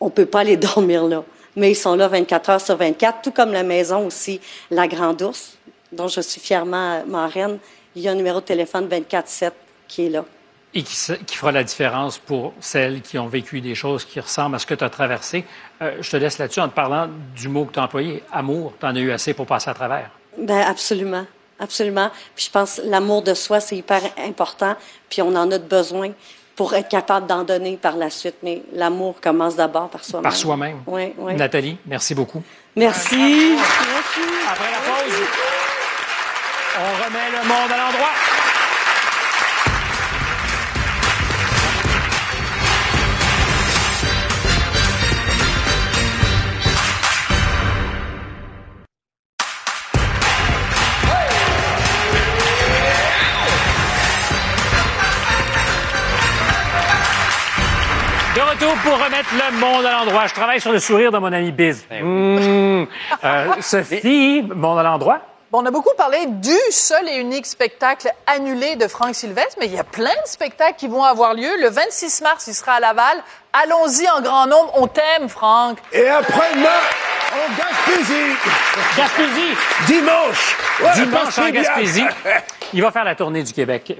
on 0.00 0.08
peut 0.08 0.24
pas 0.24 0.40
aller 0.40 0.56
dormir 0.68 1.04
là. 1.04 1.24
Mais 1.56 1.70
ils 1.70 1.76
sont 1.76 1.96
là 1.96 2.06
24 2.06 2.50
heures 2.50 2.60
sur 2.60 2.76
24, 2.76 3.22
tout 3.22 3.30
comme 3.30 3.52
la 3.52 3.62
maison 3.62 4.06
aussi, 4.06 4.40
la 4.70 4.86
Grande 4.86 5.22
Ourse, 5.22 5.56
dont 5.90 6.06
je 6.06 6.20
suis 6.20 6.40
fièrement 6.40 7.04
marraine. 7.06 7.58
Il 7.94 8.02
y 8.02 8.08
a 8.08 8.12
un 8.12 8.14
numéro 8.14 8.40
de 8.40 8.44
téléphone 8.44 8.86
24-7 8.88 9.52
qui 9.88 10.06
est 10.06 10.10
là. 10.10 10.24
et 10.74 10.82
qui, 10.82 11.36
fera 11.36 11.52
la 11.52 11.64
différence 11.64 12.18
pour 12.18 12.52
celles 12.60 13.00
qui 13.00 13.18
ont 13.18 13.28
vécu 13.28 13.62
des 13.62 13.74
choses 13.74 14.04
qui 14.04 14.20
ressemblent 14.20 14.56
à 14.56 14.58
ce 14.58 14.66
que 14.66 14.74
tu 14.74 14.84
as 14.84 14.90
traversé. 14.90 15.44
Euh, 15.80 15.96
je 16.00 16.10
te 16.10 16.16
laisse 16.18 16.36
là-dessus 16.36 16.60
en 16.60 16.68
te 16.68 16.74
parlant 16.74 17.08
du 17.34 17.48
mot 17.48 17.64
que 17.64 17.72
tu 17.72 17.78
as 17.78 17.84
employé, 17.84 18.22
amour. 18.30 18.74
Tu 18.78 18.84
en 18.84 18.94
as 18.94 19.00
eu 19.00 19.10
assez 19.10 19.32
pour 19.32 19.46
passer 19.46 19.70
à 19.70 19.74
travers. 19.74 20.10
Ben 20.36 20.60
absolument, 20.60 21.24
absolument. 21.58 22.10
Puis 22.34 22.46
je 22.46 22.50
pense 22.50 22.76
que 22.76 22.82
l'amour 22.86 23.22
de 23.22 23.32
soi 23.32 23.60
c'est 23.60 23.76
hyper 23.76 24.02
important. 24.18 24.76
Puis 25.08 25.22
on 25.22 25.34
en 25.34 25.50
a 25.50 25.58
besoin 25.58 26.12
pour 26.56 26.74
être 26.74 26.88
capable 26.88 27.26
d'en 27.26 27.44
donner 27.44 27.76
par 27.76 27.96
la 27.96 28.10
suite. 28.10 28.36
Mais 28.42 28.62
l'amour 28.72 29.20
commence 29.20 29.54
d'abord 29.56 29.88
par 29.88 30.02
soi-même. 30.02 30.22
Par 30.24 30.34
soi-même. 30.36 30.78
Oui, 30.86 31.12
oui. 31.18 31.34
Nathalie, 31.34 31.76
merci 31.86 32.14
beaucoup. 32.14 32.42
Merci. 32.74 33.54
Après 34.50 34.70
la 34.70 34.78
pause, 34.78 35.20
on 36.78 37.04
remet 37.04 37.30
le 37.30 37.48
monde 37.48 37.72
à 37.72 37.76
l'endroit. 37.76 38.45
Pour 58.58 58.94
remettre 58.94 59.28
le 59.32 59.58
monde 59.58 59.84
à 59.84 59.92
l'endroit. 59.92 60.26
Je 60.26 60.34
travaille 60.34 60.60
sur 60.60 60.72
le 60.72 60.78
sourire 60.78 61.12
de 61.12 61.18
mon 61.18 61.32
ami 61.32 61.52
Biz. 61.52 61.84
Mmh. 61.90 62.84
Euh, 63.24 63.46
Sophie, 63.60 64.42
monde 64.42 64.78
à 64.78 64.82
l'endroit? 64.82 65.20
Bon, 65.50 65.62
on 65.62 65.66
a 65.66 65.70
beaucoup 65.70 65.94
parlé 65.96 66.26
du 66.26 66.56
seul 66.70 67.08
et 67.08 67.16
unique 67.16 67.46
spectacle 67.46 68.10
annulé 68.26 68.76
de 68.76 68.86
Franck 68.88 69.14
Sylvestre, 69.14 69.56
mais 69.58 69.66
il 69.66 69.74
y 69.74 69.78
a 69.78 69.84
plein 69.84 70.10
de 70.10 70.28
spectacles 70.28 70.76
qui 70.76 70.88
vont 70.88 71.02
avoir 71.02 71.34
lieu. 71.34 71.48
Le 71.60 71.68
26 71.68 72.22
mars, 72.22 72.46
il 72.46 72.54
sera 72.54 72.72
à 72.74 72.80
Laval. 72.80 73.22
Allons-y 73.52 74.08
en 74.10 74.20
grand 74.20 74.46
nombre. 74.46 74.72
On 74.74 74.86
t'aime, 74.86 75.28
Franck. 75.28 75.78
Et 75.92 76.08
après-demain, 76.08 76.68
en 77.32 77.56
Gaspésie. 77.56 78.36
Gaspésie. 78.96 79.56
Dimanche. 79.86 80.56
Ouais, 80.82 80.92
Dimanche 80.94 81.38
en. 81.38 81.50
Gaspésie. 81.50 82.06
Il 82.72 82.82
va 82.82 82.90
faire 82.90 83.04
la 83.04 83.14
tournée 83.14 83.42
du 83.42 83.52
Québec. 83.52 83.96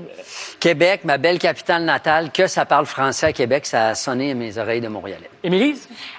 Québec, 0.58 1.02
ma 1.04 1.18
belle 1.18 1.38
capitale 1.38 1.84
natale, 1.84 2.30
que 2.32 2.46
ça 2.46 2.64
parle 2.64 2.86
français 2.86 3.26
à 3.26 3.32
Québec, 3.32 3.66
ça 3.66 3.88
a 3.88 3.94
sonné 3.94 4.32
à 4.32 4.34
mes 4.34 4.58
oreilles 4.58 4.80
de 4.80 4.88
Montréalais. 4.88 5.30
Émilie? 5.42 5.78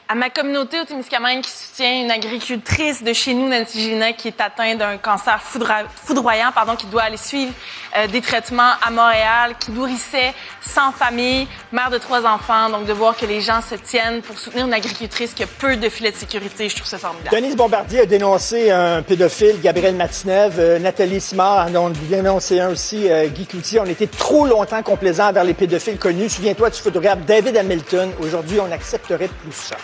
À 0.10 0.16
ma 0.16 0.30
communauté 0.30 0.80
au 0.80 0.86
Témiscamingue 0.86 1.42
qui 1.42 1.52
soutient 1.52 2.04
une 2.04 2.12
agricultrice 2.12 3.04
de 3.04 3.12
chez 3.12 3.34
nous, 3.34 3.50
Nancy 3.50 3.82
Gina, 3.82 4.14
qui 4.14 4.30
est 4.30 4.40
atteinte 4.40 4.78
d'un 4.78 4.98
cancer 4.98 5.42
foudroyant, 5.44 6.54
pardon, 6.56 6.78
qui 6.78 6.86
doit 6.86 7.02
aller 7.02 7.18
suivre 7.18 7.52
euh, 7.98 8.08
des 8.08 8.22
traitements 8.22 8.72
à 8.82 8.90
Montréal, 8.90 9.56
qui 9.60 9.72
nourrissait 9.72 10.34
sans 10.62 10.94
famille, 10.94 11.46
mère 11.74 11.90
de 11.90 11.98
trois 11.98 12.26
enfants. 12.26 12.70
Donc, 12.70 12.86
de 12.86 12.94
voir 12.94 13.18
que 13.18 13.26
les 13.26 13.42
gens 13.42 13.60
se 13.60 13.76
tiennent 13.76 14.22
pour 14.22 14.40
soutenir 14.40 14.66
une 14.66 14.74
agricultrice 14.74 15.34
qui 15.34 15.44
a 15.44 15.48
peu 15.48 15.76
de 15.76 15.90
filets 15.90 16.12
de 16.12 16.16
sécurité, 16.16 16.70
je 16.70 16.78
trouve 16.78 16.88
ça 16.88 16.98
formidable. 16.98 17.36
Denise 17.36 17.58
Bombardier 17.58 18.00
a 18.00 18.06
dénoncé 18.06 18.72
un 18.72 19.02
pédophile, 19.02 19.60
Gabriel 19.62 19.96
Matinev. 19.96 20.58
Euh, 20.58 20.80
Nathalie 20.80 21.20
Simard 21.20 21.68
a 21.68 21.90
dénoncé 22.10 22.62
un 22.62 22.70
aussi, 22.70 23.10
euh, 23.10 23.28
Guy 23.28 23.46
Cloutier. 23.46 23.82
On 23.82 23.86
était 23.86 24.08
trop 24.08 24.48
longtemps 24.48 24.84
complaisants 24.84 25.28
envers 25.28 25.44
les 25.44 25.54
pédophiles 25.54 25.98
connus. 25.98 26.30
Souviens-toi 26.30 26.70
du 26.70 26.80
photographe 26.80 27.20
David 27.26 27.58
Hamilton. 27.58 28.10
Aujourd'hui, 28.22 28.62
on 28.62 28.72
accepterait 28.72 29.28
plus 29.28 29.52
ça. 29.52 29.76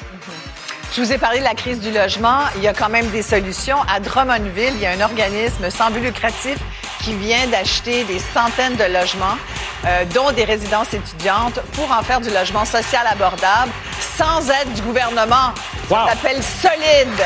Je 0.95 1.01
vous 1.01 1.11
ai 1.11 1.17
parlé 1.17 1.39
de 1.39 1.43
la 1.43 1.55
crise 1.55 1.79
du 1.79 1.91
logement. 1.91 2.39
Il 2.55 2.63
y 2.63 2.67
a 2.67 2.73
quand 2.73 2.89
même 2.89 3.09
des 3.09 3.23
solutions. 3.23 3.77
À 3.93 3.99
Drummondville, 3.99 4.73
il 4.75 4.79
y 4.79 4.85
a 4.85 4.91
un 4.91 5.01
organisme 5.01 5.69
sans 5.71 5.89
but 5.89 6.01
lucratif 6.01 6.57
qui 7.03 7.13
vient 7.15 7.47
d'acheter 7.47 8.03
des 8.03 8.19
centaines 8.19 8.75
de 8.75 8.83
logements, 8.83 9.37
euh, 9.85 10.05
dont 10.13 10.31
des 10.31 10.43
résidences 10.43 10.93
étudiantes, 10.93 11.59
pour 11.73 11.91
en 11.91 12.03
faire 12.03 12.21
du 12.21 12.29
logement 12.29 12.65
social 12.65 13.05
abordable, 13.07 13.71
sans 14.17 14.47
aide 14.49 14.73
du 14.75 14.81
gouvernement. 14.83 15.53
Ça 15.89 16.05
s'appelle 16.09 16.41
Solide. 16.43 17.23